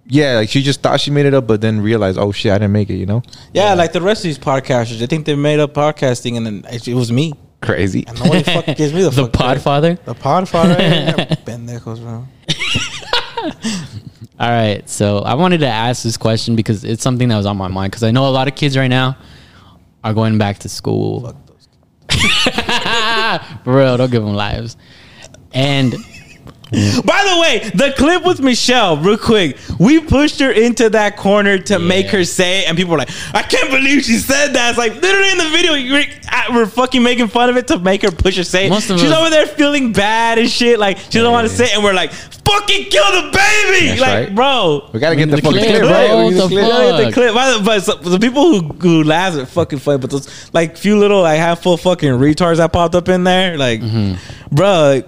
yeah, 0.06 0.36
like 0.36 0.50
she 0.50 0.62
just 0.62 0.82
thought 0.82 1.00
she 1.00 1.10
made 1.10 1.24
it 1.26 1.32
up, 1.32 1.46
but 1.46 1.60
then 1.62 1.80
realized, 1.80 2.18
oh 2.18 2.32
shit, 2.32 2.52
I 2.52 2.56
didn't 2.58 2.72
make 2.72 2.90
it. 2.90 2.96
You 2.96 3.06
know, 3.06 3.22
yeah, 3.54 3.72
like 3.74 3.92
the 3.92 4.02
rest 4.02 4.20
of 4.20 4.24
these 4.24 4.38
podcasters, 4.38 4.98
they 4.98 5.06
think 5.06 5.24
they 5.24 5.34
made 5.34 5.58
up 5.60 5.72
podcasting, 5.72 6.36
and 6.36 6.44
then 6.46 6.64
it 6.70 6.94
was 6.94 7.10
me. 7.10 7.32
Crazy. 7.60 8.04
And 8.06 8.18
nobody 8.20 8.42
fucking 8.42 8.74
gives 8.76 8.92
me 8.92 9.02
the, 9.02 9.10
The. 9.10 9.28
Podfather. 9.28 10.02
The 10.04 10.14
Podfather. 10.14 10.78
yeah, 10.78 11.14
Pendejos, 11.44 12.00
bro. 12.00 12.26
All 14.40 14.48
right, 14.50 14.88
so 14.88 15.18
I 15.18 15.34
wanted 15.34 15.58
to 15.58 15.66
ask 15.66 16.02
this 16.04 16.16
question 16.16 16.54
because 16.54 16.84
it's 16.84 17.02
something 17.02 17.28
that 17.28 17.36
was 17.36 17.46
on 17.46 17.56
my 17.56 17.68
mind 17.68 17.90
because 17.90 18.04
I 18.04 18.10
know 18.12 18.28
a 18.28 18.30
lot 18.30 18.46
of 18.46 18.54
kids 18.54 18.76
right 18.76 18.88
now 18.88 19.16
are 20.04 20.14
going 20.14 20.38
back 20.38 20.58
to 20.60 20.68
school. 20.68 21.20
Fuck 21.22 21.36
those. 21.46 21.68
For 23.64 23.76
real, 23.76 23.96
don't 23.96 24.10
give 24.10 24.22
them 24.22 24.34
lives. 24.34 24.76
And 25.52 25.94
By 26.70 27.24
the 27.24 27.38
way, 27.40 27.70
the 27.74 27.94
clip 27.96 28.24
with 28.24 28.40
Michelle, 28.40 28.98
real 28.98 29.16
quick, 29.16 29.56
we 29.78 30.00
pushed 30.00 30.38
her 30.40 30.50
into 30.50 30.90
that 30.90 31.16
corner 31.16 31.56
to 31.58 31.78
make 31.78 32.08
her 32.08 32.24
say, 32.24 32.60
it, 32.60 32.68
and 32.68 32.76
people 32.76 32.92
were 32.92 32.98
like, 32.98 33.10
"I 33.34 33.42
can't 33.42 33.70
believe 33.70 34.04
she 34.04 34.18
said 34.18 34.52
that." 34.52 34.70
It's 34.70 34.78
like 34.78 34.94
literally 35.00 35.30
in 35.32 35.38
the 35.38 35.48
video, 35.50 35.72
you're, 35.74 36.02
uh, 36.30 36.42
we're 36.52 36.66
fucking 36.66 37.02
making 37.02 37.28
fun 37.28 37.48
of 37.48 37.56
it 37.56 37.68
to 37.68 37.78
make 37.78 38.02
her 38.02 38.10
push 38.10 38.36
her 38.36 38.44
say. 38.44 38.66
it. 38.66 38.70
Most 38.70 38.90
of 38.90 39.00
She's 39.00 39.10
us- 39.10 39.16
over 39.18 39.30
there 39.30 39.46
feeling 39.46 39.92
bad 39.92 40.38
and 40.38 40.48
shit, 40.50 40.78
like 40.78 40.98
she 40.98 41.20
don't 41.20 41.32
want 41.32 41.48
to 41.48 41.54
say, 41.54 41.64
it, 41.66 41.74
and 41.74 41.82
we're 41.82 41.94
like, 41.94 42.12
"Fucking 42.12 42.84
kill 42.90 43.12
the 43.12 43.22
baby!" 43.32 43.86
That's 43.88 44.00
like, 44.00 44.26
right. 44.26 44.34
bro. 44.34 44.90
We 44.92 45.00
gotta 45.00 45.16
get 45.16 45.30
the, 45.30 45.36
the 45.36 45.42
fucking 45.42 45.58
clip, 45.60 45.70
clip, 45.70 45.82
bro. 45.82 45.90
right? 45.90 46.10
What 46.14 46.24
We 46.26 46.30
need 46.34 46.40
the 46.42 46.48
clip. 46.48 46.70
fuck? 46.70 46.82
Yeah, 47.00 47.04
the 47.06 47.12
clip. 47.12 47.34
But, 47.34 47.64
but 47.64 47.80
so- 47.82 47.94
the 47.96 48.18
people 48.18 48.60
who 48.60 48.68
who 48.74 49.04
laughs 49.04 49.36
are 49.36 49.46
fucking 49.46 49.78
funny. 49.78 49.98
But 49.98 50.10
those 50.10 50.50
like 50.52 50.76
few 50.76 50.98
little 50.98 51.22
like 51.22 51.38
half 51.38 51.62
full 51.62 51.78
fucking 51.78 52.10
retards 52.10 52.58
that 52.58 52.72
popped 52.74 52.94
up 52.94 53.08
in 53.08 53.24
there, 53.24 53.56
like, 53.56 53.80
bro. 54.52 55.02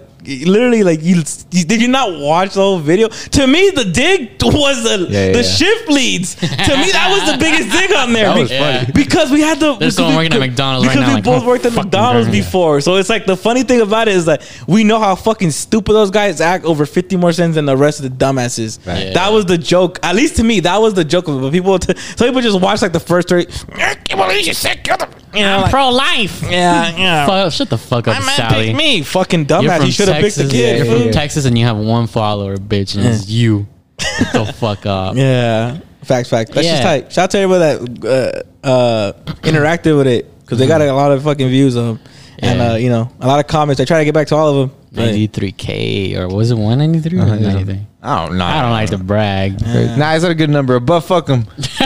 Literally, 0.46 0.82
like 0.82 1.02
you, 1.02 1.16
you- 1.50 1.64
did 1.64 1.80
you 1.82 1.88
not 1.88 2.18
watch 2.18 2.54
the 2.54 2.60
whole 2.60 2.78
video? 2.78 3.08
To 3.08 3.46
me, 3.46 3.70
the 3.70 3.84
dig 3.84 4.40
was 4.42 4.82
the 4.84 5.06
Yeah, 5.10 5.26
yeah, 5.26 5.32
the 5.32 5.42
yeah. 5.42 5.42
shift 5.42 5.88
leads. 5.88 6.34
to 6.36 6.46
me, 6.46 6.90
that 6.92 7.08
was 7.10 7.32
the 7.32 7.38
biggest 7.38 7.70
dig 7.76 7.92
on 7.92 8.12
there. 8.12 8.26
That 8.26 8.38
was 8.38 8.48
Be- 8.50 8.58
funny. 8.58 8.92
because 8.94 9.30
we 9.30 9.40
had 9.40 9.58
the 9.58 9.74
There's 9.76 9.78
because 9.78 9.96
someone 9.96 10.16
working 10.16 10.32
at 10.34 10.38
McDonald's 10.40 10.86
right 10.86 10.94
because 10.94 11.08
now, 11.08 11.14
we 11.14 11.14
like, 11.14 11.24
both 11.24 11.42
"Oh, 11.42 11.46
worked 11.46 11.66
at 11.66 11.72
McDonald's 11.74 12.28
burger." 12.28 12.38
before. 12.42 12.80
So 12.80 12.96
it's 12.96 13.08
like 13.08 13.26
the 13.26 13.36
funny 13.36 13.62
thing 13.62 13.80
about 13.80 14.08
it 14.08 14.14
is 14.14 14.24
that 14.26 14.42
we 14.66 14.84
know 14.84 14.98
how 14.98 15.14
fucking 15.14 15.50
stupid 15.50 15.92
those 15.92 16.10
guys 16.10 16.40
act 16.40 16.64
over 16.64 16.86
50 16.86 17.16
more 17.16 17.32
cents 17.32 17.54
than 17.56 17.66
the 17.66 17.76
rest 17.76 18.00
of 18.00 18.04
the 18.10 18.24
dumbasses. 18.24 18.84
Right. 18.86 19.06
Yeah. 19.06 19.12
That 19.14 19.32
was 19.32 19.46
the 19.46 19.58
joke. 19.58 19.98
At 20.02 20.14
least 20.14 20.36
to 20.36 20.44
me, 20.44 20.60
that 20.60 20.78
was 20.80 20.94
the 20.94 21.04
joke 21.04 21.28
of 21.28 21.36
it. 21.38 21.40
But 21.40 21.52
people, 21.52 21.78
t- 21.78 21.94
some 22.16 22.28
people 22.28 22.40
just 22.40 22.60
watch 22.60 22.82
like 22.82 22.92
the 22.92 23.00
first 23.00 23.28
three. 23.28 23.46
I 23.74 23.94
can't 23.94 24.20
believe 24.20 24.46
you 24.46 24.54
said 24.54 24.82
kill 24.84 24.96
the-" 24.96 25.08
You 25.32 25.42
know, 25.42 25.60
like, 25.60 25.70
Pro 25.70 25.90
life. 25.90 26.42
yeah, 26.42 26.96
yeah. 26.96 27.24
Fuck, 27.26 27.52
shut 27.52 27.70
the 27.70 27.78
fuck 27.78 28.08
up, 28.08 28.18
My 28.18 28.26
man 28.26 28.36
Sally. 28.50 28.74
me, 28.74 29.02
fucking 29.04 29.46
dumbass. 29.46 29.76
from 29.76 29.86
He 29.86 29.92
should 29.92 30.08
have 30.08 30.19
picked 30.20 30.36
the 30.36 30.42
Texas. 30.44 30.52
kid. 30.52 30.76
You're 30.78 30.86
fool. 30.86 31.02
from 31.04 31.12
Texas, 31.12 31.44
and 31.44 31.58
you 31.58 31.64
have 31.66 31.76
one 31.76 32.06
follower, 32.06 32.56
bitch, 32.56 32.96
and 32.96 33.06
it's 33.06 33.28
you. 33.28 33.66
The 34.32 34.52
fuck 34.58 34.86
up. 34.86 35.16
Yeah, 35.16 35.78
facts, 36.04 36.28
facts. 36.30 36.50
That's 36.52 36.66
just 36.66 36.82
Yeah. 36.82 36.88
tight. 36.88 37.12
Shout 37.12 37.24
out 37.24 37.30
to 37.32 37.38
everybody 37.38 37.86
that 38.02 38.44
uh, 38.64 38.66
uh, 38.66 39.12
interacted 39.42 39.96
with 39.96 40.06
it 40.06 40.40
because 40.40 40.58
they 40.58 40.66
got 40.66 40.80
a 40.80 40.92
lot 40.92 41.12
of 41.12 41.22
fucking 41.22 41.48
views 41.48 41.76
on, 41.76 41.90
'em. 41.90 42.00
and 42.38 42.58
Yeah. 42.58 42.72
uh, 42.72 42.74
you 42.76 42.88
know 42.90 43.10
a 43.20 43.26
lot 43.26 43.40
of 43.40 43.46
comments. 43.46 43.80
I 43.80 43.84
try 43.84 43.98
to 43.98 44.04
get 44.04 44.14
back 44.14 44.26
to 44.28 44.36
all 44.36 44.48
of 44.48 44.56
them. 44.70 44.78
but- 44.92 45.02
93k 45.14 46.16
or 46.16 46.28
was 46.28 46.50
it 46.50 46.56
193 46.56 47.18
or 47.18 47.22
Uh-huh, 47.22 47.34
yeah. 47.34 47.48
93? 47.52 47.86
I 48.02 48.26
don't 48.26 48.38
know. 48.38 48.44
I 48.44 48.62
don't 48.62 48.70
like 48.72 48.90
to 48.90 48.98
brag. 48.98 49.60
Nah, 49.60 50.14
it's 50.14 50.22
not 50.22 50.30
a 50.30 50.34
good 50.34 50.50
number, 50.50 50.80
but 50.80 51.00
fuck 51.02 51.26
them. 51.26 51.46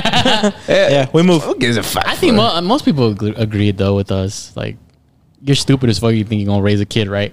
Yeah, 0.68 1.08
we 1.12 1.22
move. 1.22 1.42
Who 1.42 1.56
gives 1.56 1.76
a 1.76 1.82
fuck? 1.82 2.06
I 2.06 2.14
think 2.14 2.34
mo- 2.34 2.60
most 2.62 2.84
people 2.84 3.10
agree- 3.10 3.34
agreed 3.36 3.76
though 3.78 3.96
with 3.96 4.10
us. 4.12 4.52
Like, 4.56 4.76
you're 5.42 5.56
stupid 5.56 5.90
as 5.90 5.98
fuck. 5.98 6.12
You 6.14 6.24
think 6.24 6.40
you're 6.40 6.46
gonna 6.48 6.62
raise 6.62 6.80
a 6.80 6.86
kid, 6.86 7.08
right? 7.08 7.32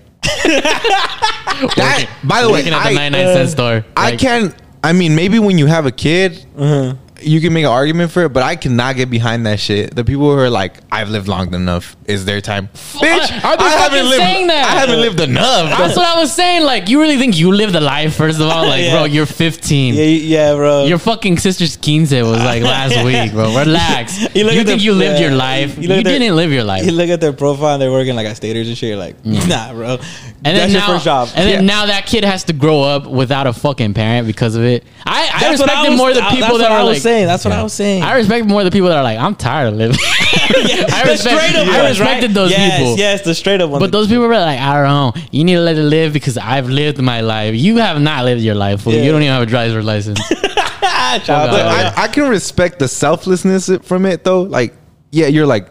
That. 0.60 2.10
By 2.24 2.42
the 2.42 2.48
way, 2.50 2.60
Working 2.60 2.74
at 2.74 2.84
the 2.84 2.90
I, 2.90 3.10
99 3.10 3.34
cent 3.36 3.50
store. 3.50 3.86
I 3.96 4.12
Like, 4.12 4.20
can't. 4.20 4.56
I 4.84 4.94
mean, 4.94 5.16
maybe 5.16 5.38
when 5.40 5.58
you 5.58 5.68
have 5.68 5.86
a 5.86 5.92
kid, 5.92 6.46
Uh-huh. 6.58 6.96
You 7.22 7.40
can 7.42 7.54
make 7.54 7.64
an 7.66 7.72
argument 7.72 8.12
for 8.12 8.24
it, 8.26 8.30
but 8.34 8.44
I 8.44 8.56
cannot 8.56 8.96
get 8.96 9.10
behind 9.10 9.46
that 9.46 9.60
shit. 9.60 9.96
The 9.96 10.04
people 10.04 10.24
who 10.32 10.38
are 10.40 10.50
like, 10.50 10.74
"I've 10.92 11.10
lived 11.10 11.28
long 11.28 11.54
enough," 11.54 11.96
is 12.06 12.26
their 12.26 12.42
time. 12.42 12.70
Bitch, 12.74 13.44
Are 13.44 13.58
they 13.58 13.64
I 13.64 13.70
haven't 13.70 14.06
lived. 14.10 14.22
saying 14.22 14.48
that? 14.48 14.66
I 14.66 14.80
haven't 14.80 15.00
lived 15.02 15.20
enough. 15.20 15.70
That's 15.78 15.96
what 15.96 16.06
I 16.06 16.20
was 16.20 16.34
saying. 16.34 16.64
Like, 16.64 16.90
you 16.90 17.00
really 17.02 17.18
think 17.18 17.38
you 17.38 17.52
lived 17.52 17.76
a 17.76 17.80
life? 17.80 18.16
First 18.16 18.40
of 18.40 18.48
all, 18.48 18.66
like, 18.74 18.82
Yeah. 18.84 18.92
bro, 18.96 19.04
you're 19.06 19.26
15. 19.26 19.94
Yeah, 19.96 20.04
yeah, 20.04 20.54
bro. 20.56 20.86
Your 20.86 20.98
fucking 20.98 21.38
sister's 21.38 21.78
quince 21.78 22.12
was 22.12 22.44
like 22.44 22.64
last 22.64 23.04
week, 23.06 23.32
bro. 23.34 23.56
Relax. 23.58 24.20
You 24.36 24.46
You, 24.50 24.64
think 24.64 24.68
the- 24.68 24.78
you 24.80 24.94
lived 24.94 25.20
yeah. 25.20 25.28
your 25.28 25.36
life? 25.36 25.78
You 25.78 25.84
You, 25.84 25.88
look 25.90 25.98
at 26.00 26.04
their- 26.06 26.20
didn't 26.20 26.36
live 26.36 26.52
your 26.52 26.64
life. 26.64 26.86
you 26.86 26.92
look 26.92 27.10
at 27.10 27.22
their 27.22 27.34
profile 27.34 27.74
and 27.74 27.82
they're 27.82 27.92
working 27.92 28.16
like 28.16 28.28
at 28.28 28.38
staters 28.38 28.68
and 28.68 28.78
shit. 28.78 28.90
You're 28.90 28.98
like, 28.98 29.22
mm. 29.24 29.48
nah, 29.48 29.74
bro. 29.74 30.00
And 30.44 30.58
That's 30.58 30.58
then 30.58 30.72
your 30.72 30.80
now, 30.82 30.88
first 30.88 31.06
job. 31.06 31.30
and 31.36 31.48
then 31.48 31.66
now 31.66 31.86
that 31.86 32.06
kid 32.08 32.24
has 32.24 32.44
to 32.46 32.54
grow 32.54 32.82
up 32.82 33.06
without 33.06 33.46
a 33.46 33.54
fucking 33.54 33.94
parent 33.94 34.26
because 34.26 34.56
of 34.56 34.64
it. 34.64 34.84
I, 35.06 35.30
I 35.34 35.40
That's 35.40 35.60
what 35.60 35.68
respect 35.70 35.78
I 35.78 35.86
it 35.86 35.90
was- 35.92 35.98
more 35.98 36.14
the 36.14 36.22
people 36.32 36.58
that 36.58 36.72
are 36.72 36.84
like. 36.84 36.98
Saying. 37.12 37.28
That's 37.28 37.44
what 37.46 37.54
I 37.54 37.62
was 37.64 37.74
saying. 37.74 38.04
I 38.04 38.16
respect 38.16 38.46
more 38.48 38.64
the 38.64 38.72
people 38.72 38.90
that 38.90 38.98
are 38.98 39.04
like, 39.04 39.18
I'm 39.20 39.36
tired 39.36 39.68
of 39.70 39.76
living. 39.76 39.98
I, 40.06 41.02
The 41.06 41.12
respect, 41.12 41.20
straight 41.20 41.56
up 41.56 41.68
I 41.68 41.84
ones, 41.84 42.00
respected 42.00 42.28
right? 42.28 42.34
those 42.34 42.52
yes, 42.52 42.78
people. 42.80 42.98
Yes, 42.98 43.22
the 43.24 43.36
straight 43.36 43.62
up 43.62 43.70
ones. 43.70 43.82
But 43.82 43.92
those 43.92 44.08
people 44.08 44.28
were 44.28 44.34
like, 44.38 44.60
I 44.60 44.74
don't 44.76 44.84
know. 45.18 45.22
You 45.32 45.44
need 45.44 45.56
to 45.56 45.62
let 45.62 45.78
it 45.78 45.84
live 45.84 46.14
because 46.14 46.38
I've 46.38 46.70
lived 46.70 47.02
my 47.02 47.22
life. 47.22 47.56
You 47.56 47.78
have 47.78 48.02
not 48.02 48.26
lived 48.26 48.42
your 48.42 48.56
life. 48.56 48.82
Fool. 48.82 48.94
Yeah. 48.94 49.04
You 49.04 49.12
don't 49.12 49.22
even 49.22 49.34
have 49.34 49.44
a 49.44 49.46
driver's 49.46 49.86
license. 49.86 50.20
Shout 50.28 51.30
out 51.30 51.50
Fuck 51.50 51.60
to- 51.60 51.66
off. 51.66 51.98
I, 51.98 52.04
I 52.04 52.08
can 52.08 52.30
respect 52.30 52.80
the 52.80 52.88
selflessness 52.88 53.70
from 53.84 54.06
it 54.06 54.24
though. 54.24 54.42
Like, 54.44 54.74
yeah, 55.12 55.28
you're 55.28 55.46
like, 55.48 55.68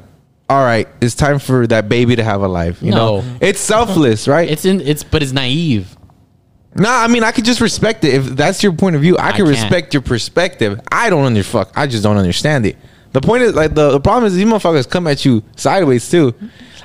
all 0.48 0.62
right, 0.62 0.88
it's 1.00 1.14
time 1.14 1.38
for 1.38 1.66
that 1.68 1.88
baby 1.88 2.16
to 2.16 2.24
have 2.24 2.42
a 2.42 2.48
life. 2.48 2.82
You 2.82 2.90
No. 2.90 3.20
know, 3.20 3.36
it's 3.40 3.60
selfless, 3.60 4.26
right? 4.28 4.48
It's 4.50 4.64
in. 4.64 4.80
It's 4.80 5.02
but 5.04 5.22
it's 5.22 5.32
naive. 5.32 5.96
Nah, 6.74 7.02
I 7.02 7.08
mean, 7.08 7.24
I 7.24 7.32
could 7.32 7.44
just 7.44 7.60
respect 7.60 8.04
it 8.04 8.14
if 8.14 8.24
that's 8.26 8.62
your 8.62 8.72
point 8.72 8.96
of 8.96 9.02
view. 9.02 9.16
I 9.18 9.32
can 9.32 9.46
respect 9.46 9.92
your 9.92 10.02
perspective. 10.02 10.80
I 10.90 11.10
don't 11.10 11.24
under 11.24 11.42
fuck. 11.42 11.72
I 11.74 11.86
just 11.86 12.02
don't 12.02 12.16
understand 12.16 12.64
it. 12.66 12.76
The 13.12 13.20
point 13.20 13.42
is, 13.42 13.54
like, 13.54 13.74
the, 13.74 13.90
the 13.90 14.00
problem 14.00 14.24
is 14.24 14.34
these 14.34 14.46
motherfuckers 14.46 14.88
come 14.88 15.08
at 15.08 15.24
you 15.24 15.42
sideways 15.56 16.08
too. 16.08 16.32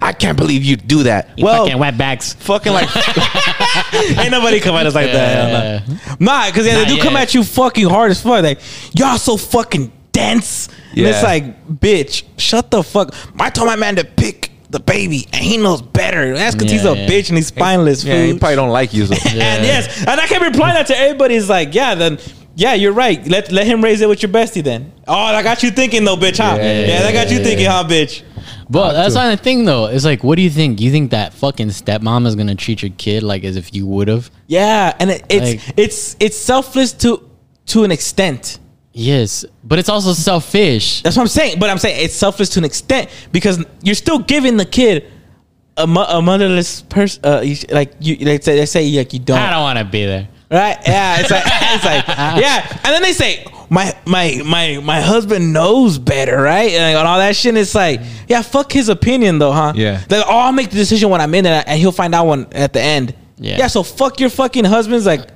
I 0.01 0.11
can't 0.11 0.37
believe 0.37 0.63
you 0.63 0.75
do 0.75 1.03
that. 1.03 1.37
You 1.37 1.45
well, 1.45 1.65
fucking 1.65 1.81
wetbacks. 1.81 2.35
fucking 2.35 2.73
like, 2.73 2.89
Ain't 4.17 4.31
nobody 4.31 4.59
come 4.59 4.75
at 4.75 4.87
us 4.87 4.95
like 4.95 5.11
that. 5.11 5.87
Yeah. 5.87 6.15
Nah, 6.19 6.47
because 6.47 6.65
yeah, 6.65 6.83
they 6.83 6.85
do 6.85 7.01
come 7.01 7.15
at 7.15 7.33
you 7.33 7.43
fucking 7.43 7.87
hard 7.87 8.11
as 8.11 8.21
fuck. 8.21 8.43
Like, 8.43 8.59
y'all 8.93 9.17
so 9.17 9.37
fucking 9.37 9.91
dense. 10.11 10.67
And 10.91 11.05
it's 11.07 11.23
like, 11.23 11.67
bitch, 11.67 12.23
shut 12.37 12.71
the 12.71 12.83
fuck. 12.83 13.13
I 13.39 13.49
told 13.49 13.67
my 13.67 13.75
man 13.75 13.97
to 13.97 14.03
pick 14.03 14.51
the 14.75 14.79
baby, 14.81 15.25
and 15.33 15.43
he 15.43 15.57
knows 15.57 15.81
better. 15.81 16.33
That's 16.35 16.55
because 16.55 16.71
he's 16.71 16.85
a 16.85 16.95
yeah. 16.95 17.07
bitch 17.07 17.29
and 17.29 17.37
he's 17.37 17.47
spineless. 17.47 18.03
yeah, 18.03 18.23
he 18.25 18.31
fool. 18.31 18.39
probably 18.39 18.55
don't 18.57 18.69
like 18.69 18.93
you. 18.93 19.05
So. 19.05 19.15
And 19.31 19.63
yes, 19.65 19.99
and 20.05 20.19
I 20.19 20.27
can 20.27 20.41
reply 20.41 20.73
that 20.73 20.87
to 20.87 20.97
everybody. 20.97 21.35
Is 21.35 21.49
like, 21.49 21.73
yeah, 21.73 21.95
then 21.95 22.19
yeah, 22.55 22.73
you're 22.73 22.93
right. 22.93 23.25
Let 23.27 23.51
let 23.51 23.65
him 23.65 23.83
raise 23.83 24.01
it 24.01 24.09
with 24.09 24.21
your 24.21 24.31
bestie. 24.31 24.63
Then. 24.63 24.91
Oh, 25.07 25.13
I 25.15 25.41
got 25.43 25.63
you 25.63 25.71
thinking 25.71 26.03
though, 26.03 26.17
bitch. 26.17 26.37
Huh? 26.37 26.55
Yeah, 26.57 26.63
Yeah, 26.81 26.87
yeah, 26.87 27.01
that 27.03 27.13
got 27.13 27.31
you 27.31 27.37
yeah, 27.37 27.43
thinking, 27.43 27.65
yeah. 27.65 27.83
huh, 27.83 27.87
bitch. 27.89 28.23
But 28.69 28.93
that's 28.93 29.13
not 29.15 29.29
the 29.29 29.37
thing 29.37 29.65
though. 29.65 29.85
It's 29.87 30.05
like, 30.05 30.23
what 30.23 30.35
do 30.35 30.41
you 30.41 30.49
think? 30.49 30.81
You 30.81 30.91
think 30.91 31.11
that 31.11 31.33
fucking 31.33 31.67
stepmom 31.67 32.25
is 32.27 32.35
gonna 32.35 32.55
treat 32.55 32.81
your 32.81 32.91
kid 32.97 33.23
like 33.23 33.43
as 33.43 33.55
if 33.57 33.73
you 33.75 33.85
would 33.87 34.07
have? 34.07 34.29
Yeah, 34.47 34.93
and 34.99 35.09
it, 35.11 35.23
it's 35.29 35.65
Like- 35.67 35.73
it's 35.77 36.15
it's 36.19 36.37
selfless 36.37 36.91
to 37.03 37.29
to 37.67 37.83
an 37.83 37.91
extent. 37.91 38.59
Yes, 38.97 39.43
but 39.61 39.77
it's 39.77 39.89
also 39.89 40.13
selfish. 40.13 41.01
That's 41.01 41.17
what 41.17 41.23
I'm 41.23 41.27
saying. 41.27 41.59
But 41.59 41.69
I'm 41.69 41.77
saying 41.77 42.03
it's 42.05 42.15
selfish 42.15 42.47
to 42.49 42.59
an 42.59 42.65
extent 42.65 43.09
because 43.33 43.63
you're 43.83 43.93
still 43.93 44.19
giving 44.19 44.55
the 44.55 44.63
kid 44.65 45.11
a, 45.75 45.85
mo- 45.85 46.05
a 46.07 46.21
motherless 46.21 46.81
person. 46.81 47.21
Uh, 47.25 47.43
like 47.71 47.91
you, 47.99 48.15
they 48.15 48.39
say, 48.39 48.55
they 48.55 48.65
say 48.65 48.89
like 48.97 49.11
you 49.11 49.19
don't, 49.19 49.37
I 49.37 49.49
don't 49.49 49.63
want 49.63 49.79
to 49.79 49.83
be 49.83 50.05
there. 50.05 50.29
right? 50.49 50.77
Yeah, 50.87 51.19
it's 51.19 51.29
like 51.29 51.43
it's 51.45 51.83
like 51.83 52.07
yeah, 52.07 52.79
and 52.85 52.93
then 52.93 53.01
they 53.01 53.11
say 53.11 53.45
my 53.69 53.93
my 54.05 54.41
my 54.45 54.79
my 54.81 55.01
husband 55.01 55.51
knows 55.51 55.97
better, 55.97 56.41
right? 56.41 56.71
And, 56.71 56.95
like, 56.95 57.05
all 57.05 57.17
that 57.17 57.35
shit. 57.35 57.57
It's 57.57 57.75
like 57.75 57.99
yeah, 58.29 58.43
fuck 58.43 58.71
his 58.71 58.87
opinion 58.87 59.39
though, 59.39 59.51
huh? 59.51 59.73
Yeah. 59.75 60.01
Like, 60.09 60.23
oh, 60.25 60.37
I'll 60.37 60.53
make 60.53 60.69
the 60.69 60.77
decision 60.77 61.09
when 61.09 61.19
I'm 61.19 61.33
in 61.35 61.45
it, 61.45 61.65
and 61.67 61.77
he'll 61.77 61.91
find 61.91 62.15
out 62.15 62.27
when 62.27 62.47
at 62.53 62.71
the 62.71 62.81
end. 62.81 63.13
Yeah. 63.37 63.57
Yeah. 63.57 63.67
So 63.67 63.83
fuck 63.83 64.21
your 64.21 64.29
fucking 64.29 64.63
husband's 64.63 65.05
like 65.05 65.27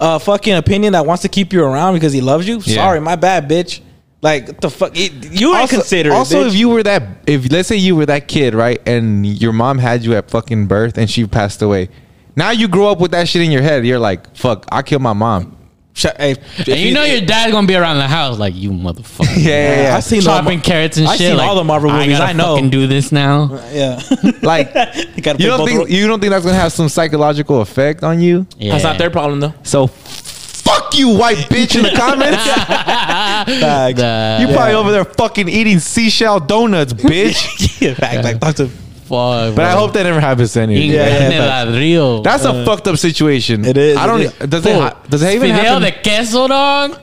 uh 0.00 0.18
fucking 0.18 0.54
opinion 0.54 0.92
that 0.92 1.06
wants 1.06 1.22
to 1.22 1.28
keep 1.28 1.52
you 1.52 1.64
around 1.64 1.94
because 1.94 2.12
he 2.12 2.20
loves 2.20 2.46
you. 2.46 2.56
Yeah. 2.64 2.74
Sorry, 2.74 3.00
my 3.00 3.16
bad, 3.16 3.48
bitch. 3.48 3.80
Like 4.22 4.46
what 4.46 4.60
the 4.60 4.70
fuck, 4.70 4.96
it, 4.96 5.32
you 5.32 5.52
also, 5.52 5.76
consider. 5.78 6.12
also 6.12 6.44
bitch. 6.44 6.48
if 6.48 6.54
you 6.54 6.68
were 6.68 6.82
that, 6.84 7.02
if 7.26 7.50
let's 7.50 7.68
say 7.68 7.76
you 7.76 7.96
were 7.96 8.06
that 8.06 8.28
kid, 8.28 8.54
right, 8.54 8.80
and 8.86 9.26
your 9.26 9.52
mom 9.52 9.78
had 9.78 10.04
you 10.04 10.14
at 10.14 10.30
fucking 10.30 10.68
birth 10.68 10.96
and 10.96 11.10
she 11.10 11.26
passed 11.26 11.60
away, 11.60 11.88
now 12.36 12.50
you 12.50 12.68
grow 12.68 12.88
up 12.88 13.00
with 13.00 13.10
that 13.10 13.28
shit 13.28 13.42
in 13.42 13.50
your 13.50 13.62
head. 13.62 13.84
You're 13.84 13.98
like, 13.98 14.36
fuck, 14.36 14.64
I 14.70 14.82
killed 14.82 15.02
my 15.02 15.12
mom. 15.12 15.56
Shut- 15.94 16.16
hey, 16.16 16.36
And 16.58 16.68
you 16.80 16.94
know 16.94 17.04
your 17.04 17.20
dad's 17.20 17.52
gonna 17.52 17.66
be 17.66 17.76
around 17.76 17.98
the 17.98 18.08
house 18.08 18.38
like 18.38 18.54
you 18.54 18.70
motherfucker. 18.70 19.26
Yeah, 19.36 19.48
yeah, 19.50 19.82
yeah. 19.88 19.96
I've 19.96 20.04
seen 20.04 20.22
chopping 20.22 20.58
the, 20.58 20.64
carrots 20.64 20.96
and 20.96 21.06
I've 21.06 21.18
shit. 21.18 21.28
seen 21.28 21.36
like, 21.36 21.46
all 21.48 21.54
the 21.54 21.64
Marvel 21.64 21.90
movies, 21.90 22.14
I, 22.14 22.18
gotta 22.18 22.24
I 22.24 22.32
know. 22.32 22.54
fucking 22.56 22.70
do 22.70 22.86
this 22.86 23.12
now. 23.12 23.60
Yeah, 23.72 24.00
Like, 24.42 24.68
you 25.16 25.22
gotta 25.22 25.38
you 25.42 25.48
don't 25.48 25.66
think 25.66 25.78
roles. 25.80 25.90
you 25.90 26.06
don't 26.06 26.18
think 26.20 26.30
that's 26.30 26.44
gonna 26.46 26.56
have 26.56 26.72
some 26.72 26.88
psychological 26.88 27.60
effect 27.60 28.02
on 28.04 28.20
you? 28.22 28.46
Yeah. 28.58 28.72
That's 28.72 28.84
not 28.84 28.96
their 28.98 29.10
problem 29.10 29.40
though. 29.40 29.54
So, 29.64 29.86
fuck 29.86 30.96
you, 30.96 31.10
white 31.16 31.36
bitch, 31.50 31.76
in 31.76 31.82
the 31.82 31.90
comments. 31.94 32.42
Facts. 32.42 33.98
The- 34.00 34.38
You 34.40 34.54
probably 34.54 34.74
over 34.74 34.92
there 34.92 35.04
fucking 35.04 35.48
eating 35.48 35.78
seashell 35.78 36.40
donuts, 36.40 36.94
bitch. 36.94 37.80
yeah, 37.82 37.94
fact, 37.94 38.24
like 38.24 38.40
talk 38.40 38.54
to. 38.56 38.70
Fuck, 39.12 39.56
but 39.56 39.64
I 39.66 39.72
hope 39.72 39.92
that 39.92 40.04
never 40.04 40.20
happens 40.20 40.54
to 40.54 40.62
any. 40.62 40.74
of 40.76 40.82
you. 40.84 40.92
Yeah, 40.94 41.18
Carne 41.18 41.32
yeah, 41.32 41.64
ladrillo. 41.66 42.24
That's 42.24 42.44
a 42.46 42.64
fucked 42.64 42.88
up 42.88 42.96
situation. 42.96 43.62
It 43.64 43.76
is, 43.76 43.96
I 43.98 44.06
don't. 44.06 44.22
it 44.22 44.40
is. 44.40 44.48
Does 44.48 44.64
it? 44.64 45.10
Does 45.10 45.22
it 45.22 45.34
even 45.34 45.54
Fidel 45.54 45.80
happen? 45.80 45.82
de 45.82 46.02
queso, 46.02 46.48
dog. 46.48 46.98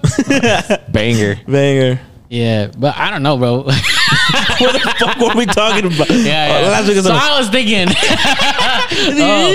Banger. 0.91 1.39
Banger. 1.47 2.01
yeah, 2.29 2.71
but 2.77 2.97
I 2.97 3.11
don't 3.11 3.21
know, 3.21 3.37
bro. 3.37 3.61
what 3.63 4.73
the 4.73 4.95
fuck 4.99 5.17
were 5.19 5.37
we 5.37 5.45
talking 5.45 5.85
about? 5.85 6.09
Yeah, 6.09 6.49
Oh, 6.51 6.61
yeah. 6.61 6.69
last 6.69 6.87
week 6.87 6.95
was 6.97 7.05
so 7.05 7.13
I 7.13 7.37
was 7.37 7.49
thinking. 7.49 7.87
Oh, 8.91 9.51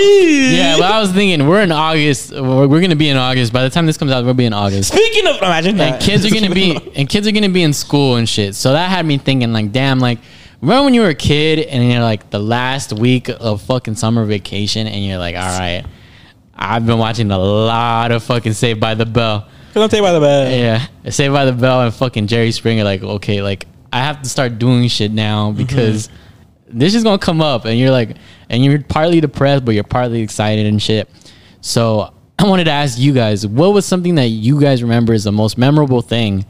yeah, 0.51 0.77
but 0.77 0.91
I 0.91 0.99
was 0.99 1.11
thinking 1.11 1.45
we're 1.47 1.61
in 1.61 1.71
August. 1.71 2.31
We're, 2.31 2.67
we're 2.67 2.81
gonna 2.81 2.95
be 2.95 3.09
in 3.09 3.17
August. 3.17 3.51
By 3.53 3.63
the 3.63 3.69
time 3.69 3.85
this 3.85 3.97
comes 3.97 4.11
out, 4.11 4.23
we'll 4.23 4.33
be 4.33 4.45
in 4.45 4.53
August. 4.53 4.93
Speaking 4.93 5.27
of, 5.27 5.37
imagine 5.37 5.71
And 5.71 5.79
that. 5.95 6.01
kids 6.01 6.25
are 6.25 6.33
gonna 6.33 6.53
be 6.53 6.75
and 6.95 7.07
kids 7.09 7.27
are 7.27 7.31
gonna 7.31 7.49
be 7.49 7.63
in 7.63 7.73
school 7.73 8.15
and 8.15 8.27
shit. 8.27 8.55
So 8.55 8.71
that 8.73 8.89
had 8.89 9.05
me 9.05 9.17
thinking, 9.17 9.51
like, 9.53 9.71
damn, 9.71 9.99
like, 9.99 10.19
remember 10.65 10.85
when 10.85 10.93
you 10.95 11.01
were 11.01 11.09
a 11.09 11.15
kid 11.15 11.59
and 11.59 11.91
you're 11.91 12.01
like 12.01 12.31
the 12.31 12.39
last 12.39 12.91
week 12.91 13.29
of 13.29 13.61
fucking 13.61 13.95
summer 13.95 14.25
vacation 14.25 14.87
and 14.87 15.05
you're 15.05 15.19
like, 15.19 15.35
all 15.35 15.59
right, 15.59 15.85
I've 16.55 16.85
been 16.87 16.97
watching 16.97 17.29
a 17.29 17.37
lot 17.37 18.11
of 18.11 18.23
fucking 18.23 18.53
Saved 18.53 18.79
by 18.79 18.95
the 18.95 19.05
Bell. 19.05 19.47
Don't 19.75 19.89
take 19.89 20.01
by 20.01 20.11
the 20.11 20.19
Bell. 20.19 20.49
Yeah, 20.49 20.87
Saved 21.09 21.33
by 21.33 21.45
the 21.45 21.53
Bell 21.53 21.81
and 21.81 21.93
fucking 21.93 22.25
Jerry 22.25 22.51
Springer. 22.51 22.83
Like, 22.83 23.03
okay, 23.03 23.43
like 23.43 23.67
I 23.93 23.99
have 23.99 24.23
to 24.23 24.29
start 24.29 24.57
doing 24.57 24.87
shit 24.87 25.11
now 25.11 25.49
mm-hmm. 25.49 25.57
because 25.57 26.09
this 26.67 26.95
is 26.95 27.03
gonna 27.03 27.19
come 27.19 27.41
up, 27.41 27.65
and 27.65 27.77
you're 27.77 27.91
like, 27.91 28.17
and 28.49 28.65
you're 28.65 28.81
partly 28.81 29.21
depressed, 29.21 29.65
but 29.65 29.75
you're 29.75 29.83
partly 29.83 30.21
excited 30.21 30.65
and 30.65 30.81
shit. 30.81 31.09
So 31.61 32.11
I 32.39 32.47
wanted 32.47 32.63
to 32.63 32.71
ask 32.71 32.97
you 32.97 33.13
guys, 33.13 33.45
what 33.45 33.71
was 33.71 33.85
something 33.85 34.15
that 34.15 34.29
you 34.29 34.59
guys 34.59 34.81
remember 34.81 35.13
is 35.13 35.25
the 35.25 35.31
most 35.31 35.59
memorable 35.59 36.01
thing 36.01 36.43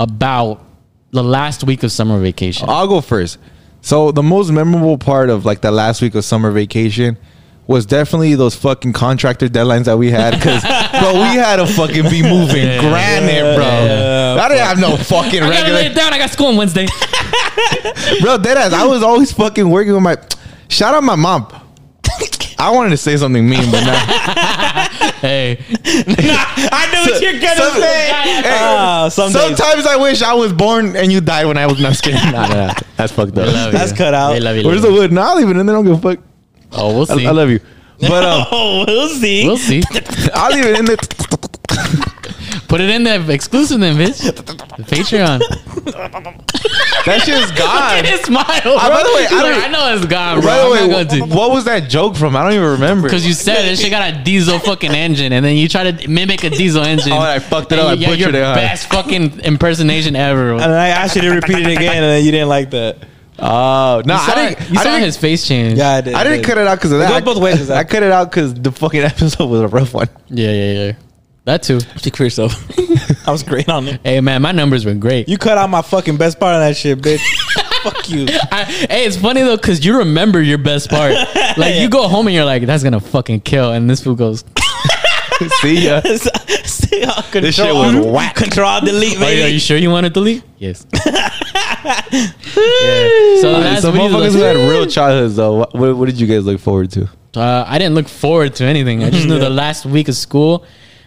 about 0.00 0.71
the 1.12 1.22
last 1.22 1.62
week 1.64 1.82
of 1.82 1.92
summer 1.92 2.18
vacation? 2.18 2.68
I'll 2.68 2.88
go 2.88 3.00
first. 3.00 3.38
So 3.82 4.12
the 4.12 4.22
most 4.22 4.50
memorable 4.50 4.98
part 4.98 5.30
of 5.30 5.44
like 5.44 5.60
the 5.60 5.70
last 5.70 6.02
week 6.02 6.14
of 6.14 6.24
summer 6.24 6.50
vacation 6.50 7.18
was 7.66 7.86
definitely 7.86 8.34
those 8.34 8.54
fucking 8.56 8.92
contractor 8.92 9.48
deadlines 9.48 9.84
that 9.84 9.96
we 9.98 10.10
had 10.10 10.34
because 10.34 10.62
bro 11.00 11.12
we 11.14 11.36
had 11.36 11.56
to 11.56 11.66
fucking 11.66 12.10
be 12.10 12.22
moving 12.22 12.66
granite 12.80 13.56
bro 13.56 14.36
I 14.42 14.48
didn't 14.48 14.64
have 14.64 14.80
no 14.80 14.96
fucking 14.96 15.42
I 15.42 15.50
gotta 15.50 15.72
lay 15.72 15.86
it 15.86 15.94
down. 15.94 16.12
I 16.12 16.18
got 16.18 16.30
school 16.30 16.48
on 16.48 16.56
Wednesday. 16.56 16.86
bro 18.20 18.38
deadass 18.38 18.72
I 18.72 18.84
was 18.86 19.02
always 19.02 19.32
fucking 19.32 19.68
working 19.68 19.92
with 19.94 20.02
my 20.02 20.16
shout 20.68 20.94
out 20.94 21.04
my 21.04 21.14
mom 21.14 21.46
I 22.58 22.70
wanted 22.70 22.90
to 22.90 22.96
say 22.96 23.16
something 23.16 23.48
mean 23.48 23.70
but 23.70 23.84
not 23.84 24.91
hey, 25.22 25.64
I 25.86 26.88
knew 26.92 27.12
what 27.12 27.22
you're 27.22 27.40
gonna 27.40 27.56
Some- 27.56 27.80
say. 27.80 28.08
Hey, 28.12 28.42
Ah, 28.44 29.08
some 29.08 29.32
days. 29.32 29.40
sometimes 29.42 29.86
I 29.86 29.96
wish 29.96 30.20
I 30.22 30.34
was 30.34 30.52
born 30.52 30.94
and 30.96 31.10
you 31.10 31.20
died 31.22 31.46
when 31.46 31.56
I 31.56 31.66
was 31.66 31.80
not 31.80 31.96
kidding 32.02 32.20
nah, 32.32 32.46
nah, 32.48 32.66
nah. 32.66 32.74
that's 32.96 33.12
fucked 33.12 33.38
up 33.38 33.46
love 33.46 33.72
That's 33.72 33.92
you. 33.92 33.96
cut 33.96 34.12
out. 34.14 34.32
They 34.34 34.40
love 34.40 34.56
you. 34.56 34.66
where's 34.66 34.82
the 34.82 34.92
wood 34.92 35.10
no 35.12 35.22
I'll 35.22 35.36
leave 35.36 35.48
it 35.48 35.56
in 35.56 35.64
there 35.66 35.74
don't 35.76 35.84
give 35.86 35.98
a 36.04 36.14
fuck 36.16 36.18
Oh, 36.72 36.94
we'll 36.94 37.10
I, 37.10 37.16
see. 37.16 37.26
I 37.26 37.30
love 37.30 37.48
you 37.50 37.60
but 38.00 38.24
um 38.32 38.46
Oh, 38.50 38.84
we'll 38.86 39.08
see. 39.08 39.46
We'll 39.46 39.56
see. 39.56 39.82
I'll 40.34 40.50
leave 40.52 40.66
it 40.66 40.78
in 40.78 40.84
there 40.86 40.96
Put 42.68 42.80
it 42.80 42.90
in 42.90 43.02
the 43.04 43.32
exclusive 43.32 43.80
then, 43.80 43.96
bitch. 43.96 44.22
The 44.24 44.82
Patreon. 44.84 45.38
that 47.04 47.22
shit 47.24 47.34
is 47.34 47.50
gone 47.58 48.04
His 48.04 48.20
smile. 48.22 48.44
Bro. 48.62 48.76
Ah, 48.78 48.88
by 48.88 49.02
the 49.02 49.14
way, 49.14 49.26
I 49.30 49.42
like, 49.52 49.64
I 49.64 49.68
know 49.68 49.94
it's 49.94 50.06
gone, 50.06 50.40
bro. 50.40 50.46
By 50.48 50.56
the 50.56 50.62
I'm 50.84 50.90
way, 50.90 51.04
not 51.04 51.10
to. 51.30 51.36
what 51.36 51.50
was 51.50 51.64
that 51.64 51.88
joke 51.90 52.16
from? 52.16 52.36
I 52.36 52.42
don't 52.44 52.52
even 52.54 52.70
remember. 52.72 53.08
Because 53.08 53.26
you 53.26 53.32
said 53.34 53.62
this 53.62 53.80
shit 53.80 53.90
got 53.90 54.14
a 54.14 54.22
diesel 54.24 54.58
fucking 54.58 54.92
engine, 54.92 55.32
and 55.32 55.44
then 55.44 55.56
you 55.56 55.68
try 55.68 55.90
to 55.90 56.08
mimic 56.08 56.44
a 56.44 56.50
diesel 56.50 56.82
engine. 56.82 57.12
Oh, 57.12 57.18
I 57.18 57.38
fucked 57.40 57.72
it 57.72 57.78
And 57.78 57.80
up. 57.82 57.88
I 57.88 57.92
you- 57.94 58.00
yeah, 58.00 58.06
butchered 58.08 58.34
your 58.34 58.42
it, 58.42 58.46
huh? 58.46 58.54
Best 58.54 58.88
fucking 58.90 59.40
impersonation 59.40 60.16
ever. 60.16 60.52
And 60.52 60.60
then 60.60 60.70
I 60.72 60.88
asked 60.88 61.14
you 61.16 61.22
to 61.22 61.30
repeat 61.30 61.58
it 61.58 61.66
again, 61.66 61.96
and 61.96 62.04
then 62.04 62.24
you 62.24 62.30
didn't 62.30 62.48
like 62.48 62.70
that. 62.70 62.96
oh 63.38 64.02
no, 64.06 64.14
you 64.14 64.20
saw, 64.20 64.32
I 64.32 64.34
didn't. 64.48 64.70
you 64.70 64.78
I 64.78 64.82
saw 64.82 64.90
didn't, 64.90 65.02
his 65.04 65.16
face 65.16 65.46
change. 65.46 65.78
Yeah, 65.78 65.90
I 65.90 66.00
did. 66.00 66.14
I 66.14 66.24
didn't 66.24 66.44
cut 66.44 66.58
it 66.58 66.66
out 66.66 66.78
because 66.78 66.92
of 66.92 67.00
It 67.00 67.04
that. 67.08 67.24
goes 67.24 67.34
both 67.34 67.42
ways, 67.42 67.70
I, 67.70 67.80
I 67.80 67.84
cut 67.84 68.02
it 68.02 68.12
out 68.12 68.30
because 68.30 68.54
the 68.54 68.70
fucking 68.72 69.00
episode 69.02 69.46
was 69.46 69.60
a 69.62 69.68
rough 69.68 69.92
one. 69.94 70.08
yeah, 70.28 70.50
yeah, 70.52 70.72
yeah. 70.86 70.92
That 71.44 71.64
too. 71.64 71.80
Speak 71.80 72.16
for 72.16 72.22
yourself. 72.22 72.54
I 73.26 73.32
was 73.32 73.42
great 73.42 73.68
on 73.68 73.88
it. 73.88 74.00
Hey 74.04 74.20
man, 74.20 74.42
my 74.42 74.52
numbers 74.52 74.84
were 74.84 74.94
great. 74.94 75.28
You 75.28 75.38
cut 75.38 75.58
out 75.58 75.68
my 75.70 75.82
fucking 75.82 76.16
best 76.16 76.38
part 76.38 76.54
of 76.54 76.60
that 76.60 76.76
shit, 76.76 77.00
bitch. 77.00 77.20
Fuck 77.82 78.10
you. 78.10 78.26
I, 78.52 78.64
hey, 78.64 79.06
it's 79.06 79.16
funny 79.16 79.42
though 79.42 79.56
because 79.56 79.84
you 79.84 79.98
remember 79.98 80.40
your 80.40 80.58
best 80.58 80.88
part. 80.88 81.14
Like 81.54 81.74
you 81.74 81.90
go 81.90 82.08
home 82.08 82.28
and 82.28 82.34
you're 82.34 82.46
like, 82.46 82.62
"That's 82.64 82.82
gonna 82.82 82.98
fucking 82.98 83.42
kill," 83.42 83.72
and 83.72 83.90
this 83.90 84.02
fool 84.02 84.14
goes, 84.14 84.42
See 85.60 85.84
ya. 85.84 86.00
See, 86.64 87.02
I'll 87.04 87.22
control, 87.24 87.42
This 87.42 87.56
shit 87.56 87.74
was 87.74 88.06
whack. 88.06 88.36
Control 88.36 88.80
delete, 88.80 89.20
"Oh, 89.20 89.28
yeah, 89.28 89.44
are 89.44 89.48
you 89.48 89.58
sure 89.58 89.76
you 89.76 89.90
want 89.90 90.04
to 90.04 90.10
delete?" 90.10 90.42
Yes. 90.56 90.86
yeah. 90.94 91.20
So 93.42 93.52
last 93.52 93.82
Some 93.82 93.94
motherfuckers 93.96 94.32
who 94.32 94.40
had 94.40 94.56
real 94.56 94.86
childhoods 94.86 95.36
though. 95.36 95.56
What, 95.56 95.74
what, 95.74 95.96
what 95.98 96.06
did 96.06 96.18
you 96.18 96.26
guys 96.26 96.46
look 96.46 96.58
forward 96.58 96.90
to? 96.92 97.08
uh, 97.36 97.64
I 97.66 97.78
didn't 97.78 97.94
look 97.94 98.08
forward 98.08 98.54
to 98.56 98.64
anything. 98.64 99.04
I 99.04 99.10
just 99.10 99.26
knew 99.28 99.38
the 99.38 99.50
last 99.50 99.84
week 99.84 100.08
of 100.08 100.14
school 100.14 100.64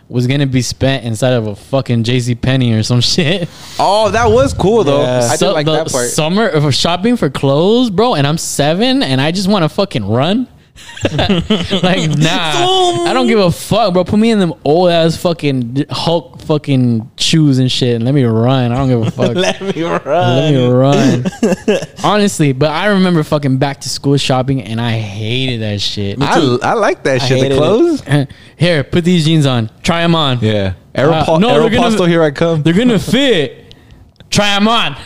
was 0.08 0.28
gonna 0.28 0.46
be 0.46 0.62
spent 0.62 1.04
inside 1.04 1.34
of 1.34 1.48
a 1.48 1.56
fucking 1.56 2.04
JC 2.04 2.40
Penney 2.40 2.74
or 2.74 2.84
some 2.84 3.02
shit. 3.02 3.50
Oh, 3.80 4.12
that 4.12 4.28
was 4.30 4.54
cool 4.54 4.84
though. 4.84 5.02
Yeah. 5.02 5.26
I 5.26 5.30
did 5.32 5.40
So 5.40 5.54
like 5.54 5.66
the 5.66 5.74
that 5.74 5.92
part. 5.92 6.10
Summer 6.10 6.48
of 6.48 6.74
shopping 6.74 7.18
for 7.18 7.30
clothes, 7.30 7.90
bro, 7.90 8.16
and 8.16 8.26
I'm 8.28 8.38
seven, 8.38 9.02
and 9.04 9.20
I 9.20 9.32
just 9.32 9.48
want 9.48 9.64
to 9.64 9.70
fucking 9.70 10.08
run. 10.08 10.48
like 11.14 12.10
nah, 12.18 13.06
I 13.06 13.12
don't 13.14 13.28
give 13.28 13.40
a 13.40 13.52
fuck, 13.52 13.94
bro. 13.94 14.04
Put 14.04 14.20
me 14.20 14.32
in 14.32 14.40
them 14.40 14.54
old 14.66 14.90
ass 14.90 15.16
fucking 15.18 15.86
Hulk 15.90 16.42
fucking 16.42 17.10
shoes 17.18 17.60
and 17.60 17.72
shit, 17.72 17.96
and 17.96 18.04
let 18.04 18.14
me 18.14 18.24
run. 18.24 18.72
I 18.72 18.76
don't 18.76 18.90
give 18.90 19.02
a 19.08 19.12
fuck. 19.12 19.36
Let 19.36 19.62
me 19.62 19.84
run. 19.84 20.04
Let 20.04 20.54
me 20.54 20.68
run. 20.68 21.26
Honestly, 22.04 22.52
but 22.52 22.72
I 22.72 22.88
remember 22.88 23.24
fucking 23.24 23.58
back 23.58 23.82
to 23.82 23.90
school 23.90 24.18
shopping, 24.18 24.64
and 24.64 24.82
I 24.82 24.94
hated 25.00 25.62
that 25.62 25.80
shit. 25.82 26.22
I, 26.22 26.40
I 26.62 26.74
like 26.74 27.04
that 27.04 27.22
I 27.22 27.26
shit. 27.26 27.40
The 27.40 27.56
it. 27.56 27.58
clothes. 27.58 28.04
Here, 28.58 28.84
put 28.84 29.06
these 29.06 29.26
jeans 29.26 29.46
on. 29.46 29.70
Try 29.82 30.02
them 30.02 30.16
on. 30.16 30.40
Yeah. 30.42 30.74
Aeropostale, 30.94 31.36
uh, 31.36 31.40
no, 31.40 31.60
they're 31.62 31.70
gonna- 31.70 31.96
Aeropostale, 31.96 32.08
here 32.08 32.24
I 32.24 32.32
come. 32.32 32.64
They're 32.64 32.74
gonna 32.74 33.00
fit. 33.00 33.74
Try 34.30 34.56
them 34.56 34.68
on. 34.68 34.98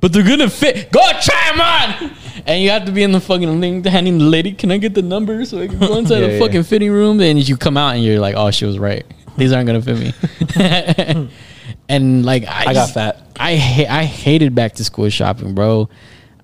But 0.00 0.12
they're 0.12 0.22
gonna 0.24 0.50
fit. 0.50 0.90
Go 0.90 1.00
try 1.20 1.50
them 1.50 1.60
on. 1.60 2.16
And 2.46 2.62
you 2.62 2.70
have 2.70 2.84
to 2.86 2.92
be 2.92 3.02
in 3.02 3.12
the 3.12 3.20
fucking 3.20 3.60
thing 3.60 3.84
handing 3.84 4.18
the 4.18 4.24
lady, 4.24 4.52
can 4.52 4.70
I 4.72 4.78
get 4.78 4.94
the 4.94 5.02
number 5.02 5.44
so 5.44 5.60
I 5.60 5.68
can 5.68 5.78
go 5.78 5.96
inside 5.98 6.18
Yeah, 6.20 6.26
the 6.28 6.32
yeah. 6.34 6.38
fucking 6.40 6.62
fitting 6.64 6.90
room? 6.90 7.20
And 7.20 7.46
you 7.48 7.56
come 7.56 7.76
out 7.76 7.94
and 7.94 8.04
you're 8.04 8.18
like, 8.20 8.34
oh, 8.36 8.50
she 8.50 8.64
was 8.64 8.78
right. 8.78 9.04
These 9.36 9.52
aren't 9.52 9.66
gonna 9.66 9.80
fit 9.82 9.98
me. 9.98 10.12
and 11.88 12.24
like 12.24 12.44
I, 12.46 12.64
I 12.66 12.74
got 12.74 12.90
fat. 12.90 13.20
I 13.38 13.56
ha- 13.56 13.86
I 13.88 14.04
hated 14.04 14.54
back 14.54 14.74
to 14.74 14.84
school 14.84 15.08
shopping, 15.08 15.54
bro. 15.54 15.88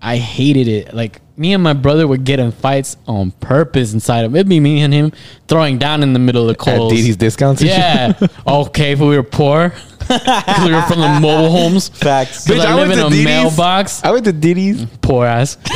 I 0.00 0.16
hated 0.16 0.68
it. 0.68 0.94
Like 0.94 1.20
me 1.36 1.52
and 1.54 1.62
my 1.62 1.72
brother 1.72 2.06
would 2.06 2.24
get 2.24 2.38
in 2.38 2.52
fights 2.52 2.96
on 3.06 3.30
purpose 3.32 3.92
inside 3.92 4.24
of 4.24 4.34
it'd 4.34 4.48
be 4.48 4.60
me 4.60 4.80
and 4.80 4.92
him 4.94 5.12
throwing 5.48 5.78
down 5.78 6.02
in 6.02 6.12
the 6.12 6.18
middle 6.18 6.48
of 6.48 6.56
the 6.56 6.70
At 6.70 6.76
Kohl's. 6.76 6.92
Didi's 6.92 7.16
discounts. 7.16 7.60
Yeah. 7.62 8.14
okay, 8.46 8.94
but 8.94 9.06
we 9.06 9.16
were 9.16 9.22
poor. 9.22 9.72
Because 10.08 10.64
we 10.66 10.72
were 10.74 10.82
from 10.82 11.00
the 11.00 11.20
mobile 11.20 11.50
homes. 11.50 11.88
Facts. 11.90 12.46
Because 12.46 12.64
I, 12.64 12.72
I 12.72 12.74
live 12.74 12.88
went 12.88 13.00
in 13.00 13.06
a 13.06 13.10
to 13.10 13.10
Didi's. 13.10 13.24
mailbox. 13.26 14.02
I 14.04 14.10
went 14.10 14.24
to 14.24 14.32
Didi's. 14.32 14.86
Poor 15.02 15.26
ass. 15.26 15.56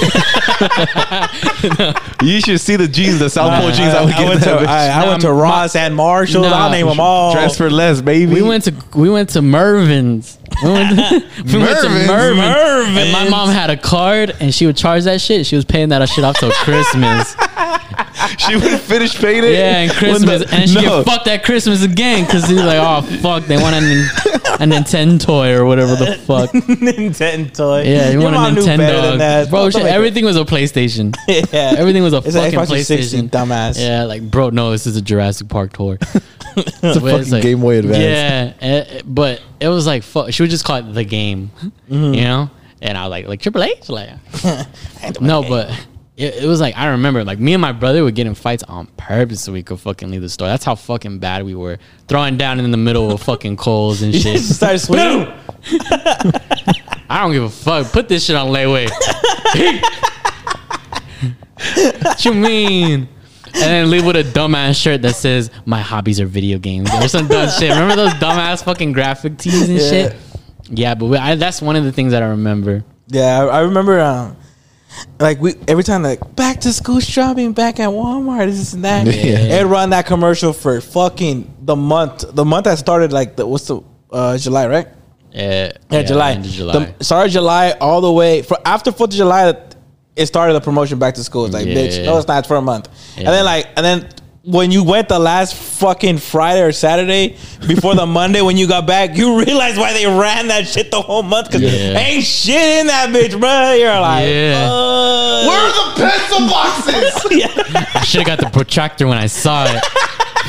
You 2.23 2.41
should 2.41 2.61
see 2.61 2.77
the 2.77 2.87
jeans, 2.89 3.19
the 3.19 3.29
South 3.29 3.61
Pole 3.61 3.71
jeans 3.73 3.93
I 3.95 4.05
would 4.05 4.15
I 4.15 4.19
get. 4.19 4.29
went 4.29 4.43
to, 4.45 4.49
that 4.51 4.61
bitch. 4.61 4.67
I, 4.67 4.89
I 4.91 5.05
Nah, 5.05 5.11
went 5.11 5.21
to 5.23 5.29
my- 5.33 5.41
Ross 5.41 5.75
and 5.77 5.95
Marshalls. 5.97 6.47
Nah, 6.47 6.53
I'll 6.67 6.71
name 6.71 6.87
them 6.87 7.01
all. 7.01 7.33
Dress 7.33 7.57
for 7.57 7.69
less, 7.71 8.01
baby. 8.01 8.33
We 8.33 8.43
went 8.43 8.65
to 8.65 8.75
we 8.95 9.11
went 9.11 9.31
to 9.31 9.43
Mervyn's. 9.43 10.39
We 10.63 10.71
went 10.71 10.91
to, 10.99 11.25
we 11.53 11.59
went 11.59 11.81
to 11.81 11.89
Mervyn's? 11.89 12.09
Mervyn. 12.09 12.97
And 12.99 13.13
my 13.13 13.19
Mervyn's. 13.25 13.31
mom 13.31 13.49
had 13.49 13.71
a 13.71 13.77
card 13.77 14.37
and 14.41 14.55
she 14.55 14.67
would 14.67 14.77
charge 14.77 15.05
that 15.05 15.21
shit. 15.21 15.47
She 15.47 15.57
was 15.57 15.65
paying 15.65 15.89
that 15.89 16.07
shit 16.09 16.23
off 16.25 16.39
till 16.39 16.51
Christmas. 16.63 17.35
She 18.39 18.57
would 18.57 18.81
finish 18.81 19.15
paying 19.19 19.45
it. 19.45 19.53
Yeah, 19.53 19.79
and 19.83 19.93
Christmas. 19.93 20.45
the- 20.45 20.55
and 20.55 20.69
she 20.69 20.77
no. 20.77 21.03
get 21.03 21.07
fucked 21.13 21.27
at 21.29 21.45
Christmas 21.45 21.83
again 21.85 22.25
because 22.25 22.45
he's 22.49 22.61
like, 22.63 22.79
oh, 22.81 23.03
fuck, 23.21 23.45
they 23.45 23.57
want 23.57 23.75
a, 23.77 23.79
a 23.79 24.67
Nintendo 24.67 25.21
toy 25.21 25.55
or 25.55 25.65
whatever 25.65 25.95
the 25.97 26.17
fuck. 26.27 26.51
Nintendo 26.53 27.53
toy. 27.55 27.83
Yeah, 27.83 28.07
you 28.11 28.21
Your 28.21 28.23
want 28.25 28.37
a 28.37 28.39
mom 28.39 28.55
knew 28.55 28.65
better 28.67 28.77
than 29.01 29.15
Nintendo. 29.15 29.19
that. 29.19 29.51
Bro, 29.51 29.59
Don't 29.63 29.73
shit, 29.73 29.83
make 29.85 29.93
it- 29.93 29.95
everything 29.97 30.25
was 30.25 30.37
a 30.37 30.45
PlayStation. 30.45 31.15
Yeah. 31.53 31.75
Everything 31.79 32.03
was 32.03 32.13
a 32.13 32.19
It's 32.19 32.35
fucking 32.35 32.59
Xbox 32.59 32.67
360, 32.69 33.17
PlayStation. 33.19 33.31
dumbass. 33.31 33.79
Yeah, 33.81 34.05
like, 34.05 34.23
bro, 34.31 34.51
no, 34.51 34.71
this 34.71 34.87
is 34.87 34.97
a 34.97 35.03
Jurassic 35.03 35.49
Park 35.49 35.73
tour. 35.73 35.99
It's 36.55 36.83
a 36.83 37.01
fucking 37.01 37.41
Game 37.41 37.61
Boy 37.63 37.79
Advance. 37.79 37.99
Yeah, 37.99 38.53
eh, 38.61 39.01
but 39.07 39.41
it 39.59 39.69
was 39.69 39.87
like, 39.87 40.03
fuck, 40.03 40.31
she 40.35 40.43
would 40.43 40.51
just 40.51 40.67
call 40.67 40.77
it 40.77 40.93
the 40.93 41.03
game, 41.05 41.51
Mm-hmm. 41.91 42.13
you 42.15 42.21
know? 42.25 42.51
And 42.83 42.99
I 42.99 43.05
was 43.07 43.11
like, 43.11 43.27
like 43.27 43.41
Triple 43.41 43.63
H? 43.63 43.89
Like, 43.89 44.11
no, 45.21 45.43
but 45.43 45.71
it, 46.23 46.45
it 46.45 46.47
was 46.47 46.61
like, 46.61 46.77
I 46.77 46.89
remember, 46.89 47.25
like, 47.25 47.39
me 47.39 47.55
and 47.55 47.61
my 47.61 47.73
brother 47.73 48.05
would 48.05 48.15
get 48.15 48.27
in 48.27 48.35
fights 48.35 48.63
on 48.65 48.87
purpose 48.97 49.43
so 49.43 49.53
we 49.53 49.63
could 49.63 49.81
fucking 49.81 50.11
leave 50.11 50.23
the 50.23 50.29
store. 50.29 50.49
That's 50.49 50.65
how 50.65 50.75
fucking 50.75 51.19
bad 51.19 51.45
we 51.45 51.55
were. 51.55 51.79
Throwing 52.09 52.37
down 52.37 52.61
in 52.61 52.71
the 52.71 52.77
middle 52.77 53.11
of 53.13 53.23
fucking 53.23 53.57
Kohl's 53.57 54.03
and 54.03 54.15
shit. 54.23 54.41
Start 54.41 54.81
swinging. 54.81 55.29
I 57.11 57.21
don't 57.23 57.33
give 57.33 57.43
a 57.45 57.51
fuck. 57.51 57.93
Put 57.93 58.09
this 58.09 58.25
shit 58.25 58.37
on 58.37 58.49
layaway. 58.49 58.89
what 62.03 62.25
you 62.25 62.35
mean? 62.35 63.09
And 63.55 63.63
then 63.63 63.91
leave 63.91 64.07
with 64.07 64.17
a 64.17 64.23
dumbass 64.23 64.81
shirt 64.81 65.03
that 65.03 65.15
says 65.15 65.51
"My 65.67 65.81
hobbies 65.81 66.19
are 66.21 66.27
video 66.27 66.59
games" 66.59 66.89
or 66.95 67.07
some 67.07 67.29
dumb 67.29 67.51
shit. 67.51 67.69
Remember 67.71 67.97
those 67.97 68.13
dumbass 68.15 68.65
fucking 68.65 68.93
graphic 68.93 69.37
tees 69.37 69.69
and 69.69 69.79
Yeah. 69.79 69.91
shit? 69.91 70.17
Yeah, 70.71 70.95
but 70.95 71.07
we, 71.07 71.17
I, 71.19 71.35
that's 71.35 71.61
one 71.61 71.77
of 71.77 71.85
the 71.85 71.93
things 71.93 72.13
that 72.13 72.23
I 72.23 72.29
remember. 72.29 72.83
Yeah, 73.09 73.45
I, 73.45 73.59
I 73.59 73.61
remember. 73.61 74.01
Um, 74.01 74.37
like 75.19 75.41
we 75.41 75.55
every 75.69 75.83
time 75.85 76.03
like 76.03 76.37
back 76.37 76.61
to 76.61 76.73
school 76.73 77.01
shopping 77.01 77.53
back 77.53 77.81
at 77.81 77.89
Walmart 77.89 78.47
this 78.47 78.73
and 78.75 78.85
that. 78.85 79.07
Yeah. 79.07 79.61
It 79.61 79.65
run 79.67 79.91
that 79.91 80.07
commercial 80.07 80.53
for 80.53 80.81
fucking 80.81 81.53
the 81.63 81.77
month. 81.77 82.25
The 82.35 82.45
month 82.45 82.65
that 82.65 82.79
started 82.79 83.13
like 83.13 83.37
the 83.37 83.47
what's 83.47 83.67
the 83.67 83.81
uh 84.11 84.37
July 84.39 84.67
right? 84.69 84.89
Yeah, 85.33 85.73
Yeah, 85.91 86.03
July. 86.03 86.33
end 86.33 86.45
of 86.45 86.51
July. 86.51 86.93
The 86.97 87.05
started 87.05 87.31
July 87.31 87.71
all 87.81 88.01
the 88.03 88.13
way 88.13 88.43
for 88.43 88.59
after 88.65 88.93
Fourth 88.93 89.11
of 89.11 89.17
July. 89.17 89.55
It 90.15 90.27
started 90.27 90.53
the 90.53 90.61
promotion 90.61 90.99
back 90.99 91.15
to 91.15 91.25
school. 91.25 91.47
It's 91.47 91.55
like, 91.55 91.67
Yeah. 91.67 91.75
bitch, 91.75 92.05
no, 92.05 92.19
it's 92.19 92.29
not 92.29 92.47
for 92.47 92.57
a 92.57 92.61
month. 92.61 92.87
And 93.17 93.27
then 93.29 93.47
like, 93.47 93.67
and 93.77 93.85
then 93.85 94.09
when 94.45 94.73
you 94.73 94.83
went 94.83 95.09
the 95.09 95.19
last 95.19 95.55
fucking 95.55 96.19
Friday 96.19 96.63
or 96.63 96.73
Saturday 96.73 97.37
before 97.69 97.95
the 97.95 98.07
Monday 98.07 98.41
when 98.43 98.57
you 98.57 98.67
got 98.67 98.87
back, 98.87 99.17
you 99.17 99.39
realize 99.39 99.77
why 99.79 99.93
they 99.93 100.05
ran 100.07 100.49
that 100.49 100.67
shit 100.67 100.91
the 100.91 101.01
whole 101.01 101.23
month 101.23 101.47
because 101.49 101.63
Yeah. 101.63 101.99
ain't 101.99 102.25
shit 102.25 102.81
in 102.81 102.87
that 102.89 103.11
bitch, 103.11 103.39
bro. 103.39 103.73
You're 103.73 104.01
like, 104.01 104.27
Yeah. 104.27 104.69
uh, 104.69 105.45
Where 105.47 105.61
are 105.61 105.95
the 105.95 106.03
pencil 106.03 106.49
boxes? 106.49 107.27
yeah. 107.31 107.87
I 107.95 108.05
should 108.05 108.27
have 108.27 108.27
got 108.27 108.41
the 108.41 108.51
protractor 108.51 109.07
when 109.07 109.19
I 109.19 109.27
saw 109.27 109.65
it. 109.67 109.85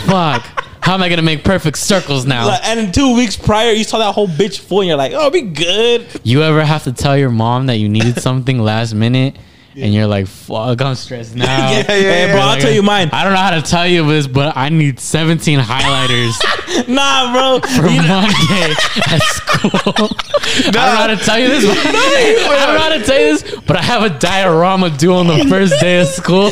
Fuck. 0.07 0.43
How 0.81 0.95
am 0.95 1.01
I 1.03 1.07
gonna 1.07 1.21
make 1.21 1.43
perfect 1.45 1.77
circles 1.77 2.25
now? 2.25 2.47
Like, 2.47 2.65
and 2.65 2.79
in 2.79 2.91
two 2.91 3.15
weeks 3.15 3.37
prior, 3.37 3.71
you 3.71 3.83
saw 3.85 3.99
that 3.99 4.11
whole 4.13 4.27
bitch 4.27 4.59
full, 4.59 4.81
and 4.81 4.87
you're 4.89 4.97
like, 4.97 5.13
"Oh, 5.15 5.29
be 5.29 5.39
good." 5.41 6.05
You 6.23 6.43
ever 6.43 6.65
have 6.65 6.83
to 6.83 6.91
tell 6.91 7.15
your 7.17 7.29
mom 7.29 7.67
that 7.67 7.77
you 7.77 7.87
needed 7.87 8.21
something 8.21 8.59
last 8.59 8.93
minute, 8.93 9.37
and 9.75 9.93
you're 9.93 10.07
like, 10.07 10.27
"Fuck, 10.27 10.81
I'm 10.81 10.95
stressed 10.95 11.35
now." 11.35 11.45
yeah, 11.71 11.77
yeah, 11.79 11.85
Hey, 11.87 12.31
bro. 12.31 12.41
I'll 12.41 12.59
tell 12.59 12.71
you 12.71 12.83
mine. 12.83 13.09
I 13.13 13.23
don't 13.23 13.33
know 13.33 13.39
how 13.39 13.51
to 13.51 13.61
tell 13.61 13.87
you 13.87 14.05
this, 14.07 14.27
but 14.27 14.55
I 14.57 14.69
need 14.69 14.99
17 14.99 15.59
highlighters 15.59 16.87
Nah, 16.87 17.31
bro. 17.33 17.59
for 17.67 17.83
Monday 17.83 18.73
at 19.11 19.21
school. 19.23 20.07
I 20.55 20.71
don't 20.71 20.73
know 20.73 20.81
how 20.81 21.07
to 21.07 21.17
tell 21.17 21.39
you 21.39 21.47
this. 21.47 21.65
But 21.65 21.77
I 21.85 22.65
don't 22.65 22.75
know 22.75 22.81
how 22.81 22.89
to 22.97 23.03
tell 23.03 23.19
you 23.19 23.37
this, 23.37 23.55
but 23.67 23.75
I 23.77 23.81
have 23.81 24.03
a 24.03 24.19
diorama 24.19 24.89
due 24.89 25.13
on 25.13 25.27
the 25.27 25.45
first 25.49 25.79
day 25.79 26.01
of 26.01 26.07
school. 26.07 26.51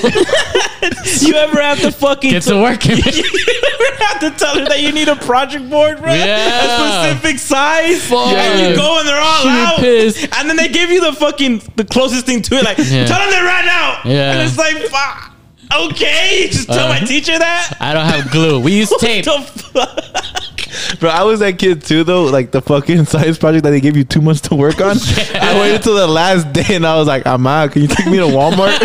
you 1.22 1.34
ever 1.36 1.62
have 1.62 1.80
to 1.82 1.92
fucking 1.92 2.32
Get 2.32 2.44
to 2.44 2.62
work. 2.62 2.86
you 2.86 2.94
ever 2.94 3.96
have 4.04 4.20
to 4.22 4.32
tell 4.38 4.58
her 4.60 4.66
that 4.66 4.82
you 4.82 4.92
need 4.92 5.08
a 5.08 5.16
project 5.16 5.70
board, 5.70 6.00
bro? 6.00 6.14
Yeah. 6.14 7.06
A 7.06 7.10
specific 7.10 7.40
size. 7.40 8.04
Fuck. 8.08 8.34
And 8.34 8.70
you 8.72 8.76
go 8.76 9.00
and 9.00 9.08
they're 9.08 9.20
all 9.22 9.42
She 9.44 9.50
out. 9.50 9.80
pissed. 9.80 10.28
And 10.38 10.50
then 10.50 10.58
they 10.58 10.68
give 10.70 10.90
you 10.90 11.02
the 11.02 11.14
fucking 11.14 11.62
the 11.76 11.86
closest 11.86 12.26
thing 12.26 12.42
to 12.44 12.56
it, 12.58 12.64
like, 12.64 12.78
Yeah. 12.80 13.06
tell 13.06 13.20
them 13.20 13.30
they're 13.30 13.44
right 13.46 13.66
now. 13.66 14.00
Yeah. 14.06 14.32
And 14.34 14.42
it's 14.48 14.58
like, 14.58 14.78
fuck. 14.90 15.28
Okay, 15.74 16.50
just 16.52 16.68
tell 16.68 16.88
Uh, 16.88 16.90
my 16.90 17.00
teacher 17.00 17.38
that. 17.40 17.78
I 17.80 17.94
don't 17.94 18.06
have 18.06 18.30
glue. 18.30 18.60
We 18.60 18.74
use 18.74 18.90
tape. 19.00 19.26
What 19.26 19.48
the 19.48 19.64
fuck? 19.64 21.00
Bro, 21.00 21.10
I 21.10 21.24
was 21.24 21.40
that 21.40 21.58
kid 21.58 21.82
too, 21.84 22.04
though. 22.04 22.26
Like 22.26 22.52
the 22.52 22.62
fucking 22.62 23.06
science 23.06 23.38
project 23.38 23.64
that 23.64 23.70
they 23.72 23.80
gave 23.80 23.96
you 23.96 24.04
two 24.04 24.22
months 24.22 24.42
to 24.42 24.56
work 24.56 24.82
on. 24.82 24.98
I 25.34 25.58
waited 25.60 25.82
till 25.84 25.96
the 25.96 26.08
last 26.08 26.52
day, 26.52 26.76
and 26.76 26.86
I 26.86 26.98
was 26.98 27.08
like, 27.08 27.26
"I'm 27.26 27.48
out. 27.48 27.72
Can 27.72 27.84
you 27.84 27.88
take 27.88 28.06
me 28.08 28.18
to 28.18 28.24
Walmart?" 28.26 28.78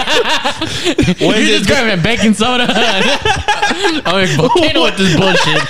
You 0.61 1.59
just 1.59 1.67
grabbing 1.67 2.03
baking 2.03 2.35
soda. 2.35 2.67
I'm 4.07 4.15
like, 4.15 4.31
volcano 4.31 4.83
with 4.85 4.97
this 4.97 5.17
bullshit. 5.17 5.63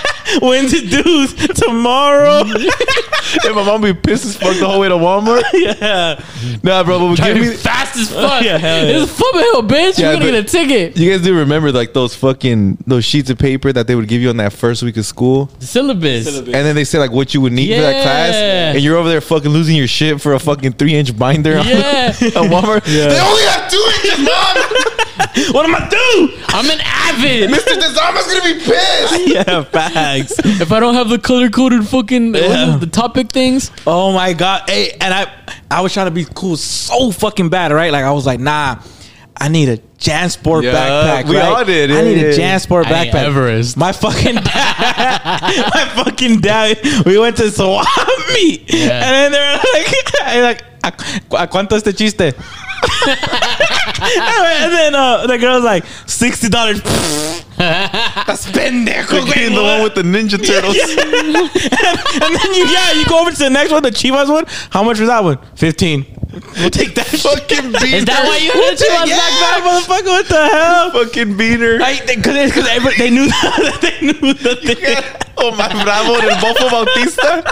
When's 0.43 0.73
it 0.73 0.90
due? 0.90 1.27
Tomorrow? 1.55 2.40
and 3.44 3.55
my 3.55 3.65
mom 3.65 3.81
be 3.82 3.94
pissed 3.94 4.24
as 4.24 4.36
fuck 4.36 4.57
the 4.57 4.66
whole 4.66 4.81
way 4.81 4.89
to 4.89 4.94
Walmart. 4.94 5.43
yeah. 5.53 6.23
Nah, 6.62 6.82
bro, 6.85 6.98
but 6.98 7.09
give 7.09 7.16
Driving 7.16 7.43
me. 7.48 7.55
fast 7.57 7.97
as 7.97 8.12
oh, 8.12 8.28
fuck. 8.28 8.43
Yeah, 8.44 8.59
hell 8.59 8.85
yeah. 8.86 9.03
It's 9.03 9.12
Football 9.12 9.40
Hill, 9.43 9.62
bitch. 9.62 9.98
Yeah, 9.98 10.11
You're 10.12 10.20
gonna 10.20 10.32
get 10.32 10.44
a 10.44 10.48
ticket. 10.48 10.97
You 10.97 11.11
guys 11.12 11.23
do 11.23 11.36
remember 11.39 11.70
like 11.73 11.93
those 11.93 12.15
fucking 12.16 12.78
those 12.86 13.05
sheets 13.05 13.31
of 13.31 13.39
paper 13.39 13.73
that 13.73 13.86
they 13.86 13.94
would 13.94 14.09
give 14.09 14.20
you 14.20 14.28
on 14.31 14.36
that 14.39 14.53
first 14.53 14.82
week 14.82 14.97
of 14.97 15.07
school, 15.07 15.47
The 15.61 15.66
syllabus. 15.66 16.24
Syllabus. 16.27 16.55
and 16.55 16.66
then 16.66 16.74
they 16.74 16.85
say 16.85 16.98
like 16.98 17.11
what 17.12 17.32
you 17.35 17.40
would 17.40 17.53
need 17.53 17.74
for 17.74 17.81
that 17.82 18.03
class, 18.03 18.35
Yeah. 18.35 18.73
and 18.73 18.81
you're 18.82 18.97
over 18.97 19.09
there 19.09 19.20
fucking 19.20 19.51
losing 19.51 19.77
your 19.77 19.89
shit 19.89 20.20
for 20.20 20.35
a 20.35 20.39
fucking 20.40 20.73
three 20.73 20.94
inch 20.94 21.16
binder. 21.16 21.59
on- 21.59 21.66
Yeah. 21.66 22.07
at 22.09 22.15
Walmart. 22.15 22.85
They 22.85 23.20
only 23.20 23.43
have 23.44 23.70
two 23.70 23.85
inches, 24.05 24.19
mom. 24.24 24.95
What 25.53 25.65
am 25.67 25.75
I 25.75 25.89
do? 25.89 26.39
I'm 26.49 26.69
an 26.71 26.81
avid. 26.85 27.51
Mr. 27.51 27.75
Dezama's 27.75 28.27
gonna 28.27 28.55
be 28.55 28.61
pissed. 28.65 29.29
yeah, 29.35 29.63
facts. 29.65 30.35
if 30.45 30.71
I 30.73 30.81
don't 30.81 30.95
have 30.95 31.09
the 31.09 31.19
color 31.19 31.49
coded 31.51 31.87
fucking 31.89 32.35
Yeah. 32.35 32.77
it, 32.77 32.81
the 32.81 32.87
topic 32.87 33.31
things, 33.33 33.71
Oh 33.87 34.13
my 34.13 34.33
god. 34.33 34.69
Hey, 34.69 34.91
and 35.01 35.13
I 35.15 35.33
I 35.71 35.81
was 35.81 35.93
trying 35.93 36.07
to 36.07 36.11
be 36.11 36.27
cool 36.35 36.57
so 36.57 37.11
fucking 37.11 37.49
bad, 37.49 37.73
right? 37.73 37.91
Like 37.93 38.05
I 38.05 38.13
was 38.13 38.27
like, 38.27 38.41
nah, 38.41 38.77
I 39.37 39.49
need 39.49 39.69
a 39.69 39.79
Jansport 39.99 40.63
Yeah, 40.63 40.73
backpack. 40.75 41.29
we 41.29 41.37
right? 41.37 41.45
all 41.47 41.65
did, 41.65 41.91
I 41.91 41.95
yeah, 41.95 42.03
need 42.03 42.25
a 42.25 42.37
yeah. 42.37 42.57
Jansport 42.57 42.85
I 42.87 43.07
backpack. 43.07 43.15
Everest. 43.15 43.77
My 43.77 43.93
fucking 43.93 44.35
dad, 44.37 45.41
my 45.75 46.03
fucking 46.05 46.41
dad. 46.41 46.79
We 47.07 47.19
went 47.19 47.37
to 47.39 47.51
swap 47.51 47.87
meet, 48.35 48.73
Yeah. 48.73 49.05
and 49.05 49.13
then 49.15 49.33
they're 49.33 49.57
like, 49.75 50.61
like, 50.61 50.65
"¿A 50.85 50.93
cu- 50.93 51.37
a 51.37 51.47
cuánto 51.49 51.73
este 51.77 51.93
chiste? 51.97 52.35
and 54.01 54.73
then 54.73 54.95
uh, 54.95 55.27
the 55.27 55.39
girl's 55.39 55.65
like, 55.65 55.85
sixty 56.07 56.49
dollars. 56.49 56.81
That's 58.27 58.45
pendejo, 58.53 59.24
güey. 59.24 59.49
the 59.49 59.62
one 59.62 59.83
with 59.83 59.95
the 59.95 60.03
Ninja 60.03 60.37
Turtles. 60.37 60.77
and 60.77 62.37
then 62.37 62.55
you, 62.55 62.66
yeah, 62.69 62.93
you 62.93 63.07
go 63.07 63.20
over 63.20 63.31
to 63.31 63.39
the 63.39 63.49
next 63.49 63.73
one, 63.73 63.83
the 63.83 63.91
Chivas 63.91 64.28
one. 64.28 64.45
How 64.70 64.83
much 64.83 65.01
was 65.01 65.09
that 65.09 65.24
one? 65.24 65.39
Fifteen. 65.55 66.05
We'll 66.61 66.69
take 66.69 66.95
that. 66.97 67.07
fucking 67.09 67.73
beater. 67.73 67.97
is 67.97 68.05
that 68.05 68.24
why 68.28 68.37
you 68.37 68.53
had 68.53 68.74
a 68.74 68.77
Chivas 68.77 69.09
yeah, 69.09 69.16
backpack? 69.16 69.65
motherfucker. 69.65 70.12
What 70.12 70.28
the 70.28 70.49
hell? 70.49 70.91
fucking 70.91 71.37
beater? 71.39 71.81
I, 71.81 72.05
they, 72.05 72.16
cause, 72.16 72.35
they, 72.35 72.51
cause 72.51 72.69
everybody, 72.69 72.97
they 72.99 73.11
knew 73.11 73.28
that 73.28 73.78
they 73.81 73.97
knew 74.05 74.35
the 74.35 74.57
thing. 74.57 75.24
oh 75.39 75.57
my 75.57 75.73
bravo 75.83 76.20
del 76.20 76.37
Bofo 76.37 76.69
Bautista. 76.69 77.43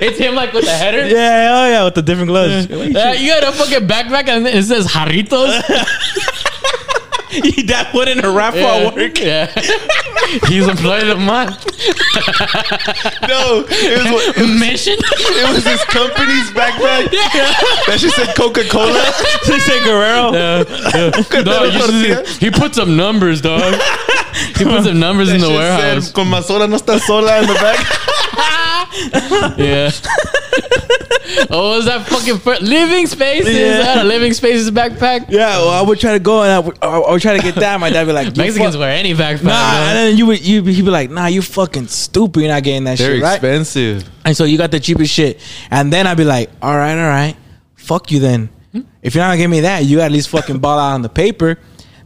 It's 0.00 0.18
him 0.18 0.36
like 0.36 0.52
with 0.52 0.64
the 0.64 0.70
header. 0.70 1.08
Yeah, 1.08 1.42
hell 1.42 1.68
yeah, 1.68 1.84
with 1.84 1.94
the 1.94 2.02
different 2.02 2.28
gloves. 2.28 2.70
Uh, 2.70 3.14
you 3.18 3.34
got 3.34 3.42
a 3.42 3.52
fucking 3.52 3.88
backpack 3.88 4.28
and 4.28 4.46
it 4.46 4.62
says 4.64 4.86
Jarritos. 4.86 6.48
that 7.66 7.88
put 7.92 8.08
in 8.08 8.22
a 8.24 8.30
raffle 8.30 8.60
yeah. 8.60 8.94
work. 8.94 9.18
Yeah. 9.18 9.46
He's 10.48 10.68
employee 10.68 11.00
of 11.02 11.08
the 11.08 11.16
month. 11.16 11.64
No, 13.26 13.64
it 13.68 14.04
was 14.04 14.36
it 14.36 14.40
was, 14.42 14.60
Mission. 14.60 14.96
it 15.00 15.54
was 15.54 15.64
his 15.64 15.82
company's 15.84 16.50
backpack. 16.52 17.10
That 17.86 17.98
shit 17.98 18.12
said 18.12 18.36
Coca 18.36 18.64
Cola. 18.68 18.92
They 19.46 19.58
say 19.58 19.82
Guerrero. 19.84 20.30
No, 20.32 21.64
you 21.64 21.72
just- 21.72 22.40
he 22.40 22.50
put 22.50 22.74
some 22.74 22.96
numbers, 22.96 23.40
dog. 23.40 23.80
He 24.56 24.64
put 24.64 24.84
some 24.84 25.00
numbers 25.00 25.30
in 25.30 25.40
the 25.40 25.48
warehouse. 25.48 26.12
Con 26.12 26.28
más 26.28 26.44
sola 26.44 26.66
no 26.66 26.76
está 26.76 27.00
sola 27.00 27.40
in 27.40 27.46
the 27.46 27.54
back. 27.54 27.78
Yeah. 29.58 29.90
oh, 31.50 31.70
what 31.70 31.76
was 31.76 31.84
that 31.86 32.06
fucking 32.08 32.38
fir- 32.38 32.58
living 32.60 33.06
spaces? 33.06 33.54
Yeah. 33.54 33.80
I 33.80 33.84
had 33.84 33.98
a 33.98 34.04
living 34.04 34.32
spaces 34.32 34.70
backpack. 34.70 35.26
Yeah, 35.30 35.58
well, 35.58 35.70
I 35.70 35.82
would 35.82 35.98
try 36.00 36.12
to 36.12 36.18
go 36.18 36.42
and 36.42 36.50
I 36.52 36.58
would, 36.58 36.78
I 36.82 36.98
would 37.12 37.22
try 37.22 37.36
to 37.36 37.42
get 37.42 37.54
that. 37.56 37.78
My 37.80 37.90
dad 37.90 38.06
would 38.06 38.12
be 38.12 38.12
like, 38.14 38.36
Mexicans 38.36 38.74
fuck- 38.74 38.80
wear 38.80 38.90
any 38.90 39.14
backpack. 39.14 39.44
Nah, 39.44 39.88
and 39.88 39.96
then 39.96 40.16
you 40.16 40.26
would 40.26 40.44
you 40.46 40.62
he'd 40.64 40.84
be 40.84 40.90
like, 40.90 41.10
nah, 41.10 41.26
you 41.26 41.42
fucking 41.42 41.88
stupid. 41.88 42.40
You're 42.40 42.48
not 42.50 42.62
getting 42.62 42.84
that 42.84 42.98
They're 42.98 43.14
shit, 43.14 43.22
right? 43.22 43.34
expensive. 43.34 44.08
And 44.24 44.36
so 44.36 44.44
you 44.44 44.58
got 44.58 44.70
the 44.70 44.80
cheapest 44.80 45.12
shit. 45.12 45.40
And 45.70 45.92
then 45.92 46.06
I'd 46.06 46.16
be 46.16 46.24
like, 46.24 46.50
all 46.60 46.76
right, 46.76 46.98
all 46.98 47.08
right. 47.08 47.36
Fuck 47.76 48.10
you 48.12 48.20
then. 48.20 48.48
Hmm? 48.72 48.80
If 49.02 49.14
you're 49.14 49.22
not 49.24 49.30
gonna 49.30 49.38
give 49.38 49.50
me 49.50 49.60
that, 49.60 49.84
you 49.84 49.96
gotta 49.98 50.06
at 50.06 50.12
least 50.12 50.28
fucking 50.28 50.58
ball 50.58 50.78
out 50.78 50.94
on 50.94 51.02
the 51.02 51.08
paper. 51.08 51.58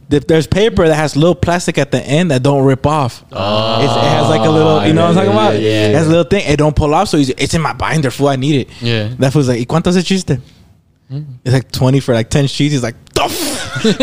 If 0.09 0.25
there's 0.27 0.47
paper 0.47 0.87
that 0.87 0.95
has 0.95 1.15
little 1.17 1.35
plastic 1.35 1.77
at 1.77 1.91
the 1.91 2.01
end 2.01 2.31
that 2.31 2.41
don't 2.41 2.63
rip 2.63 2.85
off. 2.85 3.25
Oh, 3.31 3.83
it's, 3.83 3.91
it 3.93 4.09
has 4.09 4.29
like 4.29 4.39
a 4.47 4.49
little, 4.49 4.85
you 4.85 4.93
know 4.93 5.01
what 5.01 5.09
I'm 5.09 5.15
talking 5.15 5.31
yeah, 5.31 5.47
about? 5.49 5.59
yeah, 5.59 5.87
It 5.89 5.95
has 5.95 6.07
a 6.07 6.09
little 6.09 6.23
thing. 6.23 6.43
It 6.49 6.57
don't 6.57 6.75
pull 6.75 6.93
off, 6.93 7.09
so 7.09 7.17
easy. 7.17 7.33
it's 7.37 7.53
in 7.53 7.61
my 7.61 7.73
binder, 7.73 8.09
fool. 8.09 8.29
I 8.29 8.37
need 8.37 8.61
it. 8.67 8.81
Yeah. 8.81 9.09
That 9.19 9.33
fool's 9.33 9.49
like, 9.49 9.59
"¿Y 9.59 9.65
cuánto 9.65 9.87
es 9.87 9.97
el 9.97 10.03
chiste? 10.03 10.39
Mm. 11.11 11.25
It's 11.43 11.53
like 11.53 11.71
20 11.71 11.99
for 11.99 12.13
like 12.13 12.29
10 12.29 12.47
sheets. 12.47 12.71
He's 12.73 12.83
like, 12.83 12.95
the 13.13 13.23
f-? 13.23 13.81
He's 13.83 13.99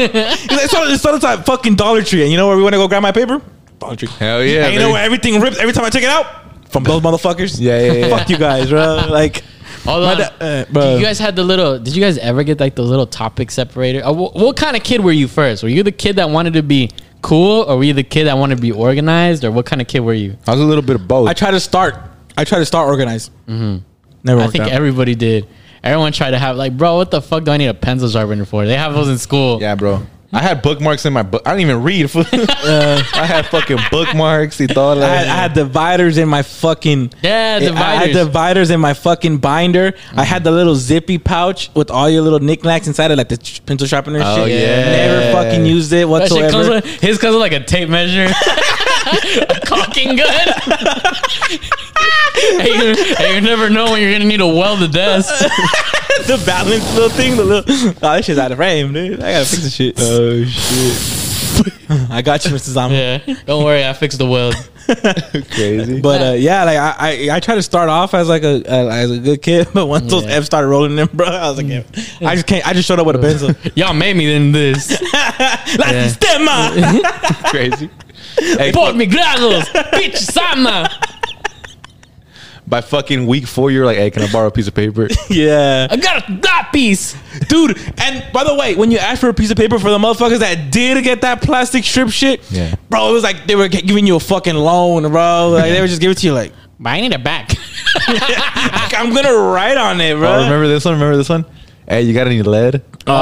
like, 0.50 0.70
so, 0.70 0.84
it's 0.84 1.02
so 1.02 1.14
it's 1.14 1.24
like 1.24 1.44
fucking 1.46 1.74
Dollar 1.76 2.02
Tree. 2.02 2.22
And 2.22 2.30
you 2.30 2.36
know 2.36 2.48
where 2.48 2.56
we 2.56 2.62
want 2.62 2.74
to 2.74 2.78
go 2.78 2.86
grab 2.88 3.02
my 3.02 3.12
paper? 3.12 3.40
Dollar 3.78 3.96
Tree. 3.96 4.08
Hell 4.18 4.42
yeah, 4.44 4.64
And 4.66 4.74
you 4.74 4.80
know 4.80 4.90
where 4.92 5.02
everything 5.04 5.40
rips 5.40 5.58
every 5.58 5.72
time 5.72 5.84
I 5.84 5.90
take 5.90 6.02
it 6.04 6.10
out? 6.10 6.26
From 6.70 6.82
those 6.84 7.00
motherfuckers? 7.02 7.60
Yeah, 7.60 7.80
yeah, 7.80 7.92
yeah. 7.92 8.16
Fuck 8.16 8.28
you 8.28 8.36
guys, 8.38 8.68
bro. 8.68 9.06
Like, 9.08 9.42
Hold 9.84 10.02
my 10.04 10.12
on. 10.12 10.18
da- 10.18 10.30
uh, 10.40 10.64
bro. 10.70 10.96
you 10.96 11.02
guys 11.04 11.18
had 11.18 11.36
the 11.36 11.42
little. 11.44 11.78
Did 11.78 11.94
you 11.96 12.02
guys 12.02 12.18
ever 12.18 12.42
get 12.44 12.60
like 12.60 12.74
the 12.74 12.82
little 12.82 13.06
topic 13.06 13.50
separator? 13.50 14.02
Uh, 14.04 14.12
wh- 14.12 14.34
what 14.34 14.56
kind 14.56 14.76
of 14.76 14.82
kid 14.82 15.00
were 15.02 15.12
you 15.12 15.28
first? 15.28 15.62
Were 15.62 15.68
you 15.68 15.82
the 15.82 15.92
kid 15.92 16.16
that 16.16 16.30
wanted 16.30 16.54
to 16.54 16.62
be 16.62 16.90
cool, 17.22 17.62
or 17.62 17.76
were 17.78 17.84
you 17.84 17.92
the 17.92 18.02
kid 18.04 18.24
that 18.24 18.36
wanted 18.38 18.56
to 18.56 18.62
be 18.62 18.72
organized, 18.72 19.44
or 19.44 19.50
what 19.50 19.66
kind 19.66 19.80
of 19.82 19.88
kid 19.88 20.00
were 20.00 20.14
you? 20.14 20.36
I 20.46 20.52
was 20.52 20.60
a 20.60 20.64
little 20.64 20.82
bit 20.82 20.96
of 20.96 21.06
both. 21.08 21.28
I 21.28 21.32
try 21.34 21.50
to 21.50 21.60
start. 21.60 21.96
I 22.36 22.44
try 22.44 22.58
to 22.58 22.66
start 22.66 22.88
organized. 22.88 23.30
Mm-hmm. 23.46 23.78
Never 24.24 24.40
I 24.40 24.46
think 24.48 24.64
out. 24.64 24.70
everybody 24.72 25.14
did. 25.14 25.46
Everyone 25.82 26.12
tried 26.12 26.30
to 26.30 26.38
have 26.38 26.56
like, 26.56 26.76
bro, 26.76 26.96
what 26.96 27.10
the 27.10 27.20
fuck 27.20 27.44
do 27.44 27.50
I 27.50 27.58
need 27.58 27.66
a 27.66 27.74
pencil 27.74 28.08
sharpener 28.08 28.44
for? 28.46 28.64
They 28.64 28.76
have 28.76 28.94
those 28.94 29.08
in 29.08 29.18
school. 29.18 29.60
yeah, 29.60 29.74
bro. 29.74 30.06
I 30.34 30.40
had 30.42 30.62
bookmarks 30.62 31.06
in 31.06 31.12
my 31.12 31.22
book. 31.22 31.42
I 31.46 31.50
didn't 31.56 31.70
even 31.70 31.82
read. 31.82 32.10
fool. 32.10 32.24
I 32.32 33.24
had 33.26 33.46
fucking 33.46 33.78
bookmarks 33.90 34.58
y 34.60 34.66
todo. 34.66 35.00
I 35.00 35.06
had, 35.08 35.26
I 35.28 35.34
had 35.36 35.52
dividers 35.54 36.18
in 36.18 36.28
my 36.28 36.42
fucking 36.42 37.12
Yeah, 37.22 37.60
Dividers. 37.60 37.80
I 37.80 37.94
had 37.94 38.06
dividers. 38.08 38.26
dividers 38.26 38.70
in 38.70 38.80
my 38.80 38.94
fucking 38.94 39.38
binder. 39.38 39.94
I 40.16 40.24
had 40.24 40.42
the 40.44 40.50
little 40.50 40.74
zippy 40.74 41.18
pouch 41.18 41.70
with 41.74 41.90
all 41.90 42.10
your 42.10 42.22
little 42.22 42.40
knickknacks 42.40 42.86
inside 42.88 43.10
it, 43.12 43.16
like 43.16 43.28
the 43.28 43.36
ch- 43.36 43.64
pencil 43.64 43.86
sharpener 43.86 44.20
Oh, 44.22 44.44
shit. 44.46 44.60
yeah. 44.60 44.84
Never 44.84 45.32
fucking 45.32 45.66
used 45.66 45.92
it 45.92 46.08
That 46.08 46.28
shit 46.28 46.50
comes 46.50 46.68
whatsoever. 46.68 46.74
with, 46.74 47.00
his 47.00 47.18
comes 47.18 47.34
with 47.34 47.40
like 47.40 47.52
a 47.52 47.62
tape 47.64 47.88
measure, 47.88 48.24
a 49.48 49.60
caulking 49.66 50.16
gun. 50.16 50.48
and, 52.58 52.68
you, 52.68 53.14
and 53.18 53.34
you 53.34 53.40
never 53.40 53.70
know 53.70 53.92
when 53.92 54.02
you're 54.02 54.12
gonna 54.12 54.24
need 54.24 54.38
to 54.38 54.46
weld 54.46 54.80
the 54.80 54.88
desk. 54.88 55.32
the 56.26 56.42
balance 56.46 56.94
little 56.94 57.10
thing, 57.10 57.36
the 57.36 57.44
little 57.44 57.64
oh, 57.68 57.92
that 58.00 58.24
shit's 58.24 58.38
out 58.38 58.52
of 58.52 58.58
frame, 58.58 58.92
dude. 58.92 59.20
I 59.20 59.32
gotta 59.32 59.46
fix 59.46 59.62
the 59.62 59.70
shit. 59.70 59.94
oh 59.98 60.44
shit, 60.44 62.10
I 62.10 62.22
got 62.22 62.44
you, 62.44 62.50
Mr. 62.50 62.70
Zama. 62.70 62.94
Yeah, 62.94 63.18
don't 63.46 63.64
worry, 63.64 63.84
I 63.86 63.92
fixed 63.92 64.18
the 64.18 64.26
weld. 64.26 64.54
crazy. 65.52 66.00
But 66.00 66.20
uh, 66.20 66.32
yeah, 66.34 66.64
like 66.64 66.76
I, 66.76 66.94
I, 66.98 67.36
I 67.36 67.40
try 67.40 67.54
to 67.54 67.62
start 67.62 67.88
off 67.88 68.12
as 68.14 68.28
like 68.28 68.42
a 68.42 68.56
uh, 68.70 68.88
as 68.88 69.10
a 69.10 69.18
good 69.18 69.40
kid, 69.42 69.68
but 69.72 69.86
once 69.86 70.10
those 70.10 70.24
Yeah. 70.24 70.32
F's 70.36 70.46
started 70.46 70.68
rolling 70.68 70.98
in, 70.98 71.06
bro, 71.12 71.26
I 71.26 71.48
was 71.48 71.56
like, 71.56 71.68
yeah, 71.68 71.82
I 72.20 72.34
just 72.34 72.46
can't. 72.46 72.66
I 72.66 72.72
just 72.74 72.86
showed 72.86 72.98
up 73.00 73.06
with 73.06 73.16
a 73.16 73.18
pencil. 73.18 73.50
Y'all 73.74 73.94
made 73.94 74.16
me 74.16 74.32
in 74.34 74.52
this. 74.52 74.90
La 75.78 75.86
sistema. 75.90 76.70
crazy. 77.50 77.88
Hey, 78.36 78.72
Por 78.72 78.92
mi 78.94 79.06
grados, 79.06 79.64
bitch 79.92 80.16
sama. 80.16 80.88
By 82.66 82.80
fucking 82.80 83.26
week 83.26 83.46
four, 83.46 83.70
you're 83.70 83.84
like, 83.84 83.98
hey, 83.98 84.10
can 84.10 84.22
I 84.22 84.32
borrow 84.32 84.46
a 84.48 84.50
piece 84.50 84.66
of 84.68 84.74
paper? 84.74 85.08
yeah. 85.30 85.86
I 85.90 85.96
got 85.96 86.28
a 86.28 86.32
that 86.42 86.70
piece. 86.72 87.14
dude. 87.48 87.78
And 88.00 88.24
by 88.32 88.42
the 88.44 88.54
way, 88.54 88.74
when 88.74 88.90
you 88.90 88.98
ask 88.98 89.20
for 89.20 89.28
a 89.28 89.34
piece 89.34 89.50
of 89.50 89.56
paper 89.56 89.78
for 89.78 89.90
the 89.90 89.98
motherfuckers 89.98 90.38
that 90.38 90.72
did 90.72 91.02
get 91.04 91.20
that 91.20 91.42
plastic 91.42 91.84
strip 91.84 92.08
shit, 92.10 92.40
Yeah. 92.50 92.74
bro, 92.88 93.10
it 93.10 93.12
was 93.12 93.22
like 93.22 93.46
they 93.46 93.54
were 93.54 93.68
giving 93.68 94.06
you 94.06 94.16
a 94.16 94.20
fucking 94.20 94.54
loan, 94.54 95.10
bro. 95.10 95.50
Like 95.50 95.70
they 95.72 95.80
were 95.80 95.86
just 95.88 96.00
giving 96.00 96.12
it 96.12 96.18
to 96.18 96.26
you, 96.26 96.32
like 96.32 96.52
But 96.80 96.90
I 96.90 97.00
need 97.02 97.12
it 97.12 97.22
back. 97.22 97.50
I'm 98.06 99.14
gonna 99.14 99.32
write 99.34 99.76
on 99.76 100.00
it, 100.00 100.16
bro. 100.16 100.28
Oh, 100.28 100.42
remember 100.44 100.66
this 100.68 100.84
one? 100.84 100.94
Remember 100.94 101.16
this 101.16 101.28
one? 101.28 101.44
Hey, 101.86 102.02
you 102.02 102.14
got 102.14 102.26
any 102.26 102.40
lead? 102.42 102.82
Oh, 103.06 103.12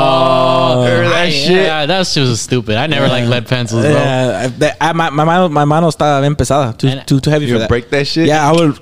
oh 0.79 0.85
Remember 0.85 1.09
that 1.11 1.27
I- 1.27 1.31
shit? 1.31 1.51
Yeah, 1.51 1.85
that 1.87 2.07
shit 2.07 2.23
was 2.23 2.41
stupid. 2.41 2.77
I 2.77 2.87
never 2.87 3.09
liked 3.09 3.27
lead 3.27 3.49
pencils, 3.49 3.83
bro. 3.83 3.91
Yeah, 3.93 4.51
I, 4.81 4.91
I, 4.91 4.93
my, 4.93 5.11
my 5.11 5.25
mano, 5.25 5.49
my 5.49 5.65
mano 5.65 5.89
estaba 5.89 6.21
bien 6.21 6.37
pesada. 6.37 6.77
Too, 6.79 6.87
And- 6.89 7.07
too, 7.09 7.19
too 7.19 7.31
heavy 7.31 7.47
You 7.47 7.55
for 7.55 7.59
that. 7.59 7.69
break 7.69 7.91
that 7.91 8.07
shit? 8.07 8.29
Yeah, 8.29 8.49
I 8.49 8.53
would. 8.53 8.79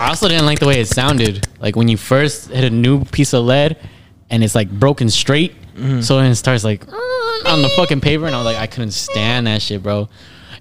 I 0.00 0.08
also 0.08 0.28
didn't 0.28 0.46
like 0.46 0.58
the 0.58 0.66
way 0.66 0.80
it 0.80 0.88
sounded. 0.88 1.46
Like 1.60 1.76
when 1.76 1.88
you 1.88 1.98
first 1.98 2.48
hit 2.50 2.64
a 2.64 2.70
new 2.70 3.04
piece 3.04 3.34
of 3.34 3.44
lead 3.44 3.76
and 4.30 4.42
it's 4.42 4.54
like 4.54 4.70
broken 4.70 5.10
straight. 5.10 5.52
Mm-hmm. 5.74 6.00
So 6.00 6.16
then 6.16 6.30
it 6.30 6.36
starts 6.36 6.64
like 6.64 6.82
on 7.46 7.60
the 7.62 7.68
fucking 7.76 8.00
paper 8.00 8.24
and 8.26 8.34
I 8.34 8.38
was 8.38 8.46
like, 8.46 8.56
I 8.56 8.66
couldn't 8.66 8.92
stand 8.92 9.46
that 9.46 9.60
shit, 9.60 9.82
bro. 9.82 10.08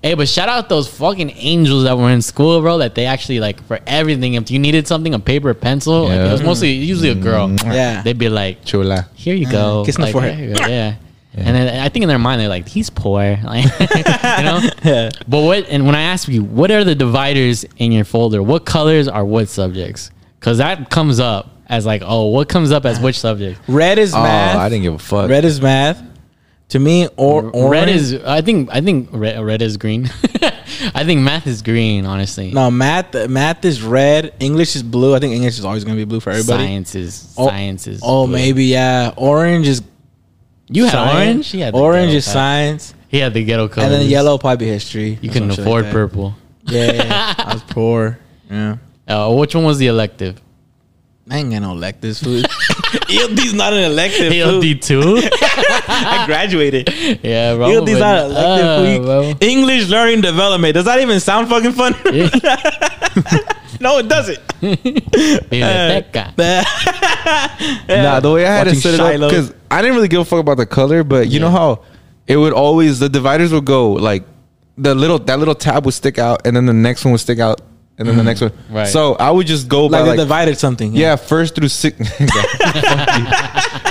Hey, 0.04 0.14
but 0.14 0.28
shout 0.28 0.50
out 0.50 0.68
those 0.68 0.88
fucking 0.90 1.30
angels 1.32 1.84
that 1.86 1.98
were 1.98 2.10
in 2.10 2.22
school, 2.22 2.60
bro. 2.62 2.80
That 2.80 2.96
they 2.96 3.06
actually 3.06 3.40
like 3.40 3.64
for 3.64 3.80
everything. 3.88 4.34
If 4.34 4.52
you 4.52 4.60
needed 4.60 4.88
something, 4.88 5.14
a 5.14 5.20
paper, 5.20 5.50
a 5.50 5.56
pencil, 5.56 6.04
like, 6.04 6.20
it 6.20 6.32
was 6.32 6.42
mostly 6.44 6.72
usually 6.72 7.10
a 7.10 7.16
girl. 7.16 7.50
Yeah. 7.66 8.02
they'd 8.02 8.18
be 8.18 8.30
like, 8.30 8.64
Chula. 8.66 9.08
"Here 9.16 9.36
you 9.36 9.50
go, 9.50 9.84
kiss 9.86 9.96
on 9.98 10.02
the 10.02 10.06
Like, 10.08 10.14
forehead. 10.14 10.36
here 10.38 10.50
you 10.50 10.56
go, 10.56 10.96
Yeah. 11.34 11.44
And 11.46 11.56
then 11.56 11.80
I 11.80 11.90
think 11.90 12.04
in 12.04 12.10
their 12.10 12.18
mind 12.18 12.42
they're 12.42 12.50
like, 12.50 12.68
he's 12.68 12.90
poor, 12.90 13.38
like, 13.44 13.66
you 13.80 14.44
know. 14.44 14.62
Yeah. 14.84 15.10
But 15.28 15.44
what? 15.44 15.68
And 15.70 15.86
when 15.86 15.96
I 15.96 16.02
ask 16.02 16.28
you, 16.28 16.44
what 16.44 16.72
are 16.72 16.84
the 16.84 16.96
dividers 16.96 17.66
in 17.78 17.92
your 17.92 18.04
folder? 18.06 18.42
What 18.42 18.66
colors 18.66 19.08
are 19.08 19.24
what 19.24 19.48
subjects? 19.48 20.10
Because 20.40 20.58
that 20.58 20.90
comes 20.90 21.20
up 21.20 21.50
as 21.68 21.86
like, 21.86 22.02
oh, 22.04 22.28
what 22.28 22.50
comes 22.50 22.72
up 22.72 22.86
as 22.86 23.00
which 23.00 23.20
subject? 23.20 23.60
Red 23.68 24.00
is 24.00 24.14
math. 24.14 24.22
Oh, 24.22 24.24
math. 24.24 24.56
I 24.58 24.70
didn't 24.70 24.84
give 24.84 24.94
a 24.96 25.00
fuck. 25.00 25.30
Red 25.30 25.46
is 25.46 25.62
math. 25.62 26.04
To 26.70 26.80
me, 26.80 27.08
or 27.18 27.50
orange. 27.50 27.72
Red 27.72 27.90
is. 27.90 28.14
I 28.14 28.42
think. 28.42 28.70
I 28.72 28.80
think 28.80 29.10
red, 29.12 29.44
red 29.44 29.62
is 29.64 29.78
green. 29.78 30.06
I 30.94 31.04
think 31.04 31.22
math 31.22 31.48
is 31.48 31.64
green. 31.64 32.06
Honestly, 32.06 32.52
no 32.52 32.70
math. 32.70 33.28
Math 33.28 33.66
is 33.66 33.82
red. 33.82 34.36
English 34.40 34.76
is 34.76 34.84
blue. 34.84 35.16
I 35.16 35.20
think 35.20 35.34
English 35.34 35.58
is 35.58 35.66
always 35.66 35.84
gonna 35.84 35.98
be 35.98 36.04
blue 36.04 36.20
for 36.20 36.30
everybody. 36.30 36.66
Science 36.66 36.94
is. 36.94 37.34
Oh, 37.38 37.48
science 37.48 37.88
is. 37.88 38.02
Oh, 38.04 38.28
blue. 38.28 38.36
maybe 38.36 38.66
yeah. 38.66 39.14
Orange 39.18 39.68
is 39.68 39.82
you 40.70 40.84
had 40.86 40.92
science. 40.92 41.16
orange. 41.36 41.48
He 41.52 41.60
had 41.60 41.74
the 41.74 41.78
orange 41.80 42.08
ghetto 42.08 42.18
is 42.18 42.26
type. 42.26 42.34
science, 42.34 42.94
He 43.10 43.18
had 43.18 43.34
the 43.34 43.44
ghetto 43.44 43.68
colors. 43.68 43.92
and 43.92 44.02
then 44.02 44.10
yellow 44.10 44.38
probably 44.38 44.68
history. 44.68 45.18
You 45.22 45.30
or 45.30 45.34
couldn't 45.34 45.50
some 45.50 45.56
shit 45.58 45.66
afford 45.66 45.84
like 45.86 45.92
that. 45.94 45.94
purple. 45.94 46.36
Yeah, 46.66 46.92
yeah, 46.94 47.34
I 47.40 47.54
was 47.54 47.64
poor. 47.64 48.20
Yeah, 48.50 48.78
Uh, 49.08 49.34
which 49.34 49.56
one 49.56 49.64
was 49.64 49.78
the 49.80 49.88
elective? 49.88 50.40
I 51.32 51.38
ain't 51.40 51.52
got 51.52 51.60
no 51.62 51.74
electives. 51.74 52.24
Food. 52.24 52.46
ELD's 53.10 53.54
not 53.54 53.74
an 53.74 53.84
elective. 53.92 54.32
fool. 54.34 54.64
ELD 54.64 54.82
two. 54.82 55.22
I 55.90 56.26
graduated. 56.26 56.90
yeah, 57.24 57.56
bro. 57.56 57.70
ELD's 57.70 58.00
not 58.00 58.18
an 58.18 58.32
elective. 58.32 59.10
Uh, 59.10 59.34
English 59.42 59.90
learning 59.90 60.22
development. 60.22 60.74
Does 60.76 60.86
that 60.86 61.00
even 61.02 61.20
sound 61.20 61.50
fucking 61.50 61.72
fun? 61.74 61.94
no, 63.82 63.98
it 64.00 64.08
doesn't. 64.08 64.40
Biblioteca. 64.62 66.34
Nah, 67.90 68.20
the 68.20 68.32
way 68.32 68.46
I 68.46 68.50
had 68.58 68.68
Watching 68.68 68.80
it 68.80 68.82
set 68.82 68.94
it 68.96 69.00
up 69.00 69.30
because 69.30 69.54
I 69.70 69.82
didn't 69.82 69.96
really 69.96 70.08
give 70.08 70.22
a 70.22 70.26
fuck 70.26 70.40
about 70.40 70.58
the 70.58 70.66
color, 70.66 71.04
but 71.04 71.28
you 71.28 71.40
know 71.40 71.50
how 71.50 71.84
it 72.28 72.38
would 72.38 72.54
always 72.54 73.00
the 73.00 73.10
dividers 73.10 73.52
would 73.52 73.66
go 73.66 73.92
like 73.94 74.24
the 74.78 74.96
little 74.96 75.20
that 75.20 75.38
little 75.40 75.56
tab 75.56 75.86
would 75.86 75.94
stick 75.94 76.18
out, 76.18 76.46
and 76.46 76.56
then 76.56 76.66
the 76.66 76.74
next 76.74 77.04
one 77.06 77.12
would 77.12 77.20
stick 77.22 77.40
out, 77.40 77.62
and 77.98 78.08
then 78.08 78.16
the 78.18 78.24
next 78.24 78.42
one. 78.42 78.52
Right. 78.70 78.88
So 78.88 79.16
I 79.16 79.30
would 79.32 79.46
just 79.48 79.68
go 79.68 79.90
by 79.90 79.98
Like, 80.00 80.06
they 80.06 80.10
like 80.12 80.20
divided 80.20 80.58
something. 80.58 80.94
yeah, 80.96 81.16
first 81.18 81.56
through 81.56 81.68
six. 81.70 81.98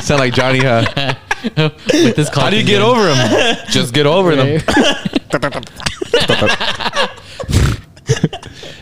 Sound 0.02 0.20
like 0.20 0.32
Johnny, 0.34 0.60
huh? 0.60 1.14
With 1.56 2.16
this 2.16 2.28
How 2.28 2.50
do 2.50 2.56
you 2.56 2.64
get 2.64 2.82
over 2.82 3.02
them? 3.02 3.56
Just 3.70 3.94
get 3.94 4.06
over 4.06 4.36
them. 4.36 4.60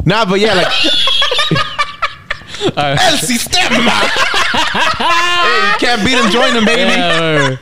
Nah, 0.04 0.24
but 0.24 0.38
yeah, 0.38 0.54
like 0.54 0.68
El 2.76 3.16
Sistema. 3.18 3.90
hey, 5.02 5.72
you 5.72 5.78
can't 5.78 6.04
beat 6.04 6.16
him, 6.16 6.30
join 6.30 6.54
him, 6.54 6.64
baby. 6.64 6.92
Yeah, 6.92 7.56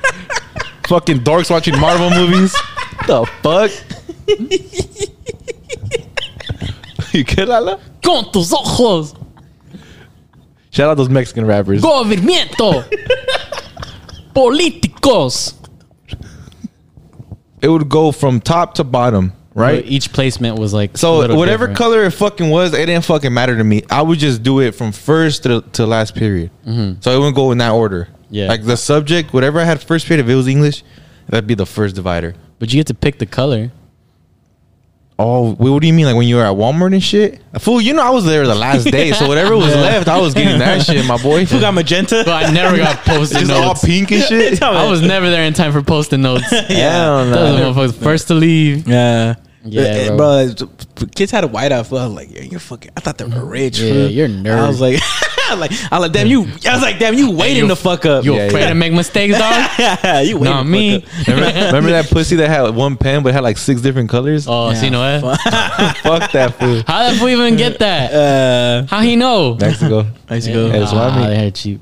Fucking 0.88 1.20
dorks 1.20 1.50
watching 1.50 1.78
Marvel 1.80 2.10
movies. 2.10 2.52
the 3.06 3.24
fuck? 3.42 3.70
you 7.14 7.24
good, 7.24 7.48
Lala? 7.48 7.80
Con 8.04 8.30
tus 8.30 8.52
ojos, 8.52 9.14
Shout 10.70 10.90
out 10.90 10.96
those 10.98 11.08
Mexican 11.08 11.46
rappers. 11.46 11.80
movimiento, 11.82 12.84
políticos. 14.34 15.54
It 17.62 17.68
would 17.68 17.88
go 17.88 18.12
from 18.12 18.40
top 18.40 18.74
to 18.74 18.84
bottom, 18.84 19.32
right? 19.54 19.82
Each 19.86 20.12
placement 20.12 20.58
was 20.58 20.74
like 20.74 20.98
So 20.98 21.18
little 21.18 21.38
whatever 21.38 21.66
different. 21.66 21.78
color 21.78 22.04
it 22.04 22.10
fucking 22.10 22.50
was, 22.50 22.74
it 22.74 22.84
didn't 22.86 23.04
fucking 23.06 23.32
matter 23.32 23.56
to 23.56 23.64
me. 23.64 23.82
I 23.88 24.02
would 24.02 24.18
just 24.18 24.42
do 24.42 24.60
it 24.60 24.74
from 24.74 24.92
first 24.92 25.44
to, 25.44 25.62
to 25.72 25.86
last 25.86 26.14
period. 26.14 26.50
So 26.66 26.70
it 27.14 27.16
wouldn't 27.18 27.36
go 27.36 27.52
in 27.52 27.58
that 27.58 27.70
order. 27.70 28.04
Mm-hmm. 28.04 28.34
Yeah. 28.34 28.48
Like 28.48 28.64
the 28.64 28.76
subject, 28.76 29.32
whatever 29.32 29.60
I 29.60 29.64
had 29.64 29.80
first 29.82 30.06
period, 30.06 30.26
if 30.26 30.30
it 30.30 30.34
was 30.34 30.46
English, 30.48 30.82
that'd 31.28 31.46
be 31.46 31.54
the 31.54 31.64
first 31.66 31.94
divider. 31.94 32.34
But 32.58 32.72
you 32.72 32.80
get 32.80 32.88
to 32.88 32.94
pick 32.94 33.18
the 33.18 33.26
color. 33.26 33.70
Oh, 35.16 35.52
wait, 35.52 35.70
what 35.70 35.80
do 35.80 35.86
you 35.86 35.92
mean? 35.92 36.06
Like 36.06 36.16
when 36.16 36.26
you 36.26 36.36
were 36.36 36.42
at 36.44 36.56
Walmart 36.56 36.92
and 36.92 37.02
shit? 37.02 37.40
Fool, 37.60 37.80
you 37.80 37.92
know 37.92 38.02
I 38.02 38.10
was 38.10 38.24
there 38.24 38.44
the 38.46 38.54
last 38.54 38.84
day, 38.90 39.12
so 39.12 39.28
whatever 39.28 39.56
was 39.56 39.72
left, 39.76 40.08
I 40.08 40.18
was 40.20 40.34
getting 40.34 40.58
that 40.58 40.82
shit, 40.84 41.06
my 41.06 41.22
boy. 41.22 41.44
Who 41.44 41.60
got 41.60 41.72
magenta? 41.72 42.22
But 42.26 42.44
I 42.46 42.50
never 42.50 42.76
got 42.76 42.98
post-it 43.04 43.38
Just 43.38 43.52
all 43.52 43.68
notes. 43.68 43.84
pink 43.84 44.10
and 44.10 44.22
shit. 44.24 44.60
I 44.62 44.90
was 44.90 45.02
never 45.02 45.30
there 45.30 45.44
in 45.44 45.52
time 45.52 45.70
for 45.72 45.82
post-it 45.82 46.18
notes. 46.18 46.50
Hell 46.50 47.26
no. 47.26 47.32
Those 47.32 47.76
motherfuckers 47.92 48.02
first 48.02 48.26
to 48.28 48.34
leave. 48.34 48.88
Yeah. 48.88 49.36
Yeah, 49.66 49.82
Eh, 49.82 50.08
bro. 50.16 50.52
bro. 50.54 51.06
Kids 51.14 51.32
had 51.32 51.42
a 51.44 51.48
whiteout. 51.48 51.86
fool. 51.86 51.98
I 51.98 52.04
was 52.06 52.14
like, 52.14 52.30
yeah, 52.30 52.42
you're 52.42 52.60
fucking. 52.60 52.90
I 52.96 53.00
thought 53.00 53.16
they 53.18 53.24
were 53.24 53.44
rich. 53.44 53.78
Yeah, 53.80 53.92
fool. 53.92 54.08
you're 54.08 54.26
a 54.26 54.28
nerd. 54.28 54.58
I 54.58 54.68
was 54.68 54.80
like, 54.80 55.00
I 55.02 55.48
was 55.54 55.60
like, 55.60 55.72
I 55.92 55.98
was 55.98 56.02
like, 56.02 56.12
damn 56.12 56.26
you. 56.26 56.40
I 56.66 56.72
was 56.74 56.82
like, 56.82 56.98
damn 56.98 57.14
you 57.14 57.30
waiting 57.30 57.62
you- 57.64 57.68
the 57.68 57.76
fuck 57.76 58.04
up. 58.04 58.24
You 58.24 58.34
Yeah, 58.34 58.42
afraid 58.42 58.60
yeah. 58.62 58.68
to 58.68 58.74
make 58.74 58.92
mistakes, 58.92 59.38
dog? 59.38 59.70
yeah, 59.78 60.20
you 60.20 60.36
waiting 60.36 60.44
Not 60.54 60.64
the 60.64 60.70
me. 60.70 61.04
Remember, 61.26 61.60
remember 61.66 61.90
that 61.90 62.10
pussy 62.10 62.36
that 62.36 62.48
had 62.50 62.74
one 62.74 62.96
pen 62.98 63.22
but 63.22 63.32
had 63.32 63.42
like 63.42 63.56
six 63.56 63.80
different 63.80 64.10
colors? 64.10 64.46
Oh, 64.48 64.70
Yeah, 64.70 64.74
see, 64.76 64.90
no 64.90 65.00
way. 65.00 65.20
Fuck 65.20 66.32
that 66.32 66.56
fool. 66.58 66.82
How 66.86 67.10
did 67.10 67.22
we 67.22 67.32
even 67.32 67.56
get 67.56 67.78
that? 67.78 68.12
Uh, 68.12 68.86
How 68.86 69.00
he 69.00 69.16
know? 69.16 69.54
Mexico. 69.54 70.06
nice 70.28 70.44
to 70.44 70.52
go. 70.52 70.68
That's 70.68 70.92
what 70.92 71.02
I 71.02 71.16
mean. 71.20 71.28
They 71.28 71.36
had 71.36 71.54
cheap. 71.54 71.80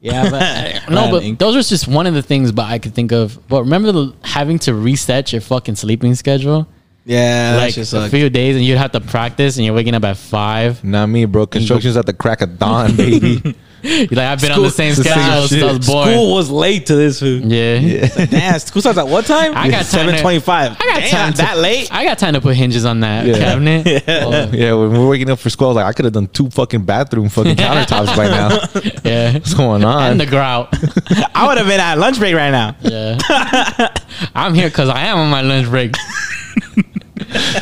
Yeah, 0.00 0.28
but 0.30 0.90
No, 0.90 1.10
but 1.10 1.38
those 1.38 1.54
were 1.54 1.62
just 1.62 1.86
one 1.88 2.06
of 2.06 2.14
the 2.14 2.22
things. 2.22 2.50
But 2.52 2.66
I 2.66 2.78
could 2.78 2.92
think 2.94 3.12
of. 3.12 3.38
But 3.48 3.62
remember 3.62 3.92
the 3.92 4.12
having 4.22 4.58
to 4.60 4.74
reset 4.74 5.32
your 5.32 5.40
fucking 5.40 5.76
sleeping 5.76 6.14
schedule, 6.16 6.66
yeah, 7.04 7.54
like 7.56 7.74
that's 7.74 7.90
just 7.90 7.92
a 7.94 8.08
few 8.08 8.30
days, 8.30 8.56
and 8.56 8.64
you'd 8.64 8.78
have 8.78 8.92
to 8.92 9.00
practice, 9.00 9.56
and 9.56 9.64
you're 9.66 9.74
waking 9.74 9.94
up 9.94 10.04
at 10.04 10.16
five. 10.16 10.82
Not 10.84 11.06
me, 11.06 11.24
bro. 11.24 11.46
Construction's 11.46 11.96
at 11.96 12.06
the 12.06 12.12
crack 12.12 12.40
of 12.42 12.58
dawn, 12.58 12.96
baby. 12.96 13.56
You're 13.84 14.06
like, 14.10 14.18
I've 14.18 14.40
been 14.40 14.52
on 14.52 14.58
School- 14.58 14.62
the 14.66 14.70
same 14.70 14.94
the 14.94 15.02
same 15.02 15.12
schedule 15.12 15.48
since 15.48 15.62
I 15.64 15.72
was 15.76 15.84
born. 15.88 16.08
School 16.08 16.34
was 16.36 16.48
late 16.50 16.86
to 16.86 16.94
this 16.94 17.18
food. 17.18 17.46
Yeah. 17.46 18.06
Damn, 18.26 18.56
school 18.60 18.80
starts 18.80 18.96
at 18.96 19.08
what 19.08 19.26
time? 19.26 19.54
I 19.56 19.68
got 19.70 19.78
time 19.78 19.84
to- 19.84 19.90
seven 19.90 20.20
twenty-five. 20.20 20.76
I 20.78 20.84
got 20.86 21.00
Damn, 21.00 21.10
time 21.10 21.32
to- 21.32 21.38
that 21.38 21.58
late. 21.58 21.88
I 21.92 22.04
got 22.04 22.16
time 22.16 22.34
to 22.34 22.40
put 22.40 22.54
hinges 22.54 22.84
on 22.84 23.00
that 23.00 23.26
Yeah. 23.26 23.38
cabinet. 23.38 23.86
Yeah. 24.06 24.24
Oh, 24.24 24.50
yeah, 24.52 24.72
when 24.74 24.92
we're 24.92 25.08
waking 25.08 25.30
up 25.30 25.40
for 25.40 25.50
school, 25.50 25.66
I 25.66 25.70
was 25.70 25.76
like, 25.78 25.86
I 25.86 25.92
could 25.94 26.04
have 26.04 26.14
done 26.14 26.28
two 26.28 26.48
fucking 26.50 26.84
bathroom 26.84 27.28
fucking 27.28 27.56
countertops 27.56 28.16
by 28.16 28.28
now. 28.28 28.50
yeah. 29.04 29.32
What's 29.32 29.52
going 29.54 29.82
on? 29.84 30.12
And 30.12 30.20
the 30.20 30.26
grout. 30.26 30.68
I 31.34 31.48
would 31.48 31.58
have 31.58 31.66
been 31.66 31.80
at 31.80 31.98
lunch 31.98 32.20
break 32.20 32.36
right 32.36 32.50
now. 32.50 32.76
Yeah. 32.82 33.18
I'm 34.32 34.54
here 34.54 34.68
because 34.68 34.90
I 34.90 35.06
am 35.06 35.18
on 35.18 35.28
my 35.30 35.40
lunch 35.40 35.66
break. 35.68 35.96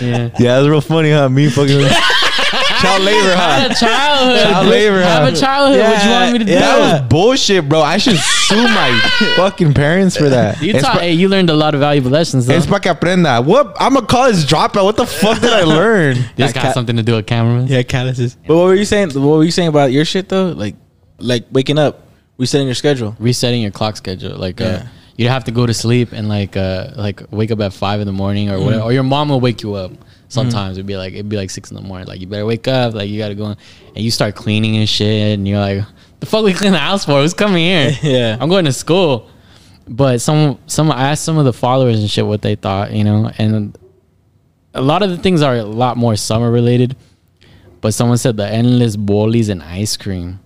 Yeah. 0.01 0.31
yeah, 0.39 0.57
that's 0.57 0.67
real 0.69 0.81
funny, 0.81 1.11
huh? 1.11 1.29
Me 1.29 1.49
fucking 1.51 1.81
child 2.81 3.03
labor, 3.03 3.35
huh? 3.35 3.61
Have 3.61 3.71
a 3.71 3.75
childhood. 3.75 4.43
Child 4.43 4.67
labor, 4.69 5.01
Have 5.03 5.23
huh? 5.23 5.29
a 5.37 5.37
childhood. 5.41 5.81
what 5.81 6.05
you 6.05 6.11
want 6.11 6.33
me 6.33 6.39
to 6.41 6.45
do? 6.45 6.55
That 6.55 6.79
was 7.03 7.09
bullshit, 7.09 7.69
bro. 7.69 7.81
I 7.83 7.99
should 7.99 8.17
sue 8.17 8.63
my 8.63 9.01
fucking 9.37 9.75
parents 9.75 10.17
for 10.17 10.29
that. 10.29 10.61
You 10.63 10.73
taught, 10.75 10.95
pa- 10.95 10.99
hey, 11.01 11.13
you 11.13 11.29
learned 11.29 11.51
a 11.51 11.55
lot 11.55 11.75
of 11.75 11.81
valuable 11.81 12.11
lessons. 12.11 12.47
Though. 12.47 12.55
It's 12.55 12.67
pa 12.67 12.79
que 12.79 12.91
aprenda. 12.93 13.45
What? 13.45 13.77
I'm 13.79 13.97
a 13.97 14.03
college 14.07 14.47
dropout. 14.47 14.85
What 14.85 14.97
the 14.97 15.07
fuck 15.07 15.41
did 15.41 15.53
I 15.53 15.63
learn? 15.65 16.17
this 16.37 16.53
got 16.53 16.63
cat- 16.63 16.75
something 16.75 16.97
to 16.97 17.03
do 17.03 17.17
with 17.17 17.27
cameramen. 17.27 17.67
Yeah, 17.69 17.83
calluses. 17.83 18.37
But 18.47 18.57
what 18.57 18.65
were 18.65 18.75
you 18.75 18.85
saying? 18.85 19.11
What 19.11 19.37
were 19.39 19.45
you 19.45 19.51
saying 19.51 19.69
about 19.69 19.93
your 19.93 20.05
shit 20.05 20.29
though? 20.29 20.49
Like, 20.49 20.77
like 21.19 21.45
waking 21.53 21.79
up, 21.79 22.07
resetting 22.39 22.67
your 22.67 22.75
schedule. 22.75 23.15
Resetting 23.19 23.63
your 23.63 23.71
clock 23.71 23.97
schedule. 23.97 24.37
Like, 24.37 24.61
uh, 24.61 24.65
Yeah. 24.65 24.87
You'd 25.21 25.29
have 25.29 25.45
to 25.45 25.51
go 25.51 25.67
to 25.67 25.75
sleep 25.75 26.13
and 26.13 26.31
like, 26.31 26.57
uh, 26.57 26.93
like 26.97 27.23
wake 27.31 27.51
up 27.51 27.61
at 27.61 27.75
five 27.75 28.01
in 28.01 28.07
the 28.07 28.13
morning 28.13 28.49
or 28.49 28.59
whatever, 28.59 28.85
or 28.85 28.93
your 28.93 29.03
mom 29.03 29.29
will 29.29 29.41
wake 29.41 29.63
you 29.63 29.75
up. 29.75 29.93
Sometimes 30.29 30.79
it'd 30.79 30.87
be 30.87 30.97
like 30.97 31.13
it'd 31.13 31.29
be 31.29 31.37
like 31.37 31.51
six 31.51 31.71
in 31.71 31.77
the 31.77 31.83
morning. 31.83 32.09
Like 32.09 32.21
you 32.21 32.27
better 32.27 32.47
wake 32.47 32.67
up. 32.67 32.95
Like 32.95 33.11
you 33.11 33.19
gotta 33.19 33.35
go, 33.35 33.51
in. 33.51 33.57
and 33.95 33.99
you 34.03 34.11
start 34.11 34.35
cleaning 34.35 34.79
and 34.79 34.89
shit. 34.89 35.35
And 35.35 35.47
you're 35.47 35.59
like, 35.59 35.85
the 36.21 36.27
fuck 36.27 36.43
we 36.43 36.55
clean 36.55 36.73
the 36.73 36.79
house 36.79 37.05
for? 37.05 37.21
Who's 37.21 37.35
coming 37.35 37.65
here? 37.65 37.93
Yeah. 38.03 38.39
I'm 38.41 38.49
going 38.49 38.65
to 38.65 38.73
school. 38.73 39.29
But 39.87 40.23
some 40.23 40.59
some 40.67 40.91
I 40.91 41.11
asked 41.11 41.25
some 41.25 41.37
of 41.37 41.45
the 41.45 41.53
followers 41.53 42.01
and 42.01 42.09
shit 42.09 42.25
what 42.25 42.41
they 42.41 42.55
thought, 42.55 42.93
you 42.93 43.05
know, 43.05 43.31
and 43.37 43.77
a 44.73 44.81
lot 44.81 45.03
of 45.03 45.11
the 45.11 45.19
things 45.19 45.43
are 45.43 45.57
a 45.57 45.65
lot 45.65 45.99
more 45.99 46.17
summer 46.17 46.51
related. 46.51 46.97
But 47.83 47.93
someone 47.93 48.17
said 48.17 48.39
the 48.39 48.49
endless 48.49 48.97
bowlies 48.97 49.51
and 49.51 49.63
ice 49.63 49.99
cream. 49.99 50.39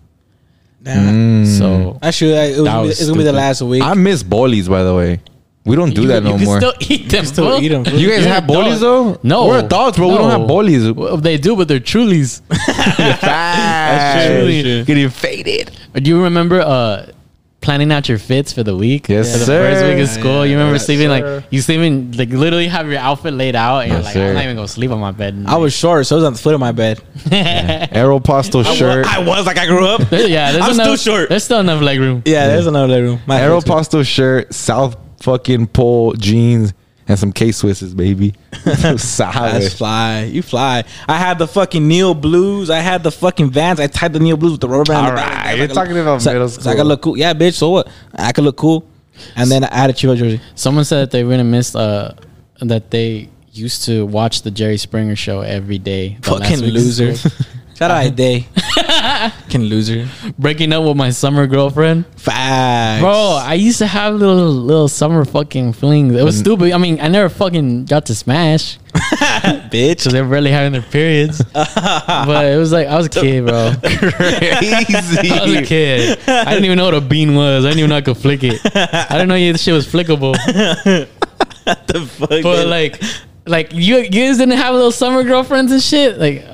Damn. 0.85 1.44
Mm. 1.44 1.59
So 1.59 1.98
actually. 2.02 2.32
It 2.32 2.56
was 2.56 2.56
That 2.59 2.65
gonna 2.65 2.82
be- 2.82 2.89
was 2.89 3.01
it's 3.01 3.09
gonna 3.09 3.19
be 3.19 3.24
the 3.24 3.32
last 3.32 3.62
week. 3.62 3.82
I 3.82 3.94
miss 3.94 4.23
bolies, 4.23 4.69
by 4.69 4.82
the 4.85 4.94
way. 4.94 5.20
We 5.66 5.77
don't 5.77 5.94
do 5.94 6.02
you, 6.02 6.09
that 6.09 6.23
no 6.23 6.32
you 6.32 6.36
can 6.36 6.44
more. 6.44 6.59
still 6.61 6.74
eat 6.81 7.09
them. 7.09 7.24
still 7.24 7.47
bro. 7.48 7.59
eat 7.59 7.73
'em, 7.73 7.82
bro. 7.85 7.93
you 7.94 8.11
guys 8.11 8.20
You're 8.20 8.28
have 8.35 8.43
an 8.43 8.48
bolies 8.48 8.81
though? 8.81 9.19
No, 9.23 9.47
we're 9.47 9.61
adults, 9.61 9.97
bro. 9.97 10.09
We 10.09 10.15
don't 10.19 10.31
have 10.31 10.47
bolies. 10.47 10.90
Well, 10.93 11.16
they 11.16 11.39
do, 11.39 11.56
but 11.56 11.69
they're 11.69 11.81
Trulies. 11.81 12.43
That's 13.24 14.27
true. 14.62 14.85
Getting 14.85 15.09
faded. 15.09 15.70
Do 15.94 16.02
you 16.11 16.23
remember 16.23 16.61
uh, 16.61 17.06
planning 17.65 17.91
out 17.91 18.09
your 18.09 18.19
fits 18.19 18.53
for 18.53 18.62
the 18.62 18.77
week? 18.77 19.09
Yes, 19.09 19.32
for 19.32 19.39
the 19.39 19.45
sir. 19.47 19.70
first 19.70 19.85
week 19.85 20.03
of 20.03 20.09
school. 20.09 20.45
yeah, 20.45 20.53
you 20.53 20.57
remember 20.59 20.74
yes, 20.74 20.86
sleeping 20.86 21.09
sir. 21.09 21.36
like 21.36 21.45
you 21.51 21.61
sleeping 21.61 22.12
like 22.12 22.28
literally 22.28 22.69
have 22.69 22.89
your 22.89 23.01
outfit 23.01 23.35
laid 23.35 23.57
out, 23.57 23.81
and 23.81 23.93
you're 23.93 24.03
like, 24.03 24.12
sir. 24.12 24.28
I'm 24.28 24.35
not 24.35 24.45
even 24.45 24.57
gonna 24.57 24.69
sleep 24.69 24.91
on 24.91 25.01
my 25.01 25.12
bed. 25.12 25.45
I 25.47 25.57
was 25.57 25.73
short, 25.73 26.07
so 26.07 26.15
I 26.15 26.19
was 26.19 26.24
on 26.24 26.32
the 26.35 26.39
foot 26.39 26.55
of 26.55 26.61
my 26.61 26.73
bed. 26.73 26.99
Aeropostale 27.16 28.65
shirt. 28.77 29.07
I 29.07 29.19
was 29.20 29.47
like 29.47 29.59
I 29.59 29.66
grew 29.66 29.86
up. 29.86 30.01
yeah, 30.12 30.53
there's 30.53 30.65
I'm 30.65 30.73
enough, 30.73 30.74
still 30.74 30.97
short. 30.97 31.28
There's 31.31 31.45
still 31.45 31.61
enough 31.61 31.81
leg 31.82 31.99
room. 31.99 32.23
Yeah, 32.27 32.47
there's 32.47 32.66
another 32.66 32.89
leg 32.89 33.03
room. 33.03 33.20
My 33.27 33.41
Aeropostale 33.41 34.07
shirt, 34.07 34.55
South 34.55 34.97
fucking 35.20 35.69
pole 35.69 36.12
jeans, 36.12 36.74
and 37.09 37.18
some 37.18 37.32
K 37.32 37.48
Swisses, 37.48 37.97
baby. 37.97 38.35
That's 38.64 39.05
Solid. 39.05 39.70
fly. 39.72 40.22
You 40.24 40.43
fly. 40.43 40.85
I 41.09 41.18
had 41.18 41.39
the 41.39 41.47
fucking 41.47 41.86
Neil 41.86 42.14
Blues. 42.14 42.70
I 42.70 42.81
had 42.81 43.02
the 43.02 43.10
fucking 43.10 43.51
Vans. 43.51 43.81
I 43.81 43.86
tied 43.86 44.12
the 44.12 44.20
Neil 44.20 44.36
Blues 44.36 44.52
with 44.52 44.60
the 44.62 44.68
rubber 44.68 44.85
band. 44.85 45.06
All 45.06 45.12
right, 45.12 45.55
you're 45.59 45.68
talking 45.68 45.98
about 45.98 46.22
so, 46.22 46.32
middle 46.32 46.48
So 46.48 46.70
I 46.70 46.74
could 46.74 46.86
look 46.86 47.02
cool. 47.02 47.16
Yeah, 47.18 47.35
bitch. 47.35 47.55
So 47.55 47.70
what? 47.70 47.89
I 48.14 48.32
could 48.32 48.44
look 48.44 48.56
cool. 48.56 48.86
And 49.36 49.51
then 49.51 49.64
I 49.64 49.74
had 49.74 49.90
a 49.90 49.93
Chivas 49.93 50.16
jersey. 50.16 50.40
Someone 50.55 50.85
said 50.85 51.02
that 51.02 51.10
they 51.12 51.22
were 51.24 51.31
gonna 51.31 51.44
miss 51.44 51.74
uh 51.76 52.16
that 52.60 52.90
they 52.90 53.28
used 53.52 53.85
to 53.85 54.05
watch 54.06 54.43
the 54.43 54.51
Jerry 54.51 54.76
Springer 54.76 55.14
show 55.16 55.40
every 55.40 55.78
day. 55.78 56.16
the 56.20 56.31
Fucking 56.31 56.60
week 56.60 56.68
of 56.68 56.74
loser. 56.74 57.14
school. 57.14 57.47
Shout 57.74 57.90
out 57.90 58.14
Day. 58.14 58.46
Fucking 58.76 59.62
loser. 59.62 60.09
Breaking 60.38 60.72
up 60.72 60.84
with 60.84 60.96
my 60.96 61.10
summer 61.10 61.46
girlfriend. 61.46 62.06
Facts. 62.16 63.02
Bro, 63.02 63.40
I 63.42 63.55
used 63.55 63.78
to 63.78 63.86
have 63.86 64.14
little 64.14 64.51
little 64.51 64.88
summer 64.88 65.24
fucking 65.24 65.72
flings. 65.72 66.14
It 66.14 66.22
was 66.22 66.38
stupid. 66.38 66.72
I 66.72 66.78
mean, 66.78 67.01
I 67.01 67.09
never 67.09 67.28
fucking 67.28 67.86
got 67.86 68.06
to 68.06 68.14
smash 68.14 68.78
bitch. 68.94 69.70
because 69.70 70.12
they're 70.12 70.24
barely 70.24 70.52
having 70.52 70.72
their 70.72 70.82
periods. 70.82 71.42
but 71.52 72.44
it 72.46 72.56
was 72.59 72.70
like 72.70 72.86
I 72.86 72.96
was 72.96 73.06
a 73.06 73.10
kid, 73.10 73.46
bro. 73.46 73.72
Crazy. 73.82 75.30
I 75.30 75.44
was 75.44 75.55
a 75.56 75.62
kid. 75.62 76.18
I 76.28 76.44
didn't 76.44 76.64
even 76.64 76.78
know 76.78 76.84
what 76.84 76.94
a 76.94 77.01
bean 77.01 77.34
was. 77.34 77.64
I 77.64 77.68
didn't 77.68 77.78
even 77.80 77.90
know 77.90 77.96
I 77.96 78.02
could 78.02 78.18
flick 78.18 78.44
it. 78.44 78.60
I 78.64 79.09
didn't 79.10 79.28
know 79.28 79.34
this 79.34 79.62
shit 79.62 79.74
was 79.74 79.86
flickable. 79.86 80.36
What 81.64 81.86
the 81.86 82.06
fuck? 82.06 82.42
But 82.42 82.66
like, 82.66 83.02
like 83.46 83.72
you, 83.72 83.96
you 83.96 84.10
guys 84.10 84.38
didn't 84.38 84.59
have 84.59 84.74
little 84.74 84.92
summer 84.92 85.24
girlfriends 85.24 85.72
and 85.72 85.82
shit. 85.82 86.18
Like, 86.18 86.44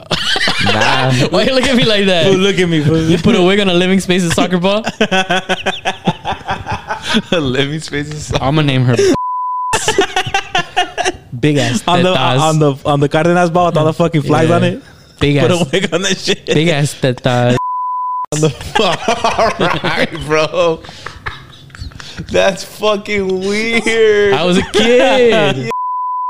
Nah. 0.65 1.13
why 1.31 1.45
you 1.45 1.55
look 1.55 1.65
at 1.65 1.77
me 1.77 1.85
like 1.85 2.05
that? 2.07 2.27
Fool, 2.27 2.37
look 2.37 2.59
at 2.59 2.69
me. 2.69 2.83
fool. 2.85 3.01
You 3.01 3.17
put 3.19 3.35
a 3.35 3.43
wig 3.43 3.61
on 3.61 3.69
a 3.69 3.75
living 3.75 4.01
spaces 4.01 4.35
soccer 4.35 4.59
ball. 4.59 4.85
Living 7.33 7.81
spaces. 7.81 8.31
I'm 8.35 8.55
gonna 8.57 8.63
name 8.65 8.83
her. 8.83 8.97
Big 11.41 11.57
ass 11.57 11.83
on 11.89 12.03
the 12.03 12.15
tetas. 12.15 12.41
on 12.41 12.59
the 12.59 12.75
on 12.85 13.01
the 13.01 13.09
Cardenas 13.09 13.49
ball 13.51 13.67
with 13.67 13.77
all 13.79 13.87
the 13.87 13.93
fucking 13.95 14.23
flags 14.23 14.51
Yeah. 14.51 14.57
on 14.57 14.65
it. 14.65 14.83
big 15.19 15.37
ass. 15.37 15.49
Put 15.49 15.61
ass, 15.61 15.61
a 15.61 15.65
wig 15.73 15.95
on 15.95 16.03
that 16.03 16.19
shit. 16.19 16.47
big 16.47 16.69
ass 16.69 16.95
tetas. 16.95 17.57
All 18.81 19.51
right, 19.83 20.09
bro. 20.27 20.83
That's 22.31 22.63
fucking 22.65 23.41
weird. 23.41 24.35
I 24.35 24.45
was 24.45 24.59
a 24.59 24.63
kid. 24.73 25.71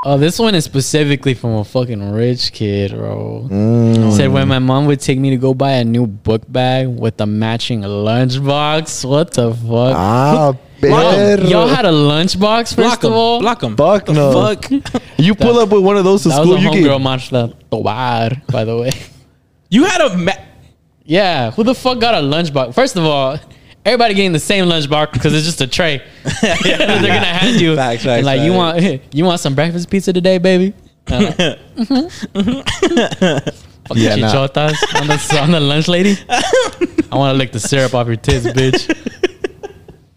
Oh, 0.02 0.16
this 0.16 0.38
one 0.38 0.54
is 0.54 0.64
specifically 0.64 1.34
from 1.34 1.50
a 1.56 1.62
fucking 1.64 2.12
rich 2.12 2.52
kid, 2.54 2.92
bro. 2.92 3.46
Mm. 3.50 4.16
Said 4.16 4.28
when 4.28 4.48
my 4.48 4.58
mom 4.58 4.86
would 4.86 4.98
take 4.98 5.18
me 5.18 5.28
to 5.28 5.36
go 5.36 5.52
buy 5.52 5.72
a 5.72 5.84
new 5.84 6.06
book 6.06 6.40
bag 6.50 6.88
with 6.88 7.20
a 7.20 7.26
matching 7.26 7.82
lunchbox. 7.82 9.04
What 9.06 9.34
the 9.34 9.52
fuck? 9.52 9.94
Ah, 9.94 10.54
Y'all, 10.82 11.40
y'all 11.46 11.66
had 11.68 11.84
a 11.84 11.90
lunchbox 11.90 12.74
first 12.74 12.76
Block 12.76 13.04
of 13.04 13.10
him. 13.10 13.18
all. 13.18 13.40
Block 13.40 13.62
him. 13.62 13.76
Fuck 13.76 14.08
no. 14.08 14.32
Fuck. 14.56 14.70
You 15.18 15.34
pull 15.34 15.58
up 15.58 15.68
with 15.68 15.84
one 15.84 15.98
of 15.98 16.04
those 16.04 16.22
to 16.22 16.30
That 16.30 16.46
was 16.46 16.48
a 16.48 16.60
you 16.62 16.70
homegirl 16.70 16.82
get 16.98 17.00
manchla 17.02 17.54
tobar, 17.70 18.30
by 18.50 18.64
the 18.64 18.78
way. 18.78 18.92
You 19.68 19.84
had 19.84 20.00
a. 20.00 20.16
Ma- 20.16 20.32
Yeah, 21.04 21.50
who 21.50 21.62
the 21.62 21.74
fuck 21.74 22.00
got 22.00 22.14
a 22.14 22.22
lunchbox? 22.26 22.74
First 22.74 22.96
of 22.96 23.04
all, 23.04 23.38
everybody 23.84 24.14
getting 24.14 24.32
the 24.32 24.38
same 24.38 24.68
lunch 24.68 24.88
bar 24.88 25.08
because 25.12 25.34
it's 25.34 25.44
just 25.44 25.60
a 25.60 25.66
tray. 25.66 26.02
They're 26.42 26.56
gonna 26.56 27.24
hand 27.24 27.60
you. 27.60 27.76
Facts, 27.76 28.04
facts, 28.04 28.24
like 28.24 28.40
you 28.40 28.52
want 28.52 28.80
you 29.14 29.24
want 29.24 29.40
some 29.40 29.54
breakfast 29.54 29.90
pizza 29.90 30.12
today, 30.12 30.38
baby? 30.38 30.74
Uh, 31.06 31.32
fucking 31.32 32.62
Yeah, 33.94 34.16
nah. 34.16 34.42
on 34.42 34.48
the 35.08 35.38
on 35.40 35.50
the 35.50 35.60
lunch 35.60 35.88
lady. 35.88 36.16
I 37.10 37.16
want 37.16 37.34
to 37.34 37.38
lick 37.38 37.52
the 37.52 37.60
syrup 37.60 37.94
off 37.94 38.06
your 38.06 38.16
tits, 38.16 38.46
bitch. 38.46 38.86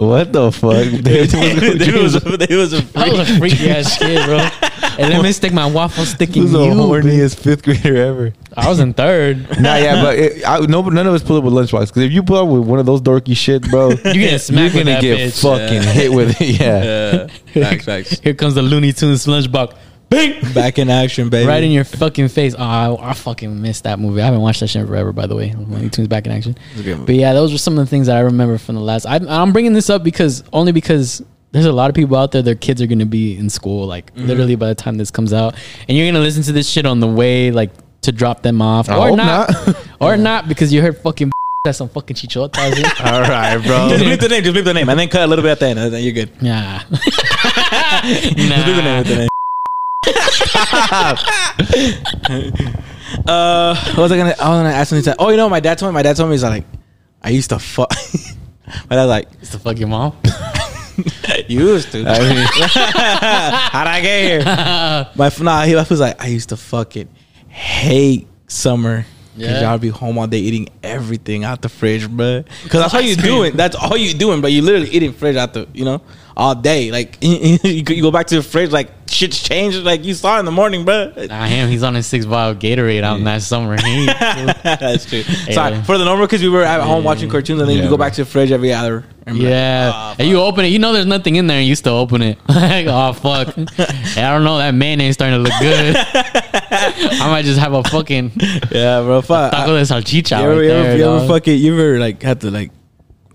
What 0.07 0.33
the 0.33 0.51
fuck? 0.51 0.83
Dude, 1.03 1.33
it 1.33 2.01
was 2.01 2.15
a, 2.15 2.51
it 2.51 2.55
was 2.55 2.73
a 2.73 2.85
I 2.95 3.09
was 3.09 3.29
a 3.29 3.37
freaky 3.37 3.69
ass 3.69 3.97
kid, 3.97 4.25
bro. 4.25 4.47
And 4.95 5.09
let 5.09 5.23
me 5.23 5.31
stick 5.31 5.51
my 5.53 5.65
waffle 5.65 6.05
stick 6.05 6.35
in 6.35 6.43
Who's 6.43 6.51
the 6.51 6.59
horniest 6.59 7.39
fifth 7.39 7.63
grader 7.63 7.95
ever? 7.95 8.33
I 8.55 8.69
was 8.69 8.79
in 8.79 8.93
third. 8.93 9.47
Nah, 9.59 9.77
yeah, 9.77 10.03
but 10.03 10.19
it, 10.19 10.47
I, 10.47 10.59
no, 10.59 10.81
none 10.83 11.07
of 11.07 11.13
us 11.15 11.23
pull 11.23 11.37
up 11.37 11.43
with 11.43 11.53
lunchbox. 11.53 11.87
Because 11.87 12.03
if 12.03 12.11
you 12.11 12.21
pull 12.21 12.35
up 12.37 12.47
with 12.47 12.67
one 12.67 12.77
of 12.77 12.85
those 12.85 13.01
dorky 13.01 13.35
shit, 13.35 13.63
bro, 13.71 13.89
You 13.89 13.95
getting 13.95 14.55
you're 14.57 14.69
gonna 14.69 15.01
get 15.01 15.19
bitch. 15.19 15.41
fucking 15.41 15.81
hit 15.81 16.11
with 16.13 16.39
it. 16.39 16.59
Yeah. 16.59 17.27
Yeah. 17.55 17.63
Facts, 17.63 17.85
facts. 17.85 18.19
Here 18.19 18.35
comes 18.35 18.53
the 18.53 18.61
Looney 18.61 18.93
Tunes 18.93 19.25
lunchbox. 19.25 19.75
Bing! 20.13 20.53
Back 20.53 20.77
in 20.79 20.89
action, 20.89 21.29
baby. 21.29 21.47
Right 21.47 21.63
in 21.63 21.71
your 21.71 21.83
fucking 21.83 22.27
face. 22.29 22.55
Oh, 22.57 22.61
I, 22.63 23.09
I 23.09 23.13
fucking 23.13 23.61
missed 23.61 23.83
that 23.85 23.99
movie. 23.99 24.21
I 24.21 24.25
haven't 24.25 24.41
watched 24.41 24.59
that 24.59 24.67
shit 24.67 24.81
in 24.81 24.87
forever, 24.87 25.11
by 25.11 25.27
the 25.27 25.35
way. 25.35 25.53
Looney 25.53 25.89
Tunes 25.89 26.07
back 26.07 26.25
in 26.25 26.31
action. 26.31 26.55
a 26.77 26.83
good 26.83 26.99
movie. 26.99 27.05
But 27.05 27.15
yeah, 27.15 27.33
those 27.33 27.51
were 27.51 27.57
some 27.57 27.73
of 27.77 27.85
the 27.85 27.89
things 27.89 28.07
that 28.07 28.17
I 28.17 28.21
remember 28.21 28.57
from 28.57 28.75
the 28.75 28.81
last. 28.81 29.05
I, 29.05 29.19
I'm 29.27 29.51
bringing 29.53 29.73
this 29.73 29.89
up 29.89 30.03
because 30.03 30.43
only 30.53 30.71
because 30.71 31.23
there's 31.51 31.65
a 31.65 31.71
lot 31.73 31.89
of 31.89 31.95
people 31.95 32.15
out 32.17 32.31
there. 32.31 32.41
Their 32.41 32.55
kids 32.55 32.81
are 32.81 32.87
gonna 32.87 33.05
be 33.05 33.37
in 33.37 33.49
school, 33.49 33.85
like 33.87 34.13
Mm-hmm. 34.13 34.27
literally 34.27 34.55
by 34.55 34.67
the 34.67 34.75
time 34.75 34.97
this 34.97 35.11
comes 35.11 35.33
out, 35.33 35.55
and 35.87 35.97
you're 35.97 36.07
gonna 36.07 36.23
listen 36.23 36.43
to 36.43 36.51
this 36.51 36.67
shit 36.69 36.85
on 36.85 36.99
the 36.99 37.07
way, 37.07 37.51
like 37.51 37.71
to 38.01 38.11
drop 38.11 38.41
them 38.43 38.61
off, 38.61 38.89
I 38.89 38.97
or 38.97 39.07
hope 39.09 39.17
not, 39.17 39.49
not. 39.67 39.87
or 39.99 40.17
not 40.29 40.47
because 40.47 40.73
you 40.73 40.81
heard 40.81 40.97
fucking 40.97 41.31
that's 41.65 41.77
some 41.77 41.89
fucking 41.89 42.15
chichotas. 42.15 42.83
All 43.05 43.21
right, 43.21 43.57
bro. 43.65 43.87
Just 43.89 44.03
leave 44.03 44.19
the 44.19 44.29
name. 44.29 44.43
Just 44.43 44.55
leave 44.55 44.65
the 44.65 44.73
name, 44.73 44.89
and 44.89 44.99
then 44.99 45.07
cut 45.09 45.21
a 45.21 45.27
little 45.27 45.43
bit 45.43 45.51
at 45.51 45.59
the 45.59 45.67
end. 45.67 45.79
and 45.79 45.93
then 45.93 46.03
You're 46.03 46.13
good. 46.13 46.31
yeah. 46.41 46.83
Just 46.89 48.35
bleep 48.35 49.05
the 49.05 49.15
name. 49.15 49.19
nah. 49.19 49.27
With 50.05 50.15
the 52.23 52.51
name. 52.57 52.73
uh, 53.27 53.75
what 53.91 53.97
was 53.97 54.11
I 54.11 54.17
gonna? 54.17 54.35
I 54.39 54.49
was 54.49 54.59
gonna 54.59 54.69
ask 54.69 54.89
something. 54.89 55.13
Oh, 55.19 55.29
you 55.29 55.37
know, 55.37 55.49
my 55.49 55.59
dad 55.59 55.77
told 55.77 55.91
me. 55.91 55.93
My 55.95 56.01
dad 56.03 56.15
told 56.15 56.29
me 56.29 56.35
he's 56.35 56.43
like, 56.43 56.65
I 57.21 57.29
used 57.29 57.49
to 57.49 57.59
fuck. 57.59 57.91
my 58.89 58.95
dad's 58.95 59.09
like, 59.09 59.27
It's 59.41 59.51
the 59.51 59.59
fuck 59.59 59.77
your 59.77 59.87
mom. 59.89 60.15
used 61.47 61.91
to. 61.91 62.05
I 62.07 62.19
mean, 62.19 62.45
How'd 63.71 63.87
I 63.87 64.01
get 64.01 64.23
here? 64.23 64.43
my 65.15 65.31
nah, 65.41 65.63
he 65.63 65.75
was 65.75 65.99
like, 65.99 66.21
I 66.21 66.27
used 66.27 66.49
to 66.49 66.57
fucking 66.57 67.09
hate 67.47 68.27
summer. 68.47 69.05
Cause 69.35 69.41
Yeah. 69.41 69.61
y'all 69.61 69.79
be 69.79 69.89
home 69.89 70.19
all 70.19 70.27
day 70.27 70.37
eating 70.37 70.69
everything 70.83 71.43
out 71.43 71.63
the 71.63 71.69
fridge, 71.69 72.07
bro. 72.07 72.43
Cause 72.69 72.81
that's 72.81 72.93
all 72.93 73.01
you 73.01 73.15
doing. 73.15 73.55
That's 73.55 73.75
all 73.75 73.97
you 73.97 74.13
doing, 74.13 74.41
but 74.41 74.51
you 74.51 74.61
literally 74.61 74.89
eating 74.89 75.11
fridge 75.11 75.35
out 75.37 75.53
the, 75.53 75.67
you 75.73 75.85
know, 75.85 76.03
all 76.35 76.55
day. 76.55 76.91
Like 76.91 77.17
you, 77.21 77.83
go- 77.83 78.11
back 78.11 78.27
to 78.27 78.35
the 78.35 78.43
fridge, 78.43 78.71
like 78.71 78.89
shit's 79.09 79.41
changed, 79.41 79.77
like 79.79 80.03
you 80.03 80.13
saw 80.13 80.39
in 80.39 80.45
the 80.45 80.51
morning, 80.51 80.85
bro. 80.85 81.11
Nah, 81.15 81.45
him. 81.45 81.69
He's 81.69 81.83
on 81.83 81.93
his 81.95 82.07
six 82.07 82.25
vial 82.25 82.55
Gatorade 82.55 83.03
out 83.03 83.17
in 83.17 83.23
that 83.25 83.41
summer 83.41 83.75
heat. 83.81 84.05
that's 84.63 85.05
true. 85.05 85.23
Sorry 85.23 85.81
for 85.83 85.97
the 85.97 86.05
normal, 86.05 86.27
cause 86.27 86.41
we 86.41 86.49
were 86.49 86.63
at 86.63 86.81
home 86.81 87.03
watching 87.03 87.29
cartoons, 87.29 87.59
and 87.61 87.69
then 87.69 87.77
Yeah, 87.77 87.83
you 87.83 87.89
go 87.89 87.97
back 87.97 88.13
to 88.13 88.23
the 88.23 88.29
fridge 88.29 88.51
every 88.51 88.73
hour. 88.73 89.03
and 89.25 89.37
be 89.37 89.43
like, 89.43 89.49
Yeah, 89.51 89.91
"Ah, 89.93 90.15
and 90.19 90.27
you 90.27 90.39
open 90.39 90.65
it. 90.65 90.69
You 90.69 90.79
know 90.79 90.91
there's 90.93 91.05
nothing 91.05 91.35
in 91.35 91.47
there, 91.47 91.59
and 91.59 91.67
you 91.67 91.75
still 91.75 91.95
open 91.95 92.21
it. 92.21 92.37
like, 92.49 92.87
oh 92.87 93.13
fuck! 93.13 93.49
I 94.17 94.31
don't 94.31 94.43
know. 94.43 94.57
That 94.57 94.73
mayonnaise 94.73 95.13
starting 95.15 95.37
to 95.37 95.49
look 95.49 95.53
good. 95.59 95.95
I 95.95 97.27
might 97.29 97.45
just 97.45 97.59
have 97.59 97.73
a 97.73 97.83
fucking 97.83 98.31
yeah, 98.71 99.01
bro. 99.01 99.21
Fuck. 99.21 99.51
taco 99.51 99.75
de 99.77 99.83
salchicha 99.83 100.39
you 100.39 100.43
ever, 100.45 100.55
right 100.55 100.63
you 100.65 100.71
ever, 100.71 100.83
there. 100.83 100.97
you 100.97 101.05
ever 101.05 101.27
fucking, 101.27 101.57
you 101.59 101.73
ever 101.73 101.99
like 101.99 102.21
had 102.21 102.41
to 102.41 102.51
like 102.51 102.71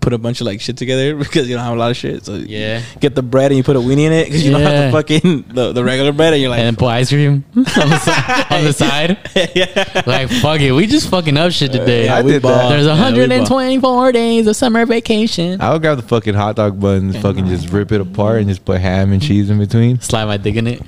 put 0.09 0.13
a 0.15 0.17
bunch 0.17 0.41
of 0.41 0.47
like 0.47 0.59
shit 0.59 0.75
together 0.77 1.15
because 1.23 1.47
you 1.47 1.55
don't 1.55 1.63
have 1.63 1.73
a 1.75 1.79
lot 1.79 1.91
of 1.91 1.97
shit. 1.97 2.25
So 2.25 2.33
Yeah. 2.35 2.79
you 2.79 2.99
get 2.99 3.13
the 3.15 3.21
bread 3.21 3.51
and 3.51 3.57
you 3.57 3.63
put 3.63 3.75
a 3.75 3.79
weenie 3.79 4.05
in 4.07 4.11
it 4.13 4.25
because 4.25 4.43
you 4.43 4.51
don't 4.51 4.61
have 4.61 4.91
the 4.91 4.97
fucking 4.97 5.45
the, 5.53 5.71
the 5.71 5.83
regular 5.83 6.11
bread 6.11 6.33
and 6.33 6.41
you're 6.41 6.49
like, 6.49 6.59
and 6.59 6.67
then 6.67 6.75
put 6.75 6.87
ice 6.87 7.09
cream 7.09 7.43
on 7.55 7.63
the, 7.63 7.99
si- 7.99 8.55
on 8.55 8.63
the 8.63 8.73
side. 8.83 9.17
yeah, 9.55 10.03
Like 10.07 10.29
fuck 10.29 10.61
it, 10.61 10.71
we 10.71 10.87
just 10.87 11.09
fucking 11.09 11.37
up 11.37 11.51
shit 11.51 11.71
today. 11.71 12.09
I 12.09 12.21
did 12.21 12.41
that. 12.41 12.69
There's 12.69 12.85
Yeah, 12.87 12.93
we 13.11 13.19
124 13.19 14.11
days 14.11 14.47
of 14.47 14.55
summer 14.55 14.85
vacation. 14.85 15.61
I 15.61 15.71
would 15.73 15.81
grab 15.81 15.97
the 15.97 16.03
fucking 16.07 16.33
hot 16.33 16.55
dog 16.55 16.79
buns, 16.79 17.15
fucking 17.17 17.47
just 17.47 17.69
rip 17.69 17.91
it 17.91 18.01
apart, 18.01 18.39
and 18.39 18.47
just 18.49 18.65
put 18.65 18.81
ham 18.81 19.11
and 19.11 19.21
cheese 19.21 19.49
in 19.49 19.59
between. 19.59 19.99
Slide 20.01 20.25
my 20.25 20.37
dick 20.37 20.55
in 20.55 20.67
it. 20.67 20.81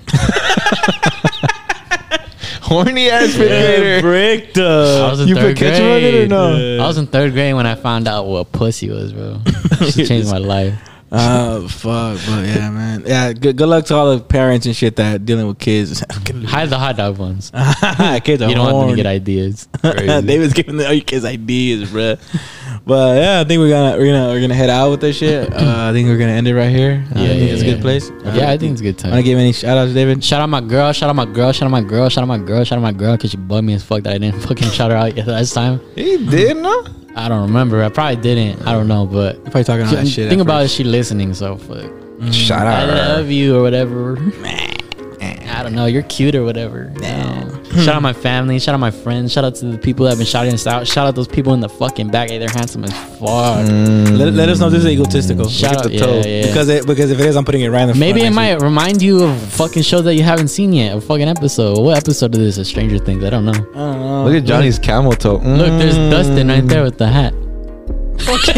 Horny 2.71 3.09
ass 3.09 3.35
fifth 3.35 3.37
grader. 3.37 4.01
bricked. 4.01 4.57
I 4.57 5.09
was 5.11 5.19
in 5.21 5.27
You 5.27 5.35
third 5.35 5.55
put 5.57 5.57
ketchup 5.57 5.83
on 5.83 5.89
it 5.97 6.07
or 6.07 6.11
grade. 6.11 6.29
no? 6.29 6.83
I 6.83 6.87
was 6.87 6.97
in 6.97 7.07
third 7.07 7.33
grade 7.33 7.53
when 7.55 7.65
I 7.67 7.75
found 7.75 8.07
out 8.07 8.25
what 8.27 8.51
pussy 8.51 8.89
was, 8.89 9.11
bro. 9.13 9.41
She 9.91 10.05
changed 10.05 10.29
my 10.31 10.37
life. 10.37 10.75
Uh, 11.11 11.67
fuck, 11.67 12.17
but 12.25 12.45
yeah, 12.45 12.69
man. 12.69 13.03
Yeah, 13.05 13.33
good, 13.33 13.57
good 13.57 13.67
luck 13.67 13.83
to 13.87 13.95
all 13.95 14.15
the 14.15 14.23
parents 14.23 14.65
and 14.65 14.73
shit 14.75 14.95
that 14.95 15.25
dealing 15.25 15.47
with 15.47 15.59
kids. 15.59 15.99
Hide 16.45 16.69
the 16.69 16.79
hot 16.79 16.95
dog 16.95 17.17
ones. 17.17 17.51
kids 18.23 18.41
are 18.41 18.47
You 18.49 18.55
don't 18.55 18.71
want 18.71 18.87
them 18.87 18.95
to 18.95 18.95
horny. 18.95 18.95
get 18.95 19.05
ideas. 19.07 19.67
they 19.81 20.39
was 20.39 20.53
giving 20.53 20.77
the 20.77 20.85
other 20.87 20.99
kids 21.01 21.25
ideas, 21.25 21.89
bruh. 21.89 22.17
But 22.85 23.17
yeah, 23.17 23.39
I 23.41 23.43
think 23.43 23.59
we're 23.59 23.69
gonna 23.69 23.97
we're 23.97 24.05
gonna 24.11 24.27
we're 24.29 24.41
gonna 24.41 24.53
head 24.55 24.69
out 24.69 24.89
with 24.91 25.01
this 25.01 25.17
shit. 25.17 25.51
Uh, 25.53 25.89
I 25.89 25.93
think 25.93 26.07
we're 26.07 26.17
gonna 26.17 26.31
end 26.31 26.47
it 26.47 26.55
right 26.55 26.69
here. 26.69 27.03
Uh, 27.15 27.19
I 27.19 27.21
Yeah, 27.21 27.27
think 27.29 27.39
yeah, 27.41 27.53
it's 27.53 27.61
a 27.61 27.65
yeah. 27.65 27.71
good 27.73 27.81
place. 27.81 28.09
Uh, 28.09 28.33
Yeah, 28.35 28.49
I 28.51 28.57
think 28.57 28.71
it's 28.73 28.81
a 28.81 28.83
good 28.83 28.97
time. 28.97 29.11
Want 29.11 29.19
to 29.19 29.23
give 29.29 29.37
any 29.37 29.53
shout 29.53 29.77
outs, 29.77 29.93
David? 29.93 30.23
Shout 30.23 30.41
out 30.41 30.49
my 30.49 30.61
girl, 30.61 30.91
shout 30.93 31.09
out 31.09 31.15
my 31.15 31.25
girl, 31.25 31.51
shout 31.51 31.65
out 31.67 31.71
my 31.71 31.81
girl, 31.81 32.09
shout 32.09 32.21
out 32.23 32.27
my 32.27 32.37
girl, 32.37 32.63
shout 32.63 32.77
out 32.77 32.81
my 32.81 32.91
girl, 32.91 33.15
because 33.17 33.31
she 33.31 33.37
bugged 33.37 33.65
me 33.65 33.73
as 33.73 33.83
fuck 33.83 34.03
that 34.03 34.13
I 34.13 34.17
didn't 34.17 34.39
fucking 34.47 34.69
shout 34.69 34.91
her 34.91 34.97
out 34.97 35.15
last 35.27 35.53
time. 35.53 35.79
He 35.95 36.25
did, 36.25 36.57
no? 36.57 36.85
I 37.15 37.27
don't 37.27 37.41
remember. 37.41 37.83
I 37.83 37.89
probably 37.89 38.15
didn't. 38.21 38.65
I 38.65 38.71
don't 38.71 38.87
know, 38.87 39.05
but 39.05 39.35
You're 39.35 39.43
probably 39.45 39.63
talking 39.65 39.85
all 39.85 39.91
that 39.95 40.07
shit. 40.07 40.29
think 40.29 40.41
about 40.41 40.63
it. 40.63 40.69
She 40.69 40.83
listening, 40.83 41.33
so 41.33 41.57
fuck. 41.57 41.91
Shout 42.31 42.65
out. 42.67 42.89
I 42.89 43.15
love 43.15 43.29
you 43.29 43.57
or 43.57 43.61
whatever. 43.63 44.17
I 44.43 44.70
don't. 45.75 45.85
You're 45.85 46.03
cute 46.03 46.35
or 46.35 46.43
whatever. 46.43 46.91
No. 46.99 47.63
Shout 47.71 47.89
out 47.95 48.01
my 48.01 48.13
family. 48.13 48.59
Shout 48.59 48.73
out 48.75 48.79
my 48.79 48.91
friends. 48.91 49.31
Shout 49.31 49.43
out 49.45 49.55
to 49.55 49.65
the 49.65 49.77
people 49.77 50.03
that 50.05 50.11
have 50.11 50.17
been 50.19 50.27
shouting 50.27 50.53
us 50.53 50.67
out. 50.67 50.85
Shout 50.87 51.07
out 51.07 51.15
those 51.15 51.27
people 51.27 51.53
in 51.53 51.59
the 51.61 51.69
fucking 51.69 52.09
back. 52.09 52.29
Hey, 52.29 52.37
they're 52.37 52.49
handsome 52.49 52.83
as 52.83 52.91
fuck. 53.17 53.65
Let, 53.67 54.33
let 54.33 54.49
us 54.49 54.59
know 54.59 54.69
this 54.69 54.83
is 54.83 54.89
egotistical. 54.91 55.47
Shout 55.47 55.73
at 55.73 55.77
out, 55.77 55.83
the 55.85 55.91
yeah, 55.93 55.99
toe. 55.99 56.21
yeah. 56.25 56.45
Because 56.47 56.69
it, 56.69 56.85
because 56.85 57.11
if 57.11 57.19
it 57.19 57.25
is, 57.25 57.35
I'm 57.37 57.45
putting 57.45 57.61
it 57.61 57.69
right 57.69 57.83
in 57.83 57.87
the 57.89 57.95
Maybe 57.95 58.19
it 58.21 58.33
front 58.33 58.35
next 58.35 58.59
might 58.61 58.65
remind 58.65 59.01
you 59.01 59.23
of 59.23 59.39
fucking 59.53 59.83
shows 59.83 60.03
that 60.03 60.15
you 60.15 60.23
haven't 60.23 60.49
seen 60.49 60.73
yet. 60.73 60.97
A 60.97 61.01
fucking 61.01 61.27
episode. 61.29 61.79
What 61.79 61.97
episode 61.97 62.33
of 62.35 62.41
this 62.41 62.57
is 62.57 62.67
Stranger 62.67 62.97
Things? 62.97 63.23
I 63.23 63.29
don't 63.29 63.45
know. 63.45 63.51
I 63.51 63.53
don't 63.55 63.73
know. 64.01 64.25
Look 64.25 64.35
at 64.35 64.43
Johnny's 64.45 64.77
camel 64.79 65.13
toe. 65.13 65.35
Look, 65.37 65.67
there's 65.79 65.97
Mm. 65.97 66.11
Dustin 66.11 66.47
right 66.49 66.65
there 66.67 66.83
with 66.83 66.97
the 66.97 67.07
hat. 67.07 67.33
Fuck 68.19 68.55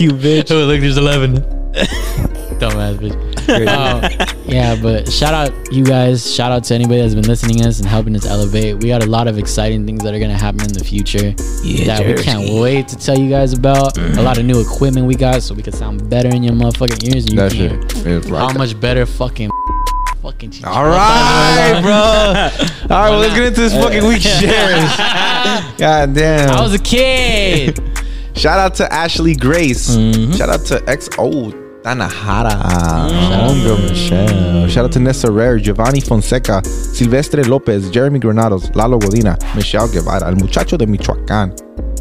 you, 0.00 0.10
bitch. 0.12 0.50
Oh, 0.50 0.64
look, 0.66 0.80
there's 0.80 0.96
11. 0.96 1.36
Dumbass 2.60 2.96
bitch. 2.98 3.29
Um, 3.48 4.02
yeah, 4.46 4.76
but 4.80 5.10
shout 5.10 5.34
out 5.34 5.72
you 5.72 5.84
guys. 5.84 6.32
Shout 6.34 6.52
out 6.52 6.64
to 6.64 6.74
anybody 6.74 7.00
that's 7.00 7.14
been 7.14 7.24
listening 7.26 7.58
to 7.58 7.68
us 7.68 7.78
and 7.78 7.88
helping 7.88 8.14
us 8.16 8.26
elevate. 8.26 8.82
We 8.82 8.88
got 8.88 9.02
a 9.02 9.06
lot 9.06 9.28
of 9.28 9.38
exciting 9.38 9.86
things 9.86 10.02
that 10.04 10.14
are 10.14 10.18
gonna 10.18 10.36
happen 10.38 10.62
in 10.62 10.72
the 10.72 10.84
future 10.84 11.34
Yeah, 11.62 11.96
that 11.98 12.06
we 12.06 12.22
can't 12.22 12.60
wait 12.60 12.88
to 12.88 12.96
tell 12.96 13.18
you 13.18 13.28
guys 13.30 13.52
about. 13.52 13.96
A 13.98 14.22
lot 14.22 14.38
of 14.38 14.44
new 14.44 14.60
equipment 14.60 15.06
we 15.06 15.14
got 15.14 15.42
so 15.42 15.54
we 15.54 15.62
can 15.62 15.72
sound 15.72 16.08
better 16.10 16.28
in 16.28 16.42
your 16.42 16.54
motherfucking 16.54 17.14
ears. 17.14 17.30
You 17.30 17.36
That 17.36 17.52
shit. 17.52 17.92
hear 18.04 18.20
how 18.36 18.52
much 18.52 18.78
better 18.80 19.06
fucking 19.06 19.50
fucking. 20.22 20.52
All 20.64 20.84
right, 20.86 21.80
bro. 21.82 21.92
All 22.96 23.02
right, 23.02 23.10
well, 23.10 23.18
let's 23.20 23.34
get 23.34 23.44
into 23.46 23.60
this 23.60 23.72
fucking 23.74 24.06
week 24.06 24.20
shares. 24.22 24.96
God 25.78 26.14
damn. 26.14 26.50
I 26.50 26.60
was 26.60 26.74
a 26.74 26.78
kid. 26.78 27.78
Shout 28.36 28.58
out 28.58 28.74
to 28.76 28.92
Ashley 28.92 29.34
Grace. 29.34 29.96
Mm-hmm. 29.96 30.32
Shout 30.32 30.48
out 30.48 30.64
to 30.66 30.76
XO 30.86 31.59
Tanahara. 31.82 33.08
Mm. 33.08 33.48
Homegirl 33.48 33.88
Michelle. 33.88 34.68
Shout 34.68 34.84
out 34.84 34.92
to 34.92 35.00
Nessa 35.00 35.30
Rare, 35.30 35.58
Giovanni 35.58 36.00
Fonseca, 36.00 36.62
Silvestre 36.64 37.42
Lopez, 37.44 37.90
Jeremy 37.90 38.18
Granados, 38.18 38.70
Lalo 38.74 38.98
Godina, 38.98 39.36
Michelle 39.54 39.88
Guevara, 39.88 40.28
El 40.28 40.36
Muchacho 40.36 40.76
de 40.76 40.86
Michoacán, 40.86 41.54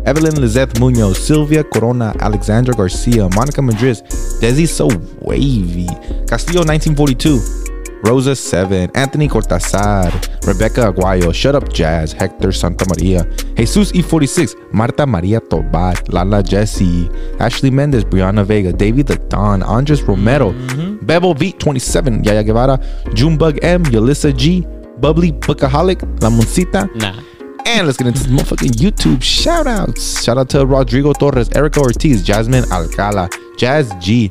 Evelyn 0.05 0.39
Lizeth 0.41 0.79
Munoz, 0.79 1.17
Silvia 1.17 1.63
Corona, 1.63 2.13
Alexandra 2.19 2.73
Garcia, 2.73 3.27
Monica 3.35 3.61
Madriz, 3.61 4.03
Desi 4.41 4.67
So 4.67 4.87
Wavy, 5.21 5.87
Castillo 6.27 6.63
1942, 6.63 7.78
Rosa 8.03 8.35
7, 8.35 8.91
Anthony 8.95 9.27
Cortazar, 9.27 10.11
Rebecca 10.47 10.91
Aguayo, 10.91 11.33
Shut 11.33 11.55
Up 11.55 11.71
Jazz, 11.71 12.13
Hector 12.13 12.51
Santa 12.51 12.85
Maria, 12.87 13.25
Jesus 13.55 13.91
E46, 13.91 14.73
Marta 14.73 15.05
Maria 15.05 15.39
Tobar, 15.39 15.95
Lala 16.09 16.41
Jesse, 16.41 17.09
Ashley 17.39 17.69
Mendez, 17.69 18.03
Brianna 18.05 18.45
Vega, 18.45 18.71
David 18.71 19.07
the 19.07 19.17
Don, 19.27 19.61
Andres 19.63 20.01
Romero, 20.03 20.51
mm-hmm. 20.51 21.05
Bebo 21.05 21.37
Beat 21.37 21.59
27, 21.59 22.23
Yaya 22.23 22.43
Guevara, 22.43 22.79
Junebug 23.13 23.59
M, 23.63 23.83
Yulissa 23.85 24.35
G, 24.35 24.65
Bubbly 24.99 25.31
Bookaholic, 25.31 26.01
La 26.21 26.29
Moncita, 26.29 26.89
nah. 26.95 27.21
and 27.65 27.85
let's 27.85 27.97
get 27.97 28.07
into 28.07 28.23
the 28.23 28.29
motherfucking 28.29 28.71
YouTube 28.71 29.21
shout 29.21 29.67
outs. 29.67 30.23
Shout 30.23 30.37
out 30.37 30.49
to 30.49 30.65
Rodrigo 30.65 31.13
Torres, 31.13 31.49
Erica 31.55 31.79
Ortiz, 31.79 32.23
Jasmine 32.23 32.65
Alcala, 32.71 33.29
Jazz 33.57 33.93
G, 33.99 34.29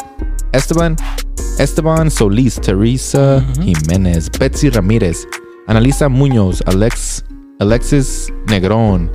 Esteban, 0.52 0.96
Esteban 1.58 2.10
Solis, 2.10 2.56
Teresa 2.60 3.44
Jimenez, 3.60 4.28
Betsy 4.38 4.70
Ramirez, 4.70 5.26
Analisa 5.66 6.08
Munoz, 6.08 6.62
Alex, 6.66 7.24
Alexis 7.60 8.30
Negron, 8.46 9.10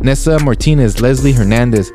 Nessa 0.00 0.38
Martinez, 0.38 1.00
Leslie 1.00 1.32
Hernandez, 1.34 1.92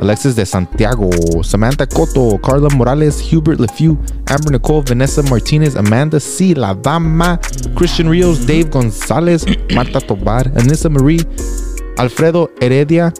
Alexis 0.00 0.36
de 0.36 0.46
Santiago, 0.46 1.10
Samantha 1.42 1.84
Coto, 1.84 2.38
Carla 2.40 2.68
Morales, 2.76 3.20
Hubert 3.20 3.58
LeFew, 3.58 3.98
Amber 4.28 4.52
Nicole, 4.52 4.82
Vanessa 4.82 5.22
Martinez, 5.24 5.74
Amanda 5.74 6.20
C. 6.20 6.54
La 6.54 6.72
Dama, 6.74 7.40
Christian 7.74 8.08
Rios, 8.08 8.46
Dave 8.46 8.70
Gonzalez, 8.70 9.44
Marta 9.74 10.00
Tobar, 10.00 10.44
Anissa 10.54 10.88
Marie, 10.88 11.18
Alfredo 11.98 12.48
Heredia, 12.60 13.12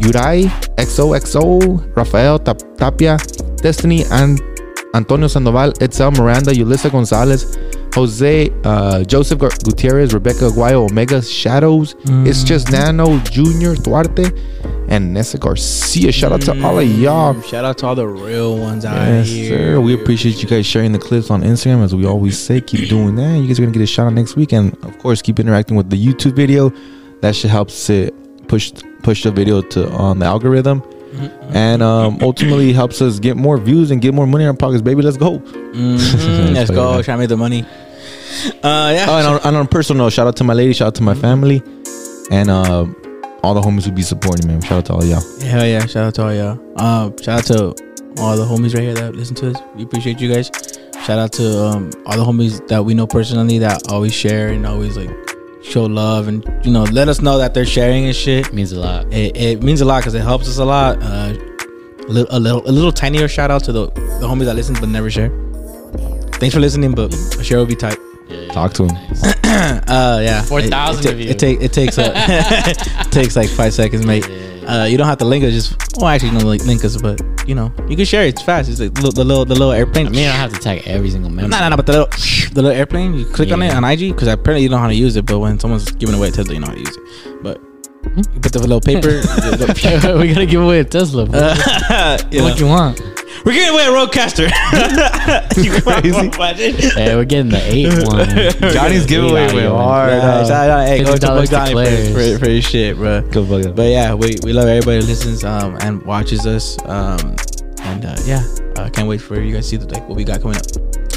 Yurai, 0.00 0.50
XOXO, 0.78 1.94
Rafael 1.94 2.40
Tap- 2.40 2.76
Tapia, 2.76 3.16
Destiny, 3.62 4.04
and 4.10 4.40
Antonio 4.96 5.28
Sandoval, 5.28 5.72
Etzel 5.80 6.10
Miranda, 6.12 6.52
Yulissa 6.52 6.90
Gonzalez, 6.90 7.56
Jose, 7.94 8.50
uh, 8.64 9.02
Joseph 9.04 9.38
Gutierrez, 9.38 10.12
Rebecca 10.12 10.48
Aguayo, 10.50 10.88
Omega 10.90 11.20
Shadows, 11.22 11.94
It's 12.26 12.42
Just 12.42 12.70
Nano, 12.70 13.18
Junior 13.20 13.74
Duarte, 13.74 14.30
and 14.88 15.12
Nessa 15.14 15.38
Garcia. 15.38 16.12
Shout 16.12 16.32
out 16.32 16.42
to 16.42 16.62
all 16.64 16.78
of 16.78 16.88
y'all. 17.00 17.40
Shout 17.42 17.64
out 17.64 17.78
to 17.78 17.86
all 17.86 17.94
the 17.94 18.06
real 18.06 18.58
ones 18.58 18.84
out 18.84 18.94
Yes, 18.96 19.28
here. 19.28 19.74
sir. 19.74 19.80
We 19.80 19.94
appreciate 19.94 20.42
you 20.42 20.48
guys 20.48 20.66
sharing 20.66 20.92
the 20.92 20.98
clips 20.98 21.30
on 21.30 21.42
Instagram, 21.42 21.82
as 21.82 21.94
we 21.94 22.06
always 22.06 22.38
say. 22.38 22.60
Keep 22.60 22.88
doing 22.88 23.16
that. 23.16 23.38
You 23.38 23.46
guys 23.46 23.58
are 23.58 23.62
gonna 23.62 23.72
get 23.72 23.82
a 23.82 23.86
shout 23.86 24.06
out 24.06 24.12
next 24.12 24.36
week, 24.36 24.52
and 24.52 24.72
of 24.84 24.98
course, 24.98 25.20
keep 25.22 25.40
interacting 25.40 25.76
with 25.76 25.90
the 25.90 25.96
YouTube 25.96 26.34
video. 26.34 26.72
That 27.22 27.34
should 27.34 27.50
help 27.50 27.70
it 27.88 28.14
push 28.48 28.72
push 29.02 29.22
the 29.24 29.30
video 29.30 29.60
to 29.62 29.90
on 29.90 30.18
the 30.18 30.26
algorithm, 30.26 30.82
and 31.50 31.82
um, 31.82 32.18
ultimately 32.22 32.72
helps 32.72 33.00
us 33.02 33.18
get 33.18 33.36
more 33.36 33.58
views 33.58 33.90
and 33.90 34.00
get 34.00 34.14
more 34.14 34.26
money 34.26 34.44
in 34.44 34.48
our 34.48 34.56
pockets. 34.56 34.82
Baby, 34.82 35.02
let's 35.02 35.16
go. 35.16 35.38
Mhm. 35.38 36.54
Let's 36.54 36.70
go. 36.70 37.02
Try 37.02 37.14
to 37.14 37.18
make 37.18 37.28
the 37.28 37.36
money. 37.36 37.64
Uh, 38.62 38.92
yeah. 38.94 39.06
Oh, 39.08 39.18
and 39.18 39.26
on, 39.26 39.40
and 39.44 39.56
on 39.56 39.64
a 39.66 39.68
personal 39.68 40.04
note, 40.04 40.12
shout 40.12 40.26
out 40.26 40.36
to 40.36 40.44
my 40.44 40.52
lady, 40.54 40.72
shout 40.72 40.88
out 40.88 40.94
to 40.96 41.02
my 41.02 41.14
family, 41.14 41.62
and 42.30 42.50
uh, 42.50 42.86
all 43.42 43.54
the 43.54 43.60
homies 43.60 43.84
who 43.84 43.92
be 43.92 44.02
supporting 44.02 44.46
me. 44.48 44.54
Man. 44.54 44.62
Shout 44.62 44.78
out 44.78 44.84
to 44.86 44.92
all 44.94 45.04
y'all. 45.04 45.40
Hell 45.40 45.66
yeah! 45.66 45.86
Shout 45.86 46.04
out 46.04 46.14
to 46.16 46.22
all 46.24 46.34
y'all. 46.34 46.80
Um, 46.80 47.16
shout 47.18 47.38
out 47.40 47.44
to 47.46 47.64
all 48.18 48.36
the 48.36 48.44
homies 48.44 48.74
right 48.74 48.82
here 48.82 48.94
that 48.94 49.14
listen 49.14 49.34
to 49.36 49.50
us. 49.50 49.56
We 49.74 49.84
appreciate 49.84 50.20
you 50.20 50.32
guys. 50.32 50.50
Shout 51.04 51.18
out 51.18 51.32
to 51.34 51.64
um, 51.64 51.90
all 52.06 52.16
the 52.16 52.24
homies 52.24 52.66
that 52.68 52.84
we 52.84 52.94
know 52.94 53.06
personally 53.06 53.58
that 53.58 53.90
always 53.90 54.12
share 54.12 54.48
and 54.48 54.66
always 54.66 54.96
like 54.96 55.10
show 55.66 55.84
love 55.84 56.28
and 56.28 56.44
you 56.64 56.70
know 56.70 56.84
let 56.84 57.08
us 57.08 57.20
know 57.20 57.38
that 57.38 57.54
they're 57.54 57.66
sharing 57.66 58.06
and 58.06 58.14
shit. 58.14 58.52
means 58.52 58.72
a 58.72 58.80
lot. 58.80 59.12
It, 59.12 59.36
it 59.36 59.62
means 59.62 59.80
a 59.80 59.84
lot 59.84 60.00
because 60.00 60.14
it 60.14 60.22
helps 60.22 60.48
us 60.48 60.58
a 60.58 60.64
lot. 60.64 60.98
Uh, 61.02 61.34
a 62.08 62.12
little, 62.12 62.36
a 62.36 62.38
little, 62.38 62.62
a 62.68 62.70
little 62.70 62.92
tinier 62.92 63.26
shout 63.26 63.50
out 63.50 63.64
to 63.64 63.72
the 63.72 63.86
the 64.20 64.26
homies 64.26 64.44
that 64.44 64.54
listen 64.54 64.76
but 64.78 64.88
never 64.88 65.10
share. 65.10 65.30
Thanks 66.34 66.54
for 66.54 66.60
listening, 66.60 66.94
but 66.94 67.12
a 67.38 67.42
share 67.42 67.58
will 67.58 67.66
be 67.66 67.74
tight. 67.74 67.98
Talk 68.50 68.72
to 68.74 68.84
him. 68.86 68.96
Uh, 69.56 70.20
yeah, 70.22 70.42
4,000 70.42 71.12
of 71.12 71.18
you. 71.18 71.30
it, 71.30 71.38
take, 71.38 71.60
it 71.62 71.72
takes 71.72 71.96
a, 71.96 72.12
it 72.14 73.10
takes 73.10 73.36
like 73.36 73.48
five 73.48 73.72
seconds, 73.72 74.04
mate. 74.04 74.24
Uh, 74.68 74.84
you 74.84 74.96
don't 74.98 75.06
have 75.06 75.18
to 75.18 75.24
link 75.24 75.44
us. 75.44 75.52
Just 75.52 75.96
well, 75.96 76.08
actually, 76.08 76.32
no 76.32 76.44
like 76.46 76.64
link 76.64 76.84
us, 76.84 76.96
but 77.00 77.20
you 77.46 77.54
know, 77.54 77.72
you 77.88 77.96
can 77.96 78.04
share 78.04 78.24
it. 78.24 78.28
It's 78.30 78.42
fast. 78.42 78.68
It's 78.68 78.80
like 78.80 78.92
the, 78.94 79.00
little- 79.02 79.12
the 79.12 79.24
little, 79.24 79.44
the 79.44 79.54
little 79.54 79.72
airplane. 79.72 80.06
I 80.08 80.10
mean, 80.10 80.26
I 80.28 80.32
don't 80.32 80.36
have 80.40 80.52
to 80.54 80.58
tag 80.58 80.82
every 80.86 81.10
single 81.10 81.30
member. 81.30 81.48
no, 81.48 81.60
no, 81.60 81.68
no. 81.68 81.76
But 81.76 81.86
the 81.86 81.92
little, 81.92 82.08
the 82.08 82.62
little 82.62 82.70
airplane. 82.70 83.14
You 83.14 83.24
click 83.26 83.52
on 83.52 83.62
it 83.62 83.66
Yeah. 83.66 83.76
on 83.76 83.84
IG 83.84 84.12
because 84.12 84.28
apparently 84.28 84.62
you 84.64 84.68
know 84.68 84.78
how 84.78 84.88
to 84.88 84.94
use 84.94 85.16
it. 85.16 85.24
But 85.26 85.38
when 85.38 85.58
someone's 85.60 85.90
giving 85.92 86.14
away 86.16 86.28
a 86.28 86.30
Tesla, 86.32 86.54
you 86.54 86.60
know 86.60 86.66
how 86.66 86.72
to 86.74 86.80
use 86.80 86.96
it. 86.96 87.42
But 87.42 87.60
you 88.16 88.40
put 88.40 88.52
the 88.52 88.58
little 88.60 88.80
paper. 88.80 89.10
the- 89.10 90.16
we 90.20 90.28
gotta 90.34 90.46
give 90.46 90.62
away 90.62 90.80
a 90.80 90.84
Tesla. 90.84 91.26
bro. 91.30 91.38
the- 91.40 92.28
you 92.32 92.38
know. 92.38 92.44
What 92.44 92.58
you 92.60 92.66
want? 92.66 93.00
We're 93.44 93.52
giving 93.52 93.74
away 93.74 93.84
a 93.86 93.90
RODECaster. 93.90 94.48
you 95.64 95.80
Crazy. 95.82 96.30
crazy. 96.30 96.88
Hey, 97.00 97.14
we're 97.14 97.24
getting 97.24 97.50
the 97.50 97.62
eight 97.64 97.86
one. 98.06 98.72
Johnny's 98.72 99.02
Eight 99.04 99.08
giveaway 99.08 99.42
out 99.44 99.46
went 99.46 99.52
here, 99.52 99.62
man. 99.70 99.78
hard. 99.78 100.10
Yeah, 100.12 100.18
uh, 100.18 100.46
shout 100.46 100.70
out, 100.70 100.86
hey, 100.88 101.04
go 101.04 101.12
to 101.12 101.18
to 101.18 101.46
Johnny 101.46 101.72
for, 101.72 102.12
for, 102.34 102.38
for 102.44 102.48
his 102.50 102.64
shit, 102.64 102.96
bro. 102.96 103.22
Go 103.30 103.44
fuck 103.46 103.64
it. 103.66 103.74
But 103.76 103.88
yeah, 103.90 104.14
we, 104.14 104.36
we 104.42 104.52
love 104.52 104.66
everybody 104.66 105.00
who 105.00 105.06
listens 105.06 105.44
um, 105.44 105.76
and 105.80 106.02
watches 106.04 106.46
us. 106.46 106.76
Um, 106.86 107.36
and 107.82 108.04
uh, 108.04 108.16
yeah, 108.24 108.42
I 108.78 108.88
can't 108.90 109.08
wait 109.08 109.20
for 109.20 109.40
you 109.40 109.54
guys 109.54 109.64
to 109.64 109.70
see 109.70 109.76
the, 109.76 109.86
like 109.92 110.08
what 110.08 110.16
we 110.16 110.24
got 110.24 110.40
coming 110.42 110.56
up. 110.56 110.64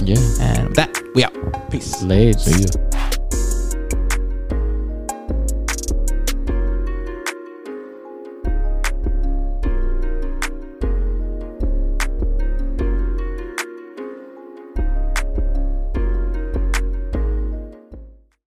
Yeah. 0.04 0.18
And 0.42 0.68
with 0.70 0.76
that 0.78 1.02
we 1.16 1.24
out. 1.24 1.34
Peace. 1.72 2.02
Late. 2.04 2.40
See 2.40 2.62
ya. 2.64 2.89